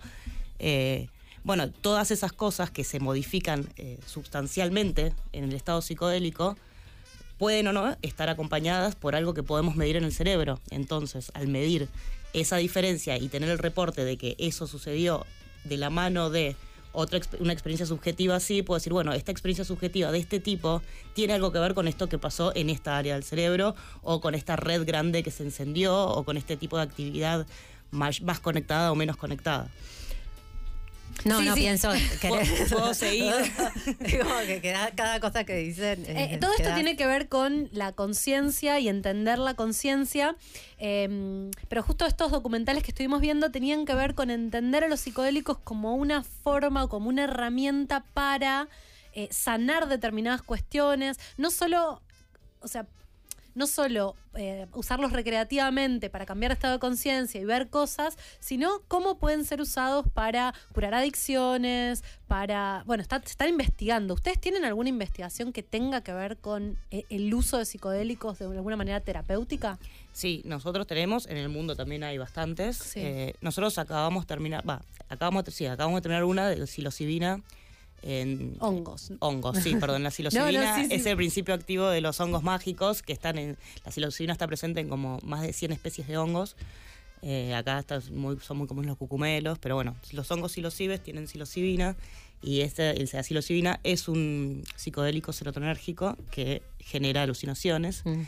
Eh, 0.57 1.09
bueno, 1.43 1.69
todas 1.69 2.11
esas 2.11 2.31
cosas 2.31 2.71
que 2.71 2.85
se 2.85 3.01
modifican 3.01 3.67
sustancialmente 4.07 5.13
en 5.33 5.43
el 5.43 5.53
estado 5.53 5.81
psicodélico 5.81 6.57
pueden 7.37 7.67
o 7.67 7.73
no 7.73 7.97
estar 8.01 8.29
acompañadas 8.29 8.95
por 8.95 9.15
algo 9.15 9.33
que 9.33 9.43
podemos 9.43 9.75
medir 9.75 9.97
en 9.97 10.05
el 10.05 10.13
cerebro. 10.13 10.61
Entonces, 10.71 11.29
al 11.35 11.47
medir 11.47 11.89
esa 12.33 12.55
diferencia 12.55 13.17
y 13.17 13.27
tener 13.27 13.49
el 13.49 13.59
reporte 13.59 14.05
de 14.05 14.17
que 14.17 14.35
eso 14.39 14.65
sucedió 14.65 15.25
de 15.66 15.78
la 15.78 15.89
mano 15.89 16.30
de 16.30 16.55
otra 16.95 17.20
una 17.39 17.51
experiencia 17.51 17.86
subjetiva 17.86 18.36
así, 18.36 18.61
puedo 18.61 18.78
decir, 18.78 18.93
bueno, 18.93 19.13
esta 19.13 19.32
experiencia 19.32 19.66
subjetiva 19.66 20.11
de 20.11 20.20
este 20.20 20.39
tipo 20.39 20.82
tiene 21.13 21.34
algo 21.34 21.51
que 21.51 21.59
ver 21.59 21.74
con 21.74 21.88
esto 21.88 22.07
que 22.07 22.18
pasó 22.18 22.55
en 22.55 22.70
esta 22.70 22.97
área 22.97 23.16
del 23.16 23.24
cerebro 23.24 23.76
o 24.01 24.22
con 24.22 24.34
esta 24.34 24.55
red 24.55 24.86
grande 24.86 25.22
que 25.22 25.32
se 25.32 25.43
encendió 25.43 26.07
o 26.07 26.24
con 26.24 26.38
este 26.38 26.55
tipo 26.55 26.78
de 26.78 26.84
actividad 26.84 27.45
más, 27.91 28.22
más 28.22 28.39
conectada 28.39 28.91
o 28.91 28.95
menos 28.95 29.18
conectada. 29.18 29.70
No, 31.24 31.39
Sí, 31.39 31.45
no 31.45 31.55
sí. 31.55 31.61
pienso. 31.61 31.91
querer- 32.22 32.70
¿Puedo- 32.70 32.93
seguir? 32.93 33.34
Como 34.22 34.39
que 34.45 34.76
cada 34.95 35.20
cosa 35.20 35.43
que 35.43 35.55
dicen. 35.55 36.05
Eh, 36.05 36.34
eh, 36.34 36.38
todo 36.39 36.51
esto 36.57 36.74
tiene 36.76 36.95
que 36.95 37.07
ver 37.07 37.30
con 37.30 37.70
la 37.72 37.93
conciencia 37.93 38.80
y 38.80 38.89
entender 38.89 39.39
la 39.39 39.53
conciencia, 39.55 40.36
eh, 40.78 41.49
pero 41.70 41.82
justo 41.82 42.05
estos 42.05 42.32
documentales 42.32 42.84
que 42.84 42.91
estuvimos 42.91 43.22
viendo 43.22 43.49
tenían 43.51 43.86
que 43.86 43.95
ver 43.95 44.13
con 44.13 44.30
entender 44.30 44.84
a 44.84 44.88
los 44.88 44.99
psicodélicos 44.99 45.57
como 45.63 45.95
una 45.95 46.24
forma 46.24 46.84
o 46.84 46.89
como 46.89 47.09
una 47.09 47.24
herramienta 47.24 48.03
para 48.13 48.68
eh, 49.13 49.28
sanar 49.32 49.88
determinadas 49.88 50.41
cuestiones, 50.41 51.18
no 51.38 51.49
solo, 51.49 52.01
o 52.59 52.68
sea, 52.68 52.86
no 53.55 53.67
solo 53.67 54.15
eh, 54.35 54.67
usarlos 54.73 55.11
recreativamente 55.13 56.09
para 56.09 56.25
cambiar 56.25 56.51
estado 56.51 56.73
de 56.73 56.79
conciencia 56.79 57.39
y 57.41 57.45
ver 57.45 57.69
cosas, 57.69 58.17
sino 58.39 58.81
cómo 58.87 59.17
pueden 59.17 59.45
ser 59.45 59.61
usados 59.61 60.05
para 60.13 60.53
curar 60.73 60.93
adicciones, 60.93 62.03
para... 62.27 62.83
Bueno, 62.85 63.01
está- 63.01 63.19
se 63.21 63.29
están 63.29 63.49
investigando. 63.49 64.13
¿Ustedes 64.13 64.39
tienen 64.39 64.65
alguna 64.65 64.89
investigación 64.89 65.53
que 65.53 65.63
tenga 65.63 66.01
que 66.01 66.13
ver 66.13 66.37
con 66.37 66.77
eh, 66.91 67.03
el 67.09 67.33
uso 67.33 67.57
de 67.57 67.65
psicodélicos 67.65 68.39
de 68.39 68.45
alguna 68.45 68.75
manera 68.75 68.99
terapéutica? 68.99 69.79
Sí, 70.11 70.41
nosotros 70.45 70.85
tenemos, 70.87 71.25
en 71.27 71.37
el 71.37 71.49
mundo 71.49 71.75
también 71.75 72.03
hay 72.03 72.17
bastantes. 72.17 72.77
Sí. 72.77 72.99
Eh, 73.01 73.35
nosotros 73.41 73.77
acabamos 73.77 74.23
de 74.23 74.27
terminar, 74.27 74.67
va, 74.69 74.81
acabamos 75.09 75.45
de, 75.45 75.51
sí, 75.51 75.65
acabamos 75.65 75.97
de 75.97 76.01
terminar 76.01 76.23
una 76.25 76.49
de 76.49 76.67
psilocibina 76.67 77.41
en 78.05 78.55
Hongos. 78.59 79.11
hongos, 79.19 79.57
sí, 79.57 79.75
perdón, 79.75 80.03
la 80.03 80.11
psilocibina 80.11 80.75
sí. 80.75 80.87
es 80.91 81.05
el 81.07 81.17
principio 81.17 81.53
activo 81.55 81.89
de 81.89 82.01
los 82.01 82.19
hongos 82.19 82.43
mágicos 82.43 83.01
que 83.01 83.11
están 83.11 83.39
en, 83.39 83.57
la 83.83 83.91
psilocibina 83.91 84.31
está 84.31 84.47
presente 84.47 84.79
en 84.79 84.89
como 84.89 85.19
más 85.23 85.41
de 85.41 85.51
100 85.51 85.71
especies 85.73 86.07
de 86.07 86.17
hongos. 86.17 86.55
Eh, 87.23 87.55
acá 87.55 87.79
está 87.79 87.99
muy, 88.11 88.37
son 88.39 88.57
muy 88.57 88.67
comunes 88.67 88.89
los 88.89 88.97
cucumelos, 88.97 89.57
pero 89.57 89.73
bueno, 89.73 89.95
los 90.11 90.29
hongos 90.29 90.51
psilocibes 90.51 91.01
tienen 91.01 91.27
psilocibina 91.27 91.95
Y 92.43 92.61
este, 92.61 92.91
el 92.91 93.07
psilocibina 93.07 93.79
es 93.83 94.07
un 94.07 94.63
psicodélico 94.75 95.33
serotonérgico 95.33 96.15
que 96.29 96.61
genera 96.79 97.23
alucinaciones. 97.23 98.03
Mm. 98.05 98.21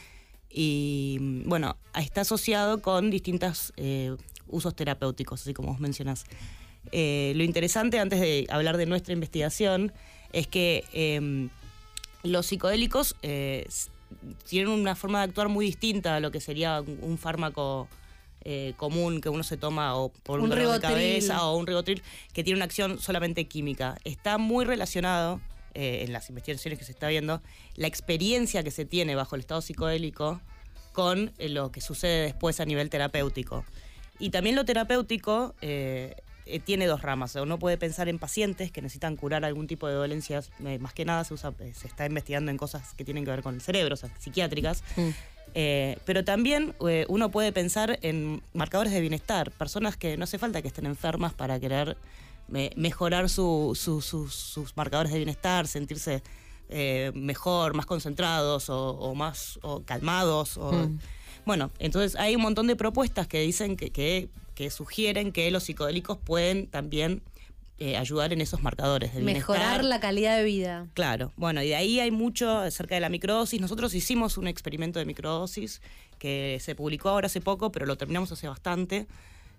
Y 0.49 1.17
mm, 1.19 1.49
bueno, 1.49 1.77
está 1.93 2.21
asociado 2.21 2.81
con 2.81 3.11
distintos 3.11 3.73
eh, 3.77 4.15
usos 4.47 4.75
terapéuticos, 4.75 5.41
así 5.41 5.53
como 5.53 5.69
vos 5.69 5.79
mencionás. 5.79 6.25
Eh, 6.91 7.33
lo 7.35 7.43
interesante, 7.43 7.99
antes 7.99 8.19
de 8.19 8.47
hablar 8.49 8.77
de 8.77 8.85
nuestra 8.85 9.13
investigación, 9.13 9.91
es 10.33 10.47
que 10.47 10.83
em, 10.93 11.49
los 12.23 12.45
psicodélicos 12.47 13.15
eh, 13.21 13.67
tienen 14.47 14.69
una 14.69 14.95
forma 14.95 15.19
de 15.19 15.25
actuar 15.25 15.49
muy 15.49 15.65
distinta 15.65 16.15
a 16.15 16.19
lo 16.19 16.31
que 16.31 16.39
sería 16.39 16.81
un, 16.81 16.99
un 17.01 17.17
fármaco 17.17 17.87
eh, 18.43 18.73
común 18.77 19.21
que 19.21 19.29
uno 19.29 19.43
se 19.43 19.57
toma 19.57 19.95
o 19.95 20.09
por 20.09 20.39
un, 20.39 20.45
Un 20.45 20.49
dolor 20.51 20.73
de 20.73 20.79
cabeza 20.79 21.45
o 21.45 21.57
un 21.57 21.67
ribotril 21.67 22.01
que 22.33 22.43
tiene 22.43 22.57
una 22.57 22.65
acción 22.65 22.99
solamente 22.99 23.47
química. 23.47 23.97
Está 24.03 24.37
muy 24.37 24.65
relacionado 24.65 25.41
en 25.79 26.11
las 26.11 26.27
investigaciones 26.29 26.79
que 26.79 26.85
se 26.85 26.91
está 26.91 27.07
viendo 27.07 27.39
la 27.75 27.85
experiencia 27.85 28.63
que 28.63 28.71
se 28.71 28.83
tiene 28.83 29.13
bajo 29.13 29.35
el 29.35 29.41
estado 29.41 29.61
psicodélico 29.61 30.41
con 30.91 31.31
lo 31.37 31.71
que 31.71 31.81
sucede 31.81 32.23
después 32.23 32.59
a 32.59 32.65
nivel 32.65 32.89
terapéutico. 32.89 33.63
Y 34.19 34.31
también 34.31 34.55
lo 34.55 34.65
terapéutico 34.65 35.53
eh, 35.61 36.15
eh, 36.49 36.59
tiene 36.59 36.85
dos 36.87 37.01
ramas. 37.01 37.35
Uno 37.35 37.57
puede 37.59 37.77
pensar 37.77 38.09
en 38.09 38.19
pacientes 38.19 38.71
que 38.71 38.81
necesitan 38.81 39.15
curar 39.15 39.45
algún 39.45 39.67
tipo 39.67 39.87
de 39.87 39.93
dolencias. 39.93 40.51
eh, 40.65 40.79
más 40.79 40.93
que 40.93 41.05
nada 41.05 41.23
se, 41.23 41.33
usa, 41.33 41.53
eh, 41.59 41.73
se 41.75 41.87
está 41.87 42.05
investigando 42.05 42.51
en 42.51 42.57
cosas 42.57 42.93
que 42.95 43.03
tienen 43.05 43.25
que 43.25 43.31
ver 43.31 43.41
con 43.43 43.55
el 43.55 43.61
cerebro, 43.61 43.93
o 43.93 43.97
sea, 43.97 44.09
psiquiátricas. 44.19 44.83
Mm. 44.95 45.09
Eh, 45.55 45.97
pero 46.05 46.23
también 46.25 46.75
uno 47.07 47.31
puede 47.31 47.51
pensar 47.51 47.97
en 48.01 48.41
marcadores 48.53 48.91
de 48.93 48.99
bienestar, 49.01 49.49
personas 49.51 49.95
que 49.97 50.17
no 50.17 50.25
hace 50.25 50.37
falta 50.37 50.61
que 50.61 50.67
estén 50.67 50.85
enfermas 50.85 51.33
para 51.33 51.59
querer 51.59 51.97
me- 52.47 52.71
mejorar 52.75 53.27
su- 53.29 53.73
su- 53.75 54.01
sus- 54.01 54.35
sus 54.35 54.75
marcadores 54.77 55.11
de 55.11 55.17
bienestar, 55.19 55.65
sentirse 55.67 56.21
mejor, 57.13 57.73
más 57.75 57.85
concentrados 57.85 58.69
o, 58.69 58.89
o 58.91 59.15
más 59.15 59.57
o 59.63 59.81
calmados. 59.83 60.57
O, 60.57 60.71
Mm. 60.73 60.99
Bueno, 61.45 61.71
entonces 61.79 62.17
hay 62.19 62.35
un 62.35 62.41
montón 62.41 62.67
de 62.67 62.75
propuestas 62.75 63.25
que 63.25 63.39
dicen 63.39 63.77
que, 63.77 63.89
que- 63.89 64.27
que 64.57 64.71
sugieren 64.71 65.31
que 65.31 65.51
los 65.51 65.65
psicodélicos 65.65 66.17
pueden 66.17 66.65
también 66.65 67.21
eh, 67.77 67.95
ayudar 67.95 68.33
en 68.33 68.41
esos 68.41 68.63
marcadores 68.63 69.13
de 69.13 69.21
bienestar. 69.21 69.55
Mejorar 69.55 69.83
la 69.83 69.99
calidad 69.99 70.35
de 70.35 70.43
vida. 70.43 70.87
Claro, 70.95 71.31
bueno, 71.37 71.61
y 71.61 71.67
de 71.67 71.75
ahí 71.75 71.99
hay 71.99 72.09
mucho 72.09 72.57
acerca 72.57 72.95
de 72.95 73.01
la 73.01 73.09
microdosis. 73.09 73.61
Nosotros 73.61 73.93
hicimos 73.93 74.35
un 74.35 74.47
experimento 74.47 74.97
de 74.97 75.05
microdosis 75.05 75.79
que 76.17 76.57
se 76.59 76.73
publicó 76.73 77.09
ahora 77.09 77.27
hace 77.27 77.39
poco, 77.39 77.71
pero 77.71 77.85
lo 77.85 77.97
terminamos 77.97 78.31
hace 78.31 78.47
bastante. 78.47 79.05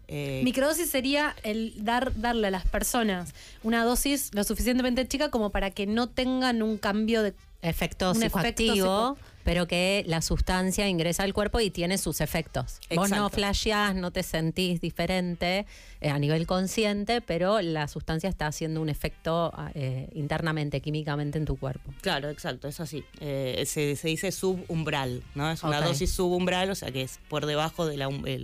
Eh, 0.08 0.40
Microdosis 0.42 0.90
sería 0.90 1.36
el 1.44 1.74
dar, 1.84 2.12
darle 2.20 2.48
a 2.48 2.50
las 2.50 2.66
personas 2.66 3.34
una 3.62 3.84
dosis 3.84 4.30
lo 4.34 4.42
suficientemente 4.42 5.06
chica 5.06 5.30
como 5.30 5.50
para 5.50 5.70
que 5.70 5.86
no 5.86 6.08
tengan 6.08 6.62
un 6.62 6.76
cambio 6.76 7.22
de 7.22 7.34
Efecto 7.60 8.10
Un 8.12 8.22
efecto 8.22 8.38
psicoactivo, 8.40 8.74
psico- 9.14 9.18
pero 9.44 9.66
que 9.66 10.04
la 10.06 10.20
sustancia 10.22 10.88
ingresa 10.88 11.22
al 11.22 11.32
cuerpo 11.32 11.60
y 11.60 11.70
tiene 11.70 11.98
sus 11.98 12.20
efectos. 12.20 12.80
Vos 12.94 13.10
no 13.10 13.28
flasheás, 13.30 13.94
no 13.94 14.10
te 14.10 14.22
sentís 14.22 14.80
diferente 14.80 15.66
eh, 16.00 16.10
a 16.10 16.18
nivel 16.18 16.46
consciente, 16.46 17.20
pero 17.20 17.60
la 17.62 17.88
sustancia 17.88 18.28
está 18.28 18.46
haciendo 18.46 18.80
un 18.82 18.88
efecto 18.88 19.52
eh, 19.74 20.08
internamente, 20.14 20.80
químicamente 20.80 21.38
en 21.38 21.44
tu 21.44 21.56
cuerpo. 21.56 21.92
Claro, 22.02 22.28
exacto, 22.30 22.68
es 22.68 22.78
así. 22.80 23.04
Eh, 23.20 23.64
se, 23.66 23.96
se 23.96 24.08
dice 24.08 24.30
subumbral, 24.32 25.22
¿no? 25.34 25.50
Es 25.50 25.62
una 25.62 25.80
dosis 25.80 26.10
subumbral, 26.10 26.70
o 26.70 26.74
sea 26.74 26.90
que 26.90 27.02
es 27.02 27.18
por 27.28 27.46
debajo 27.46 27.86
del 27.86 28.02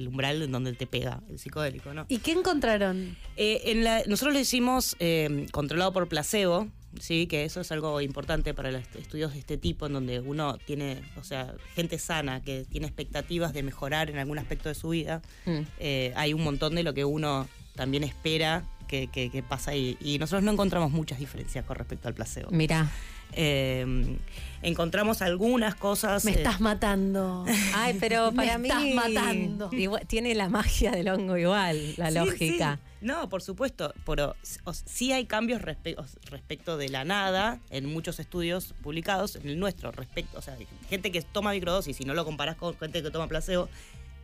umbral 0.08 0.42
en 0.42 0.52
donde 0.52 0.72
te 0.72 0.86
pega 0.86 1.20
el 1.28 1.38
psicodélico, 1.38 1.92
¿no? 1.92 2.06
¿Y 2.08 2.18
qué 2.18 2.32
encontraron? 2.32 3.16
Eh, 3.36 3.62
en 3.66 3.84
la- 3.84 4.02
nosotros 4.06 4.34
lo 4.34 4.40
hicimos 4.40 4.96
eh, 5.00 5.46
controlado 5.52 5.92
por 5.92 6.08
placebo, 6.08 6.68
sí, 7.00 7.26
que 7.26 7.44
eso 7.44 7.60
es 7.60 7.70
algo 7.72 8.00
importante 8.00 8.54
para 8.54 8.70
los 8.70 8.82
est- 8.82 8.96
estudios 8.96 9.32
de 9.32 9.38
este 9.38 9.56
tipo, 9.58 9.86
en 9.86 9.92
donde 9.94 10.20
uno 10.20 10.58
tiene, 10.58 11.02
o 11.16 11.24
sea, 11.24 11.54
gente 11.74 11.98
sana 11.98 12.40
que 12.42 12.64
tiene 12.70 12.86
expectativas 12.86 13.52
de 13.52 13.62
mejorar 13.62 14.10
en 14.10 14.18
algún 14.18 14.38
aspecto 14.38 14.68
de 14.68 14.74
su 14.74 14.90
vida. 14.90 15.22
Mm. 15.46 15.60
Eh, 15.78 16.12
hay 16.16 16.32
un 16.34 16.42
montón 16.44 16.74
de 16.74 16.82
lo 16.82 16.94
que 16.94 17.04
uno 17.04 17.48
también 17.74 18.04
espera 18.04 18.64
que, 18.88 19.08
que- 19.08 19.30
que 19.30 19.42
pasa 19.42 19.70
ahí. 19.72 19.96
Y 20.00 20.18
nosotros 20.18 20.42
no 20.42 20.52
encontramos 20.52 20.92
muchas 20.92 21.18
diferencias 21.18 21.64
con 21.64 21.76
respecto 21.76 22.08
al 22.08 22.14
placebo. 22.14 22.50
Mirá. 22.50 22.90
Eh, 23.36 24.16
encontramos 24.62 25.20
algunas 25.22 25.74
cosas. 25.74 26.24
Me 26.24 26.32
eh, 26.32 26.34
estás 26.36 26.60
matando. 26.60 27.44
Ay, 27.74 27.96
pero 28.00 28.30
Me 28.32 28.36
para 28.46 28.58
mí 28.58 28.68
estás 28.68 28.84
matando. 28.94 29.68
igual- 29.72 30.06
tiene 30.06 30.34
la 30.34 30.48
magia 30.48 30.90
del 30.92 31.08
hongo 31.08 31.36
igual, 31.36 31.94
la 31.96 32.10
Sí, 32.10 32.14
lógica. 32.18 32.76
sí. 32.82 32.90
No, 33.02 33.28
por 33.28 33.42
supuesto, 33.42 33.92
pero 34.06 34.34
o- 34.64 34.72
sí 34.72 35.12
hay 35.12 35.26
cambios 35.26 35.60
respe- 35.60 35.94
respecto 36.30 36.78
de 36.78 36.88
la 36.88 37.04
nada 37.04 37.60
en 37.68 37.84
muchos 37.84 38.18
estudios 38.18 38.74
publicados, 38.82 39.36
en 39.36 39.46
el 39.50 39.58
nuestro, 39.58 39.92
respecto, 39.92 40.38
o 40.38 40.42
sea, 40.42 40.56
gente 40.88 41.12
que 41.12 41.20
toma 41.20 41.52
microdosis 41.52 42.00
y 42.00 42.04
no 42.04 42.14
lo 42.14 42.24
comparás 42.24 42.56
con 42.56 42.74
gente 42.78 43.02
que 43.02 43.10
toma 43.10 43.28
placebo, 43.28 43.68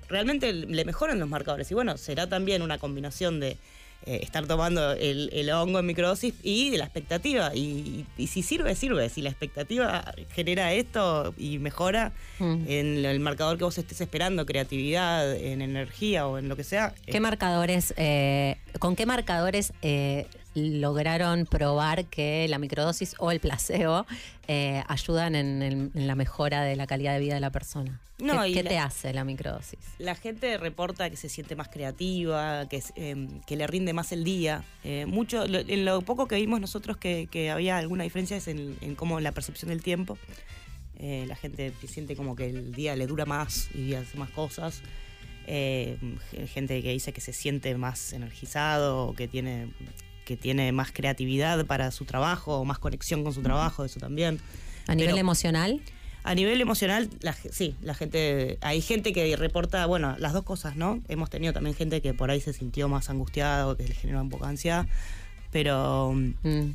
realmente 0.09 0.53
le 0.55 0.85
mejoran 0.87 1.19
los 1.21 1.29
marcadores. 1.29 1.71
Y 1.71 1.75
bueno, 1.75 1.99
será 1.99 2.27
también 2.27 2.63
una 2.63 2.79
combinación 2.79 3.39
de 3.41 3.59
eh, 4.07 4.21
estar 4.23 4.47
tomando 4.47 4.93
el, 4.93 5.31
el 5.33 5.51
hongo 5.51 5.79
en 5.79 5.87
microdosis 5.87 6.35
y 6.43 6.71
de 6.71 6.79
la 6.79 6.85
expectativa. 6.85 7.55
Y, 7.55 8.07
y 8.17 8.27
si 8.27 8.43
sirve, 8.43 8.75
sirve. 8.75 9.09
Si 9.09 9.23
la 9.23 9.31
expectativa 9.31 10.13
genera 10.35 10.73
esto 10.73 11.35
y 11.37 11.59
mejora 11.59 12.13
Mm. 12.41 12.65
en 12.69 13.05
el 13.05 13.21
marcador 13.21 13.59
que 13.59 13.65
vos 13.65 13.77
estés 13.77 14.01
esperando, 14.01 14.47
creatividad, 14.47 15.37
en 15.37 15.61
energía 15.61 16.27
o 16.27 16.39
en 16.39 16.49
lo 16.49 16.57
que 16.57 16.65
sea. 16.65 16.95
¿Qué 17.07 17.19
eh, 17.19 17.21
marcadores, 17.21 17.93
eh, 17.99 18.57
con 18.79 18.97
qué 18.97 19.05
marcadores 19.05 19.73
eh, 19.83 20.27
lograron 20.55 21.47
probar 21.47 22.07
que 22.07 22.47
la 22.49 22.59
microdosis 22.59 23.15
o 23.19 23.31
el 23.31 23.41
placebo 23.41 24.07
eh, 24.49 24.83
ayudan 24.89 25.35
en, 25.35 25.63
el- 25.63 25.91
en 25.95 26.07
la 26.07 26.15
mejora 26.15 26.63
de 26.63 26.75
la 26.77 26.87
calidad 26.87 27.15
de 27.15 27.21
vida 27.21 27.35
de 27.35 27.41
la 27.41 27.51
persona? 27.51 28.01
No, 28.19 28.43
¿Qué, 28.43 28.49
y 28.51 28.53
qué 28.55 28.63
la- 28.65 28.69
te 28.71 28.79
hace 28.79 29.13
la 29.15 29.25
microdosis? 29.25 29.79
La 29.99 30.15
gente 30.15 30.59
reporta 30.59 31.09
que 31.09 31.17
se 31.17 31.29
siente 31.29 31.57
más 31.57 31.69
creativa, 31.69 32.67
que, 32.69 32.83
eh, 32.97 33.29
que 33.47 33.57
le 33.57 33.67
rinde 33.67 33.93
más 33.95 34.13
el 34.13 34.25
día. 34.25 34.63
Eh, 34.85 35.07
mucho, 35.07 35.47
lo- 35.47 35.61
en 35.61 35.85
lo 35.85 36.03
poco 36.03 36.29
que 36.29 36.37
vimos 36.37 36.61
nosotros 36.61 36.97
que, 36.99 37.29
que 37.31 37.51
había 37.51 37.79
alguna 37.79 38.05
diferencia 38.05 38.37
es 38.37 38.47
en, 38.49 38.77
en 38.83 38.95
cómo 38.95 39.21
la 39.21 39.33
percepción 39.33 39.69
del 39.71 39.83
tiempo. 39.83 40.19
La 40.99 41.35
gente 41.35 41.73
siente 41.89 42.15
como 42.15 42.37
que 42.37 42.51
el 42.51 42.73
día 42.75 42.95
le 42.95 43.07
dura 43.07 43.25
más 43.25 43.71
y 43.75 43.95
hace 43.95 44.19
más 44.19 44.29
cosas. 44.29 44.83
Gente 45.47 46.83
que 46.83 46.91
dice 46.93 47.15
que 47.15 47.23
se 47.23 47.33
siente 47.33 47.75
más 47.77 48.13
energizado, 48.13 49.15
que 49.15 49.27
tiene, 49.27 49.69
que 50.31 50.37
tiene 50.37 50.71
más 50.71 50.93
creatividad 50.93 51.67
para 51.67 51.91
su 51.91 52.05
trabajo, 52.05 52.61
o 52.61 52.65
más 52.65 52.79
conexión 52.79 53.25
con 53.25 53.35
su 53.35 53.43
trabajo, 53.43 53.85
eso 53.85 53.99
también. 53.99 54.39
¿A 54.87 54.95
nivel 54.95 55.11
Pero- 55.15 55.19
emocional? 55.21 55.81
A 56.23 56.37
nivel 56.37 56.61
emocional, 56.61 57.09
la 57.21 57.33
sí, 57.33 57.75
la 57.83 57.95
gente, 57.95 58.57
hay 58.61 58.81
gente 58.81 59.13
que 59.13 59.35
reporta, 59.37 59.87
bueno, 59.87 60.15
las 60.19 60.33
dos 60.33 60.45
cosas, 60.45 60.77
¿no? 60.77 61.01
Hemos 61.09 61.31
tenido 61.31 61.53
también 61.53 61.75
gente 61.75 62.01
que 62.01 62.15
por 62.15 62.31
ahí 62.31 62.41
se 62.41 62.53
sintió 62.53 62.89
más 62.89 63.11
angustiado, 63.11 63.77
que 63.77 63.89
le 63.89 63.95
generó 63.95 64.21
un 64.23 64.29
poco 64.31 64.45
ansiedad, 64.45 64.87
pero 65.51 66.13
Mm. 66.13 66.71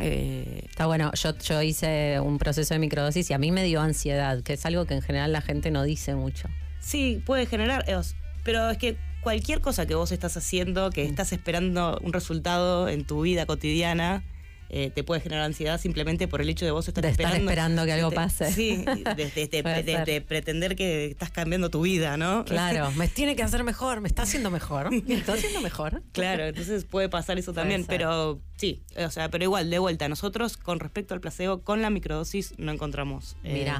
eh, 0.00 0.64
Está 0.68 0.86
bueno, 0.86 1.12
yo, 1.14 1.38
yo 1.38 1.62
hice 1.62 2.18
un 2.20 2.38
proceso 2.38 2.74
de 2.74 2.80
microdosis 2.80 3.30
y 3.30 3.34
a 3.34 3.38
mí 3.38 3.52
me 3.52 3.62
dio 3.64 3.80
ansiedad, 3.82 4.42
que 4.42 4.54
es 4.54 4.66
algo 4.66 4.84
que 4.84 4.94
en 4.94 5.02
general 5.02 5.30
la 5.32 5.42
gente 5.42 5.70
no 5.70 5.84
dice 5.84 6.16
mucho. 6.16 6.48
sí, 6.80 7.22
puede 7.24 7.46
generar, 7.46 7.84
eh, 7.88 8.00
pero 8.44 8.70
es 8.70 8.78
que 8.78 8.96
cualquier 9.26 9.60
cosa 9.60 9.86
que 9.86 9.96
vos 9.96 10.12
estás 10.12 10.36
haciendo, 10.36 10.90
que 10.90 11.02
estás 11.02 11.32
esperando 11.32 11.98
un 12.00 12.12
resultado 12.12 12.88
en 12.88 13.04
tu 13.04 13.22
vida 13.22 13.44
cotidiana, 13.44 14.22
eh, 14.68 14.92
te 14.94 15.02
puede 15.02 15.20
generar 15.20 15.42
ansiedad 15.44 15.80
simplemente 15.80 16.28
por 16.28 16.40
el 16.40 16.48
hecho 16.48 16.64
de 16.64 16.70
vos 16.70 16.86
estar 16.86 17.02
De 17.02 17.10
estar 17.10 17.24
esperando, 17.26 17.50
esperando 17.50 17.84
que 17.86 17.92
algo 17.92 18.12
pase. 18.12 18.52
Sí, 18.52 18.84
de, 19.16 20.04
de- 20.06 20.20
pretender 20.20 20.76
que 20.76 21.06
estás 21.06 21.32
cambiando 21.32 21.70
tu 21.70 21.80
vida, 21.82 22.16
¿no? 22.16 22.44
Claro, 22.44 22.92
me 22.96 23.08
tiene 23.08 23.34
que 23.34 23.42
hacer 23.42 23.64
mejor, 23.64 24.00
me 24.00 24.06
está 24.06 24.22
haciendo 24.22 24.52
mejor, 24.52 24.92
me 24.92 25.14
está 25.14 25.32
haciendo 25.32 25.60
mejor. 25.60 26.04
Claro, 26.12 26.44
entonces 26.46 26.84
puede 26.84 27.08
pasar 27.08 27.36
eso 27.36 27.52
Puede 27.52 27.62
también, 27.62 27.80
ser. 27.80 27.88
pero 27.98 28.40
sí, 28.56 28.82
o 28.96 29.10
sea, 29.10 29.30
pero 29.30 29.44
igual, 29.44 29.70
de 29.70 29.78
vuelta, 29.78 30.08
nosotros 30.08 30.56
con 30.56 30.80
respecto 30.80 31.14
al 31.14 31.20
placebo, 31.20 31.62
con 31.62 31.82
la 31.82 31.90
microdosis 31.90 32.54
no 32.58 32.72
encontramos 32.72 33.36
eh, 33.44 33.70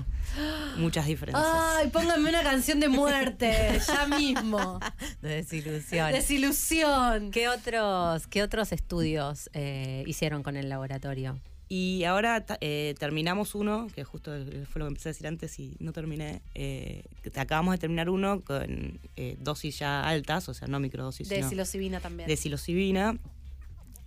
muchas 0.77 1.07
diferencias. 1.07 1.47
Ay, 1.49 1.89
pónganme 1.89 2.31
una 2.31 2.43
canción 2.43 2.81
de 2.81 2.89
muerte, 2.89 3.81
ya 3.87 4.07
mismo. 4.07 4.79
De 5.23 5.29
desilusión. 5.29 6.13
Desilusión. 6.13 7.31
¿Qué 7.31 7.49
otros, 7.49 8.27
qué 8.27 8.43
otros 8.43 8.73
estudios 8.73 9.51
eh, 9.53 10.05
hicieron 10.07 10.43
con 10.43 10.57
el 10.57 10.69
laboratorio? 10.69 11.39
Y 11.69 12.05
ahora 12.05 12.45
eh, 12.61 12.95
terminamos 12.99 13.57
uno, 13.57 13.89
que 13.93 14.05
justo 14.05 14.31
fue 14.71 14.79
lo 14.79 14.85
que 14.87 14.91
empecé 14.91 15.09
a 15.09 15.13
decir 15.13 15.27
antes 15.27 15.59
y 15.59 15.77
no 15.81 15.93
terminé. 15.93 16.41
eh, 16.55 17.03
acabamos 17.35 17.75
de 17.75 17.79
terminar 17.79 18.09
uno 18.09 18.41
con 18.43 19.01
eh, 19.17 19.37
dosis 19.41 19.81
ya 19.81 20.07
altas, 20.07 20.49
o 20.49 20.55
sea, 20.55 20.69
no 20.69 20.79
microdosis, 20.79 21.29
De 21.29 21.43
sino 21.43 22.01
también. 22.01 22.29
de. 22.29 23.19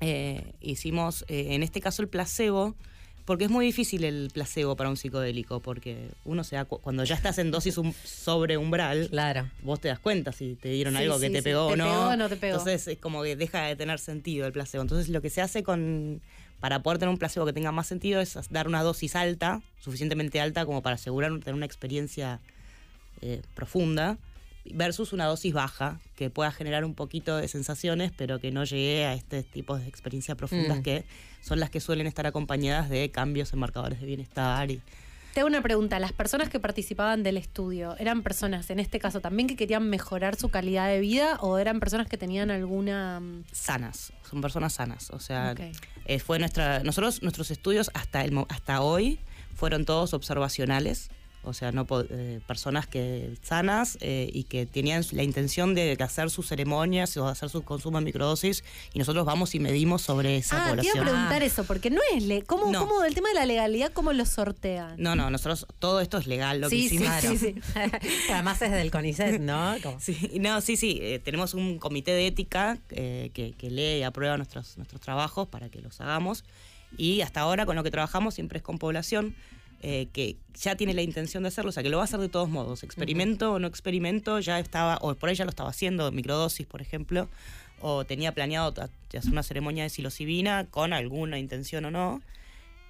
Eh, 0.01 0.53
hicimos, 0.61 1.25
eh, 1.27 1.47
en 1.55 1.63
este 1.63 1.81
caso, 1.81 2.01
el 2.01 2.07
placebo, 2.07 2.75
porque 3.25 3.43
es 3.43 3.51
muy 3.51 3.65
difícil 3.65 4.05
el 4.05 4.29
placebo 4.33 4.75
para 4.75 4.89
un 4.89 4.97
psicodélico, 4.97 5.59
porque 5.59 6.09
uno 6.25 6.43
se 6.43 6.55
da 6.55 6.65
cu- 6.65 6.79
cuando 6.79 7.03
ya 7.03 7.15
estás 7.15 7.37
en 7.37 7.51
dosis 7.51 7.77
um- 7.77 7.93
sobre 8.03 8.57
umbral, 8.57 9.09
Claro. 9.09 9.49
vos 9.61 9.79
te 9.79 9.89
das 9.89 9.99
cuenta 9.99 10.31
si 10.31 10.55
te 10.55 10.69
dieron 10.69 10.93
Sí, 10.93 10.99
algo 10.99 11.19
que 11.19 11.29
te 11.29 11.37
sí. 11.39 11.43
pegó 11.43 11.67
¿Te 11.67 11.73
o 11.73 11.75
no. 11.75 11.83
pegó 11.83 11.99
o 12.09 12.15
no 12.15 12.29
te 12.29 12.37
pegó? 12.37 12.57
Entonces 12.57 12.87
es 12.87 12.97
como 12.97 13.21
que 13.23 13.35
deja 13.35 13.65
de 13.65 13.75
tener 13.75 13.99
sentido 13.99 14.47
el 14.47 14.53
placebo. 14.53 14.81
Entonces 14.81 15.09
lo 15.09 15.21
que 15.21 15.29
se 15.29 15.41
hace 15.41 15.61
con, 15.63 16.21
para 16.59 16.81
poder 16.81 16.97
tener 16.97 17.11
un 17.11 17.19
placebo 17.19 17.45
que 17.45 17.53
tenga 17.53 17.71
más 17.71 17.85
sentido 17.87 18.19
es 18.21 18.37
dar 18.49 18.67
una 18.67 18.81
dosis 18.83 19.15
alta, 19.15 19.61
suficientemente 19.79 20.39
alta 20.41 20.65
como 20.65 20.81
para 20.81 20.95
asegurar 20.95 21.31
tener 21.39 21.53
una 21.55 21.65
experiencia 21.65 22.39
eh, 23.21 23.41
profunda, 23.53 24.17
versus 24.65 25.13
una 25.13 25.25
dosis 25.25 25.53
baja 25.53 25.99
que 26.15 26.29
pueda 26.29 26.51
generar 26.51 26.85
un 26.85 26.93
poquito 26.95 27.37
de 27.37 27.47
sensaciones, 27.47 28.11
pero 28.15 28.39
que 28.39 28.51
no 28.51 28.63
llegue 28.63 29.05
a 29.05 29.13
este 29.13 29.43
tipo 29.43 29.77
de 29.77 29.87
experiencias 29.87 30.37
profundas 30.37 30.79
Mm. 30.79 30.83
que 30.83 31.05
son 31.41 31.59
las 31.59 31.69
que 31.69 31.79
suelen 31.79 32.07
estar 32.07 32.27
acompañadas 32.27 32.89
de 32.89 33.09
cambios 33.11 33.53
en 33.53 33.59
marcadores 33.59 33.99
de 33.99 34.05
bienestar 34.05 34.69
y 34.71 34.81
Te 35.33 35.41
hago 35.41 35.47
una 35.47 35.61
pregunta. 35.61 35.99
Las 35.99 36.11
personas 36.11 36.49
que 36.49 36.59
participaban 36.59 37.21
del 37.21 37.37
estudio, 37.37 37.95
¿eran 37.99 38.23
personas, 38.23 38.69
en 38.71 38.79
este 38.79 38.97
caso, 38.99 39.21
también 39.21 39.47
que 39.47 39.55
querían 39.55 39.87
mejorar 39.87 40.35
su 40.35 40.49
calidad 40.49 40.87
de 40.89 40.99
vida 40.99 41.37
o 41.41 41.59
eran 41.59 41.79
personas 41.79 42.07
que 42.07 42.17
tenían 42.17 42.49
alguna... 42.49 43.19
mm, 43.19 43.43
sanas, 43.51 44.11
son 44.27 44.41
personas 44.41 44.73
sanas, 44.73 45.11
o 45.11 45.19
sea, 45.19 45.53
eh, 46.05 46.19
fue 46.19 46.39
nuestra 46.39 46.81
nosotros 46.83 47.21
nuestros 47.21 47.51
estudios 47.51 47.91
hasta 47.93 48.23
el 48.23 48.43
hasta 48.49 48.81
hoy 48.81 49.19
fueron 49.55 49.85
todos 49.85 50.13
observacionales 50.15 51.09
o 51.43 51.53
sea 51.53 51.71
no 51.71 51.87
eh, 52.09 52.41
personas 52.47 52.85
que 52.87 53.35
sanas 53.41 53.97
eh, 54.01 54.29
y 54.33 54.43
que 54.43 54.65
tenían 54.65 55.03
la 55.11 55.23
intención 55.23 55.73
de 55.73 55.97
hacer 55.99 56.29
sus 56.29 56.47
ceremonias 56.47 57.15
o 57.17 57.27
hacer 57.27 57.49
su 57.49 57.63
consumo 57.63 57.97
en 57.97 58.03
microdosis 58.03 58.63
y 58.93 58.99
nosotros 58.99 59.25
vamos 59.25 59.55
y 59.55 59.59
medimos 59.59 60.01
sobre 60.01 60.37
esa 60.37 60.57
Ah, 60.57 60.59
te 60.59 60.63
iba 60.65 60.69
a 60.69 60.75
población 60.75 61.05
preguntar 61.05 61.43
eso, 61.43 61.63
porque 61.63 61.89
no 61.89 62.01
es... 62.13 62.23
Le 62.23 62.41
¿Cómo, 62.43 62.71
No. 62.71 62.79
cómo 62.85 63.03
el 63.03 63.13
tema 63.13 63.29
de 63.29 63.35
la 63.35 63.45
legalidad, 63.45 63.91
cómo 63.93 64.11
lo 64.13 64.25
sortean? 64.25 64.95
no 64.97 65.15
no 65.15 65.29
nosotros 65.29 65.65
todo 65.79 66.01
esto 66.01 66.17
es 66.17 66.27
legal 66.27 66.59
lo 66.61 66.69
que 66.69 66.75
Sí, 66.75 66.89
sí, 66.89 66.95
hicimos 66.95 67.21
sí, 67.21 67.37
sí. 67.37 67.55
Además 68.33 68.61
es 68.61 68.71
del 68.71 68.91
CONICET, 68.91 69.39
¿no? 69.39 69.75
Sí, 69.99 70.31
no, 70.39 70.59
sí, 70.61 70.75
sí. 70.75 70.99
eh, 71.01 71.19
tenemos 71.19 71.53
un 71.53 71.79
comité 71.79 72.11
de 72.11 72.27
ética 72.27 72.77
eh, 72.89 73.31
que, 73.33 73.53
que 73.53 73.69
lee 73.69 73.99
y 73.99 74.03
aprueba 74.03 74.37
nuestros, 74.37 74.77
nuestros 74.77 75.01
trabajos 75.01 75.47
para 75.47 75.69
que 75.69 75.81
los 75.81 75.99
hagamos. 76.01 76.43
Y 76.97 77.21
hasta 77.21 77.41
ahora 77.41 77.65
con 77.65 77.75
lo 77.75 77.83
que 77.83 77.91
trabajamos 77.91 78.33
siempre 78.33 78.57
es 78.57 78.63
con 78.63 78.77
población 78.79 79.35
eh, 79.81 80.07
que 80.11 80.37
ya 80.55 80.75
tiene 80.75 80.93
la 80.93 81.01
intención 81.01 81.43
de 81.43 81.47
hacerlo, 81.49 81.69
o 81.69 81.71
sea, 81.71 81.83
que 81.83 81.89
lo 81.89 81.97
va 81.97 82.03
a 82.03 82.05
hacer 82.05 82.19
de 82.19 82.29
todos 82.29 82.49
modos. 82.49 82.83
Experimento 82.83 83.53
o 83.53 83.59
no 83.59 83.67
experimento, 83.67 84.39
ya 84.39 84.59
estaba, 84.59 84.97
o 85.01 85.15
por 85.15 85.29
ahí 85.29 85.35
ya 85.35 85.45
lo 85.45 85.49
estaba 85.51 85.69
haciendo, 85.69 86.11
microdosis, 86.11 86.65
por 86.67 86.81
ejemplo, 86.81 87.29
o 87.81 88.03
tenía 88.05 88.33
planeado 88.33 88.73
hacer 88.81 89.31
una 89.31 89.41
ceremonia 89.43 89.83
de 89.83 89.89
psilocibina 89.89 90.65
con 90.69 90.91
alguna 90.93 91.39
intención 91.39 91.85
o 91.85 91.91
no. 91.91 92.21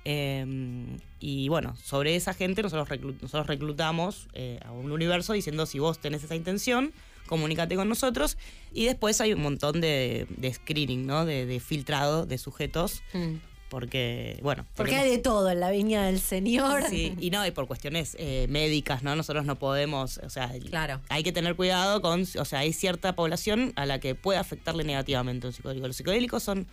Eh, 0.05 0.85
y 1.19 1.49
bueno, 1.49 1.75
sobre 1.75 2.15
esa 2.15 2.33
gente 2.33 2.63
nosotros, 2.63 2.87
reclu- 2.89 3.17
nosotros 3.21 3.47
reclutamos 3.47 4.27
eh, 4.33 4.59
a 4.65 4.71
un 4.71 4.91
universo 4.91 5.33
diciendo 5.33 5.65
si 5.65 5.77
vos 5.79 5.99
tenés 5.99 6.23
esa 6.23 6.35
intención, 6.35 6.93
comunícate 7.27 7.75
con 7.75 7.89
nosotros. 7.89 8.37
Y 8.73 8.85
después 8.85 9.19
hay 9.21 9.33
un 9.33 9.41
montón 9.41 9.81
de, 9.81 10.25
de 10.37 10.53
screening, 10.53 11.05
¿no? 11.05 11.25
De, 11.25 11.45
de 11.45 11.59
filtrado 11.59 12.25
de 12.25 12.37
sujetos, 12.37 13.03
Mm. 13.13 13.35
Porque, 13.70 14.39
bueno. 14.41 14.65
Porque 14.76 14.91
tenemos- 14.91 15.09
hay 15.11 15.17
de 15.17 15.24
todo 15.24 15.49
en 15.49 15.59
la 15.59 15.70
viña 15.72 16.05
del 16.05 16.20
señor. 16.20 16.84
Sí, 16.89 17.15
y 17.20 17.30
no, 17.30 17.45
y 17.45 17.51
por 17.51 17.67
cuestiones 17.67 18.15
eh, 18.20 18.47
médicas, 18.49 19.03
¿no? 19.03 19.15
Nosotros 19.15 19.45
no 19.45 19.57
podemos, 19.57 20.17
o 20.20 20.30
sea, 20.30 20.51
Claro. 20.70 20.99
hay 21.09 21.24
que 21.24 21.32
tener 21.32 21.55
cuidado 21.55 22.01
con, 22.01 22.22
o 22.38 22.45
sea, 22.45 22.59
hay 22.59 22.74
cierta 22.74 23.15
población 23.15 23.72
a 23.76 23.86
la 23.86 23.99
que 23.99 24.15
puede 24.15 24.39
afectarle 24.39 24.84
negativamente 24.84 25.47
un 25.47 25.53
psicodélico. 25.53 25.88
Los 25.88 25.95
psicodélicos 25.95 26.43
son 26.43 26.67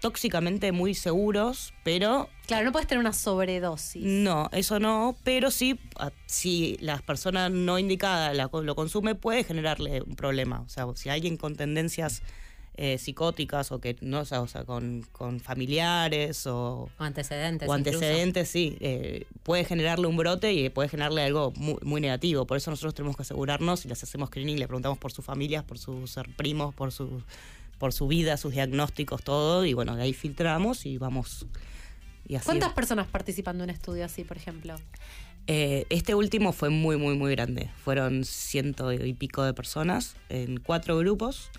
tóxicamente 0.00 0.72
muy 0.72 0.94
seguros, 0.94 1.72
pero 1.82 2.28
Claro, 2.46 2.66
no 2.66 2.72
puedes 2.72 2.86
tener 2.86 3.00
una 3.00 3.12
sobredosis. 3.14 4.02
no, 4.04 4.48
eso 4.52 4.78
no, 4.78 5.16
pero 5.24 5.50
sí, 5.50 5.80
si 6.26 6.76
la 6.80 6.98
persona 6.98 7.48
no 7.48 7.78
indicada 7.78 8.32
lo 8.34 8.74
consume, 8.76 9.14
puede 9.14 9.42
generarle 9.42 10.02
un 10.02 10.14
problema. 10.14 10.60
O 10.60 10.68
sea, 10.68 10.86
si 10.94 11.08
alguien 11.08 11.36
con 11.38 11.56
tendencias 11.56 12.22
eh, 12.76 12.98
psicóticas 12.98 13.72
o 13.72 13.80
que 13.80 13.96
no, 14.00 14.20
o 14.20 14.24
sea, 14.24 14.42
o 14.42 14.46
sea, 14.46 14.64
con, 14.64 15.02
con 15.12 15.40
familiares 15.40 16.46
o, 16.46 16.90
O 16.98 17.02
antecedentes. 17.02 17.68
o 17.68 17.76
incluso. 17.76 17.98
antecedentes, 17.98 18.48
sí, 18.48 18.76
eh, 18.80 19.26
puede 19.42 19.64
generarle 19.64 20.06
un 20.06 20.16
brote 20.16 20.52
y 20.52 20.68
puede 20.68 20.88
generarle 20.88 21.22
algo 21.22 21.52
muy, 21.56 21.78
muy 21.82 22.00
negativo. 22.00 22.46
Por 22.46 22.56
eso 22.56 22.70
nosotros 22.70 22.94
tenemos 22.94 23.16
que 23.16 23.22
asegurarnos 23.22 23.84
y 23.84 23.88
les 23.88 24.02
hacemos 24.02 24.28
screening, 24.28 24.58
le 24.58 24.66
preguntamos 24.66 24.98
por 24.98 25.12
sus 25.12 25.24
familias, 25.24 25.64
por 25.64 25.78
sus 25.78 26.10
ser 26.10 26.28
primos, 26.36 26.74
por 26.74 26.92
su, 26.92 27.22
por 27.78 27.92
su 27.92 28.08
vida, 28.08 28.36
sus 28.36 28.52
diagnósticos, 28.52 29.22
todo, 29.22 29.64
y 29.64 29.72
bueno, 29.72 29.96
de 29.96 30.02
ahí 30.02 30.12
filtramos 30.12 30.86
y 30.86 30.98
vamos. 30.98 31.46
Y 32.28 32.34
así 32.34 32.46
¿Cuántas 32.46 32.72
personas 32.72 33.06
participan 33.06 33.56
de 33.58 33.64
un 33.64 33.70
estudio 33.70 34.04
así, 34.04 34.24
por 34.24 34.36
ejemplo? 34.36 34.76
eh, 35.46 35.86
este 35.90 36.14
último 36.14 36.52
fue 36.52 36.70
muy, 36.70 36.96
muy, 36.96 37.16
muy 37.16 37.30
grande. 37.32 37.70
Fueron 37.84 38.24
ciento 38.24 38.92
y 38.92 39.12
pico 39.14 39.44
de 39.44 39.54
personas 39.54 40.16
en 40.28 40.58
cuatro 40.58 40.98
grupos, 40.98 41.50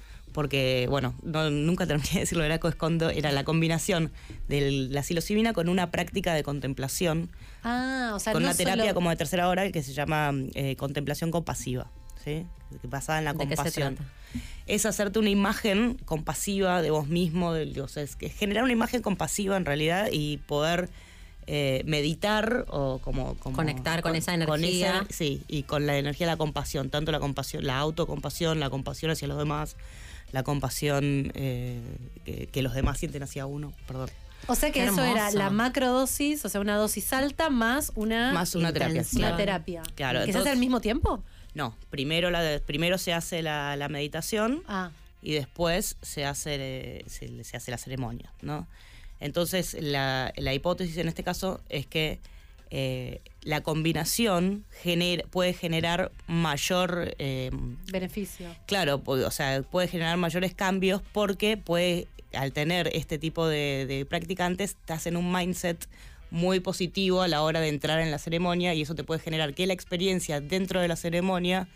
porque, 0.42 0.86
bueno, 0.88 1.16
no- 1.24 1.50
nunca 1.50 1.88
terminé 1.88 2.10
de 2.14 2.20
decirlo, 2.20 2.44
era 2.44 2.60
coescondo, 2.60 3.10
era 3.10 3.32
la 3.32 3.44
combinación 3.44 4.12
de 4.48 4.70
la 4.92 5.02
psilocibina 5.02 5.52
con 5.52 5.68
una 5.68 5.90
práctica 5.90 6.36
de 6.36 6.44
contemplación, 6.44 7.32
Ah, 7.64 8.12
o 8.14 8.20
sea, 8.20 8.34
con 8.34 8.44
no 8.44 8.50
una 8.50 8.56
terapia 8.56 8.84
solo- 8.84 8.94
como 8.94 9.10
de 9.10 9.16
tercera 9.16 9.50
hora 9.50 9.72
que 9.72 9.82
se 9.82 9.94
llama 9.94 10.32
eh, 10.54 10.76
contemplación 10.76 11.32
compasiva, 11.32 11.90
¿sí? 12.24 12.46
basada 12.84 13.18
en 13.18 13.26
la 13.26 13.34
¿De 13.34 13.40
qué 13.40 13.50
se 13.50 13.56
compasión 13.56 13.96
trata? 13.96 14.12
es 14.68 14.86
hacerte 14.86 15.18
una 15.18 15.30
imagen 15.32 15.98
compasiva 16.06 16.84
de 16.84 16.92
vos 16.92 17.08
mismo, 17.08 17.54
de, 17.54 17.82
o 17.82 17.88
sea, 17.88 18.04
es 18.04 18.16
generar 18.38 18.64
una 18.64 18.74
imagen 18.74 19.02
compasiva 19.02 19.58
en 19.58 19.66
realidad 19.66 20.10
y 20.12 20.38
poder 20.38 20.90
eh, 21.50 21.82
meditar 21.86 22.66
o 22.68 23.00
como, 23.00 23.36
como- 23.40 23.56
Conectar 23.56 24.02
con 24.04 24.16
esa 24.18 24.34
energía. 24.36 24.98
esa- 24.98 25.06
sí, 25.10 25.42
y 25.48 25.64
con 25.64 25.88
la 25.88 25.98
energía 25.98 26.28
de 26.28 26.34
la 26.34 26.38
compasión, 26.38 26.90
tanto 26.92 27.12
la 27.14 27.22
compasión, 27.22 27.66
la 27.66 27.80
autocompasión, 27.80 28.60
la 28.60 28.70
compasión 28.70 29.10
hacia 29.12 29.30
los 29.30 29.38
demás, 29.38 29.78
la 30.32 30.44
compasión 30.44 31.32
eh, 31.36 31.82
que, 32.26 32.48
que 32.48 32.62
los 32.62 32.74
demás 32.74 32.98
sienten 33.00 33.24
hacia 33.24 33.46
uno, 33.46 33.74
perdón. 33.88 34.10
O 34.48 34.56
sea 34.56 34.72
que 34.72 34.82
Qué 34.82 34.86
eso 34.86 35.04
era 35.04 35.32
la 35.32 35.50
macrodosis, 35.50 36.46
o 36.46 36.50
sea, 36.50 36.62
una 36.62 36.76
dosis 36.78 37.12
alta 37.12 37.50
más 37.50 37.92
una, 37.96 38.32
Más 38.34 38.56
una 38.56 38.72
terapia. 38.72 38.92
intención. 38.98 39.22
una 39.22 39.28
claro. 39.30 39.38
terapia. 39.44 39.84
Claro, 39.96 40.26
¿Que 40.26 40.32
se 40.32 40.38
hace 40.38 40.50
al 40.50 40.58
mismo 40.60 40.80
tiempo? 40.80 41.24
No, 41.54 41.76
primero, 41.90 42.30
la, 42.30 42.60
primero 42.66 42.98
se 42.98 43.14
hace 43.14 43.42
la, 43.42 43.76
la 43.76 43.90
meditación 43.90 44.64
Ah, 44.68 44.92
y 45.22 45.34
después 45.34 45.98
se 46.04 46.24
hace, 46.26 46.56
eh, 47.00 47.04
se, 47.08 47.44
se 47.44 47.58
hace 47.58 47.72
la 47.72 47.78
ceremonia, 47.78 48.32
¿no? 48.42 48.68
Entonces, 49.20 49.76
la, 49.80 50.32
la 50.38 50.54
hipótesis 50.54 50.98
en 50.98 51.08
este 51.08 51.24
caso 51.24 51.60
es 51.70 51.88
que 51.88 52.20
eh, 52.72 53.22
la 53.42 53.62
combinación 53.62 54.66
gener- 54.84 55.26
puede 55.30 55.54
generar 55.54 56.12
mayor, 56.28 57.16
eh, 57.20 57.50
beneficio. 57.92 58.48
claro, 58.66 59.04
pu- 59.04 59.26
o 59.26 59.32
sea, 59.32 59.62
puede 59.64 59.88
generar 59.88 60.18
mayores 60.18 60.54
cambios 60.54 61.02
porque 61.14 61.58
puede, 61.58 62.08
al 62.34 62.52
tener 62.52 62.90
este 62.94 63.18
tipo 63.18 63.48
de, 63.48 63.86
de 63.88 64.06
practicantes, 64.06 64.76
te 64.86 64.94
hacen 64.94 65.16
un 65.18 65.32
mindset 65.32 65.88
muy 66.30 66.60
positivo 66.60 67.22
a 67.22 67.28
la 67.30 67.42
hora 67.42 67.62
de 67.62 67.70
entrar 67.70 68.02
en 68.02 68.12
la 68.12 68.18
ceremonia 68.20 68.74
y 68.74 68.82
eso 68.82 68.96
te 68.96 69.06
puede 69.06 69.22
generar 69.22 69.54
que 69.54 69.66
la 69.66 69.74
experiencia 69.74 70.42
dentro 70.42 70.82
de 70.82 70.90
la 70.90 70.98
ceremonia 70.98 71.70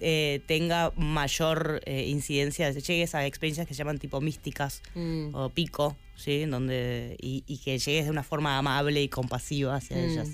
eh, 0.00 0.40
tenga 0.46 0.92
mayor 0.96 1.80
eh, 1.84 2.06
incidencia, 2.08 2.70
llegues 2.70 3.14
a 3.14 3.26
experiencias 3.26 3.66
que 3.66 3.74
se 3.74 3.78
llaman 3.78 3.98
tipo 3.98 4.20
místicas 4.20 4.82
Mm. 4.94 5.34
o 5.34 5.50
pico, 5.50 5.96
¿sí? 6.16 6.44
Donde, 6.46 7.16
y, 7.20 7.44
y 7.46 7.58
que 7.58 7.78
llegues 7.78 8.04
de 8.04 8.10
una 8.10 8.22
forma 8.22 8.58
amable 8.58 9.02
y 9.02 9.08
compasiva 9.08 9.76
hacia 9.76 9.96
Mm. 9.96 10.00
ellas. 10.10 10.28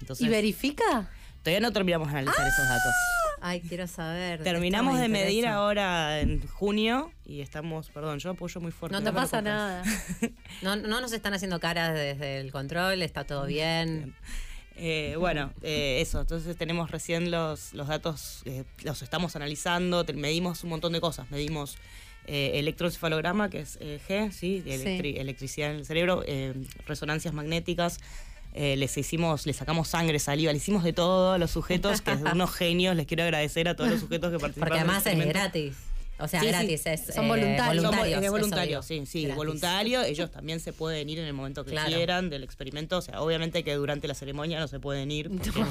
Entonces, 0.00 0.26
¿Y 0.26 0.28
verifica? 0.28 1.10
todavía 1.42 1.60
no 1.60 1.72
terminamos 1.72 2.08
de 2.12 2.18
analizar 2.18 2.46
esos 2.46 2.68
datos. 2.68 2.92
Ay, 3.40 3.60
quiero 3.60 3.86
saber. 3.86 4.42
Terminamos 4.42 4.98
de 4.98 5.08
me 5.08 5.20
medir 5.24 5.46
ahora 5.46 6.20
en 6.20 6.44
junio 6.48 7.12
y 7.24 7.42
estamos, 7.42 7.90
perdón, 7.90 8.18
yo 8.18 8.30
apoyo 8.30 8.60
muy 8.60 8.72
fuerte. 8.72 8.96
No 8.98 9.04
te 9.04 9.12
pasa 9.12 9.40
nada. 9.42 9.82
No, 10.62 10.74
no 10.74 11.00
nos 11.02 11.12
están 11.12 11.34
haciendo 11.34 11.60
caras 11.60 11.92
desde 11.94 12.40
el 12.40 12.50
control, 12.50 13.02
está 13.02 13.24
todo 13.24 13.44
bien. 13.46 14.14
Eh, 14.78 15.16
bueno, 15.18 15.52
eh, 15.62 16.00
eso, 16.02 16.20
entonces 16.20 16.56
tenemos 16.56 16.90
recién 16.90 17.30
los, 17.30 17.72
los 17.72 17.88
datos, 17.88 18.42
eh, 18.44 18.64
los 18.84 19.00
estamos 19.02 19.34
analizando, 19.34 20.04
te- 20.04 20.12
medimos 20.12 20.62
un 20.64 20.70
montón 20.70 20.92
de 20.92 21.00
cosas, 21.00 21.30
medimos 21.30 21.78
eh, 22.26 22.52
electroencefalograma, 22.54 23.48
que 23.48 23.60
es 23.60 23.78
eh, 23.80 23.98
G, 24.06 24.30
¿sí? 24.32 24.62
electri- 24.66 25.18
electricidad 25.18 25.70
en 25.70 25.76
el 25.76 25.86
cerebro, 25.86 26.22
resonancias 26.86 27.32
magnéticas, 27.32 27.98
les 28.54 28.96
hicimos, 28.96 29.44
les 29.46 29.56
sacamos 29.56 29.88
sangre, 29.88 30.18
saliva, 30.18 30.50
le 30.50 30.56
hicimos 30.56 30.82
de 30.82 30.94
todo 30.94 31.32
a 31.32 31.38
los 31.38 31.50
sujetos, 31.50 32.00
que 32.00 32.16
son 32.16 32.28
unos 32.32 32.50
genios, 32.54 32.96
les 32.96 33.06
quiero 33.06 33.22
agradecer 33.22 33.68
a 33.68 33.76
todos 33.76 33.90
los 33.90 34.00
sujetos 34.00 34.32
que 34.32 34.38
participaron. 34.38 34.78
Porque 34.78 34.80
además 34.80 35.06
es 35.06 35.28
gratis. 35.28 35.76
O 36.18 36.28
sea, 36.28 36.40
Sí, 36.40 36.46
sí. 36.46 36.52
gratis 36.52 36.86
es. 36.86 37.14
Son 37.14 37.24
eh, 37.26 37.28
voluntarios. 37.28 38.22
Es 38.24 38.30
voluntario, 38.30 38.82
sí, 38.82 39.04
sí, 39.06 39.22
Gratis. 39.22 39.36
voluntario. 39.36 40.02
Ellos 40.04 40.30
también 40.30 40.60
se 40.60 40.72
pueden 40.72 41.08
ir 41.10 41.18
en 41.18 41.26
el 41.26 41.32
momento 41.34 41.64
que 41.64 41.72
Claro. 41.72 41.88
quieran 41.88 42.30
del 42.30 42.42
experimento. 42.42 42.96
O 42.98 43.02
sea, 43.02 43.20
obviamente 43.20 43.62
que 43.64 43.74
durante 43.74 44.08
la 44.08 44.14
ceremonia 44.14 44.58
no 44.60 44.68
se 44.68 44.80
pueden 44.80 45.10
ir 45.10 45.28
porque 45.30 45.64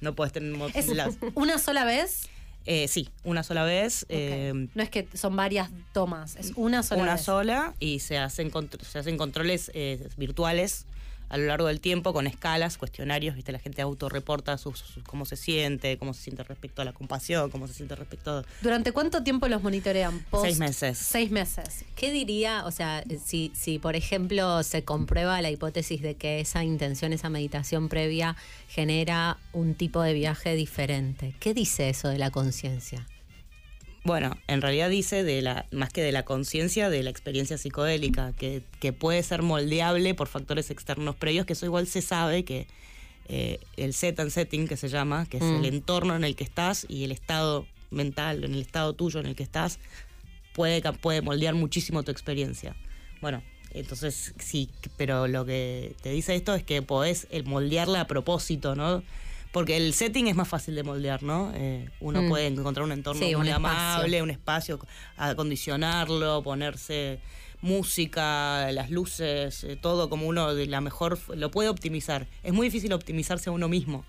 no, 0.00 0.14
puedes 0.16 0.32
tener 0.32 0.54
¿Es 0.74 0.86
las- 0.88 1.16
una 1.34 1.58
sola 1.58 1.84
vez? 1.84 2.28
eh, 2.66 2.86
sí, 2.86 3.08
una 3.24 3.42
sola 3.42 3.64
vez. 3.64 4.04
Eh, 4.08 4.68
no 4.74 4.82
es 4.82 4.90
que 4.90 5.08
son 5.14 5.34
varias 5.36 5.70
tomas, 5.92 6.36
es 6.36 6.52
una 6.54 6.82
sola 6.82 7.02
una 7.02 7.14
vez. 7.14 7.22
sola 7.22 7.74
y 7.80 8.00
se 8.00 8.18
hacen 8.18 8.52
se 8.88 8.98
hacen 8.98 9.16
controles 9.16 9.70
eh, 9.74 10.06
virtuales 10.16 10.84
a 11.28 11.36
lo 11.36 11.46
largo 11.46 11.66
del 11.68 11.80
tiempo 11.80 12.12
con 12.12 12.26
escalas, 12.26 12.78
cuestionarios, 12.78 13.34
viste, 13.34 13.52
la 13.52 13.58
gente 13.58 13.82
autorreporta 13.82 14.56
sus, 14.58 14.78
sus- 14.78 15.04
cómo 15.04 15.24
se 15.26 15.36
siente, 15.36 15.98
cómo 15.98 16.14
se 16.14 16.22
siente 16.22 16.42
respecto 16.42 16.82
a 16.82 16.84
la 16.84 16.92
compasión, 16.92 17.50
cómo 17.50 17.66
se 17.68 17.74
siente 17.74 17.94
respecto 17.96 18.38
a 18.38 18.44
¿Durante 18.62 18.92
cuánto 18.92 19.22
tiempo 19.22 19.48
los 19.48 19.62
monitorean? 19.62 20.24
Post- 20.30 20.44
seis 20.46 20.58
meses. 20.58 20.98
Seis 20.98 21.30
meses. 21.30 21.84
¿Qué 21.96 22.10
diría, 22.12 22.64
o 22.66 22.70
sea, 22.70 23.04
si, 23.24 23.52
si 23.54 23.78
por 23.78 23.96
ejemplo 23.96 24.62
se 24.62 24.84
comprueba 24.84 25.40
la 25.42 25.50
hipótesis 25.50 26.00
de 26.02 26.14
que 26.14 26.40
esa 26.40 26.64
intención, 26.64 27.12
esa 27.12 27.28
meditación 27.28 27.88
previa 27.88 28.36
genera 28.68 29.36
un 29.52 29.74
tipo 29.74 30.02
de 30.02 30.14
viaje 30.14 30.54
diferente? 30.54 31.34
¿Qué 31.40 31.54
dice 31.54 31.88
eso 31.88 32.08
de 32.08 32.18
la 32.18 32.30
conciencia? 32.30 33.06
Bueno, 34.08 34.34
en 34.46 34.62
realidad 34.62 34.88
dice 34.88 35.22
de 35.22 35.42
la, 35.42 35.66
más 35.70 35.90
que 35.90 36.00
de 36.02 36.12
la 36.12 36.24
conciencia, 36.24 36.88
de 36.88 37.02
la 37.02 37.10
experiencia 37.10 37.58
psicodélica, 37.58 38.32
que, 38.32 38.62
que 38.80 38.94
puede 38.94 39.22
ser 39.22 39.42
moldeable 39.42 40.14
por 40.14 40.28
factores 40.28 40.70
externos 40.70 41.14
previos, 41.14 41.44
que 41.44 41.52
eso 41.52 41.66
igual 41.66 41.86
se 41.86 42.00
sabe 42.00 42.42
que 42.42 42.66
eh, 43.28 43.60
el 43.76 43.92
set 43.92 44.18
and 44.20 44.30
setting, 44.30 44.66
que 44.66 44.78
se 44.78 44.88
llama, 44.88 45.26
que 45.26 45.36
es 45.36 45.42
Mm. 45.42 45.56
el 45.56 45.64
entorno 45.66 46.16
en 46.16 46.24
el 46.24 46.36
que 46.36 46.44
estás 46.44 46.86
y 46.88 47.04
el 47.04 47.12
estado 47.12 47.66
mental, 47.90 48.44
en 48.44 48.54
el 48.54 48.62
estado 48.62 48.94
tuyo 48.94 49.20
en 49.20 49.26
el 49.26 49.36
que 49.36 49.42
estás, 49.42 49.78
puede, 50.54 50.80
puede 50.94 51.20
moldear 51.20 51.54
muchísimo 51.54 52.02
tu 52.02 52.10
experiencia. 52.10 52.74
Bueno, 53.20 53.42
entonces 53.74 54.32
sí, 54.38 54.70
pero 54.96 55.28
lo 55.28 55.44
que 55.44 55.94
te 56.00 56.10
dice 56.12 56.34
esto 56.34 56.54
es 56.54 56.62
que 56.62 56.80
podés 56.80 57.26
eh, 57.30 57.42
moldearla 57.42 58.00
a 58.00 58.06
propósito, 58.06 58.74
¿no? 58.74 59.02
Porque 59.58 59.76
el 59.76 59.92
setting 59.92 60.28
es 60.28 60.36
más 60.36 60.46
fácil 60.46 60.76
de 60.76 60.84
moldear, 60.84 61.24
¿no? 61.24 61.50
Eh, 61.54 61.88
uno 62.00 62.22
Mm. 62.22 62.28
puede 62.28 62.46
encontrar 62.46 62.84
un 62.84 62.92
entorno 62.92 63.20
Sí, 63.26 63.34
un 63.34 63.40
muy 63.40 63.48
espacio. 63.48 63.66
amable, 63.78 64.22
un 64.22 64.30
espacio, 64.30 64.78
acondicionarlo, 65.16 66.42
ponerse 66.44 67.18
música, 67.60 68.70
las 68.72 68.90
luces, 68.90 69.64
eh, 69.64 69.76
todo 69.76 70.08
como 70.08 70.26
uno 70.28 70.54
de 70.54 70.66
la 70.66 70.80
mejor, 70.80 71.18
lo 71.36 71.50
puede 71.50 71.68
optimizar. 71.68 72.28
Es 72.42 72.52
muy 72.52 72.68
difícil 72.68 72.92
optimizarse 72.92 73.50
a 73.50 73.52
uno 73.52 73.68
mismo, 73.68 74.04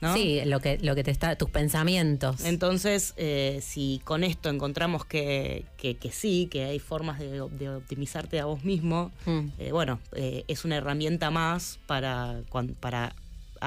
¿no? 0.00 0.14
Sí, 0.14 0.40
lo 0.44 0.60
que, 0.60 0.78
lo 0.78 0.94
que 0.94 1.02
te 1.02 1.10
está, 1.10 1.36
tus 1.36 1.50
pensamientos. 1.50 2.44
Entonces, 2.44 3.14
eh, 3.16 3.58
si 3.62 4.00
con 4.04 4.22
esto 4.22 4.48
encontramos 4.48 5.04
que, 5.06 5.64
que, 5.76 5.96
que 5.96 6.12
sí, 6.12 6.48
que 6.50 6.64
hay 6.64 6.78
formas 6.78 7.18
de, 7.18 7.30
de 7.50 7.68
optimizarte 7.70 8.38
a 8.38 8.44
vos 8.44 8.62
mismo, 8.64 9.10
Mm. 9.26 9.46
eh, 9.58 9.72
bueno, 9.72 9.98
eh, 10.12 10.44
es 10.46 10.64
una 10.64 10.76
herramienta 10.76 11.30
más 11.30 11.80
para, 11.86 12.42
cuan- 12.48 12.74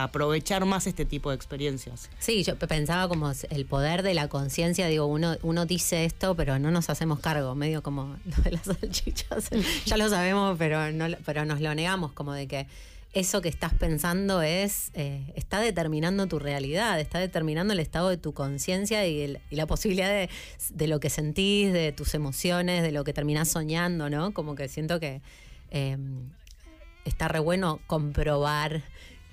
aprovechar 0.03 0.65
más 0.65 0.88
este 0.88 1.06
tipo 1.06 1.30
de 1.30 1.36
experiencias. 1.36 2.10
Sí, 2.19 2.44
yo 2.44 2.56
pe- 2.57 2.68
pensaba 2.68 3.07
como 3.07 3.32
el 3.49 3.65
poder 3.65 4.03
de 4.03 4.14
la 4.14 4.28
conciencia, 4.28 4.88
digo, 4.88 5.06
uno, 5.06 5.36
uno 5.44 5.65
dice 5.65 6.06
esto, 6.06 6.36
pero 6.36 6.60
no 6.60 6.72
nos 6.72 6.90
hacemos 6.90 7.19
cargo, 7.19 7.56
medio 7.56 7.82
como 7.84 8.15
lo 8.26 8.44
de 8.44 8.52
las 8.52 8.64
salchichas. 8.65 9.49
ya 9.86 9.98
lo 9.98 10.10
sabemos, 10.10 10.56
pero 10.57 10.91
no 10.91 11.07
pero 11.26 11.45
nos 11.45 11.61
lo 11.61 11.74
negamos, 11.76 12.11
como 12.14 12.34
de 12.34 12.48
que 12.48 12.68
eso 13.14 13.41
que 13.41 13.49
estás 13.49 13.74
pensando 13.74 14.41
es 14.44 14.91
eh, 14.94 15.32
está 15.36 15.60
determinando 15.60 16.28
tu 16.28 16.38
realidad, 16.38 16.99
está 16.99 17.18
determinando 17.19 17.74
el 17.74 17.80
estado 17.80 18.10
de 18.10 18.18
tu 18.18 18.34
conciencia 18.34 19.07
y, 19.07 19.38
la 19.49 19.65
posibilidad 19.65 20.10
de, 20.10 20.30
de 20.74 20.88
lo 20.88 20.99
que 20.99 21.10
sentís, 21.10 21.74
de 21.74 21.91
tus 21.94 22.14
emociones, 22.14 22.84
de 22.84 22.91
lo 22.91 23.03
que 23.03 23.14
terminás 23.14 23.49
soñando, 23.49 24.10
¿no? 24.10 24.34
Como 24.34 24.53
que 24.56 24.68
siento 24.68 24.99
que 24.99 25.22
eh, 25.72 25.98
está 27.06 27.28
re 27.28 27.40
bueno 27.40 27.80
comprobar 27.88 28.84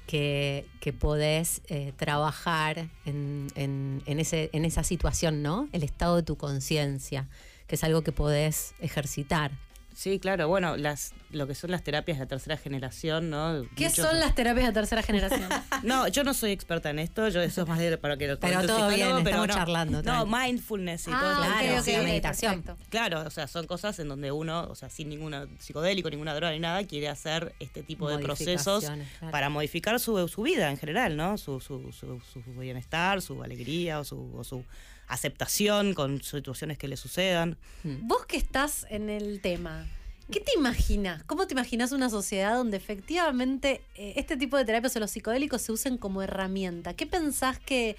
que, 0.06 0.66
que 0.80 0.92
podés 0.92 1.62
eh, 1.68 1.92
trabajar 1.96 2.88
en, 3.04 3.48
en- 3.54 4.02
en 4.06 4.20
ese, 4.20 4.50
en 4.52 4.64
esa 4.64 4.82
situación, 4.84 5.42
¿no? 5.42 5.68
El 5.72 5.82
estado 5.82 6.16
de 6.16 6.22
tu 6.22 6.36
conciencia, 6.36 7.28
que 7.66 7.76
es 7.76 7.84
algo 7.84 8.02
que 8.02 8.12
podés 8.12 8.74
ejercitar. 8.80 9.50
Sí, 9.94 10.18
claro, 10.18 10.48
bueno, 10.48 10.76
las, 10.76 11.12
lo 11.30 11.46
que 11.46 11.54
son 11.54 11.70
las 11.70 11.82
terapias 11.84 12.18
de 12.18 12.24
la 12.24 12.28
tercera 12.28 12.56
generación, 12.56 13.30
¿no? 13.30 13.62
¿Qué 13.76 13.86
Muchos- 13.88 14.04
son 14.04 14.18
las 14.18 14.34
terapias 14.34 14.66
de 14.66 14.72
tercera 14.72 15.02
generación? 15.02 15.48
No, 15.84 16.08
yo 16.08 16.24
no 16.24 16.34
soy 16.34 16.50
experta 16.50 16.90
en 16.90 16.98
esto, 16.98 17.28
yo 17.28 17.40
eso 17.42 17.62
es 17.62 17.68
más 17.68 17.78
de- 17.78 17.96
para 17.98 18.16
que 18.16 18.26
lo 18.26 18.38
Pero 18.40 18.66
todo 18.66 18.88
bien, 18.88 19.08
pero 19.22 19.28
estamos 19.44 19.48
no. 19.48 19.54
charlando, 19.54 20.02
No, 20.02 20.26
mindfulness 20.26 21.02
y 21.02 21.10
todo 21.10 21.16
ah, 21.22 21.32
eso. 21.32 21.40
claro, 21.42 21.72
ok, 21.74 21.78
ok, 21.78 21.84
sí, 21.84 21.96
ok, 21.96 22.02
meditación. 22.04 22.62
perfecto. 22.62 22.90
Claro, 22.90 23.20
o 23.26 23.30
sea, 23.30 23.46
son 23.46 23.66
cosas 23.66 23.98
en 23.98 24.08
donde 24.08 24.32
uno, 24.32 24.66
o 24.68 24.74
sea, 24.74 24.88
sin 24.90 25.08
ninguna 25.08 25.46
psicodélico, 25.60 26.10
ninguna 26.10 26.34
droga 26.34 26.52
ni 26.52 26.58
nada, 26.60 26.84
quiere 26.86 27.08
hacer 27.08 27.54
este 27.60 27.82
tipo 27.82 28.08
de 28.10 28.18
procesos 28.18 28.84
claro. 28.84 29.02
para 29.30 29.48
modificar 29.48 30.00
su, 30.00 30.26
su 30.28 30.42
vida 30.42 30.70
en 30.70 30.76
general, 30.76 31.16
¿no? 31.16 31.38
Su, 31.38 31.60
su, 31.60 31.92
su, 31.92 32.20
su 32.32 32.40
bienestar, 32.58 33.22
su 33.22 33.42
alegría 33.42 34.00
o 34.00 34.04
su, 34.04 34.34
o 34.36 34.42
su 34.42 34.64
aceptación 35.08 35.94
con 35.94 36.22
situaciones 36.22 36.78
que 36.78 36.88
le 36.88 36.96
sucedan. 36.96 37.56
Vos 37.82 38.26
que 38.26 38.36
estás 38.36 38.86
en 38.90 39.10
el 39.10 39.40
tema, 39.40 39.86
¿qué 40.30 40.40
te 40.40 40.52
imaginas? 40.56 41.22
¿Cómo 41.24 41.46
te 41.46 41.54
imaginas 41.54 41.92
una 41.92 42.10
sociedad 42.10 42.54
donde 42.54 42.76
efectivamente 42.76 43.82
eh, 43.96 44.14
este 44.16 44.36
tipo 44.36 44.56
de 44.56 44.64
terapias 44.64 44.96
o 44.96 45.00
los 45.00 45.10
psicodélicos 45.10 45.62
se 45.62 45.72
usen 45.72 45.98
como 45.98 46.22
herramienta? 46.22 46.94
¿Qué 46.94 47.06
pensás 47.06 47.58
que... 47.58 47.96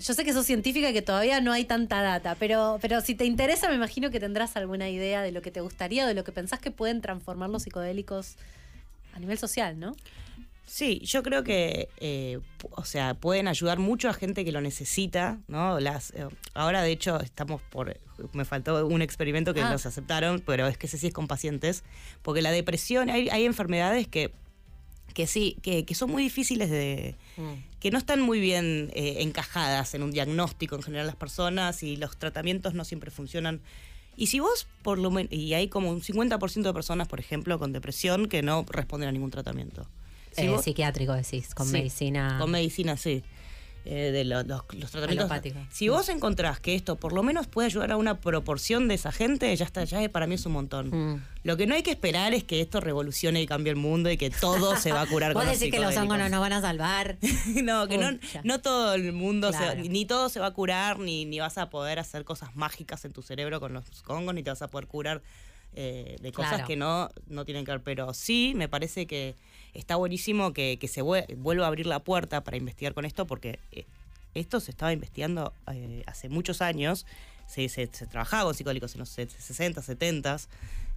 Yo 0.00 0.12
sé 0.12 0.24
que 0.24 0.32
sos 0.32 0.44
científica 0.44 0.90
y 0.90 0.92
que 0.92 1.02
todavía 1.02 1.40
no 1.40 1.52
hay 1.52 1.64
tanta 1.64 2.02
data, 2.02 2.34
pero, 2.34 2.78
pero 2.82 3.00
si 3.00 3.14
te 3.14 3.26
interesa 3.26 3.68
me 3.68 3.76
imagino 3.76 4.10
que 4.10 4.18
tendrás 4.18 4.56
alguna 4.56 4.90
idea 4.90 5.22
de 5.22 5.30
lo 5.30 5.40
que 5.40 5.52
te 5.52 5.60
gustaría 5.60 6.04
o 6.04 6.08
de 6.08 6.14
lo 6.14 6.24
que 6.24 6.32
pensás 6.32 6.58
que 6.58 6.72
pueden 6.72 7.00
transformar 7.00 7.48
los 7.48 7.62
psicodélicos 7.62 8.34
a 9.12 9.20
nivel 9.20 9.38
social, 9.38 9.78
¿no? 9.78 9.94
Sí, 10.66 11.00
yo 11.04 11.22
creo 11.22 11.44
que, 11.44 11.88
eh, 11.98 12.40
o 12.70 12.84
sea, 12.84 13.14
pueden 13.14 13.48
ayudar 13.48 13.78
mucho 13.78 14.08
a 14.08 14.14
gente 14.14 14.44
que 14.44 14.50
lo 14.52 14.60
necesita, 14.60 15.38
¿no? 15.46 15.78
Las, 15.78 16.10
eh, 16.12 16.26
ahora, 16.54 16.82
de 16.82 16.90
hecho, 16.90 17.20
estamos 17.20 17.60
por, 17.62 17.96
me 18.32 18.44
faltó 18.44 18.86
un 18.86 19.02
experimento 19.02 19.52
que 19.54 19.60
Ah. 19.60 19.70
nos 19.70 19.84
aceptaron, 19.86 20.40
pero 20.44 20.66
es 20.66 20.78
que 20.78 20.86
ese 20.86 20.96
sí 20.98 21.08
es 21.08 21.12
con 21.12 21.28
pacientes, 21.28 21.84
porque 22.22 22.40
la 22.42 22.50
depresión, 22.50 23.10
hay, 23.10 23.28
hay 23.28 23.44
enfermedades 23.44 24.08
que, 24.08 24.32
que 25.12 25.26
sí, 25.26 25.58
que, 25.62 25.84
que 25.84 25.94
son 25.94 26.10
muy 26.10 26.22
difíciles 26.22 26.70
de, 26.70 27.14
Mm. 27.36 27.52
que 27.78 27.90
no 27.90 27.98
están 27.98 28.20
muy 28.22 28.40
bien 28.40 28.90
eh, 28.94 29.16
encajadas 29.20 29.94
en 29.94 30.02
un 30.02 30.10
diagnóstico 30.12 30.76
en 30.76 30.82
general 30.82 31.06
las 31.06 31.16
personas 31.16 31.82
y 31.82 31.96
los 31.96 32.16
tratamientos 32.16 32.74
no 32.74 32.84
siempre 32.84 33.10
funcionan. 33.10 33.60
Y 34.16 34.28
si 34.28 34.40
vos, 34.40 34.66
por 34.82 34.98
lo 34.98 35.10
menos, 35.10 35.30
y 35.32 35.52
hay 35.54 35.68
como 35.68 35.90
un 35.90 36.00
50% 36.00 36.62
de 36.62 36.72
personas, 36.72 37.06
por 37.06 37.20
ejemplo, 37.20 37.58
con 37.58 37.72
depresión 37.72 38.28
que 38.28 38.42
no 38.42 38.64
responden 38.68 39.08
a 39.08 39.12
ningún 39.12 39.30
tratamiento. 39.30 39.86
Eh, 40.36 40.56
psiquiátrico 40.62 41.12
decís, 41.12 41.54
con 41.54 41.66
Sí, 41.66 41.72
medicina. 41.72 42.36
Con 42.40 42.50
medicina, 42.50 42.96
sí. 42.96 43.22
Eh, 43.86 44.12
de 44.12 44.24
lo- 44.24 44.42
los, 44.44 44.62
los 44.72 44.90
tratamientos. 44.90 45.30
Alopático. 45.30 45.58
Si 45.70 45.90
vos 45.90 46.08
encontrás 46.08 46.58
que 46.58 46.74
esto 46.74 46.96
por 46.96 47.12
lo 47.12 47.22
menos 47.22 47.46
puede 47.48 47.66
ayudar 47.66 47.92
a 47.92 47.98
una 47.98 48.18
proporción 48.18 48.88
de 48.88 48.94
esa 48.94 49.12
gente, 49.12 49.54
ya 49.54 49.66
está, 49.66 49.84
ya 49.84 50.08
para 50.08 50.26
mí 50.26 50.36
es 50.36 50.46
un 50.46 50.52
montón. 50.52 50.88
Mm. 50.88 51.22
Lo 51.42 51.58
que 51.58 51.66
no 51.66 51.74
hay 51.74 51.82
que 51.82 51.90
esperar 51.90 52.32
es 52.32 52.44
que 52.44 52.62
esto 52.62 52.80
revolucione 52.80 53.42
y 53.42 53.46
cambie 53.46 53.68
el 53.70 53.76
mundo 53.76 54.10
y 54.10 54.16
que 54.16 54.30
todo 54.30 54.76
se 54.76 54.90
va 54.90 55.02
a 55.02 55.06
curar 55.06 55.32
Vos 55.34 55.42
con 55.42 55.50
los 55.50 55.60
decís 55.60 55.70
que 55.70 55.80
los 55.80 55.94
hongos 55.98 56.16
no 56.16 56.30
nos 56.30 56.40
van 56.40 56.54
a 56.54 56.62
salvar. 56.62 57.18
no, 57.62 57.86
que 57.86 57.98
no, 57.98 58.18
no 58.42 58.60
todo 58.62 58.94
el 58.94 59.12
mundo, 59.12 59.52
se- 59.52 59.58
Claro. 59.58 59.82
ni 59.84 60.06
todo 60.06 60.30
se 60.30 60.40
va 60.40 60.46
a 60.46 60.52
curar, 60.54 60.98
ni, 60.98 61.26
ni 61.26 61.40
vas 61.40 61.58
a 61.58 61.68
poder 61.68 61.98
hacer 61.98 62.24
cosas 62.24 62.56
mágicas 62.56 63.04
en 63.04 63.12
tu 63.12 63.20
cerebro 63.20 63.60
con 63.60 63.74
los 63.74 63.84
hongos, 64.06 64.34
ni 64.34 64.42
te 64.42 64.48
vas 64.48 64.62
a 64.62 64.68
poder 64.68 64.86
curar 64.86 65.20
eh, 65.76 66.16
de 66.22 66.32
cosas 66.32 66.52
Claro. 66.52 66.66
que 66.68 66.76
no, 66.76 67.10
no 67.26 67.44
tienen 67.44 67.66
que 67.66 67.72
ver. 67.72 67.82
Pero 67.82 68.14
sí, 68.14 68.54
me 68.56 68.66
parece 68.66 69.06
que 69.06 69.34
está 69.74 69.96
buenísimo 69.96 70.52
que, 70.52 70.78
que 70.80 70.88
se 70.88 71.02
vue- 71.02 71.26
vuelva 71.36 71.64
a 71.64 71.68
abrir 71.68 71.86
la 71.86 71.98
puerta 72.00 72.42
para 72.44 72.56
investigar 72.56 72.94
con 72.94 73.04
esto, 73.04 73.26
porque 73.26 73.58
eh, 73.72 73.84
esto 74.34 74.60
se 74.60 74.70
estaba 74.70 74.92
investigando 74.92 75.52
eh, 75.72 76.02
hace 76.06 76.28
muchos 76.28 76.62
años. 76.62 77.06
Se, 77.46 77.68
se, 77.68 77.88
se 77.92 78.06
trabajaba 78.06 78.44
con 78.44 78.54
psicodélicos 78.54 78.94
en 78.94 79.00
los 79.00 79.08
60, 79.10 79.82
70 79.82 80.36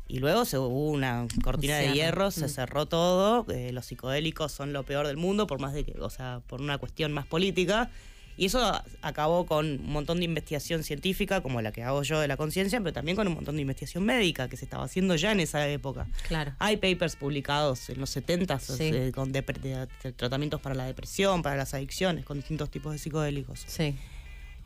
y 0.07 0.19
luego 0.19 0.45
se 0.45 0.57
hubo 0.57 0.89
una 0.89 1.27
cortina 1.43 1.75
de 1.77 1.91
hierro, 1.91 2.31
se 2.31 2.45
Mm. 2.45 2.49
cerró 2.49 2.85
todo. 2.85 3.45
eh, 3.51 3.71
los 3.73 3.85
psicodélicos 3.87 4.51
son 4.53 4.71
lo 4.71 4.83
peor 4.83 5.05
del 5.07 5.17
mundo, 5.17 5.45
por 5.47 5.59
más 5.59 5.73
de 5.73 5.83
que, 5.83 5.99
o 5.99 6.09
sea, 6.09 6.41
por 6.47 6.61
una 6.61 6.77
cuestión 6.77 7.11
más 7.11 7.25
política. 7.27 7.89
Y 8.37 8.45
eso 8.45 8.81
acabó 9.01 9.45
con 9.47 9.65
un 9.65 9.91
montón 9.91 10.19
de 10.19 10.25
investigación 10.25 10.83
científica, 10.83 11.41
como 11.41 11.59
la 11.61 11.71
que 11.71 11.81
hago 11.83 12.03
yo 12.03 12.19
de 12.19 12.27
la 12.27 12.37
conciencia, 12.37 12.79
pero 12.79 12.93
también 12.93 13.15
con 13.17 13.27
un 13.27 13.33
montón 13.33 13.55
de 13.55 13.61
investigación 13.63 14.03
médica 14.05 14.47
que 14.47 14.57
se 14.57 14.65
estaba 14.65 14.83
haciendo 14.83 15.15
ya 15.15 15.31
en 15.31 15.39
esa 15.39 15.67
época. 15.67 16.05
Claro. 16.27 16.53
Hay 16.59 16.77
papers 16.77 17.15
publicados 17.15 17.89
en 17.89 17.99
los 17.99 18.11
70 18.11 18.59
Sí. 18.59 18.75
eh, 18.93 19.11
con 19.13 19.31
de- 19.31 19.41
de 19.41 20.11
tratamientos 20.13 20.61
para 20.61 20.75
la 20.75 20.85
depresión, 20.85 21.41
para 21.41 21.55
las 21.55 21.73
adicciones, 21.73 22.25
con 22.25 22.37
distintos 22.37 22.69
tipos 22.69 22.91
de 22.93 22.99
psicodélicos. 22.99 23.63
Sí. 23.65 23.95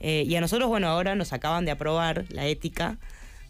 Eh, 0.01 0.25
y 0.27 0.35
a 0.35 0.41
nosotros, 0.41 0.67
bueno, 0.67 0.87
ahora 0.87 1.15
nos 1.15 1.31
acaban 1.31 1.63
de 1.63 1.71
aprobar 1.71 2.25
la 2.29 2.47
ética 2.47 2.97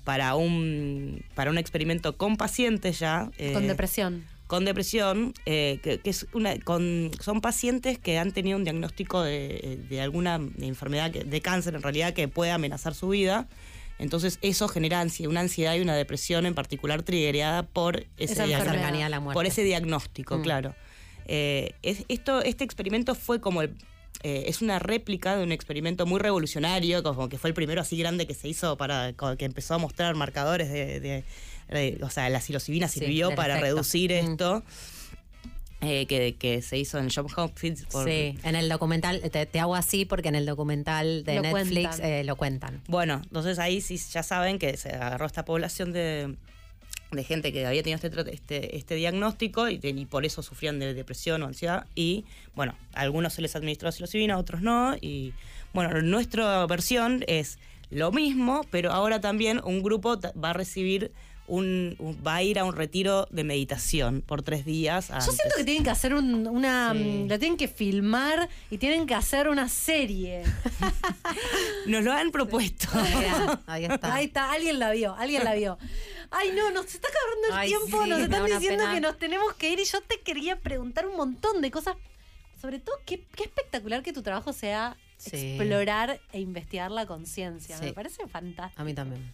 para 0.03 0.35
un, 0.35 1.23
para 1.35 1.49
un 1.49 1.57
experimento 1.57 2.17
con 2.17 2.35
pacientes 2.37 2.99
ya. 2.99 3.29
eh, 3.37 3.53
Con 3.53 3.67
depresión. 3.67 4.25
Con 4.51 4.65
depresión, 4.65 5.33
eh, 5.45 5.79
que, 5.81 5.99
que 6.01 6.09
es 6.09 6.27
una, 6.33 6.59
con, 6.59 7.09
son 7.21 7.39
pacientes 7.39 7.97
que 7.97 8.17
han 8.19 8.33
tenido 8.33 8.57
un 8.57 8.65
diagnóstico 8.65 9.23
de, 9.23 9.79
de 9.89 10.01
alguna 10.01 10.41
enfermedad, 10.59 11.09
que- 11.09 11.23
de 11.23 11.39
cáncer 11.39 11.73
en 11.75 11.81
realidad, 11.81 12.11
que 12.13 12.27
puede 12.27 12.51
amenazar 12.51 12.93
su 12.93 13.07
vida. 13.07 13.47
Entonces 13.97 14.39
eso 14.41 14.67
genera 14.67 15.05
una 15.25 15.39
ansiedad 15.39 15.73
y 15.75 15.79
una 15.79 15.95
depresión 15.95 16.45
en 16.45 16.53
particular 16.53 17.01
triggereada 17.01 17.63
por 17.63 18.01
ese, 18.17 18.33
Esa 18.33 18.43
diagnóstico. 18.45 19.07
la 19.07 19.21
por 19.33 19.45
ese 19.45 19.63
diagnóstico, 19.63 20.37
Mm. 20.37 20.41
claro. 20.41 20.75
Eh, 21.27 21.71
es- 21.81 22.03
esto, 22.09 22.41
este 22.41 22.65
experimento 22.65 23.15
fue 23.15 23.39
como 23.39 23.61
el- 23.61 23.73
eh, 24.23 24.43
es 24.47 24.61
una 24.61 24.79
réplica 24.79 25.37
de 25.37 25.43
un 25.45 25.53
experimento 25.53 26.05
muy 26.05 26.19
revolucionario, 26.19 27.03
como 27.03 27.29
que 27.29 27.37
fue 27.37 27.49
el 27.51 27.53
primero 27.53 27.79
así 27.79 27.95
grande 27.95 28.27
que 28.27 28.33
se 28.33 28.49
hizo 28.49 28.75
para 28.75 29.13
que 29.37 29.45
empezó 29.45 29.75
a 29.75 29.77
mostrar 29.77 30.13
marcadores 30.15 30.69
de, 30.69 30.99
de- 30.99 31.23
de- 31.71 31.97
o 32.03 32.09
sea, 32.09 32.29
la 32.29 32.39
psilocibina 32.41 32.87
sirvió 32.87 33.33
para 33.35 33.55
efecto. 33.55 33.65
reducir 33.75 34.11
Mm. 34.11 34.31
esto. 34.31 34.63
eh, 35.83 36.05
que, 36.05 36.35
que 36.35 36.61
se 36.61 36.77
hizo 36.77 36.99
en 36.99 37.07
Shop 37.07 37.27
Outfits. 37.37 37.85
por- 37.85 38.07
Sí, 38.07 38.37
en 38.43 38.55
el 38.55 38.69
documental, 38.69 39.19
te, 39.31 39.47
te 39.47 39.59
hago 39.59 39.73
así 39.75 40.05
porque 40.05 40.27
en 40.29 40.35
el 40.35 40.45
documental 40.45 41.23
de 41.23 41.37
Lo 41.37 41.41
Netflix 41.41 41.87
cuentan. 41.97 42.05
eh, 42.05 42.23
lo 42.23 42.35
cuentan. 42.35 42.81
Bueno, 42.87 43.19
entonces 43.23 43.57
ahí 43.57 43.81
sí 43.81 43.97
ya 43.97 44.21
saben 44.21 44.59
que 44.59 44.77
se 44.77 44.89
agarró 44.89 45.25
esta 45.25 45.43
población 45.43 45.91
de, 45.91 46.35
de 47.11 47.23
gente 47.23 47.51
que 47.51 47.65
había 47.65 47.81
tenido 47.81 47.99
este, 47.99 48.31
este, 48.31 48.77
este 48.77 48.93
diagnóstico 48.93 49.69
y, 49.69 49.79
y 49.81 50.05
por 50.05 50.23
eso 50.23 50.43
sufrían 50.43 50.77
de 50.77 50.93
depresión 50.93 51.41
o 51.41 51.47
ansiedad. 51.47 51.87
Y 51.95 52.25
bueno, 52.53 52.75
a 52.93 52.99
algunos 53.01 53.33
se 53.33 53.41
les 53.41 53.55
administró 53.55 53.91
psilocibina, 53.91 54.35
a 54.35 54.37
otros 54.37 54.61
no. 54.61 54.95
Y 55.01 55.33
bueno, 55.73 55.99
nuestra 56.03 56.63
versión 56.67 57.23
es 57.25 57.57
lo 57.89 58.11
mismo, 58.11 58.61
pero 58.69 58.91
ahora 58.91 59.19
también 59.19 59.59
un 59.63 59.81
grupo 59.81 60.19
va 60.39 60.51
a 60.51 60.53
recibir. 60.53 61.11
Un, 61.53 61.97
un- 61.99 62.17
va 62.25 62.35
a 62.35 62.43
ir 62.43 62.59
a 62.59 62.63
un 62.63 62.73
retiro 62.73 63.27
de 63.29 63.43
meditación 63.43 64.21
por 64.25 64.41
tres 64.41 64.63
días. 64.63 65.09
Yo 65.09 65.19
siento 65.19 65.53
que 65.57 65.65
tienen 65.65 65.83
que 65.83 65.89
hacer 65.89 66.13
un- 66.13 66.47
una. 66.47 66.93
Sí. 66.93 66.99
mm, 66.99 67.27
Lo 67.27 67.37
tienen 67.39 67.57
que 67.57 67.67
filmar 67.67 68.47
y 68.69 68.77
tienen 68.77 69.05
que 69.05 69.15
hacer 69.15 69.49
una 69.49 69.67
serie. 69.67 70.43
Nos 71.87 72.03
lo 72.05 72.13
han 72.13 72.31
propuesto. 72.31 72.87
Mira, 73.17 73.59
ahí 73.67 73.85
está. 73.85 74.13
Ahí 74.15 74.25
está, 74.25 74.51
alguien 74.51 74.79
la 74.79 74.91
vio, 74.91 75.13
alguien 75.15 75.43
la 75.43 75.53
vio. 75.55 75.77
Ay, 76.29 76.51
no, 76.55 76.71
nos 76.71 76.85
está 76.85 77.09
acabando 77.09 77.47
el 77.49 77.53
Ay, 77.53 77.67
tiempo, 77.67 78.03
sí, 78.03 78.09
nos 78.09 78.19
están 78.21 78.45
diciendo 78.45 78.83
pena. 78.85 78.93
que 78.93 79.01
nos 79.01 79.19
tenemos 79.19 79.53
que 79.55 79.71
ir 79.73 79.79
y 79.81 79.83
yo 79.83 79.99
te 80.01 80.21
quería 80.21 80.57
preguntar 80.57 81.05
un 81.07 81.17
montón 81.17 81.61
de 81.61 81.69
cosas. 81.71 81.95
Sobre 82.61 82.79
todo, 82.79 82.95
qué, 83.05 83.25
qué 83.35 83.43
espectacular 83.43 84.03
que 84.03 84.13
tu 84.13 84.21
trabajo 84.21 84.53
sea 84.53 84.95
Sí. 85.17 85.35
explorar 85.57 86.19
e 86.31 86.39
investigar 86.39 86.89
la 86.91 87.05
conciencia. 87.05 87.77
Sí. 87.77 87.83
Me 87.85 87.93
parece 87.93 88.25
fantástico. 88.27 88.81
A 88.81 88.85
mí 88.85 88.93
también. 88.93 89.33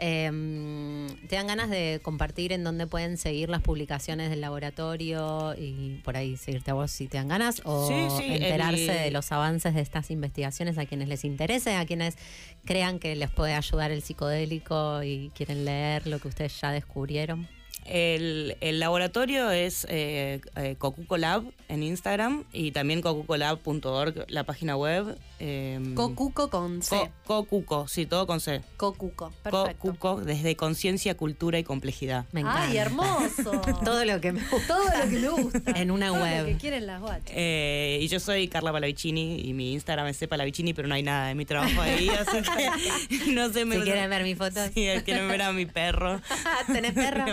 Eh, 0.00 1.06
¿Te 1.28 1.36
dan 1.36 1.46
ganas 1.48 1.70
de 1.70 2.00
compartir 2.02 2.52
en 2.52 2.62
dónde 2.64 2.86
pueden 2.86 3.16
seguir 3.16 3.48
las 3.48 3.62
publicaciones 3.62 4.30
del 4.30 4.40
laboratorio 4.40 5.54
y 5.58 6.00
por 6.04 6.16
ahí 6.16 6.36
seguirte 6.36 6.70
a 6.70 6.74
vos 6.74 6.90
si 6.90 7.08
te 7.08 7.18
dan 7.18 7.28
ganas? 7.28 7.60
¿O 7.64 7.88
Sí, 7.88 7.94
sí, 8.22 8.32
enterarse 8.34 8.82
el- 8.98 9.04
de 9.04 9.10
los 9.10 9.32
avances 9.32 9.74
de 9.74 9.80
estas 9.80 10.10
investigaciones 10.10 10.78
a 10.78 10.86
quienes 10.86 11.08
les 11.08 11.24
interese, 11.24 11.74
a 11.76 11.84
quienes 11.86 12.16
crean 12.64 12.98
que 12.98 13.16
les 13.16 13.30
puede 13.30 13.54
ayudar 13.54 13.90
el 13.90 14.02
psicodélico 14.02 15.02
y 15.02 15.30
quieren 15.34 15.64
leer 15.64 16.06
lo 16.06 16.18
que 16.20 16.28
ustedes 16.28 16.60
ya 16.60 16.70
descubrieron? 16.70 17.48
El, 17.88 18.56
el 18.60 18.80
laboratorio 18.80 19.50
es 19.50 19.86
eh, 19.88 20.40
eh, 20.56 20.76
Cocuco 20.78 21.16
Lab 21.16 21.44
en 21.68 21.82
Instagram 21.82 22.44
y 22.52 22.72
también 22.72 23.00
cocucolab.org, 23.00 24.24
la 24.28 24.44
página 24.44 24.76
web. 24.76 25.16
eh, 25.40 25.80
Cocuco 25.94 26.50
con 26.50 26.82
C. 26.82 26.96
Co- 26.96 27.10
Cocuco, 27.26 27.88
sí, 27.88 28.06
todo 28.06 28.26
con 28.26 28.40
C. 28.40 28.62
Cocuco. 28.76 29.32
Perfecto. 29.42 29.78
Cocuco, 29.78 30.20
desde 30.20 30.56
conciencia, 30.56 31.16
cultura 31.16 31.58
y 31.58 31.64
complejidad. 31.64 32.26
Me 32.32 32.40
encanta. 32.40 32.62
Ay, 32.64 32.76
hermoso. 32.76 33.60
Todo 33.84 34.04
lo 34.04 34.20
que 34.20 34.32
me 34.32 34.40
gusta. 34.48 34.66
Todo 34.66 34.84
lo 34.84 35.10
que 35.10 35.18
me 35.18 35.28
gusta. 35.28 35.70
En 35.80 35.90
una 35.90 36.08
Todo 36.08 36.22
web. 36.22 36.40
Lo 36.40 36.46
que 36.46 36.56
quieren 36.56 36.86
las 36.86 37.00
guachas. 37.00 37.30
Eh, 37.34 37.98
y 38.02 38.08
yo 38.08 38.20
soy 38.20 38.48
Carla 38.48 38.72
Palavicini 38.72 39.40
y 39.40 39.52
mi 39.54 39.72
Instagram 39.72 40.06
es 40.08 40.18
Palavicini, 40.28 40.74
pero 40.74 40.88
no 40.88 40.94
hay 40.94 41.02
nada 41.02 41.28
de 41.28 41.34
mi 41.34 41.44
trabajo 41.44 41.80
ahí, 41.80 42.08
así 42.08 42.38
que 42.42 43.32
no 43.32 43.50
sé. 43.52 43.64
me- 43.64 43.76
Si 43.76 43.82
quieren 43.82 44.10
ver 44.10 44.22
mis 44.24 44.36
fotos. 44.36 44.70
Sí, 44.74 44.86
quieren 45.04 45.28
ver 45.28 45.42
a 45.42 45.52
mi 45.52 45.66
perro. 45.66 46.20
¿Tenés 46.66 46.92
perro? 46.92 47.24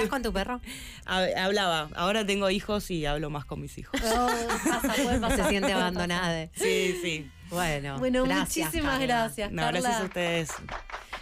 ¿Hablas 0.00 0.10
con 0.10 0.22
tu 0.22 0.32
perro? 0.32 0.60
Hab- 1.06 1.36
Hablaba, 1.36 1.88
ahora 1.94 2.24
tengo 2.26 2.50
hijos 2.50 2.90
y 2.90 3.06
hablo 3.06 3.30
más 3.30 3.44
con 3.44 3.60
mis 3.60 3.76
hijos. 3.78 4.00
Oh, 4.04 4.28
pasa, 4.68 4.94
pasar. 5.20 5.36
Se 5.36 5.48
siente 5.48 5.72
abandonada. 5.72 6.48
Sí, 6.54 6.98
sí. 7.02 7.30
Bueno, 7.50 7.98
Bueno, 7.98 8.24
gracias, 8.24 8.66
muchísimas 8.68 8.98
Carla. 8.98 9.06
gracias, 9.06 9.50
No, 9.52 9.62
Carla. 9.62 9.80
gracias 9.80 10.00
a 10.00 10.04
ustedes. 10.04 10.50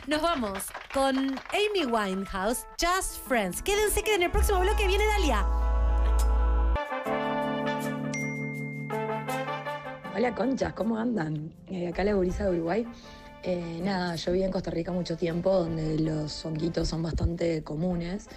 Nos 0.07 0.23
vamos 0.23 0.63
con 0.93 1.17
Amy 1.19 1.85
Winehouse, 1.87 2.67
Just 2.81 3.27
Friends. 3.27 3.63
Quédense 3.63 4.03
que 4.03 4.15
en 4.15 4.23
el 4.23 4.31
próximo 4.31 4.61
bloque 4.61 4.87
viene 4.87 5.05
Dalia. 5.07 5.47
Hola 10.15 10.35
conchas, 10.35 10.73
¿cómo 10.73 10.99
andan? 10.99 11.53
Eh, 11.69 11.89
acá 11.89 12.03
la 12.05 12.13
gurisa 12.15 12.45
de 12.45 12.51
Uruguay. 12.57 12.87
Eh, 13.45 13.81
nada, 13.85 14.17
yo 14.17 14.33
viví 14.33 14.45
en 14.45 14.51
Costa 14.51 14.71
Rica 14.71 14.91
mucho 14.91 15.17
tiempo 15.17 15.51
donde 15.53 15.99
los 16.01 16.45
honguitos 16.45 16.89
son 16.89 17.03
bastante 17.03 17.63
comunes. 17.63 18.29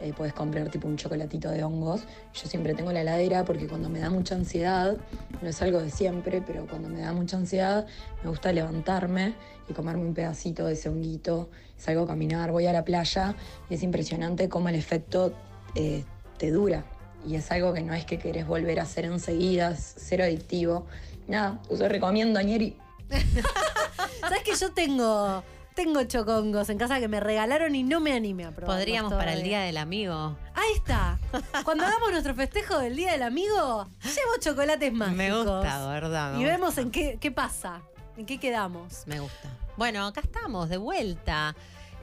Eh, 0.00 0.12
puedes 0.14 0.34
comprar 0.34 0.68
tipo 0.68 0.86
un 0.86 0.96
chocolatito 0.96 1.50
de 1.50 1.64
hongos. 1.64 2.02
Yo 2.34 2.48
siempre 2.48 2.74
tengo 2.74 2.92
la 2.92 3.00
heladera 3.00 3.44
porque 3.44 3.66
cuando 3.66 3.88
me 3.88 4.00
da 4.00 4.10
mucha 4.10 4.34
ansiedad, 4.34 4.96
no 5.40 5.48
es 5.48 5.62
algo 5.62 5.80
de 5.80 5.90
siempre, 5.90 6.42
pero 6.46 6.66
cuando 6.66 6.88
me 6.88 7.00
da 7.00 7.12
mucha 7.12 7.36
ansiedad 7.36 7.86
me 8.22 8.28
gusta 8.28 8.52
levantarme 8.52 9.34
y 9.68 9.72
comerme 9.72 10.04
un 10.04 10.14
pedacito 10.14 10.66
de 10.66 10.74
ese 10.74 10.88
honguito. 10.88 11.48
Salgo 11.78 12.02
a 12.02 12.06
caminar, 12.06 12.52
voy 12.52 12.66
a 12.66 12.72
la 12.72 12.84
playa 12.84 13.34
y 13.70 13.74
es 13.74 13.82
impresionante 13.82 14.48
cómo 14.48 14.68
el 14.68 14.74
efecto 14.74 15.32
eh, 15.74 16.04
te 16.38 16.50
dura. 16.50 16.84
Y 17.26 17.36
es 17.36 17.50
algo 17.50 17.72
que 17.72 17.82
no 17.82 17.94
es 17.94 18.04
que 18.04 18.18
querés 18.18 18.46
volver 18.46 18.78
a 18.78 18.84
hacer 18.84 19.06
enseguida, 19.06 19.70
es 19.70 19.94
cero 19.96 20.24
adictivo. 20.24 20.86
Nada, 21.26 21.60
os 21.68 21.80
recomiendo, 21.80 22.38
Añeri. 22.38 22.76
¿Sabes 24.20 24.42
que 24.44 24.54
yo 24.54 24.72
tengo, 24.72 25.42
tengo 25.76 26.02
chocongos 26.04 26.70
en 26.70 26.78
casa 26.78 26.98
que 26.98 27.06
me 27.06 27.20
regalaron 27.20 27.74
y 27.76 27.84
no 27.84 28.00
me 28.00 28.14
animé 28.14 28.46
a 28.46 28.50
probar? 28.50 28.78
Podríamos 28.78 29.12
para 29.12 29.34
el 29.34 29.42
Día 29.44 29.60
del 29.60 29.76
Amigo. 29.76 30.36
Ahí 30.54 30.72
está. 30.74 31.20
Cuando 31.64 31.84
hagamos 31.86 32.10
nuestro 32.10 32.34
festejo 32.34 32.78
del 32.78 32.96
Día 32.96 33.12
del 33.12 33.22
Amigo, 33.22 33.86
llevo 34.02 34.36
chocolates 34.40 34.92
mágicos. 34.92 35.16
Me 35.16 35.32
gusta, 35.32 35.86
¿verdad? 35.88 36.32
Me 36.32 36.40
Y 36.40 36.44
vemos 36.44 36.78
en 36.78 36.90
qué, 36.90 37.18
qué 37.20 37.30
pasa, 37.30 37.82
en 38.16 38.24
qué 38.24 38.40
quedamos. 38.40 39.02
Me 39.06 39.20
gusta. 39.20 39.50
Bueno, 39.76 40.06
acá 40.06 40.22
estamos, 40.22 40.70
de 40.70 40.78
vuelta. 40.78 41.54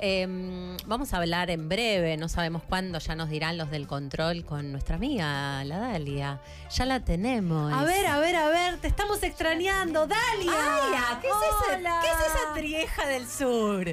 Em, 0.06 0.76
vamos 0.86 1.14
a 1.14 1.18
hablar 1.18 1.50
en 1.50 1.70
breve, 1.70 2.18
no 2.18 2.28
sabemos 2.28 2.62
cuándo, 2.64 3.00
ya 3.00 3.16
nos 3.16 3.30
dirán 3.30 3.58
los 3.58 3.72
del 3.72 3.88
control 3.88 4.44
con 4.44 4.74
nuestra 4.74 4.98
amiga, 4.98 5.64
la 5.64 5.78
Dalia. 5.80 6.42
Ya 6.72 6.86
la 6.86 7.00
tenemos. 7.06 7.72
A 7.72 7.86
ver, 7.86 8.06
a 8.08 8.20
ver, 8.20 8.36
a 8.36 8.50
ver, 8.50 8.78
te 8.80 8.88
estamos 8.90 9.24
extrañando. 9.24 10.06
Dalia. 10.06 10.52
Dalia, 10.52 11.20
¿qué 11.22 11.28
es, 11.30 11.34
ese- 11.34 11.76
Hola. 11.78 12.00
¿qué 12.02 12.08
es 12.10 12.34
esa 12.34 12.54
trieja 12.54 13.06
del 13.08 13.26
sur? 13.30 13.88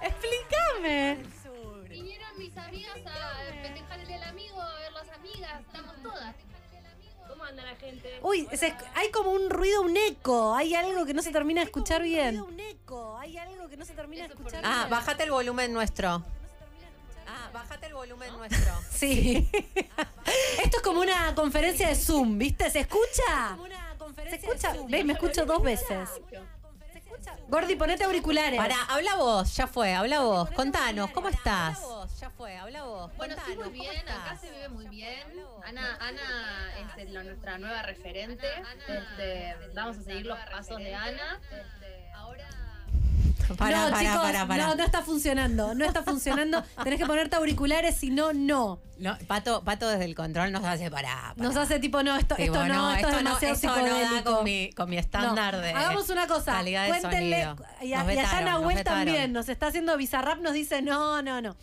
Explícame. 0.00 1.18
Vinieron 1.90 2.38
mis 2.38 2.56
amigas 2.56 2.96
a 3.04 3.62
festejar 3.62 4.00
el 4.00 4.06
día 4.06 4.18
del 4.20 4.28
amigo, 4.30 4.62
a 4.62 4.78
ver 4.80 4.92
las 4.92 5.10
amigas, 5.18 5.60
estamos 5.60 5.94
todas. 6.02 6.34
¿Cómo 7.44 7.50
anda 7.60 7.70
la 7.70 7.76
gente? 7.76 8.18
Uy, 8.22 8.48
se- 8.54 8.74
hay 8.94 9.10
como 9.10 9.30
un 9.30 9.50
ruido, 9.50 9.82
un 9.82 9.94
eco. 9.98 10.54
Hay 10.54 10.74
algo 10.74 11.04
que 11.04 11.12
no 11.12 11.20
se 11.20 11.30
termina 11.30 11.60
de 11.60 11.66
escuchar 11.66 12.02
bien. 12.02 12.40
un 12.40 12.58
eco. 12.58 13.18
Hay 13.18 13.36
algo 13.36 13.68
que 13.68 13.76
no 13.76 13.84
se 13.84 13.92
termina 13.92 14.26
de 14.26 14.32
escuchar 14.32 14.62
Ah, 14.64 14.76
bien. 14.78 14.90
bájate 14.90 15.24
el 15.24 15.30
volumen 15.30 15.70
nuestro. 15.74 16.22
Ah, 17.26 17.50
bájate 17.52 17.86
el 17.88 17.92
volumen 17.94 18.34
nuestro. 18.38 18.72
Sí. 18.90 19.46
Esto 20.62 20.76
es 20.78 20.82
como 20.82 21.02
una 21.02 21.34
conferencia 21.34 21.88
de 21.88 21.96
Zoom, 21.96 22.38
¿viste? 22.38 22.70
¿Se 22.70 22.80
escucha? 22.80 23.58
¿Se 24.30 24.36
escucha? 24.36 24.74
¿Ves? 24.88 25.04
Me 25.04 25.12
escucho 25.12 25.44
dos 25.44 25.62
veces. 25.62 26.08
Gordi, 27.48 27.76
ponete 27.76 28.04
auriculares. 28.04 28.58
Para, 28.58 28.82
habla 28.84 29.16
vos, 29.16 29.54
ya 29.56 29.66
fue, 29.66 29.94
habla 29.94 30.20
vos. 30.20 30.50
Contanos, 30.50 31.10
¿cómo 31.10 31.28
estás? 31.28 31.80
Ya 32.20 32.30
fue, 32.30 32.56
habla 32.56 32.84
vos. 32.84 33.16
Bueno, 33.16 33.34
estoy 33.34 33.56
muy 33.56 33.64
Contanos, 33.64 33.78
¿cómo 33.78 33.90
bien, 33.90 34.08
acá 34.08 34.36
se 34.36 34.50
vive 34.50 34.68
muy 34.68 34.88
bien. 34.88 35.22
Ana, 35.64 35.98
Ana 36.00 36.72
es 36.96 37.08
nuestra 37.10 37.58
nueva 37.58 37.82
referente. 37.82 38.46
Este, 38.88 39.54
vamos 39.74 39.98
a 39.98 40.02
seguir 40.02 40.26
los 40.26 40.38
pasos 40.38 40.78
de 40.78 40.94
Ana. 40.94 41.40
Ahora. 42.14 42.63
Pará, 43.56 43.84
no, 43.84 43.90
pará, 43.90 43.98
chicos, 44.00 44.22
pará, 44.22 44.46
pará. 44.46 44.66
no, 44.66 44.74
no 44.76 44.84
está 44.84 45.02
funcionando. 45.02 45.74
No 45.74 45.84
está 45.84 46.02
funcionando. 46.02 46.62
Tenés 46.84 46.98
que 46.98 47.06
ponerte 47.06 47.36
auriculares, 47.36 47.96
si 47.96 48.10
no, 48.10 48.32
no. 48.32 48.80
Pato, 49.26 49.62
Pato 49.64 49.88
desde 49.88 50.04
el 50.04 50.14
control 50.14 50.52
nos 50.52 50.64
hace 50.64 50.88
pará. 50.90 51.32
pará. 51.34 51.34
Nos 51.36 51.56
hace 51.56 51.80
tipo, 51.80 52.02
no, 52.02 52.16
esto, 52.16 52.36
Tipo, 52.36 52.54
esto 52.54 52.66
no, 52.68 52.94
esto, 52.94 53.08
es 53.08 53.16
demasiado 53.16 53.54
esto 53.54 53.66
no 53.68 53.74
da 53.74 53.82
psicodélico. 53.90 54.34
con 54.36 54.44
mi, 54.44 54.70
con 54.72 54.88
mi 54.90 54.98
estándar 54.98 55.54
No. 55.54 55.60
de 55.60 55.70
Hagamos 55.72 56.08
una 56.10 56.26
cosa. 56.28 56.52
calidad 56.52 56.84
de 56.84 56.88
Cuéntenle. 57.00 57.42
sonido. 57.44 57.66
Y, 57.82 57.92
a- 57.92 58.14
y 58.14 58.18
allá 58.18 58.40
Nahuel 58.42 58.84
también 58.84 59.32
nos 59.32 59.48
está 59.48 59.66
haciendo 59.66 59.96
Bizarrap, 59.96 60.38
nos 60.40 60.52
dice 60.52 60.80
no, 60.80 61.20
no, 61.22 61.40
no. 61.42 61.56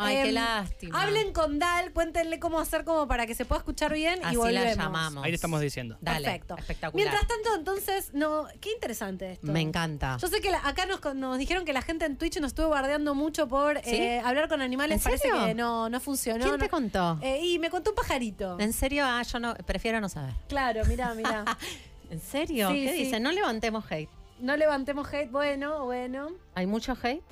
Ay, 0.00 0.14
qué 0.22 0.28
Em, 0.28 0.34
lástima. 0.34 1.02
Hablen 1.02 1.32
con 1.32 1.58
Dal, 1.58 1.92
cuéntenle 1.92 2.38
cómo 2.38 2.60
hacer 2.60 2.84
como 2.84 3.06
para 3.08 3.26
que 3.26 3.34
se 3.34 3.44
pueda 3.44 3.58
escuchar 3.58 3.92
bien 3.92 4.20
Así 4.24 4.34
y 4.34 4.36
volvemos. 4.38 4.76
la 4.76 4.84
llamamos. 4.84 5.24
Ahí 5.24 5.30
le 5.32 5.34
estamos 5.34 5.60
diciendo. 5.60 5.98
Dale, 6.00 6.24
Perfecto. 6.24 6.56
espectacular. 6.56 7.04
Mientras 7.04 7.26
tanto, 7.28 7.54
entonces, 7.56 8.14
no, 8.14 8.46
qué 8.60 8.70
interesante 8.72 9.32
esto. 9.32 9.46
Me 9.48 9.60
encanta. 9.60 10.16
Yo 10.22 10.28
sé 10.28 10.40
que 10.40 10.52
la- 10.52 10.66
acá 10.66 10.86
nos, 10.86 11.00
nos 11.16 11.27
dijeron 11.36 11.64
que 11.64 11.72
la 11.72 11.82
gente 11.82 12.04
en 12.06 12.16
Twitch 12.16 12.38
nos 12.40 12.48
estuvo 12.48 12.68
bardeando 12.70 13.14
mucho 13.14 13.46
por 13.48 13.78
¿Sí? 13.82 13.96
eh, 13.96 14.20
hablar 14.24 14.48
con 14.48 14.62
animales. 14.62 14.98
¿En 14.98 15.02
Parece 15.04 15.28
serio? 15.28 15.44
que 15.46 15.54
no, 15.54 15.88
no 15.88 16.00
funcionó. 16.00 16.44
¿Quién 16.44 16.58
te 16.58 16.64
no- 16.66 16.70
contó? 16.70 17.18
Eh, 17.20 17.40
y 17.44 17.58
me 17.58 17.68
contó 17.70 17.90
un 17.90 17.96
pajarito. 17.96 18.58
¿En 18.60 18.72
serio? 18.72 19.04
Ah, 19.06 19.22
yo 19.22 19.38
no, 19.38 19.54
prefiero 19.66 20.00
no 20.00 20.08
saber. 20.08 20.32
Claro, 20.48 20.82
mira, 20.86 21.12
mira. 21.14 21.44
¿En 22.10 22.20
serio? 22.20 22.70
Sí, 22.70 22.84
¿Qué 22.86 22.92
sí. 22.92 23.04
dicen? 23.04 23.22
No 23.22 23.32
levantemos 23.32 23.84
hate. 23.90 24.08
No 24.40 24.56
levantemos 24.56 25.12
hate. 25.12 25.30
Bueno, 25.30 25.84
bueno. 25.84 26.30
¿Hay 26.54 26.66
mucho 26.66 26.96
hate? 27.02 27.22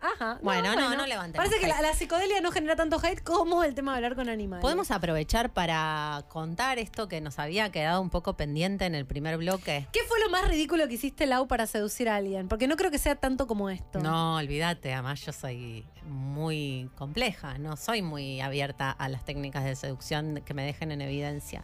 Ajá. 0.00 0.38
Bueno, 0.42 0.74
no, 0.74 0.96
no 0.96 1.06
levantemos 1.06 1.48
Parece 1.48 1.60
que 1.60 1.70
la, 1.70 1.82
la 1.82 1.94
psicodelia 1.94 2.40
no 2.40 2.50
genera 2.50 2.76
tanto 2.76 2.98
hate 3.02 3.22
como 3.22 3.64
el 3.64 3.74
tema 3.74 3.92
de 3.92 3.96
hablar 3.98 4.14
con 4.14 4.28
animales. 4.28 4.62
Podemos 4.62 4.90
aprovechar 4.90 5.50
para 5.50 6.24
contar 6.28 6.78
esto 6.78 7.08
que 7.08 7.20
nos 7.20 7.38
había 7.38 7.70
quedado 7.70 8.00
un 8.00 8.10
poco 8.10 8.36
pendiente 8.36 8.86
en 8.86 8.94
el 8.94 9.06
primer 9.06 9.36
bloque. 9.38 9.86
¿Qué 9.92 10.00
fue 10.08 10.18
lo 10.20 10.30
más 10.30 10.48
ridículo 10.48 10.88
que 10.88 10.94
hiciste, 10.94 11.26
Lau, 11.26 11.46
para 11.46 11.66
seducir 11.66 12.08
a 12.08 12.16
alguien? 12.16 12.48
Porque 12.48 12.66
no 12.66 12.76
creo 12.76 12.90
que 12.90 12.98
sea 12.98 13.16
tanto 13.16 13.46
como 13.46 13.70
esto. 13.70 14.00
No, 14.00 14.36
olvídate, 14.36 14.92
además 14.92 15.20
yo 15.20 15.32
soy 15.32 15.86
muy 16.06 16.90
compleja, 16.96 17.58
no 17.58 17.76
soy 17.76 18.02
muy 18.02 18.40
abierta 18.40 18.90
a 18.90 19.08
las 19.08 19.24
técnicas 19.24 19.64
de 19.64 19.76
seducción 19.76 20.42
que 20.44 20.54
me 20.54 20.64
dejen 20.64 20.92
en 20.92 21.00
evidencia. 21.02 21.62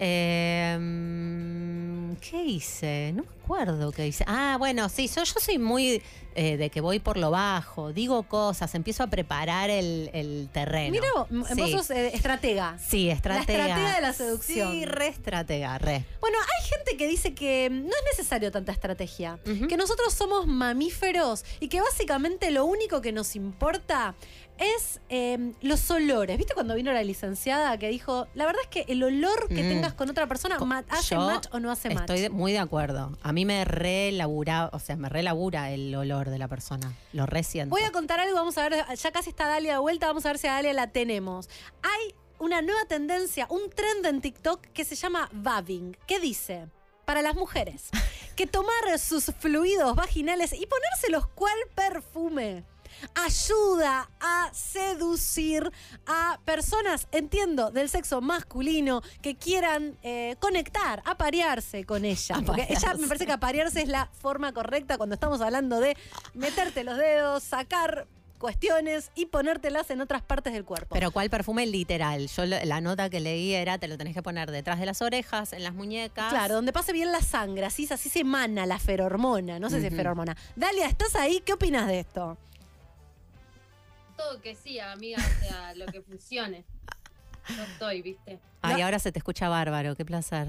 Eh, 0.00 0.78
¿Qué 2.20 2.44
hice? 2.44 3.12
No 3.14 3.22
me 3.22 3.28
acuerdo 3.44 3.92
qué 3.92 4.06
hice. 4.06 4.24
Ah, 4.26 4.56
bueno, 4.58 4.88
sí, 4.88 5.08
so- 5.08 5.24
yo 5.24 5.34
soy 5.40 5.58
muy 5.58 6.02
eh, 6.36 6.56
de 6.56 6.70
que 6.70 6.80
voy 6.80 7.00
por 7.00 7.16
lo 7.16 7.30
bajo, 7.32 7.92
digo 7.92 8.22
cosas, 8.24 8.74
empiezo 8.76 9.02
a 9.02 9.08
preparar 9.08 9.68
el, 9.70 10.10
el 10.12 10.48
terreno. 10.52 10.92
Mira, 10.92 11.06
vos, 11.16 11.26
m- 11.30 11.44
Sí. 11.46 11.60
vos 11.60 11.70
sos 11.70 11.90
eh, 11.90 12.10
estratega. 12.14 12.78
Sí, 12.78 13.10
estratega. 13.10 13.64
estratega 13.66 13.94
de 13.96 14.00
la 14.00 14.12
seducción. 14.12 14.70
Sí, 14.72 14.84
re 14.84 15.08
estratega, 15.08 15.78
re. 15.78 16.04
Bueno, 16.20 16.38
hay 16.40 16.68
gente 16.68 16.96
que 16.96 17.08
dice 17.08 17.34
que 17.34 17.68
no 17.70 17.88
es 17.88 18.16
necesario 18.16 18.52
tanta 18.52 18.70
estrategia, 18.72 19.38
que 19.68 19.76
nosotros 19.76 20.12
somos 20.14 20.46
mamíferos 20.46 21.44
y 21.58 21.68
que 21.68 21.80
básicamente 21.80 22.50
lo 22.52 22.64
único 22.64 23.00
que 23.00 23.10
nos 23.12 23.34
importa 23.34 24.14
es 24.60 25.00
eh, 25.08 25.52
los 25.62 25.90
olores. 25.90 26.36
¿Viste 26.38 26.54
cuando 26.54 26.74
vino 26.74 26.92
la 26.92 27.02
licenciada 27.02 27.76
que 27.78 27.88
dijo, 27.88 28.28
la 28.34 28.44
verdad 28.46 28.60
es 28.62 28.68
que 28.68 28.92
el 28.92 29.02
olor 29.02 29.48
que 29.48 29.62
Mm. 29.62 29.68
tengas 29.68 29.94
con 29.94 30.08
otra 30.10 30.26
persona 30.26 30.58
hace 30.90 31.14
yo 31.14 31.20
match 31.22 31.46
o 31.52 31.58
no 31.60 31.70
hace 31.72 31.88
match? 31.88 32.10
Estoy 32.10 32.28
muy 32.28 32.52
de 32.52 32.58
acuerdo. 32.58 33.16
A 33.22 33.32
mí 33.32 33.44
me 33.44 33.64
relabura, 33.64 34.68
o 34.72 34.78
sea, 34.78 34.96
me 34.96 35.08
relabura 35.08 35.70
el 35.70 35.94
olor 35.94 36.30
de 36.30 36.38
la 36.38 36.46
persona. 36.46 36.92
Lo 37.12 37.26
resiento. 37.26 37.74
Voy 37.74 37.82
a 37.82 37.90
contar 37.90 38.20
algo, 38.20 38.34
vamos 38.36 38.56
a 38.58 38.68
ver, 38.68 38.84
ya 38.96 39.10
casi 39.12 39.30
está 39.30 39.48
Dalia 39.48 39.72
de 39.72 39.78
vuelta, 39.78 40.06
vamos 40.06 40.24
a 40.26 40.28
ver 40.28 40.38
si 40.38 40.46
a 40.46 40.52
Dalia 40.52 40.72
la 40.74 40.88
tenemos. 40.92 41.48
Hay 41.82 42.14
una 42.38 42.62
nueva 42.62 42.84
tendencia, 42.86 43.46
un 43.50 43.70
trend 43.70 44.04
en 44.06 44.20
TikTok 44.20 44.60
que 44.68 44.84
se 44.84 44.94
llama 44.94 45.28
vabbing. 45.32 45.96
¿Qué 46.06 46.20
dice? 46.20 46.66
Para 47.06 47.22
las 47.22 47.34
mujeres, 47.34 47.88
que 48.36 48.46
tomar 48.46 48.98
sus 48.98 49.32
fluidos 49.38 49.96
vaginales 49.96 50.52
y 50.52 50.66
ponérselos 50.66 51.26
cual 51.28 51.56
perfume 51.74 52.64
ayuda 53.14 54.10
a 54.20 54.50
seducir 54.52 55.70
a 56.06 56.38
personas, 56.44 57.08
entiendo, 57.12 57.70
del 57.70 57.88
sexo 57.88 58.20
masculino 58.20 59.02
que 59.22 59.36
quieran 59.36 59.98
eh, 60.02 60.36
conectar, 60.40 61.02
aparearse 61.04 61.84
con 61.84 62.04
ella. 62.04 62.40
Porque 62.44 62.66
ella 62.68 62.94
me 62.94 63.06
parece 63.06 63.26
que 63.26 63.32
aparearse 63.32 63.82
es 63.82 63.88
la 63.88 64.10
forma 64.20 64.52
correcta 64.52 64.96
cuando 64.96 65.14
estamos 65.14 65.40
hablando 65.40 65.80
de 65.80 65.96
meterte 66.34 66.84
los 66.84 66.96
dedos, 66.96 67.42
sacar 67.42 68.06
cuestiones 68.40 69.12
y 69.14 69.26
ponértelas 69.26 69.90
en 69.90 70.00
otras 70.00 70.22
partes 70.22 70.52
del 70.52 70.64
cuerpo. 70.64 70.94
Pero 70.94 71.12
¿cuál 71.12 71.30
perfume 71.30 71.66
literal? 71.66 72.26
Yo 72.26 72.46
la 72.46 72.80
nota 72.80 73.10
que 73.10 73.20
leí 73.20 73.52
era 73.52 73.78
te 73.78 73.86
lo 73.86 73.96
tenés 73.98 74.14
que 74.14 74.22
poner 74.22 74.50
detrás 74.50 74.80
de 74.80 74.86
las 74.86 75.02
orejas, 75.02 75.52
en 75.52 75.62
las 75.62 75.74
muñecas. 75.74 76.30
Claro, 76.30 76.54
donde 76.54 76.72
pase 76.72 76.92
bien 76.92 77.12
la 77.12 77.20
sangre, 77.20 77.66
así, 77.66 77.86
así 77.90 78.08
se 78.08 78.20
emana 78.20 78.66
la 78.66 78.78
ferormona, 78.78 79.60
no 79.60 79.70
sé 79.70 79.80
si 79.80 79.86
es 79.86 79.94
ferormona. 79.94 80.36
Dalia, 80.56 80.86
¿estás 80.86 81.14
ahí? 81.14 81.42
¿Qué 81.44 81.52
opinas 81.52 81.86
de 81.86 82.00
esto? 82.00 82.38
Todo 84.20 84.40
que 84.40 84.54
sí, 84.54 84.78
amiga, 84.78 85.18
o 85.18 85.44
sea, 85.44 85.74
lo 85.76 85.86
que 85.86 86.02
funcione. 86.02 86.64
Yo 87.48 87.62
estoy, 87.62 88.02
¿viste? 88.02 88.38
Ay, 88.62 88.82
ahora 88.82 88.98
se 88.98 89.10
te 89.12 89.18
escucha 89.18 89.48
bárbaro, 89.48 89.96
qué 89.96 90.04
placer. 90.04 90.48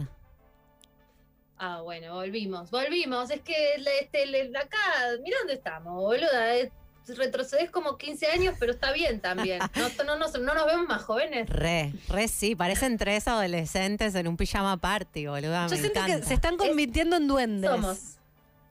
Ah, 1.58 1.82
bueno, 1.82 2.16
volvimos, 2.16 2.72
volvimos. 2.72 3.30
Es 3.30 3.42
que 3.42 3.76
este, 4.00 4.26
le- 4.26 4.52
acá, 4.58 4.78
mira 5.24 5.38
dónde 5.40 5.54
estamos, 5.54 5.94
boluda. 5.94 6.56
eh, 6.58 6.72
Retrocedes 7.08 7.70
como 7.72 7.98
15 7.98 8.28
años, 8.28 8.56
pero 8.60 8.72
está 8.72 8.94
bien 8.94 9.20
también. 9.22 9.60
No, 9.76 10.04
no, 10.06 10.16
nos- 10.18 10.40
no 10.40 10.54
nos 10.54 10.66
vemos 10.66 10.88
más 10.88 11.04
jóvenes. 11.04 11.50
Re, 11.50 11.94
re 12.08 12.28
sí, 12.28 12.56
parecen 12.56 12.98
tres 12.98 13.28
adolescentes 13.28 14.16
en 14.16 14.28
un 14.28 14.38
pijama 14.38 14.78
party, 14.78 15.28
boluda. 15.28 15.66
Yo 15.68 15.72
me 15.76 15.78
siento 15.82 16.06
que 16.06 16.24
se 16.24 16.34
están 16.34 16.58
convirtiendo 16.58 17.16
en 17.18 17.28
duendes. 17.28 17.70
Somos. 17.72 18.18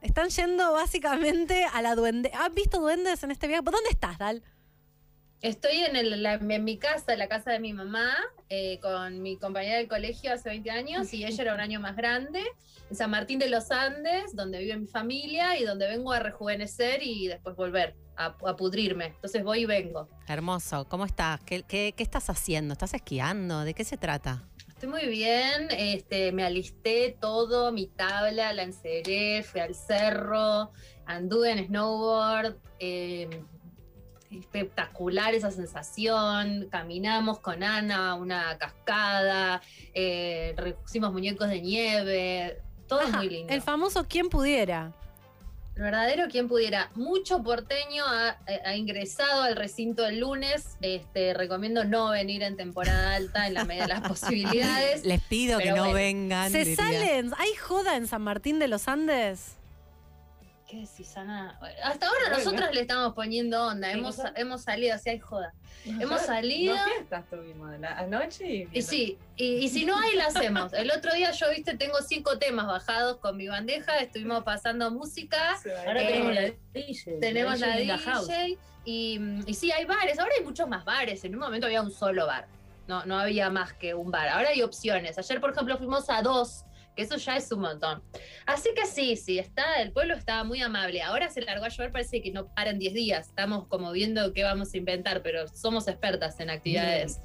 Están 0.01 0.29
yendo 0.31 0.73
básicamente 0.73 1.65
a 1.67 1.83
la 1.83 1.95
duende. 1.95 2.31
¿Has 2.35 2.55
visto 2.55 2.81
duendes 2.81 3.23
en 3.23 3.31
este 3.33 3.47
viaje? 3.49 3.63
¿Dónde 3.65 3.91
estás, 3.91 4.17
Dal? 4.19 4.43
Estoy 5.43 5.79
en, 5.79 5.97
el- 5.97 6.23
la- 6.23 6.35
en 6.35 6.65
mi 6.65 6.77
casa, 6.77 7.15
en 7.15 7.19
la 7.19 7.27
casa 7.29 7.51
de 7.51 7.61
mi 7.61 7.73
mamá, 7.73 8.15
eh, 8.51 8.79
con 8.81 9.23
mi 9.23 9.39
compañera 9.39 9.77
del 9.79 9.89
colegio 9.89 10.33
hace 10.35 10.51
20 10.51 10.71
años 10.71 11.15
y 11.15 11.25
ella 11.25 11.43
era 11.43 11.55
un 11.55 11.61
año 11.61 11.81
más 11.81 11.97
grande, 11.97 12.43
en 12.91 12.97
San 12.97 13.11
Martín 13.11 13.39
de 13.39 13.49
los 13.49 13.71
Andes, 13.71 14.37
donde 14.37 14.59
vive 14.59 14.77
mi 14.77 14.87
familia 14.87 15.59
y 15.59 15.65
donde 15.65 15.89
vengo 15.89 16.13
a 16.13 16.19
rejuvenecer 16.21 17.03
y 17.03 17.29
después 17.29 17.57
volver 17.57 17.95
a, 18.17 18.27
a 18.45 18.57
pudrirme. 18.57 19.07
Entonces 19.07 19.43
voy 19.43 19.61
y 19.61 19.65
vengo. 19.67 20.09
Hermoso, 20.29 20.87
¿cómo 20.89 21.07
estás? 21.07 21.41
¿Qué, 21.41 21.63
qué, 21.63 21.95
qué 21.97 22.03
estás 22.03 22.29
haciendo? 22.29 22.73
¿Estás 22.75 22.93
esquiando? 22.93 23.61
¿De 23.61 23.73
qué 23.73 23.85
se 23.85 23.97
trata? 23.97 24.45
Estoy 24.69 24.89
muy 24.91 25.07
bien, 25.09 25.69
este, 25.71 26.33
me 26.33 26.43
alisté 26.45 27.17
todo, 27.21 27.71
mi 27.73 27.87
tabla, 27.87 28.53
la 28.53 28.63
enceré, 28.63 29.43
fui 29.43 29.61
al 29.61 29.75
cerro, 29.75 30.71
anduve 31.07 31.51
en 31.53 31.67
snowboard, 31.67 32.57
eh, 32.79 33.29
espectacular 34.31 35.35
esa 35.35 35.51
sensación, 35.51 36.69
caminamos 36.71 37.41
con 37.41 37.63
Ana, 37.63 38.15
una 38.15 38.57
cascada, 38.59 39.61
eh, 39.95 40.55
pusimos 40.83 41.13
muñecos 41.13 41.49
de 41.49 41.61
nieve, 41.61 42.61
todo 42.87 43.01
Ajá, 43.01 43.19
muy 43.19 43.29
lindo. 43.29 43.53
El 43.53 43.63
famoso 43.63 44.07
¿Quién 44.09 44.29
pudiera? 44.29 44.93
El 45.77 45.83
verdadero 45.83 46.29
quien 46.29 46.49
pudiera. 46.49 46.91
Mucho 46.95 47.43
porteño 47.43 48.05
ha, 48.05 48.39
ha 48.65 48.77
ingresado 48.77 49.43
al 49.43 49.57
recinto 49.57 50.07
el 50.07 50.19
lunes. 50.21 50.77
Este, 50.83 51.33
recomiendo 51.33 51.85
no 51.85 52.11
venir 52.11 52.43
en 52.43 52.57
temporada 52.57 53.15
alta 53.15 53.47
en 53.47 53.55
la 53.55 53.65
medida 53.65 53.85
de 53.85 53.89
las 53.89 54.01
posibilidades. 54.09 55.05
Les 55.07 55.23
pido 55.23 55.59
que 55.59 55.71
no 55.71 55.85
bueno. 55.85 55.95
vengan. 55.95 56.51
¿Se 56.51 56.65
diría. 56.65 56.77
salen? 56.77 57.33
¿Hay 57.39 57.55
joda 57.55 57.97
en 57.97 58.07
San 58.09 58.23
Martín 58.23 58.59
de 58.59 58.69
los 58.69 58.89
Andes? 58.89 59.60
¿Qué 60.71 60.77
decís, 60.77 61.17
Ana? 61.17 61.59
Hasta 61.83 62.07
ahora 62.07 62.29
nosotros 62.39 62.69
le 62.73 62.83
estamos 62.83 63.13
poniendo 63.15 63.67
onda. 63.67 63.91
Hemos, 63.91 64.19
hemos 64.37 64.63
salido, 64.63 64.95
así 64.95 65.11
hay 65.11 65.19
joda. 65.19 65.53
Hemos 65.85 66.21
salido. 66.21 66.77
Dos 66.77 66.85
fiestas 66.85 67.25
tuvimos 67.29 67.77
la 67.81 67.99
anoche 67.99 68.47
y. 68.47 68.69
Y 68.73 68.83
sí, 68.83 69.19
y, 69.37 69.55
y 69.57 69.69
si 69.69 69.85
no 69.85 69.99
hay, 69.99 70.15
la 70.15 70.27
hacemos. 70.27 70.73
El 70.73 70.93
otro 70.93 71.13
día 71.13 71.33
yo, 71.33 71.47
viste, 71.51 71.77
tengo 71.77 72.01
cinco 72.03 72.39
temas 72.39 72.69
bajados 72.69 73.17
con 73.17 73.37
mi 73.37 73.49
bandeja, 73.49 73.99
estuvimos 73.99 74.45
pasando 74.45 74.93
música. 74.93 75.59
Ahora 75.87 76.03
Eh, 76.03 76.07
tenemos 76.07 76.35
la 76.35 76.53
DJ. 76.73 77.19
Tenemos 77.21 77.59
la 77.59 77.77
DJ, 77.77 77.99
house. 77.99 78.29
y, 78.85 79.21
y 79.47 79.55
sí, 79.55 79.73
hay 79.73 79.87
bares. 79.87 80.21
Ahora 80.21 80.33
hay 80.39 80.45
muchos 80.45 80.69
más 80.69 80.85
bares. 80.85 81.25
En 81.25 81.35
un 81.35 81.41
momento 81.41 81.67
había 81.67 81.83
un 81.83 81.91
solo 81.91 82.27
bar. 82.29 82.47
No, 82.87 83.05
no 83.07 83.19
había 83.19 83.51
más 83.51 83.73
que 83.73 83.95
un 83.95 84.11
bar. 84.13 84.29
Ahora 84.29 84.51
hay 84.51 84.63
opciones. 84.63 85.19
Ayer, 85.19 85.41
por 85.41 85.51
ejemplo, 85.51 85.77
fuimos 85.79 86.09
a 86.11 86.23
dos, 86.23 86.65
que 87.01 87.05
eso 87.05 87.17
ya 87.17 87.37
es 87.37 87.51
un 87.51 87.61
montón. 87.61 88.03
Así 88.47 88.69
que 88.75 88.87
sí, 88.87 89.17
sí, 89.17 89.39
está, 89.39 89.81
el 89.81 89.93
pueblo 89.93 90.15
estaba 90.15 90.45
muy 90.45 90.61
amable. 90.61 91.03
Ahora 91.03 91.31
se 91.31 91.41
largó 91.41 91.65
a 91.65 91.69
llover, 91.69 91.93
parece 91.93 92.21
que 92.21 92.31
no 92.31 92.53
paran 92.55 92.79
10 92.79 92.93
días. 92.93 93.29
Estamos 93.29 93.67
como 93.69 93.91
viendo 93.93 94.33
qué 94.35 94.45
vamos 94.45 94.75
a 94.75 94.77
inventar, 94.77 95.23
pero 95.23 95.49
somos 95.49 95.89
expertas 95.89 96.39
en 96.41 96.51
actividades 96.51 97.21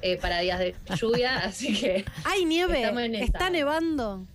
eh, 0.00 0.16
para 0.16 0.40
días 0.40 0.58
de 0.58 0.74
lluvia, 0.96 1.38
así 1.44 1.78
que 1.78 2.04
¿Hay 2.24 2.44
nieve? 2.44 2.82
¿Está 3.20 3.50
nevando? 3.50 4.26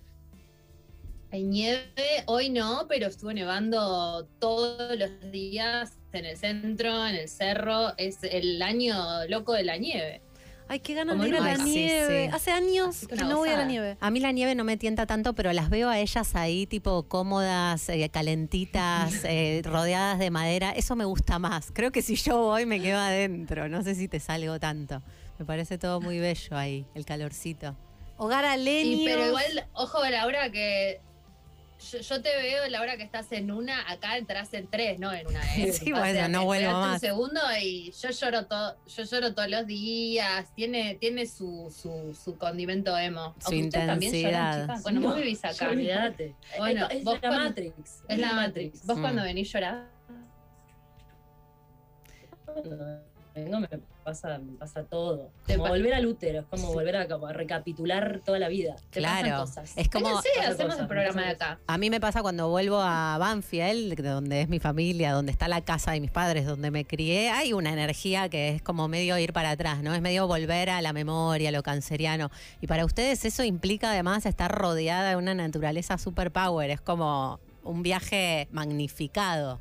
hay 1.32 1.42
nieve. 1.42 2.22
Hoy 2.26 2.48
no, 2.48 2.86
pero 2.88 3.08
estuvo 3.08 3.32
nevando 3.32 4.28
todos 4.38 4.96
los 4.96 5.32
días 5.32 5.98
en 6.12 6.26
el 6.26 6.36
centro, 6.36 7.08
en 7.08 7.16
el 7.16 7.28
cerro. 7.28 7.92
Es 7.96 8.22
el 8.22 8.62
año 8.62 8.94
loco 9.28 9.52
de 9.54 9.64
la 9.64 9.76
nieve. 9.76 10.22
Ay, 10.66 10.80
qué 10.80 10.94
ganas 10.94 11.20
de 11.20 11.28
ir 11.28 11.36
a 11.36 11.40
la 11.40 11.56
sí, 11.56 11.62
nieve. 11.64 12.26
sí. 12.28 12.30
Hace 12.34 12.50
años 12.50 13.06
que 13.06 13.16
no 13.16 13.36
voy 13.38 13.50
a 13.50 13.58
la 13.58 13.64
nieve. 13.66 13.96
A 14.00 14.10
mí 14.10 14.18
la 14.20 14.32
nieve 14.32 14.54
no 14.54 14.64
me 14.64 14.76
tienta 14.78 15.04
tanto, 15.06 15.34
pero 15.34 15.52
las 15.52 15.68
veo 15.68 15.90
a 15.90 15.98
ellas 15.98 16.34
ahí, 16.34 16.66
tipo 16.66 17.02
cómodas, 17.04 17.88
eh, 17.90 18.08
calentitas, 18.10 19.12
eh, 19.24 19.60
rodeadas 19.64 20.18
de 20.18 20.30
madera. 20.30 20.70
Eso 20.70 20.96
me 20.96 21.04
gusta 21.04 21.38
más. 21.38 21.70
Creo 21.72 21.92
que 21.92 22.00
si 22.02 22.16
yo 22.16 22.38
voy 22.38 22.64
me 22.66 22.80
quedo 22.80 22.98
adentro. 22.98 23.68
No 23.68 23.82
sé 23.82 23.94
si 23.94 24.08
te 24.08 24.20
salgo 24.20 24.58
tanto. 24.58 25.02
Me 25.38 25.44
parece 25.44 25.76
todo 25.78 26.00
muy 26.00 26.18
bello 26.18 26.56
ahí, 26.56 26.86
el 26.94 27.04
calorcito. 27.04 27.76
Hogar 28.16 28.44
a 28.44 28.56
Y, 28.56 28.62
leños. 28.64 29.00
pero 29.04 29.26
igual, 29.26 29.66
ojo, 29.74 29.98
Laura, 30.08 30.50
que 30.50 31.00
yo, 31.92 31.98
yo 31.98 32.22
te 32.22 32.36
veo, 32.36 32.68
Laura, 32.68 32.96
que 32.96 33.02
estás 33.02 33.30
en 33.32 33.50
una, 33.50 33.90
acá 33.90 34.16
entras 34.16 34.52
en 34.54 34.66
tres, 34.68 34.98
no 34.98 35.12
en 35.12 35.26
una. 35.26 35.40
¿eh? 35.56 35.72
Sí, 35.72 35.90
bueno, 35.92 36.12
sea, 36.12 36.28
no 36.28 36.44
vuelvo 36.44 36.70
más. 36.72 36.94
un 36.94 37.00
segundo 37.00 37.40
y 37.62 37.92
yo 37.92 38.10
lloro 38.10 38.46
todo, 38.46 38.76
yo 38.86 39.02
lloro 39.04 39.34
todos 39.34 39.48
los 39.50 39.66
días. 39.66 40.52
Tiene, 40.54 40.94
tiene 40.96 41.26
su, 41.26 41.72
su, 41.76 42.14
su 42.14 42.36
condimento 42.38 42.96
emo. 42.98 43.34
Su 43.38 43.46
Aunque 43.50 43.64
ustedes 43.66 43.86
también 43.86 44.12
lloran, 44.12 44.30
intensidad. 44.32 44.62
chicas. 44.62 44.82
Bueno, 44.82 45.00
vos 45.00 45.16
vivís 45.16 45.44
acá. 45.44 45.68
Olvídate. 45.70 46.34
Bueno, 46.58 46.86
es, 46.88 46.96
es 46.98 47.04
vos 47.04 47.14
la 47.14 47.20
cuando- 47.28 47.44
Matrix. 47.50 48.02
Es 48.08 48.18
la 48.18 48.32
Matrix. 48.32 48.86
Vos 48.86 48.96
Mm. 48.96 49.00
cuando 49.00 49.22
venís 49.22 49.52
llorás. 49.52 49.86
Vengo, 53.34 53.60
me 53.60 53.68
pasa, 54.04 54.38
me 54.38 54.52
pasa 54.56 54.84
todo. 54.84 55.30
Volver 55.58 55.94
al 55.94 56.06
útero, 56.06 56.40
es 56.40 56.46
como 56.46 56.72
volver 56.72 56.96
a, 56.96 57.08
como 57.08 57.26
a 57.26 57.32
recapitular 57.32 58.20
toda 58.24 58.38
la 58.38 58.48
vida. 58.48 58.76
Te 58.90 59.00
pasan 59.02 59.20
Claro. 59.24 59.40
cosas. 59.44 59.72
Es 59.76 59.88
como. 59.88 60.06
Vénganse, 60.06 60.28
Pasan 60.36 60.52
hacemos 60.52 60.66
cosas, 60.74 60.80
el 60.82 60.86
programa 60.88 61.22
de 61.22 61.28
acá. 61.30 61.58
A 61.66 61.78
mí 61.78 61.90
me 61.90 62.00
pasa 62.00 62.22
cuando 62.22 62.48
vuelvo 62.48 62.78
a 62.80 63.16
Banfield, 63.18 63.94
de 64.00 64.08
donde 64.08 64.42
es 64.42 64.48
mi 64.48 64.60
familia, 64.60 65.12
donde 65.12 65.32
está 65.32 65.48
la 65.48 65.62
casa 65.62 65.92
de 65.92 66.00
mis 66.00 66.10
padres, 66.10 66.46
donde 66.46 66.70
me 66.70 66.84
crié, 66.84 67.30
hay 67.30 67.52
una 67.52 67.72
energía 67.72 68.28
que 68.28 68.50
es 68.50 68.62
como 68.62 68.86
medio 68.88 69.18
ir 69.18 69.32
para 69.32 69.50
atrás, 69.50 69.82
¿no? 69.82 69.94
Es 69.94 70.00
medio 70.02 70.26
volver 70.26 70.70
a 70.70 70.82
la 70.82 70.92
memoria, 70.92 71.50
lo 71.50 71.62
canceriano. 71.62 72.30
Y 72.60 72.66
para 72.66 72.84
ustedes 72.84 73.24
eso 73.24 73.42
implica 73.44 73.90
además 73.90 74.26
estar 74.26 74.52
rodeada 74.52 75.10
de 75.10 75.16
una 75.16 75.34
naturaleza 75.34 75.98
superpower, 75.98 76.70
es 76.70 76.80
como 76.80 77.40
un 77.62 77.82
viaje 77.82 78.46
magnificado. 78.52 79.58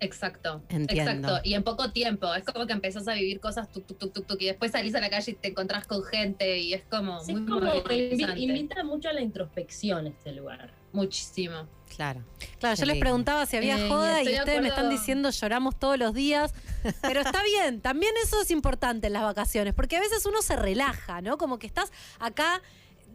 Exacto. 0.00 0.62
Entiendo. 0.68 1.12
Exacto. 1.28 1.40
Y 1.48 1.54
en 1.54 1.62
poco 1.62 1.90
tiempo. 1.90 2.32
Es 2.34 2.44
como 2.44 2.66
que 2.66 2.72
empezás 2.72 3.08
a 3.08 3.14
vivir 3.14 3.40
cosas 3.40 3.70
tuk, 3.70 3.86
tuk, 3.86 3.98
tuk, 3.98 4.12
tuk, 4.12 4.26
tuk, 4.26 4.40
y 4.40 4.46
después 4.46 4.72
salís 4.72 4.94
a 4.94 5.00
la 5.00 5.10
calle 5.10 5.32
y 5.32 5.34
te 5.34 5.48
encontrás 5.48 5.86
con 5.86 6.04
gente 6.04 6.58
y 6.58 6.74
es 6.74 6.82
como 6.84 7.20
Sí, 7.20 7.34
muy 7.34 7.42
es 7.42 7.48
como 7.48 8.36
invita 8.36 8.84
mucho 8.84 9.08
a 9.08 9.12
la 9.12 9.20
introspección 9.20 10.06
este 10.06 10.32
lugar. 10.32 10.70
Muchísimo. 10.92 11.66
Claro. 11.94 12.22
Claro, 12.58 12.76
Qué 12.76 12.80
yo 12.80 12.86
les 12.86 12.98
preguntaba 12.98 13.46
si 13.46 13.56
había 13.56 13.78
Eh, 13.78 13.88
joda 13.88 14.22
y, 14.22 14.38
ustedes 14.38 14.60
me 14.60 14.68
están 14.68 14.90
diciendo 14.90 15.30
lloramos 15.30 15.78
todos 15.78 15.98
los 15.98 16.14
días. 16.14 16.54
Pero 17.02 17.20
está 17.20 17.42
bien, 17.42 17.80
también 17.80 18.12
eso 18.22 18.40
es 18.42 18.50
importante 18.50 19.08
en 19.08 19.14
las 19.14 19.22
vacaciones, 19.22 19.74
porque 19.74 19.96
a 19.96 20.00
veces 20.00 20.24
uno 20.26 20.42
se 20.42 20.56
relaja, 20.56 21.20
¿no? 21.20 21.38
Como 21.38 21.58
que 21.58 21.66
estás 21.66 21.90
acá 22.18 22.62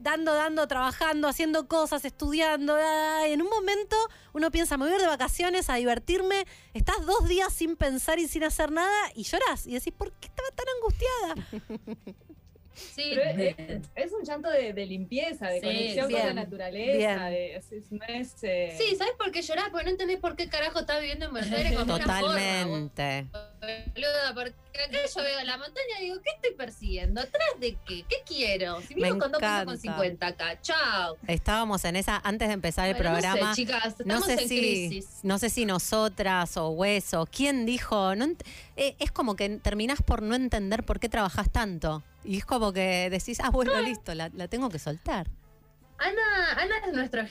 dando, 0.04 0.34
dando, 0.34 0.68
trabajando, 0.68 1.28
haciendo 1.28 1.68
cosas, 1.68 2.04
estudiando. 2.06 2.78
y 3.28 3.32
en 3.32 3.42
un 3.42 3.50
momento 3.50 3.96
uno 4.34 4.52
piensa, 4.52 4.78
me 4.78 4.86
voy 4.86 4.94
a 4.94 4.96
ir 4.98 5.02
de 5.02 5.08
vacaciones 5.08 5.70
a 5.70 5.76
divertirme. 5.76 6.46
Estás 6.74 7.06
dos 7.06 7.28
días 7.28 7.54
sin 7.54 7.76
pensar 7.78 8.20
y 8.20 8.28
sin 8.28 8.44
hacer 8.44 8.72
nada 8.72 9.12
y 9.16 9.24
lloras. 9.24 9.66
Y 9.66 9.74
decís, 9.74 9.94
¿por 9.98 10.12
qué 10.12 10.28
estaba 10.28 10.50
tan 10.52 10.66
angustiada? 10.78 12.16
Sí, 12.76 13.14
Pero 13.16 13.84
es, 13.95 14.12
un 14.12 14.24
llanto 14.24 14.50
de, 14.50 14.74
de 14.74 14.86
limpieza, 14.86 15.48
de 15.48 15.60
Sí, 15.60 15.66
conexión 15.66 16.08
bien, 16.08 16.20
con 16.22 16.36
la 16.36 16.41
naturaleza. 16.44 16.98
bien. 16.98 17.20
de- 17.32 17.56
es- 17.56 17.72
es- 17.72 17.91
no 17.91 18.04
es, 18.08 18.36
eh, 18.44 18.76
Sí, 18.78 18.95
¿sabes 18.95 19.14
por 19.18 19.32
qué 19.32 19.41
llorás? 19.41 19.70
Porque 19.70 19.86
no 19.86 19.91
entendés 19.91 20.20
por 20.20 20.36
qué 20.36 20.50
carajo 20.50 20.80
estás 20.80 21.00
viviendo 21.00 21.26
en 21.26 21.32
Buenos 21.32 21.52
Aires 21.52 21.72
una 21.74 21.86
porra, 21.86 22.20
Totalmente. 22.20 23.28
boluda. 23.94 24.34
Porque 24.34 24.54
acá 24.84 24.98
yo 25.16 25.22
veo 25.24 25.44
la 25.44 25.58
montaña 25.58 26.00
y 26.00 26.04
digo, 26.06 26.16
¿qué 26.24 26.32
estoy 26.36 26.54
persiguiendo? 26.56 27.22
¿Atrás 27.22 27.48
de 27.60 27.78
qué? 27.88 28.04
¿Qué 28.10 28.16
quiero? 28.26 28.82
Si 28.82 28.95
Me 28.95 29.04
vivo 29.08 29.20
con 29.20 29.32
dos 29.32 29.40
pesos 29.40 29.54
encanta. 29.54 29.66
con 29.66 29.78
50 29.80 30.28
acá. 30.28 30.62
Chao. 30.62 31.18
Estábamos 31.28 31.86
en 31.86 31.95
esa, 31.95 32.20
antes 32.24 32.48
de 32.48 32.54
empezar 32.56 32.88
el 32.90 32.95
Bueno, 32.95 33.12
no 33.12 33.16
sé, 33.22 33.22
programa. 33.28 33.56
chicas, 33.56 33.84
No 34.06 34.16
estamos 34.16 34.26
sé 34.26 34.34
en 34.34 34.50
si, 34.50 34.58
crisis. 34.60 35.20
no 35.24 35.38
sé 35.38 35.50
si 35.50 35.66
nosotras 35.66 36.58
o 36.58 36.70
Hueso, 36.70 37.28
¿quién 37.32 37.66
dijo? 37.66 38.16
No 38.16 38.26
eh, 38.78 38.95
es 39.00 39.12
como 39.12 39.36
que 39.36 39.48
terminás 39.60 40.02
por 40.02 40.22
no 40.24 40.34
entender 40.36 40.84
por 40.84 41.00
qué 41.00 41.10
trabajás 41.10 41.52
tanto. 41.52 42.04
Y 42.24 42.38
es 42.38 42.45
como 42.45 42.72
que 42.74 43.10
decís, 43.10 43.40
ah, 43.41 43.50
bueno, 43.50 43.80
listo, 43.82 44.14
la, 44.16 44.30
la 44.34 44.48
tengo 44.48 44.70
que 44.70 44.80
soltar. 44.80 45.28
Ana, 45.98 46.52
Ana 46.62 46.76
es 46.88 46.94
nuestro 46.94 47.22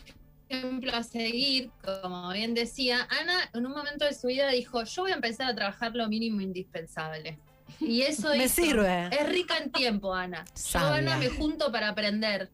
ejemplo 0.50 0.94
a 0.94 1.02
seguir, 1.02 1.70
como 1.84 2.30
bien 2.32 2.54
decía. 2.54 3.06
Ana 3.20 3.34
en 3.54 3.66
un 3.66 3.72
momento 3.72 4.04
de 4.04 4.14
su 4.14 4.26
vida 4.28 4.48
dijo, 4.50 4.84
yo 4.84 5.02
voy 5.02 5.12
a 5.12 5.14
empezar 5.14 5.50
a 5.50 5.54
trabajar 5.54 5.94
lo 5.94 6.08
mínimo 6.08 6.40
indispensable. 6.40 7.38
Y 7.80 8.02
eso 8.02 8.28
Me 8.36 8.44
hizo. 8.44 8.54
sirve. 8.62 9.08
Es 9.18 9.28
rica 9.28 9.56
en 9.58 9.72
tiempo, 9.72 10.14
Ana. 10.14 10.44
Yo, 10.44 10.52
Sabia. 10.54 10.96
Ana, 10.98 11.16
me 11.16 11.28
junto 11.30 11.72
para 11.72 11.88
aprender. 11.88 12.50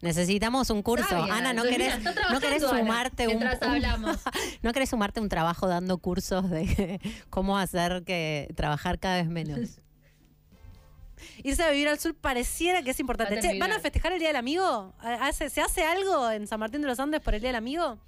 Necesitamos 0.00 0.68
un 0.70 0.82
curso. 0.82 1.08
Sabia. 1.08 1.34
Ana, 1.36 1.52
¿no 1.52 1.62
querés, 1.62 1.98
mira, 1.98 2.12
¿no 2.32 2.40
querés 2.40 2.64
Ana, 2.64 2.78
sumarte 2.78 3.28
un- 3.28 3.44
hablamos. 3.46 4.16
¿No 4.62 4.72
querés 4.72 4.90
sumarte 4.90 5.20
un 5.20 5.28
trabajo 5.28 5.68
dando 5.68 5.98
cursos 5.98 6.50
de 6.50 7.00
cómo 7.30 7.56
hacer 7.56 8.02
que 8.04 8.52
trabajar 8.56 8.98
cada 8.98 9.16
vez 9.16 9.28
menos? 9.28 9.78
Irse 11.42 11.62
a 11.62 11.70
vivir 11.70 11.88
al 11.88 11.98
sur 11.98 12.14
pareciera 12.14 12.82
que 12.82 12.90
es 12.90 13.00
importante. 13.00 13.40
Che, 13.40 13.58
¿Van 13.58 13.72
a 13.72 13.78
festejar 13.80 14.12
el 14.12 14.18
Día 14.18 14.28
del 14.28 14.36
Amigo? 14.36 14.94
¿Hace- 15.00 15.50
¿Se 15.50 15.60
hace 15.60 15.84
algo 15.84 16.30
en 16.30 16.46
San 16.46 16.60
Martín 16.60 16.80
de 16.82 16.86
los 16.88 16.98
Andes 17.00 17.20
por 17.20 17.34
el 17.34 17.40
Día 17.40 17.50
del 17.50 17.56
Amigo? 17.56 17.98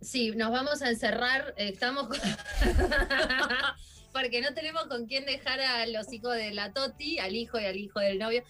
Sí, 0.00 0.30
nos 0.32 0.50
vamos 0.52 0.82
a 0.82 0.90
encerrar. 0.90 1.54
Estamos. 1.56 2.08
con- 2.08 2.18
Porque 4.12 4.40
no 4.40 4.54
tenemos 4.54 4.84
con 4.86 5.06
quién 5.06 5.26
dejar 5.26 5.60
a 5.60 5.86
los 5.86 6.10
hijos 6.12 6.34
de 6.34 6.52
la 6.54 6.72
Toti, 6.72 7.18
al 7.18 7.34
hijo 7.36 7.58
y 7.60 7.64
al 7.66 7.76
hijo 7.76 8.00
del 8.00 8.18
novio. 8.18 8.42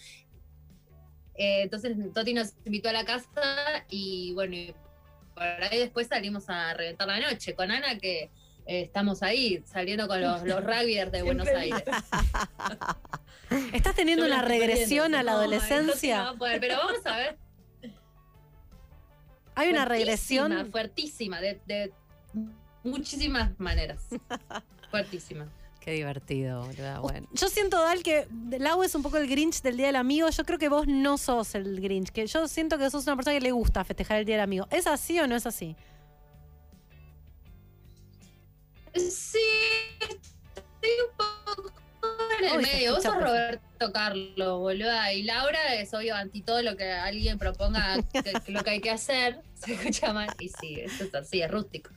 Eh, 1.34 1.62
entonces, 1.62 1.96
Toti 2.14 2.34
nos 2.34 2.54
invitó 2.64 2.88
a 2.88 2.92
la 2.92 3.04
casa 3.04 3.84
y 3.90 4.32
bueno, 4.34 4.54
y 4.54 4.74
por 5.34 5.42
ahí 5.44 5.78
después 5.80 6.06
salimos 6.08 6.48
a 6.48 6.72
reventar 6.74 7.08
la 7.08 7.18
noche 7.20 7.54
con 7.54 7.70
Ana, 7.70 7.98
que 7.98 8.30
eh, 8.66 8.82
estamos 8.82 9.22
ahí 9.22 9.62
saliendo 9.66 10.06
con 10.08 10.20
los, 10.20 10.42
los 10.44 10.62
rugbyers 10.62 11.12
de 11.12 11.22
Buenos 11.22 11.48
Aires. 11.48 11.82
¿Estás 13.72 13.94
teniendo 13.94 14.26
Yo 14.26 14.32
una 14.32 14.42
regresión 14.42 15.14
a 15.14 15.22
la 15.22 15.32
No, 15.32 15.38
adolescencia? 15.38 16.18
no 16.18 16.24
va 16.24 16.30
a 16.30 16.34
poder, 16.34 16.60
pero 16.60 16.76
vamos 16.78 17.06
a 17.06 17.16
ver. 17.16 17.38
¿Hay 19.54 19.70
una 19.70 19.84
Fuertísima, 19.84 19.84
regresión? 19.86 20.70
Fuertísima, 20.70 21.40
de, 21.40 21.60
de 21.66 21.92
muchísimas 22.84 23.58
maneras. 23.58 24.02
Fuertísima. 24.90 25.48
Qué 25.80 25.92
divertido. 25.92 26.68
Bueno. 27.00 27.28
Yo 27.32 27.48
siento, 27.48 27.80
Dal, 27.80 28.02
que 28.02 28.26
Lau 28.58 28.82
es 28.82 28.94
un 28.96 29.02
poco 29.02 29.18
el 29.18 29.28
Grinch 29.28 29.62
del 29.62 29.76
Día 29.76 29.86
del 29.86 29.96
Amigo. 29.96 30.28
Yo 30.28 30.44
creo 30.44 30.58
que 30.58 30.68
vos 30.68 30.88
no 30.88 31.16
sos 31.16 31.54
el 31.54 31.80
Grinch. 31.80 32.10
Que 32.10 32.26
yo 32.26 32.48
siento 32.48 32.76
que 32.76 32.90
sos 32.90 33.06
una 33.06 33.14
persona 33.14 33.34
que 33.38 33.40
le 33.40 33.52
gusta 33.52 33.84
festejar 33.84 34.18
el 34.18 34.24
Día 34.26 34.34
del 34.34 34.42
Amigo. 34.42 34.66
¿Es 34.72 34.88
así 34.88 35.20
o 35.20 35.28
no 35.28 35.36
es 35.36 35.46
así? 35.46 35.76
Sí, 38.98 39.38
estoy 40.00 40.90
un 41.08 41.16
poco 41.16 41.72
en 42.38 42.44
el 42.44 42.56
Uy, 42.56 42.62
medio. 42.62 42.94
Vos 42.94 43.02
sos. 43.02 43.14
Roberto 43.14 43.92
Carlos, 43.92 44.58
boluda. 44.58 45.12
Y 45.12 45.22
Laura 45.22 45.74
es 45.74 45.92
obvio 45.94 46.14
anti 46.14 46.42
todo 46.42 46.62
lo 46.62 46.76
que 46.76 46.90
alguien 46.90 47.38
proponga 47.38 47.96
que, 48.12 48.52
lo 48.52 48.62
que 48.62 48.70
hay 48.70 48.80
que 48.80 48.90
hacer. 48.90 49.40
Se 49.54 49.74
escucha 49.74 50.12
mal. 50.12 50.28
Y 50.38 50.48
sí, 50.48 50.80
eso 50.80 51.04
es 51.04 51.14
así, 51.14 51.42
es 51.42 51.50
rústico. 51.50 51.90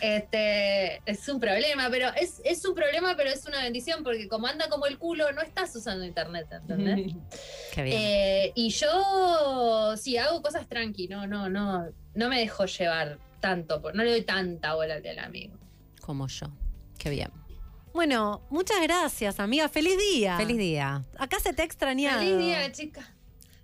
Este, 0.00 1.00
es 1.06 1.26
un 1.28 1.40
problema, 1.40 1.88
pero 1.90 2.08
es, 2.14 2.40
es 2.44 2.64
un 2.66 2.74
problema, 2.74 3.14
pero 3.16 3.30
es 3.30 3.46
una 3.46 3.62
bendición 3.62 4.04
porque 4.04 4.28
como 4.28 4.46
anda 4.46 4.68
como 4.68 4.86
el 4.86 4.98
culo, 4.98 5.32
no 5.32 5.40
estás 5.40 5.74
usando 5.74 6.04
internet, 6.04 6.46
¿entendés? 6.50 7.14
Qué 7.74 7.82
bien. 7.82 7.98
Eh, 7.98 8.52
y 8.54 8.68
yo 8.70 9.96
sí 9.96 10.18
hago 10.18 10.42
cosas 10.42 10.68
tranqui, 10.68 11.08
no, 11.08 11.26
no, 11.26 11.48
no, 11.48 11.88
no 12.14 12.28
me 12.28 12.40
dejo 12.40 12.66
llevar 12.66 13.18
tanto, 13.40 13.80
no 13.94 14.04
le 14.04 14.10
doy 14.10 14.22
tanta 14.22 14.74
bola 14.74 14.96
al 14.96 15.18
amigo. 15.18 15.56
Como 16.06 16.28
yo. 16.28 16.46
Qué 16.98 17.10
bien. 17.10 17.30
Bueno, 17.92 18.42
muchas 18.48 18.80
gracias, 18.82 19.40
amiga. 19.40 19.68
Feliz 19.68 19.96
día. 19.98 20.36
Feliz 20.36 20.56
día. 20.58 21.04
Acá 21.18 21.40
se 21.40 21.52
te 21.52 21.62
ha 21.62 21.64
extrañado. 21.64 22.20
Feliz 22.20 22.38
día, 22.38 22.70
chica. 22.70 23.12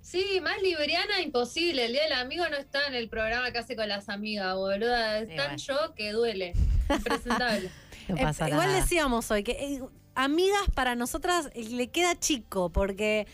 Sí, 0.01 0.41
más 0.43 0.61
libriana 0.61 1.21
imposible. 1.21 1.85
El 1.87 1.93
día 1.93 2.03
del 2.03 2.15
amigo 2.15 2.45
no 2.51 2.57
está 2.57 2.87
en 2.89 2.95
el 2.95 3.09
programa 3.09 3.53
que 3.53 3.59
hace 3.59 3.77
con 3.77 3.89
las 3.89 4.09
amigas, 4.09 4.57
boluda. 4.57 5.19
Es 5.21 5.37
tan 5.37 5.57
yo 5.57 5.95
que 5.95 6.11
duele. 6.13 6.53
Impresentable. 6.91 7.71
No 8.09 8.17
Eh, 8.17 8.21
pasa 8.21 8.49
igual 8.49 8.67
nada. 8.67 8.81
decíamos 8.81 9.31
hoy 9.31 9.45
que 9.45 9.53
eh, 9.53 9.81
amigas 10.17 10.63
para 10.75 10.97
nosotras 10.97 11.51
eh, 11.55 11.63
le 11.71 11.87
queda 11.87 12.19
chico 12.19 12.69
porque 12.71 13.29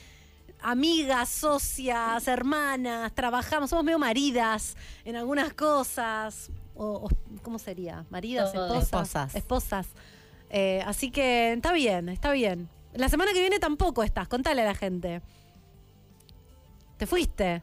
amigas, 0.60 1.30
socias, 1.30 2.28
hermanas, 2.28 3.14
trabajamos, 3.14 3.70
somos 3.70 3.82
medio 3.86 3.98
maridas 3.98 4.76
en 5.06 5.16
algunas 5.16 5.54
cosas. 5.54 6.50
O, 6.78 7.06
o- 7.06 7.40
¿Cómo 7.42 7.58
sería? 7.58 8.06
Maridas, 8.08 8.54
esposas. 8.54 8.82
Esposas. 8.84 9.34
Esposas. 9.34 9.86
Eh, 10.50 10.82
así 10.86 11.10
que 11.10 11.52
está 11.52 11.72
bien, 11.72 12.08
está 12.08 12.30
bien. 12.32 12.68
La 12.94 13.08
semana 13.08 13.32
que 13.34 13.40
viene 13.40 13.58
tampoco 13.58 14.02
estás, 14.02 14.28
contale 14.28 14.62
a 14.62 14.64
la 14.64 14.74
gente. 14.74 15.20
Te 16.96 17.06
fuiste, 17.06 17.62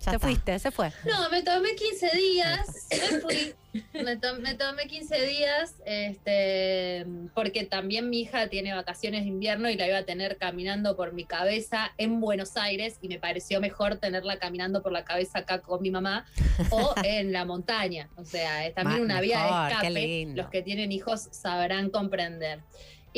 Ya 0.00 0.10
te 0.10 0.16
está. 0.16 0.18
fuiste, 0.18 0.58
se 0.58 0.70
fue. 0.70 0.92
No, 1.04 1.30
me 1.30 1.42
tomé 1.42 1.74
15 1.74 2.10
días, 2.16 2.86
me 2.90 3.20
fui. 3.20 3.54
Me, 3.92 4.16
to- 4.16 4.36
me 4.40 4.54
tomé 4.54 4.86
15 4.86 5.26
días, 5.26 5.74
este, 5.86 7.06
porque 7.34 7.64
también 7.64 8.08
mi 8.10 8.20
hija 8.20 8.48
tiene 8.48 8.74
vacaciones 8.74 9.22
de 9.22 9.28
invierno 9.28 9.68
y 9.70 9.76
la 9.76 9.86
iba 9.88 9.98
a 9.98 10.04
tener 10.04 10.36
caminando 10.36 10.96
por 10.96 11.12
mi 11.12 11.24
cabeza 11.24 11.92
en 11.98 12.20
Buenos 12.20 12.56
Aires 12.56 12.98
y 13.02 13.08
me 13.08 13.18
pareció 13.18 13.60
mejor 13.60 13.96
tenerla 13.96 14.38
caminando 14.38 14.82
por 14.82 14.92
la 14.92 15.04
cabeza 15.04 15.40
acá 15.40 15.60
con 15.60 15.82
mi 15.82 15.90
mamá 15.90 16.26
o 16.70 16.94
en 17.04 17.32
la 17.32 17.44
montaña. 17.44 18.08
O 18.16 18.24
sea, 18.24 18.66
es 18.66 18.74
también 18.74 19.02
una 19.02 19.20
vía 19.20 19.42
mejor, 19.42 19.62
de 19.68 19.72
escape. 19.72 19.90
Los 20.36 20.48
que 20.50 20.62
tienen 20.62 20.92
hijos 20.92 21.28
sabrán 21.32 21.90
comprender. 21.90 22.60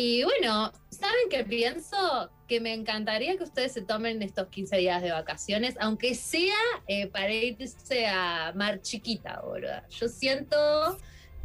Y 0.01 0.23
bueno, 0.23 0.73
¿saben 0.91 1.29
qué 1.29 1.43
pienso? 1.43 2.31
Que 2.47 2.61
me 2.61 2.73
encantaría 2.73 3.37
que 3.37 3.43
ustedes 3.43 3.73
se 3.73 3.83
tomen 3.83 4.23
estos 4.23 4.47
15 4.47 4.77
días 4.77 5.03
de 5.03 5.11
vacaciones, 5.11 5.75
aunque 5.81 6.15
sea 6.15 6.55
eh, 6.87 7.09
para 7.09 7.33
irse 7.33 8.07
a 8.07 8.53
Mar 8.55 8.81
Chiquita, 8.81 9.41
boludo. 9.41 9.73
Yo 9.91 10.07
siento 10.07 10.57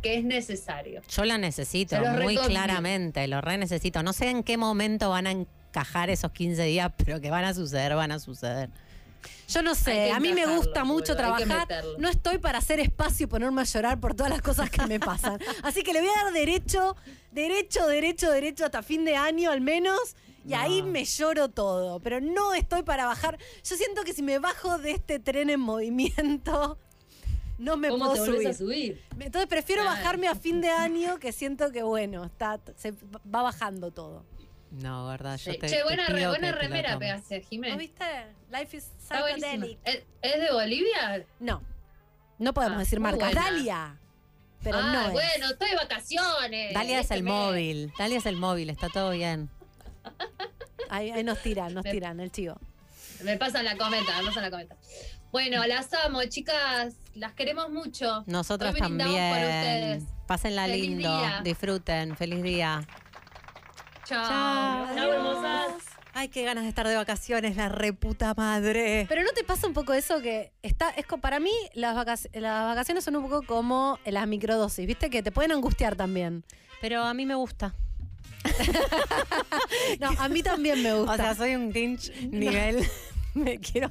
que 0.03 0.19
es 0.19 0.23
necesario. 0.23 1.01
Yo 1.09 1.25
la 1.25 1.39
necesito, 1.39 1.95
muy 1.97 2.05
recomiendo. 2.05 2.43
claramente, 2.43 3.27
lo 3.27 3.41
re 3.41 3.57
necesito. 3.57 4.03
No 4.03 4.13
sé 4.13 4.30
en 4.30 4.43
qué 4.43 4.55
momento 4.55 5.09
van 5.09 5.25
a 5.25 5.31
encajar 5.31 6.11
esos 6.11 6.31
15 6.31 6.61
días, 6.65 6.91
pero 7.03 7.19
que 7.19 7.31
van 7.31 7.45
a 7.45 7.55
suceder, 7.55 7.95
van 7.95 8.11
a 8.11 8.19
suceder. 8.19 8.69
Yo 9.47 9.61
no 9.61 9.75
sé, 9.75 10.11
a 10.11 10.19
mí 10.19 10.33
me 10.33 10.45
gusta 10.45 10.83
mucho 10.83 11.13
boludo, 11.15 11.33
hay 11.35 11.43
que 11.43 11.49
trabajar. 11.49 11.83
No 11.99 12.09
estoy 12.09 12.37
para 12.39 12.57
hacer 12.59 12.79
espacio 12.79 13.25
y 13.25 13.27
ponerme 13.27 13.61
a 13.61 13.65
llorar 13.65 13.99
por 13.99 14.15
todas 14.15 14.31
las 14.31 14.41
cosas 14.41 14.69
que 14.69 14.85
me 14.87 14.99
pasan. 14.99 15.39
Así 15.63 15.83
que 15.83 15.93
le 15.93 16.01
voy 16.01 16.09
a 16.09 16.23
dar 16.25 16.33
derecho, 16.33 16.95
derecho, 17.31 17.87
derecho, 17.87 18.31
derecho 18.31 18.65
hasta 18.65 18.81
fin 18.83 19.05
de 19.05 19.15
año 19.15 19.51
al 19.51 19.61
menos. 19.61 20.15
Y 20.45 20.53
ahí 20.55 20.81
me 20.83 21.05
lloro 21.05 21.47
todo. 21.49 21.99
Pero 22.01 22.19
no 22.19 22.53
estoy 22.53 22.83
para 22.83 23.05
bajar. 23.05 23.37
Yo 23.63 23.75
siento 23.77 24.03
que 24.03 24.11
si 24.13 24.21
me 24.21 24.39
bajo 24.39 24.77
de 24.77 24.91
este 24.91 25.17
tren 25.19 25.49
en 25.49 25.61
movimiento, 25.61 26.77
no 27.57 27.77
me 27.77 27.87
¿Cómo 27.87 28.09
puedo 28.11 28.25
te 28.25 28.31
subir. 28.31 28.47
a 28.49 28.53
subir? 28.53 29.01
Entonces 29.19 29.47
prefiero 29.47 29.83
Claro. 29.83 29.95
bajarme 29.97 30.27
a 30.27 30.35
fin 30.35 30.59
de 30.59 30.69
año 30.69 31.17
que 31.17 31.31
siento 31.31 31.71
que 31.71 31.81
bueno, 31.83 32.25
está, 32.25 32.59
se 32.75 32.91
va 32.91 33.41
bajando 33.43 33.91
todo. 33.91 34.25
No, 34.73 35.07
verdad, 35.07 35.37
yo 35.37 35.51
Sí. 35.53 35.59
te 35.59 35.67
Che, 35.69 35.77
te 35.77 35.83
buena, 35.83 36.07
re- 36.07 36.27
buena 36.27 36.51
remera 36.51 36.97
pegaste, 36.97 37.39
¿No 37.41 37.47
Jimé. 37.47 37.77
viste? 37.77 38.05
Life 38.51 38.77
is 38.77 38.91
psychedelic. 38.99 39.77
¿Es, 39.85 40.03
es 40.21 40.41
de 40.41 40.51
Bolivia? 40.51 41.25
No, 41.39 41.61
no 42.39 42.53
podemos 42.53 42.77
Ah, 42.77 42.79
decir 42.79 42.99
buena. 42.99 43.29
Dalia. 43.31 43.99
Pero 44.63 44.77
ah, 44.79 44.91
no 44.93 45.01
es. 45.07 45.11
bueno, 45.11 45.49
estoy 45.51 45.69
de 45.71 45.75
vacaciones. 45.75 46.73
Dalia 46.73 46.95
es 46.99 47.01
este 47.03 47.15
el 47.15 47.23
mes. 47.23 47.33
móvil. 47.33 47.93
Dalia 47.99 48.17
es 48.17 48.25
el 48.25 48.35
móvil, 48.37 48.69
está 48.69 48.89
todo 48.89 49.11
bien. 49.11 49.49
Ahí, 50.89 51.11
ahí 51.11 51.23
nos 51.23 51.41
tiran, 51.41 51.73
nos 51.73 51.83
Me- 51.83 51.91
tiran 51.91 52.19
el 52.19 52.31
chivo. 52.31 52.55
Me 53.23 53.37
pasan 53.37 53.65
la 53.65 53.77
cometa, 53.77 54.19
me 54.21 54.25
pasan 54.27 54.43
la 54.43 54.51
cometa. 54.51 54.75
Bueno, 55.31 55.65
las 55.65 55.93
amo, 55.93 56.23
chicas. 56.25 56.95
Las 57.15 57.33
queremos 57.33 57.69
mucho. 57.69 58.23
Nosotros 58.27 58.71
brindamos 58.73 58.97
por 58.97 59.13
también. 59.13 59.43
ustedes. 59.43 60.03
Pásenla 60.27 60.65
Feliz 60.65 60.81
lindo, 60.89 61.17
día. 61.19 61.41
disfruten, 61.43 62.15
feliz 62.17 62.41
día. 62.43 62.87
Chao. 64.05 64.27
Chao. 64.27 64.95
Chao, 64.95 65.13
hermosas. 65.13 65.71
Ay, 66.15 66.27
qué 66.30 66.43
ganas 66.43 66.63
de 66.63 66.69
estar 66.69 66.88
de 66.88 66.95
vacaciones, 66.95 67.55
la 67.55 67.69
reputa 67.69 68.34
madre. 68.35 69.05
Pero 69.09 69.23
¿no 69.23 69.31
te 69.31 69.43
pasa 69.43 69.65
un 69.65 69.73
poco 69.73 69.93
eso 69.93 70.21
que 70.21 70.51
está, 70.61 70.89
es 70.91 71.05
co- 71.07 71.17
para 71.17 71.39
mí 71.39 71.51
las, 71.73 71.95
vacac- 71.95 72.30
las 72.39 72.65
vacaciones 72.65 73.03
son 73.03 73.15
un 73.15 73.23
poco 73.23 73.41
como 73.43 73.97
las 74.05 74.27
microdosis, 74.27 74.85
¿viste? 74.85 75.09
Que 75.09 75.23
te 75.23 75.31
pueden 75.31 75.51
angustiar 75.53 75.95
también. 75.95 76.43
Pero 76.81 77.01
a 77.03 77.13
mí 77.13 77.25
me 77.25 77.35
gusta. 77.35 77.73
No, 79.99 80.09
a 80.19 80.27
mí 80.30 80.43
también 80.43 80.81
me 80.84 80.93
gusta. 80.93 81.13
O 81.13 81.15
sea, 81.15 81.35
soy 81.35 81.55
un 81.55 81.69
Grinch 81.71 82.11
nivel. 82.30 82.85
Me 83.34 83.57
quiero, 83.59 83.89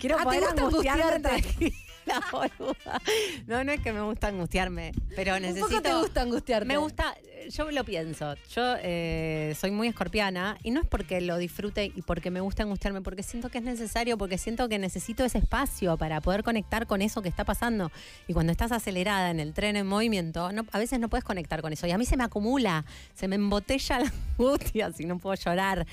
quiero 0.00 0.16
Ah, 0.16 0.18
¿te 0.18 0.24
poder 0.24 0.40
gusta 0.40 0.62
angustiarme 0.62 1.02
angustiarte? 1.28 1.74
tranquila, 2.04 2.26
boluda. 2.32 3.00
No, 3.46 3.64
no 3.64 3.72
es 3.72 3.80
que 3.80 3.92
me 3.92 4.00
gusta 4.02 4.28
angustiarme, 4.28 4.92
pero 5.16 5.36
un 5.36 5.42
necesito. 5.42 5.68
poco 5.68 5.82
te 5.82 5.94
gusta 5.94 6.22
angustiarte. 6.22 6.66
Me 6.66 6.76
gusta, 6.76 7.14
yo 7.50 7.70
lo 7.70 7.84
pienso. 7.84 8.34
Yo 8.54 8.76
eh, 8.82 9.54
soy 9.58 9.70
muy 9.70 9.88
escorpiana 9.88 10.58
y 10.62 10.70
no 10.70 10.80
es 10.80 10.86
porque 10.86 11.20
lo 11.20 11.36
disfrute 11.38 11.86
y 11.94 12.02
porque 12.02 12.30
me 12.30 12.40
gusta 12.40 12.62
angustiarme, 12.62 13.00
porque 13.02 13.22
siento 13.22 13.48
que 13.48 13.58
es 13.58 13.64
necesario, 13.64 14.16
porque 14.18 14.38
siento 14.38 14.68
que 14.68 14.78
necesito 14.78 15.24
ese 15.24 15.38
espacio 15.38 15.96
para 15.96 16.20
poder 16.20 16.42
conectar 16.42 16.86
con 16.86 17.02
eso 17.02 17.22
que 17.22 17.28
está 17.28 17.44
pasando. 17.44 17.90
Y 18.28 18.32
cuando 18.32 18.52
estás 18.52 18.72
acelerada 18.72 19.30
en 19.30 19.40
el 19.40 19.52
tren 19.54 19.76
en 19.76 19.86
movimiento, 19.86 20.52
no, 20.52 20.64
a 20.72 20.78
veces 20.78 21.00
no 21.00 21.08
puedes 21.08 21.24
conectar 21.24 21.62
con 21.62 21.72
eso. 21.72 21.86
Y 21.86 21.90
a 21.90 21.98
mí 21.98 22.04
se 22.06 22.16
me 22.16 22.24
acumula, 22.24 22.84
se 23.14 23.28
me 23.28 23.36
embotella 23.36 23.98
la 24.00 24.12
angustia 24.38 24.92
si 24.92 25.04
no 25.04 25.18
puedo 25.18 25.34
llorar. 25.36 25.86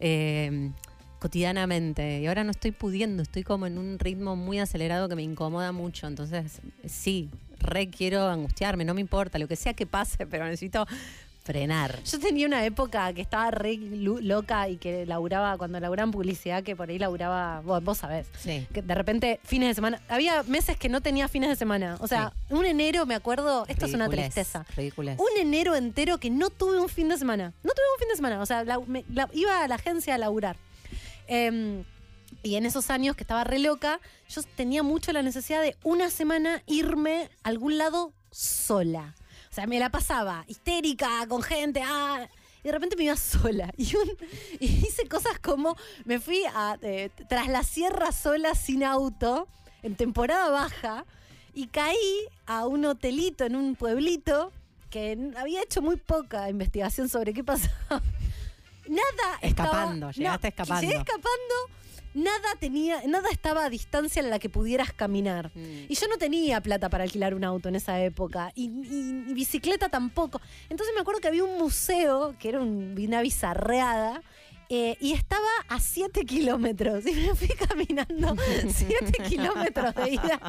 eh, 0.00 0.70
cotidianamente 1.18 2.20
y 2.20 2.26
ahora 2.26 2.44
no 2.44 2.50
estoy 2.50 2.72
pudiendo, 2.72 3.22
estoy 3.22 3.42
como 3.44 3.66
en 3.66 3.78
un 3.78 3.98
ritmo 3.98 4.36
muy 4.36 4.58
acelerado 4.58 5.08
que 5.08 5.16
me 5.16 5.22
incomoda 5.22 5.72
mucho, 5.72 6.06
entonces 6.06 6.60
sí, 6.86 7.28
re 7.60 7.88
quiero 7.90 8.28
angustiarme, 8.28 8.84
no 8.84 8.94
me 8.94 9.00
importa, 9.00 9.38
lo 9.38 9.48
que 9.48 9.56
sea 9.56 9.74
que 9.74 9.86
pase, 9.86 10.26
pero 10.26 10.44
necesito 10.46 10.86
frenar. 11.42 12.02
Yo 12.04 12.18
tenía 12.20 12.46
una 12.46 12.62
época 12.66 13.10
que 13.14 13.22
estaba 13.22 13.50
re 13.50 13.78
loca 13.78 14.68
y 14.68 14.76
que 14.76 15.06
laburaba, 15.06 15.56
cuando 15.56 15.80
laburaba 15.80 16.04
en 16.04 16.10
publicidad, 16.12 16.62
que 16.62 16.76
por 16.76 16.90
ahí 16.90 16.98
laburaba, 16.98 17.60
vos, 17.62 17.82
vos 17.82 17.96
sabés, 17.96 18.26
Sí. 18.38 18.66
que 18.74 18.82
de 18.82 18.94
repente 18.94 19.40
fines 19.44 19.70
de 19.70 19.74
semana, 19.74 19.98
había 20.10 20.42
meses 20.42 20.76
que 20.76 20.90
no 20.90 21.00
tenía 21.00 21.26
fines 21.26 21.48
de 21.48 21.56
semana. 21.56 21.96
O 22.00 22.06
sea, 22.06 22.34
un 22.50 22.66
enero, 22.66 23.06
me 23.06 23.14
acuerdo, 23.14 23.64
esto 23.66 23.86
es 23.86 23.94
una 23.94 24.10
tristeza. 24.10 24.66
ridiculez. 24.76 25.18
Un 25.18 25.40
enero 25.40 25.74
entero 25.74 26.18
que 26.18 26.28
no 26.28 26.50
tuve 26.50 26.78
un 26.78 26.88
fin 26.90 27.08
de 27.08 27.16
semana. 27.16 27.54
No 27.64 27.70
tuve 27.70 27.84
un 27.94 27.98
fin 28.00 28.08
de 28.10 28.16
semana. 28.16 28.42
O 28.42 28.46
sea, 28.46 28.64
la- 28.64 28.80
me- 28.80 29.06
la- 29.10 29.30
iba 29.32 29.64
a 29.64 29.68
la 29.68 29.76
agencia 29.76 30.16
a 30.16 30.18
laburar. 30.18 30.56
Em, 31.28 31.84
y 32.42 32.56
en 32.56 32.66
esos 32.66 32.90
años 32.90 33.16
que 33.16 33.22
estaba 33.22 33.44
re 33.44 33.58
loca, 33.58 34.00
yo 34.28 34.42
tenía 34.56 34.82
mucho 34.82 35.12
la 35.12 35.22
necesidad 35.22 35.62
de 35.62 35.76
una 35.84 36.10
semana 36.10 36.62
irme 36.66 37.30
a 37.42 37.48
algún 37.50 37.78
lado 37.78 38.12
sola. 38.30 39.14
O 39.50 39.54
sea, 39.54 39.66
me 39.66 39.78
la 39.78 39.90
pasaba 39.90 40.44
histérica, 40.46 41.26
con 41.28 41.42
gente, 41.42 41.82
ah, 41.84 42.28
y 42.62 42.68
de 42.68 42.72
repente 42.72 42.96
me 42.96 43.04
iba 43.04 43.16
sola. 43.16 43.72
Y, 43.78 44.66
hice 44.66 45.08
cosas 45.08 45.38
como, 45.38 45.76
me 46.04 46.18
fui 46.18 46.42
a, 46.54 46.78
eh, 46.82 47.10
tras 47.28 47.48
la 47.48 47.62
sierra 47.62 48.12
sola, 48.12 48.54
sin 48.54 48.84
auto, 48.84 49.46
en 49.82 49.94
temporada 49.94 50.50
baja, 50.50 51.04
y 51.54 51.68
caí 51.68 52.26
a 52.46 52.66
un 52.66 52.84
hotelito 52.84 53.44
en 53.44 53.56
un 53.56 53.74
pueblito 53.74 54.52
que 54.90 55.32
había 55.36 55.62
hecho 55.62 55.82
muy 55.82 55.96
poca 55.96 56.48
investigación 56.48 57.08
sobre 57.08 57.32
qué 57.32 57.44
pasaba. 57.44 58.02
Nada 58.88 59.38
Escapando, 59.42 60.10
estaba- 60.10 60.12
llegaste 60.12 60.48
escapando. 60.48 60.80
Llegué 60.86 60.98
escapando. 60.98 61.54
Nada 62.14 62.54
tenía, 62.58 63.02
nada 63.06 63.28
estaba 63.30 63.66
a 63.66 63.70
distancia 63.70 64.20
en 64.20 64.30
la 64.30 64.38
que 64.38 64.48
pudieras 64.48 64.92
caminar. 64.92 65.52
Mm. 65.54 65.84
Y 65.88 65.94
yo 65.94 66.08
no 66.08 66.16
tenía 66.16 66.60
plata 66.60 66.88
para 66.88 67.04
alquilar 67.04 67.34
un 67.34 67.44
auto 67.44 67.68
en 67.68 67.76
esa 67.76 68.00
época. 68.02 68.50
Y, 68.54 68.64
y- 68.64 69.24
y 69.30 69.34
bicicleta 69.34 69.88
tampoco. 69.88 70.40
Entonces 70.68 70.94
me 70.94 71.02
acuerdo 71.02 71.20
que 71.20 71.28
había 71.28 71.44
un 71.44 71.58
museo, 71.58 72.34
que 72.38 72.48
era 72.48 72.60
un- 72.60 72.96
una 72.98 73.20
bizarreada. 73.22 74.22
eh, 74.70 74.98
y 75.00 75.12
estaba 75.14 75.48
a 75.68 75.80
7 75.80 76.26
kilómetros. 76.26 77.06
Y 77.06 77.12
me 77.12 77.34
fui 77.34 77.48
caminando 77.48 78.34
7 78.68 79.22
kilómetros 79.26 79.94
de 79.94 80.10
ida 80.10 80.40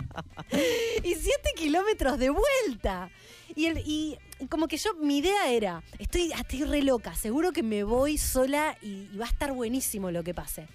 y 1.04 1.14
7 1.16 1.52
kilómetros 1.56 2.18
de 2.20 2.30
vuelta. 2.30 3.10
Y, 3.56 3.68
el, 3.68 3.78
y 3.86 4.18
como 4.48 4.68
que 4.68 4.78
yo, 4.78 4.94
mi 4.96 5.18
idea 5.18 5.50
era, 5.50 5.84
estoy, 5.98 6.32
ah, 6.34 6.42
estoy 6.42 6.64
re 6.64 6.82
loca, 6.82 7.14
seguro 7.16 7.52
que 7.52 7.64
me 7.64 7.84
voy 7.84 8.18
sola 8.18 8.78
y, 8.82 9.10
y 9.12 9.18
va 9.18 9.26
a 9.26 9.30
estar 9.30 9.52
buenísimo 9.52 10.12
lo 10.12 10.24
que 10.24 10.34
pase. 10.34 10.68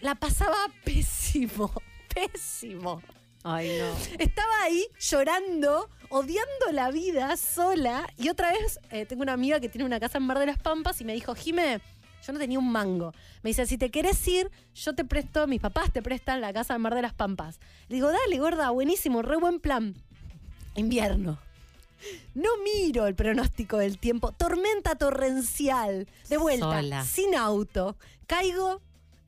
La 0.00 0.14
pasaba 0.14 0.56
pésimo, 0.84 1.72
pésimo. 2.14 3.02
Ay, 3.44 3.76
no. 3.78 3.92
Estaba 4.18 4.62
ahí 4.62 4.86
llorando, 5.00 5.88
odiando 6.10 6.72
la 6.72 6.90
vida 6.90 7.36
sola. 7.36 8.06
Y 8.16 8.28
otra 8.28 8.52
vez 8.52 8.78
eh, 8.90 9.04
tengo 9.04 9.22
una 9.22 9.32
amiga 9.32 9.58
que 9.58 9.68
tiene 9.68 9.84
una 9.84 9.98
casa 9.98 10.18
en 10.18 10.24
Mar 10.24 10.38
de 10.38 10.46
las 10.46 10.58
Pampas 10.58 11.00
y 11.00 11.04
me 11.04 11.12
dijo, 11.12 11.34
Jime, 11.34 11.80
yo 12.24 12.32
no 12.32 12.38
tenía 12.38 12.58
un 12.58 12.70
mango. 12.70 13.12
Me 13.42 13.50
dice, 13.50 13.66
si 13.66 13.78
te 13.78 13.90
querés 13.90 14.26
ir, 14.28 14.50
yo 14.74 14.94
te 14.94 15.04
presto, 15.04 15.48
mis 15.48 15.60
papás 15.60 15.92
te 15.92 16.02
prestan 16.02 16.40
la 16.40 16.52
casa 16.52 16.76
en 16.76 16.82
Mar 16.82 16.94
de 16.94 17.02
las 17.02 17.14
Pampas. 17.14 17.58
Le 17.88 17.96
digo, 17.96 18.12
dale, 18.12 18.38
gorda, 18.38 18.70
buenísimo, 18.70 19.22
re 19.22 19.36
buen 19.36 19.58
plan. 19.58 19.96
Invierno. 20.76 21.38
No 22.34 22.50
miro 22.58 23.06
el 23.06 23.14
pronóstico 23.14 23.78
del 23.78 23.98
tiempo. 23.98 24.32
Tormenta 24.32 24.94
torrencial. 24.96 26.08
De 26.28 26.36
vuelta. 26.36 26.66
Sola. 26.80 27.04
Sin 27.04 27.34
auto. 27.34 27.96
Caigo 28.26 28.80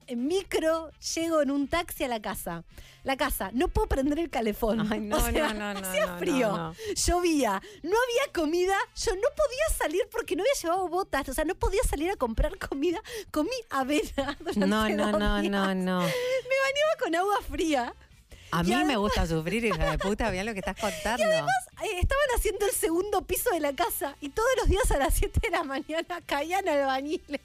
en 0.06 0.26
micro, 0.26 0.90
llego 1.14 1.40
en 1.40 1.50
un 1.50 1.66
taxi 1.68 2.04
a 2.04 2.08
la 2.08 2.20
casa. 2.20 2.62
La 3.04 3.16
casa, 3.16 3.50
no 3.52 3.68
puedo 3.68 3.86
prender 3.88 4.18
el 4.18 4.28
calefón. 4.30 4.90
Ay, 4.92 5.00
no, 5.00 5.16
O 5.16 5.20
sea, 5.20 5.52
no, 5.52 5.72
no, 5.74 5.80
no, 5.80 5.86
hacía 5.88 6.06
no, 6.06 6.18
frío, 6.18 6.48
no, 6.50 6.56
no. 6.68 6.74
llovía, 6.94 7.62
no 7.82 7.90
había 7.90 8.32
comida, 8.34 8.76
yo 8.96 9.14
no 9.14 9.28
podía 9.36 9.78
salir 9.78 10.02
porque 10.10 10.36
no 10.36 10.42
había 10.42 10.52
llevado 10.62 10.88
botas, 10.88 11.28
o 11.28 11.34
sea, 11.34 11.44
no 11.44 11.54
podía 11.54 11.82
salir 11.88 12.10
a 12.10 12.16
comprar 12.16 12.58
comida. 12.58 13.02
Comí 13.30 13.50
avena 13.70 14.36
durante 14.40 14.66
No, 14.66 14.88
no, 14.88 15.10
dos 15.12 15.20
no, 15.20 15.40
días. 15.40 15.50
no, 15.52 15.74
no. 15.74 15.98
Me 16.00 16.06
bañaba 16.06 16.94
con 17.02 17.14
agua 17.14 17.36
fría. 17.50 17.94
A 18.56 18.60
Y 18.60 18.64
mí 18.64 18.70
me 18.70 18.76
además- 18.76 18.96
gusta 18.98 19.26
sufrir, 19.26 19.64
hija 19.64 19.90
de 19.90 19.98
puta, 19.98 20.30
bien 20.30 20.46
lo 20.46 20.52
que 20.52 20.60
estás 20.60 20.76
contando. 20.80 21.22
Eh, 21.24 21.98
estaban 22.00 22.28
haciendo 22.36 22.66
el 22.66 22.72
segundo 22.72 23.22
piso 23.22 23.50
de 23.50 23.60
la 23.60 23.72
casa 23.74 24.16
y 24.20 24.28
todos 24.28 24.48
los 24.58 24.68
días 24.68 24.90
a 24.92 24.98
las 24.98 25.14
7 25.14 25.40
de 25.42 25.50
la 25.50 25.64
mañana 25.64 26.20
caían 26.26 26.68
albañiles. 26.68 27.40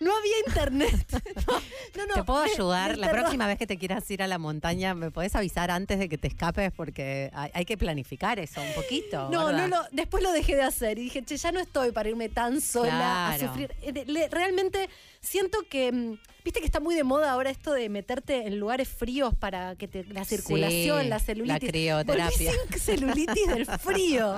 No 0.00 0.16
había 0.16 0.32
internet. 0.46 1.06
No, 1.46 1.52
no, 1.96 2.06
no, 2.06 2.14
¿Te 2.14 2.24
puedo 2.24 2.40
ayudar? 2.40 2.92
me 2.92 2.96
La 2.96 3.10
próxima 3.10 3.46
vez 3.46 3.58
que 3.58 3.66
te 3.66 3.76
quieras 3.78 4.10
ir 4.10 4.22
a 4.22 4.26
la 4.26 4.38
montaña, 4.38 4.94
¿me 4.94 5.10
podés 5.10 5.36
avisar 5.36 5.70
antes 5.70 5.98
de 5.98 6.08
que 6.08 6.16
te 6.18 6.28
escapes? 6.28 6.72
Porque 6.72 7.30
hay, 7.34 7.50
hay 7.52 7.64
que 7.64 7.76
planificar 7.76 8.38
eso 8.38 8.60
un 8.62 8.72
poquito. 8.74 9.28
No, 9.30 9.46
¿verdad? 9.46 9.68
no, 9.68 9.82
no, 9.82 9.88
después 9.92 10.22
lo 10.22 10.32
dejé 10.32 10.56
de 10.56 10.62
hacer 10.62 10.98
y 10.98 11.02
dije, 11.02 11.22
che, 11.22 11.36
ya 11.36 11.52
no 11.52 11.60
estoy 11.60 11.92
para 11.92 12.08
irme 12.08 12.28
tan 12.28 12.60
sola 12.60 13.28
a 13.30 13.38
sufrir. 13.38 13.74
Eh, 13.82 14.28
Realmente 14.30 14.88
siento 15.20 15.58
que, 15.68 15.92
mm, 15.92 16.18
viste 16.44 16.60
que 16.60 16.66
está 16.66 16.80
muy 16.80 16.94
de 16.94 17.04
moda 17.04 17.30
ahora 17.32 17.50
esto 17.50 17.72
de 17.72 17.88
meterte 17.90 18.46
en 18.46 18.58
lugares 18.58 18.88
fríos 18.88 19.34
para 19.34 19.76
que 19.76 19.86
te, 19.86 20.04
la 20.04 20.24
circulación, 20.24 21.02
Sí, 21.02 21.08
la 21.08 21.18
celulitis. 21.18 21.62
la 21.62 21.68
crioterapia. 21.70 22.52
Volví 22.52 22.68
sin 22.70 22.80
celulitis 22.80 23.46
del 23.48 23.66
frío, 23.66 24.36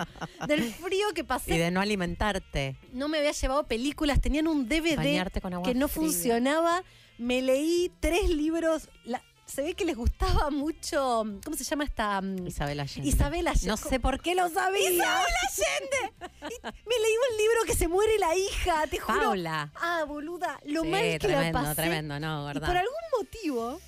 del 0.49 0.73
frío 0.75 1.07
que 1.15 1.23
pasé. 1.25 1.55
Y 1.55 1.59
de 1.59 1.71
no 1.71 1.81
alimentarte. 1.81 2.75
no 2.93 3.09
me 3.09 3.19
había 3.19 3.33
llevado 3.33 3.63
películas, 3.65 4.21
tenían 4.21 4.49
un 4.49 4.69
DVD 4.69 4.97
Bañarte 4.97 5.41
con 5.41 5.52
agua 5.55 5.67
que 5.69 5.75
no 5.75 5.89
fría. 5.89 6.05
funcionaba. 6.07 6.83
Me 7.19 7.43
leí 7.43 7.93
tres 8.01 8.29
libros. 8.31 8.89
La- 9.05 9.23
se 9.45 9.61
ve 9.61 9.75
que 9.75 9.85
les 9.85 9.97
gustaba 9.97 10.49
mucho. 10.51 11.25
¿Cómo 11.45 11.57
se 11.57 11.65
llama 11.65 11.85
esta? 11.85 12.21
mm, 12.23 12.47
Isabel 12.47 12.81
Allende. 12.81 13.09
Isabel 13.09 13.47
Allende. 13.47 13.67
No 13.69 13.77
sé 13.77 14.01
por 14.01 14.21
qué 14.21 14.35
lo 14.35 14.49
sabía. 14.49 14.91
Isabel 14.91 15.35
Allende. 15.49 16.15
Y 16.41 16.67
me 16.67 16.99
leí 16.99 17.15
un 17.31 17.37
libro 17.37 17.65
que 17.67 17.75
se 17.75 17.87
muere 17.89 18.19
la 18.19 18.35
hija, 18.35 18.87
te 18.89 18.99
juro. 18.99 19.19
Paula. 19.21 19.71
Ah, 19.77 20.05
boluda, 20.09 20.59
lo 20.65 20.83
Sí, 20.83 20.89
mal 20.89 21.03
que 21.03 21.19
tremendo, 21.19 21.59
la 21.61 21.65
pasé. 21.69 21.83
tremendo, 21.83 22.19
no, 22.19 22.45
Y 22.45 22.47
¿verdad? 22.47 22.67
por 22.69 22.77
algún 22.77 22.95
motivo, 23.21 23.81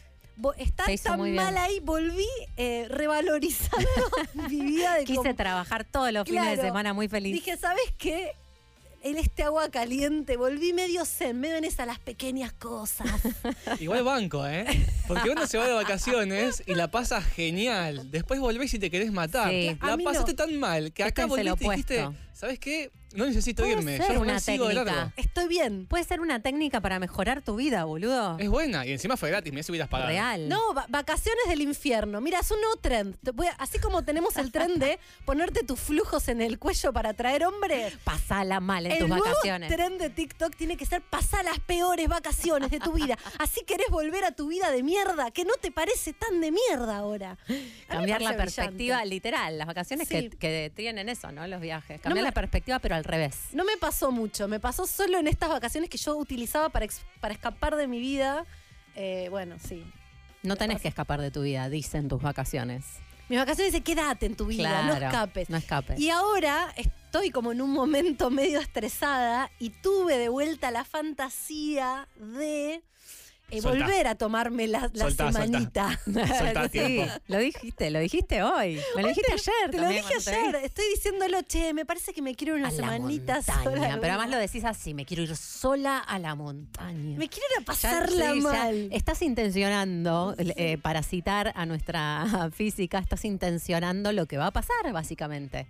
hizo 0.88 1.02
tan 1.04 1.34
mal 1.34 1.56
ahí, 1.56 1.80
volví 1.80 2.26
eh, 2.56 2.86
revalorizando 2.90 3.88
mi 4.50 4.60
vida 4.60 4.96
de 4.96 5.04
Quise 5.04 5.18
como- 5.18 5.34
trabajar 5.34 5.84
todos 5.84 6.12
los 6.12 6.28
fines 6.28 6.56
de 6.58 6.62
semana 6.62 6.92
muy 6.92 7.08
feliz. 7.08 7.32
Dije, 7.32 7.56
¿sabes 7.56 7.84
qué? 7.96 8.32
En 9.04 9.18
este 9.18 9.42
agua 9.42 9.68
caliente 9.68 10.38
volví 10.38 10.72
medio 10.72 11.04
zen, 11.04 11.38
medio 11.38 11.56
en 11.56 11.64
esas 11.64 11.86
las 11.86 11.98
pequeñas 11.98 12.54
cosas. 12.54 13.06
Igual 13.78 14.02
banco, 14.02 14.46
¿eh? 14.46 14.64
Porque 15.06 15.28
uno 15.28 15.46
se 15.46 15.58
va 15.58 15.66
de 15.66 15.74
vacaciones 15.74 16.62
y 16.66 16.74
la 16.74 16.90
pasa 16.90 17.20
genial. 17.20 18.10
Después 18.10 18.40
volvés 18.40 18.72
y 18.72 18.78
te 18.78 18.90
querés 18.90 19.12
matar. 19.12 19.50
Sí. 19.50 19.76
La 19.82 19.98
no. 19.98 20.04
pasaste 20.04 20.32
tan 20.32 20.58
mal 20.58 20.90
que 20.94 21.04
acá 21.04 21.26
volviste 21.26 21.66
y 21.66 21.68
dijiste. 21.68 22.08
¿Sabes 22.34 22.58
qué? 22.58 22.90
No 23.14 23.26
necesito 23.26 23.62
Puede 23.62 23.76
irme. 23.78 23.96
ser 23.96 24.12
Yo 24.14 24.20
una 24.22 24.34
de 24.34 24.40
técnica. 24.40 24.84
largo. 24.84 25.12
Estoy 25.16 25.46
bien. 25.46 25.86
Puede 25.86 26.02
ser 26.02 26.20
una 26.20 26.40
técnica 26.42 26.80
para 26.80 26.98
mejorar 26.98 27.42
tu 27.42 27.54
vida, 27.54 27.84
boludo. 27.84 28.36
Es 28.40 28.48
buena 28.50 28.84
y 28.84 28.90
encima 28.90 29.16
fue 29.16 29.28
gratis, 29.30 29.52
me 29.52 29.62
si 29.62 29.70
hubieras 29.70 29.88
pagado. 29.88 30.10
Real. 30.10 30.48
No, 30.48 30.74
va- 30.74 30.86
vacaciones 30.88 31.44
del 31.48 31.62
infierno. 31.62 32.20
Mira, 32.20 32.40
es 32.40 32.50
un 32.50 32.60
nuevo 32.60 32.74
trend. 32.78 33.16
Te 33.22 33.30
voy 33.30 33.46
a- 33.46 33.52
así 33.52 33.78
como 33.78 34.02
tenemos 34.04 34.36
el 34.36 34.50
trend 34.50 34.78
de 34.78 34.98
ponerte 35.24 35.62
tus 35.62 35.78
flujos 35.78 36.26
en 36.26 36.42
el 36.42 36.58
cuello 36.58 36.92
para 36.92 37.10
atraer 37.10 37.44
hombres. 37.44 37.96
Pasala 38.02 38.58
mal 38.58 38.84
en 38.86 38.92
el 38.92 38.98
tus 38.98 39.08
nuevo 39.08 39.24
vacaciones. 39.24 39.70
trend 39.72 40.00
de 40.00 40.10
TikTok 40.10 40.56
tiene 40.56 40.76
que 40.76 40.84
ser 40.84 41.00
pasar 41.00 41.44
las 41.44 41.60
peores 41.60 42.08
vacaciones 42.08 42.68
de 42.72 42.80
tu 42.80 42.94
vida. 42.94 43.16
Así 43.38 43.60
querés 43.64 43.86
volver 43.90 44.24
a 44.24 44.32
tu 44.32 44.48
vida 44.48 44.72
de 44.72 44.82
mierda, 44.82 45.30
que 45.30 45.44
no 45.44 45.54
te 45.60 45.70
parece 45.70 46.14
tan 46.14 46.40
de 46.40 46.50
mierda 46.50 46.96
ahora. 46.96 47.38
A 47.48 47.52
mí 47.52 47.58
me 47.58 47.86
Cambiar 47.86 48.22
la 48.22 48.36
parece 48.36 48.56
perspectiva 48.56 48.96
brillante. 48.96 49.14
literal, 49.14 49.56
las 49.58 49.68
vacaciones 49.68 50.08
Sí. 50.08 50.30
que, 50.30 50.36
que 50.36 50.72
tienen 50.74 51.08
eso, 51.08 51.30
¿no? 51.30 51.46
Los 51.46 51.60
viajes. 51.60 52.00
Cambiar 52.00 52.23
la 52.24 52.32
perspectiva, 52.32 52.78
pero 52.80 52.96
al 52.96 53.04
revés. 53.04 53.36
No 53.52 53.64
me 53.64 53.76
pasó 53.76 54.10
mucho, 54.10 54.48
me 54.48 54.58
pasó 54.58 54.86
solo 54.86 55.18
en 55.18 55.28
estas 55.28 55.48
vacaciones 55.48 55.88
que 55.88 55.98
yo 55.98 56.16
utilizaba 56.16 56.68
para, 56.70 56.84
ex- 56.84 57.02
para 57.20 57.32
escapar 57.34 57.76
de 57.76 57.86
mi 57.86 58.00
vida. 58.00 58.44
Eh, 58.96 59.28
bueno, 59.30 59.56
sí. 59.64 59.84
No 60.42 60.56
tenés 60.56 60.80
que 60.80 60.88
escapar 60.88 61.20
de 61.20 61.30
tu 61.30 61.42
vida, 61.42 61.68
dicen 61.68 62.08
tus 62.08 62.20
vacaciones. 62.20 62.84
Mis 63.28 63.38
vacaciones 63.38 63.72
dicen, 63.72 63.84
quédate 63.84 64.26
en 64.26 64.36
tu 64.36 64.44
vida, 64.46 64.82
no 64.82 64.94
escapes. 64.94 65.48
No 65.48 65.56
escapes. 65.56 65.98
Y 65.98 66.10
ahora 66.10 66.72
estoy 66.76 67.30
como 67.30 67.52
en 67.52 67.62
un 67.62 67.70
momento 67.70 68.28
medio 68.28 68.60
estresada 68.60 69.50
y 69.58 69.70
tuve 69.70 70.18
de 70.18 70.28
vuelta 70.28 70.70
la 70.70 70.84
fantasía 70.84 72.06
de 72.16 72.82
eh, 73.50 73.60
volver 73.60 74.06
a 74.06 74.14
tomarme 74.14 74.66
la, 74.66 74.90
la 74.94 75.04
Soltá, 75.04 75.30
semanita. 75.32 76.00
Soltá 76.04 76.64
Sí, 76.72 76.78
tiempo. 76.78 77.12
lo 77.28 77.38
dijiste, 77.38 77.90
lo 77.90 77.98
dijiste 78.00 78.42
hoy. 78.42 78.80
Me 78.96 79.02
lo 79.02 79.08
dijiste 79.08 79.32
ayer. 79.32 79.70
Te 79.70 79.76
lo 79.76 79.82
también 79.84 80.04
dije 80.08 80.20
te 80.24 80.30
ayer, 80.30 80.54
estoy 80.64 80.84
diciéndolo, 80.94 81.42
che, 81.44 81.72
me 81.74 81.84
parece 81.84 82.12
que 82.12 82.22
me 82.22 82.34
quiero 82.34 82.56
ir 82.56 82.64
A 82.64 82.68
una 82.68 82.70
la 82.70 82.76
semanita 82.76 83.34
montaña. 83.36 83.62
sola. 83.64 83.98
Pero 84.00 84.12
además 84.14 84.30
lo 84.30 84.38
decís 84.38 84.64
así, 84.64 84.94
me 84.94 85.04
quiero 85.04 85.22
ir 85.22 85.36
sola 85.36 85.98
a 85.98 86.18
la 86.18 86.34
montaña. 86.34 87.16
Me 87.18 87.28
quiero 87.28 87.46
ir 87.52 87.56
a 87.58 87.60
Ya- 87.60 87.64
pasarla 87.66 88.34
ya 88.34 88.40
mal. 88.40 88.88
estás 88.92 89.22
intencionando, 89.22 90.34
eh, 90.38 90.78
para 90.78 91.02
citar 91.02 91.52
a 91.54 91.66
nuestra 91.66 92.50
física, 92.52 92.98
estás 92.98 93.24
intencionando 93.24 94.12
lo 94.12 94.26
que 94.26 94.36
va 94.36 94.46
a 94.48 94.50
pasar, 94.50 94.92
básicamente. 94.92 95.66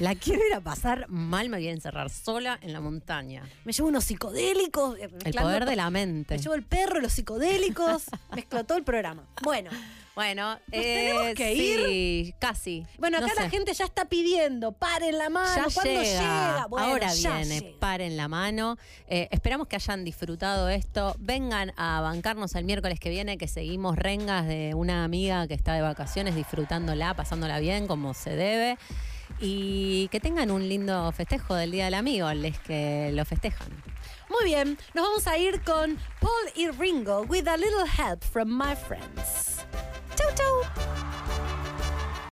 La 0.00 0.14
quiero 0.14 0.46
ir 0.46 0.54
a 0.54 0.60
pasar 0.60 1.06
mal, 1.08 1.48
me 1.48 1.58
voy 1.58 1.68
a 1.68 1.72
encerrar 1.72 2.10
sola 2.10 2.58
en 2.62 2.72
la 2.72 2.80
montaña. 2.80 3.42
Me 3.64 3.72
llevo 3.72 3.88
unos 3.88 4.04
psicodélicos. 4.04 4.98
eh, 4.98 5.08
El 5.24 5.34
poder 5.34 5.64
to- 5.64 5.70
de 5.70 5.76
la 5.76 5.90
mente. 5.90 6.34
Me 6.36 6.42
llevo 6.42 6.54
el 6.54 6.62
perro, 6.64 7.00
los 7.08 7.12
psicodélicos. 7.14 8.04
me 8.34 8.40
explotó 8.40 8.76
el 8.76 8.84
programa. 8.84 9.24
Bueno, 9.42 9.70
Bueno, 10.14 10.58
tenemos 10.70 11.34
que 11.36 11.54
sí, 11.54 12.34
casi. 12.40 12.84
bueno, 12.98 13.20
No 13.20 13.26
acá 13.26 13.34
la 13.36 13.42
sé. 13.44 13.50
gente 13.50 13.72
ya 13.72 13.84
está 13.84 14.06
pidiendo, 14.06 14.72
paren 14.72 15.16
la 15.16 15.30
mano, 15.30 15.54
Ya 15.68 15.72
¿cuándo 15.72 16.02
llega. 16.02 16.20
llega? 16.20 16.66
Bueno, 16.68 16.86
Ahora 16.88 17.12
ya 17.14 17.36
viene, 17.36 17.60
llega. 17.60 17.78
paren 17.78 18.16
la 18.16 18.26
mano. 18.26 18.76
Eh, 19.06 19.28
esperamos 19.30 19.68
que 19.68 19.76
hayan 19.76 20.04
disfrutado 20.04 20.68
esto. 20.68 21.14
Vengan 21.20 21.72
a 21.76 22.00
bancarnos 22.00 22.54
el 22.56 22.64
miércoles 22.64 22.98
que 22.98 23.10
viene, 23.10 23.38
que 23.38 23.46
seguimos 23.46 23.96
rengas 23.96 24.46
de 24.48 24.74
una 24.74 25.04
amiga 25.04 25.46
que 25.46 25.54
está 25.54 25.74
de 25.74 25.82
vacaciones, 25.82 26.34
disfrutándola, 26.34 27.14
pasándola 27.14 27.60
bien 27.60 27.86
como 27.86 28.12
se 28.12 28.30
debe. 28.34 28.76
Y 29.40 30.08
que 30.08 30.18
tengan 30.18 30.50
un 30.50 30.68
lindo 30.68 31.12
festejo 31.12 31.54
del 31.54 31.70
Día 31.70 31.84
del 31.84 31.94
Amigo, 31.94 32.32
les 32.32 32.58
que 32.58 33.10
lo 33.12 33.24
festejan. 33.24 33.68
Muy 34.28 34.44
bien, 34.44 34.78
nos 34.94 35.06
vamos 35.06 35.26
a 35.26 35.38
ir 35.38 35.62
con 35.62 35.98
Paul 36.20 36.52
y 36.54 36.68
Ringo 36.68 37.22
with 37.22 37.48
a 37.48 37.56
little 37.56 37.86
help 37.86 38.22
from 38.22 38.50
my 38.50 38.74
friends. 38.74 39.64
Chau, 40.16 40.28
chau. 40.34 41.57